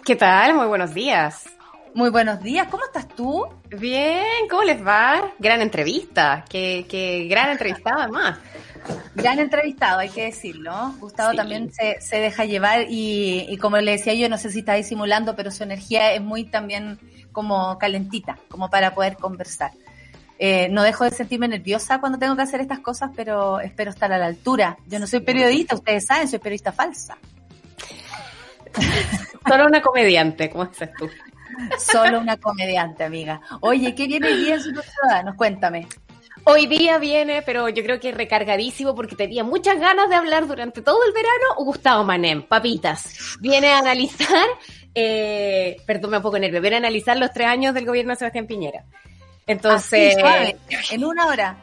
¿Qué 0.06 0.16
tal? 0.16 0.54
Muy 0.56 0.68
buenos 0.68 0.94
días. 0.94 1.46
Muy 1.94 2.10
buenos 2.10 2.42
días, 2.42 2.68
¿cómo 2.70 2.84
estás 2.84 3.08
tú? 3.08 3.48
Bien, 3.70 4.26
¿cómo 4.50 4.64
les 4.64 4.86
va? 4.86 5.32
Gran 5.40 5.62
entrevista, 5.62 6.44
qué, 6.50 6.86
qué 6.90 7.26
gran 7.30 7.52
entrevistado 7.52 8.02
además. 8.02 8.38
Gran 9.16 9.40
entrevistado, 9.40 9.98
hay 10.00 10.10
que 10.10 10.26
decirlo. 10.26 10.94
Gustavo 11.00 11.32
Sí. 11.32 11.38
también 11.38 11.72
se, 11.74 12.00
se 12.02 12.18
deja 12.18 12.46
llevar 12.46 12.86
y, 12.88 13.48
y 13.50 13.58
como 13.58 13.78
le 13.78 13.94
decía 13.94 14.14
yo, 14.14 14.30
no 14.30 14.38
sé 14.38 14.52
si 14.52 14.60
está 14.60 14.76
disimulando, 14.76 15.36
pero 15.36 15.50
su 15.50 15.64
energía 15.64 16.14
es 16.14 16.22
muy 16.22 16.44
también 16.44 17.00
como 17.32 17.80
calentita, 17.80 18.38
como 18.48 18.70
para 18.70 18.94
poder 18.94 19.16
conversar. 19.18 19.72
Eh, 20.38 20.68
no 20.70 20.84
dejo 20.84 21.04
de 21.06 21.10
sentirme 21.12 21.48
nerviosa 21.48 22.00
cuando 22.00 22.20
tengo 22.20 22.36
que 22.36 22.44
hacer 22.44 22.62
estas 22.62 22.80
cosas, 22.80 23.10
pero 23.16 23.60
espero 23.60 23.90
estar 23.90 24.14
a 24.14 24.20
la 24.20 24.28
altura. 24.28 24.78
Yo 24.86 25.00
no 25.00 25.08
soy 25.08 25.22
periodista, 25.22 25.74
ustedes 25.74 26.06
saben, 26.06 26.28
soy 26.28 26.38
periodista 26.38 26.72
falsa. 26.72 27.18
Solo 29.48 29.66
una 29.68 29.82
comediante, 29.82 30.50
¿cómo 30.50 30.66
dices 30.66 30.90
tú? 30.98 31.10
Solo 31.78 32.20
una 32.20 32.38
comediante, 32.38 33.04
amiga. 33.04 33.40
Oye, 33.62 33.94
¿qué 33.96 34.08
viene 34.08 34.30
el 34.30 34.44
día 34.44 34.56
de 34.56 34.62
Super 34.62 34.84
Ciudadanos? 34.84 35.36
Cuéntame. 35.36 35.88
Hoy 36.48 36.68
día 36.68 37.00
viene, 37.00 37.42
pero 37.42 37.70
yo 37.70 37.84
creo 37.84 38.00
que 38.00 38.12
recargadísimo 38.12 38.94
porque 38.94 39.16
tenía 39.16 39.44
muchas 39.44 39.80
ganas 39.80 40.10
de 40.10 40.16
hablar 40.16 40.48
durante 40.48 40.82
todo 40.82 41.00
el 41.06 41.12
verano. 41.12 41.56
Gustavo 41.58 42.04
Manem, 42.04 42.44
papitas. 42.44 43.38
Viene 43.40 43.70
a 43.70 43.80
analizar, 43.80 44.46
eh, 44.94 45.78
perdón, 45.88 46.12
me 46.12 46.22
pongo 46.22 46.38
nervio, 46.38 46.62
viene 46.62 46.76
a 46.76 46.80
analizar 46.80 47.18
los 47.18 47.32
tres 47.32 47.48
años 47.48 47.74
del 47.74 47.86
gobierno 47.86 48.12
de 48.12 48.18
Sebastián 48.18 48.46
Piñera. 48.46 48.84
Entonces, 49.48 50.14
Así, 50.14 50.20
suave, 50.20 50.58
en 50.92 51.04
una 51.04 51.26
hora. 51.28 51.58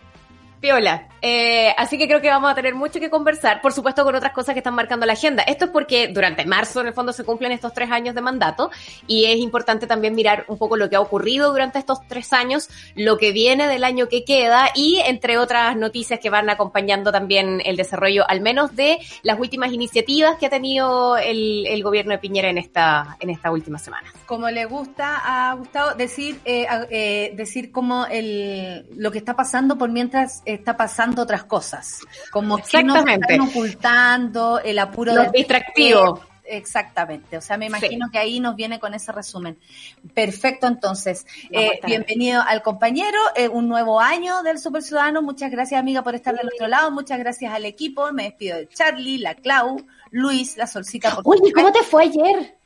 Piola. 0.60 1.11
Eh, 1.24 1.72
así 1.78 1.98
que 1.98 2.08
creo 2.08 2.20
que 2.20 2.28
vamos 2.28 2.50
a 2.50 2.54
tener 2.56 2.74
mucho 2.74 2.98
que 2.98 3.08
conversar, 3.08 3.60
por 3.60 3.72
supuesto 3.72 4.02
con 4.02 4.16
otras 4.16 4.32
cosas 4.32 4.54
que 4.54 4.58
están 4.58 4.74
marcando 4.74 5.06
la 5.06 5.12
agenda. 5.12 5.44
Esto 5.44 5.66
es 5.66 5.70
porque 5.70 6.08
durante 6.08 6.44
marzo 6.44 6.80
en 6.80 6.88
el 6.88 6.94
fondo 6.94 7.12
se 7.12 7.22
cumplen 7.22 7.52
estos 7.52 7.72
tres 7.72 7.92
años 7.92 8.16
de 8.16 8.20
mandato 8.20 8.72
y 9.06 9.26
es 9.26 9.36
importante 9.36 9.86
también 9.86 10.16
mirar 10.16 10.44
un 10.48 10.58
poco 10.58 10.76
lo 10.76 10.90
que 10.90 10.96
ha 10.96 11.00
ocurrido 11.00 11.52
durante 11.52 11.78
estos 11.78 12.00
tres 12.08 12.32
años, 12.32 12.68
lo 12.96 13.18
que 13.18 13.30
viene 13.30 13.68
del 13.68 13.84
año 13.84 14.08
que 14.08 14.24
queda 14.24 14.70
y 14.74 15.00
entre 15.06 15.38
otras 15.38 15.76
noticias 15.76 16.18
que 16.18 16.28
van 16.28 16.50
acompañando 16.50 17.12
también 17.12 17.62
el 17.64 17.76
desarrollo 17.76 18.28
al 18.28 18.40
menos 18.40 18.74
de 18.74 18.98
las 19.22 19.38
últimas 19.38 19.72
iniciativas 19.72 20.36
que 20.38 20.46
ha 20.46 20.50
tenido 20.50 21.16
el, 21.16 21.82
gobierno 21.82 22.12
de 22.12 22.18
Piñera 22.18 22.48
en 22.48 22.58
esta, 22.58 23.16
en 23.20 23.30
esta 23.30 23.50
última 23.50 23.78
semana. 23.78 24.12
Como 24.26 24.48
le 24.50 24.64
gusta 24.66 25.20
a 25.24 25.54
Gustavo 25.54 25.94
decir, 25.94 26.40
eh, 26.44 26.66
eh, 26.90 27.32
decir 27.36 27.70
como 27.70 28.06
el, 28.06 28.86
lo 28.96 29.10
que 29.10 29.18
está 29.18 29.34
pasando 29.34 29.78
por 29.78 29.90
mientras 29.90 30.42
está 30.44 30.76
pasando 30.76 31.11
otras 31.20 31.44
cosas. 31.44 32.00
Como 32.30 32.58
que 32.58 32.82
nos 32.82 33.06
están 33.06 33.40
ocultando 33.40 34.60
el 34.60 34.78
apuro 34.78 35.14
Los 35.14 35.32
distractivos. 35.32 36.20
Exactamente, 36.44 37.36
o 37.36 37.40
sea, 37.40 37.56
me 37.56 37.66
imagino 37.66 38.06
sí. 38.06 38.12
que 38.12 38.18
ahí 38.18 38.40
nos 38.40 38.56
viene 38.56 38.80
con 38.80 38.94
ese 38.94 39.12
resumen. 39.12 39.58
Perfecto, 40.12 40.66
entonces, 40.66 41.24
eh, 41.50 41.80
bienvenido 41.86 42.42
al 42.42 42.62
compañero, 42.62 43.18
eh, 43.36 43.48
un 43.48 43.68
nuevo 43.68 44.00
año 44.00 44.42
del 44.42 44.58
Super 44.58 44.82
Ciudadano, 44.82 45.22
muchas 45.22 45.50
gracias 45.50 45.78
amiga 45.78 46.02
por 46.02 46.14
estar 46.16 46.34
del 46.34 46.48
otro 46.52 46.66
lado, 46.66 46.90
muchas 46.90 47.18
gracias 47.20 47.54
al 47.54 47.64
equipo, 47.64 48.12
me 48.12 48.24
despido 48.24 48.58
de 48.58 48.68
Charlie, 48.68 49.18
la 49.18 49.34
Clau, 49.36 49.86
Luis, 50.10 50.56
la 50.56 50.66
Solcita. 50.66 51.14
Por 51.14 51.36
Oye, 51.36 51.52
¿cómo 51.52 51.72
te 51.72 51.82
fue 51.84 52.04
ayer? 52.04 52.58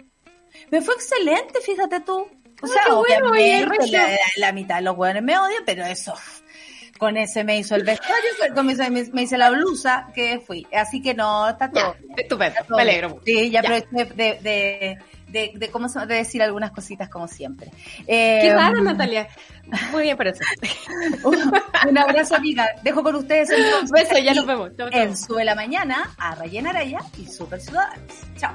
Me 0.70 0.80
fue 0.80 0.94
excelente, 0.94 1.60
fíjate 1.60 2.00
tú. 2.00 2.26
O 2.62 2.66
sea, 2.66 2.82
Ay, 2.86 2.92
bueno, 2.92 3.30
obviamente 3.30 3.88
la, 3.88 4.16
la, 4.36 4.52
mitad 4.52 4.76
de 4.76 4.82
los 4.82 4.96
hueones 4.96 5.22
me 5.22 5.38
odian, 5.38 5.62
pero 5.66 5.84
eso, 5.84 6.14
con 6.98 7.16
ese 7.16 7.44
me 7.44 7.58
hizo 7.58 7.74
el 7.74 7.84
vestuario, 7.84 8.30
con 8.54 8.70
ese 8.70 8.90
me, 8.90 9.04
me, 9.12 9.22
hice 9.22 9.38
la 9.38 9.50
blusa 9.50 10.08
que 10.14 10.40
fui. 10.40 10.66
Así 10.72 11.02
que 11.02 11.14
no, 11.14 11.48
está 11.48 11.70
todo. 11.70 11.94
Ya, 11.94 12.14
estupendo, 12.22 12.54
está 12.54 12.64
todo 12.64 12.76
me 12.76 12.82
alegro. 12.82 13.20
Sí, 13.24 13.50
ya, 13.50 13.60
ya. 13.62 13.76
aproveché 13.76 14.14
de, 14.14 14.38
de, 14.42 14.98
de, 15.28 15.52
de, 15.54 15.70
cómo 15.70 15.88
de 15.88 16.14
decir 16.14 16.42
algunas 16.42 16.70
cositas 16.70 17.08
como 17.08 17.28
siempre. 17.28 17.70
Eh, 18.06 18.40
Qué 18.42 18.52
raro, 18.54 18.82
Natalia. 18.82 19.28
Muy 19.92 20.04
bien, 20.04 20.16
por 20.16 20.28
eso. 20.28 20.44
un 21.88 21.98
abrazo, 21.98 22.36
amiga. 22.36 22.68
Dejo 22.82 23.02
con 23.02 23.16
ustedes 23.16 23.50
entonces. 23.50 23.90
Beso, 23.90 24.18
ya 24.18 24.34
nos 24.34 24.46
vemos. 24.46 24.70
Chau, 24.76 24.90
chau. 24.90 25.00
En 25.00 25.16
Sube 25.16 25.44
la 25.44 25.54
Mañana, 25.54 26.14
a 26.18 26.34
Rayena 26.34 26.70
Araya 26.70 27.00
y 27.18 27.26
Super 27.26 27.60
Ciudadanos. 27.60 28.12
Chao. 28.36 28.54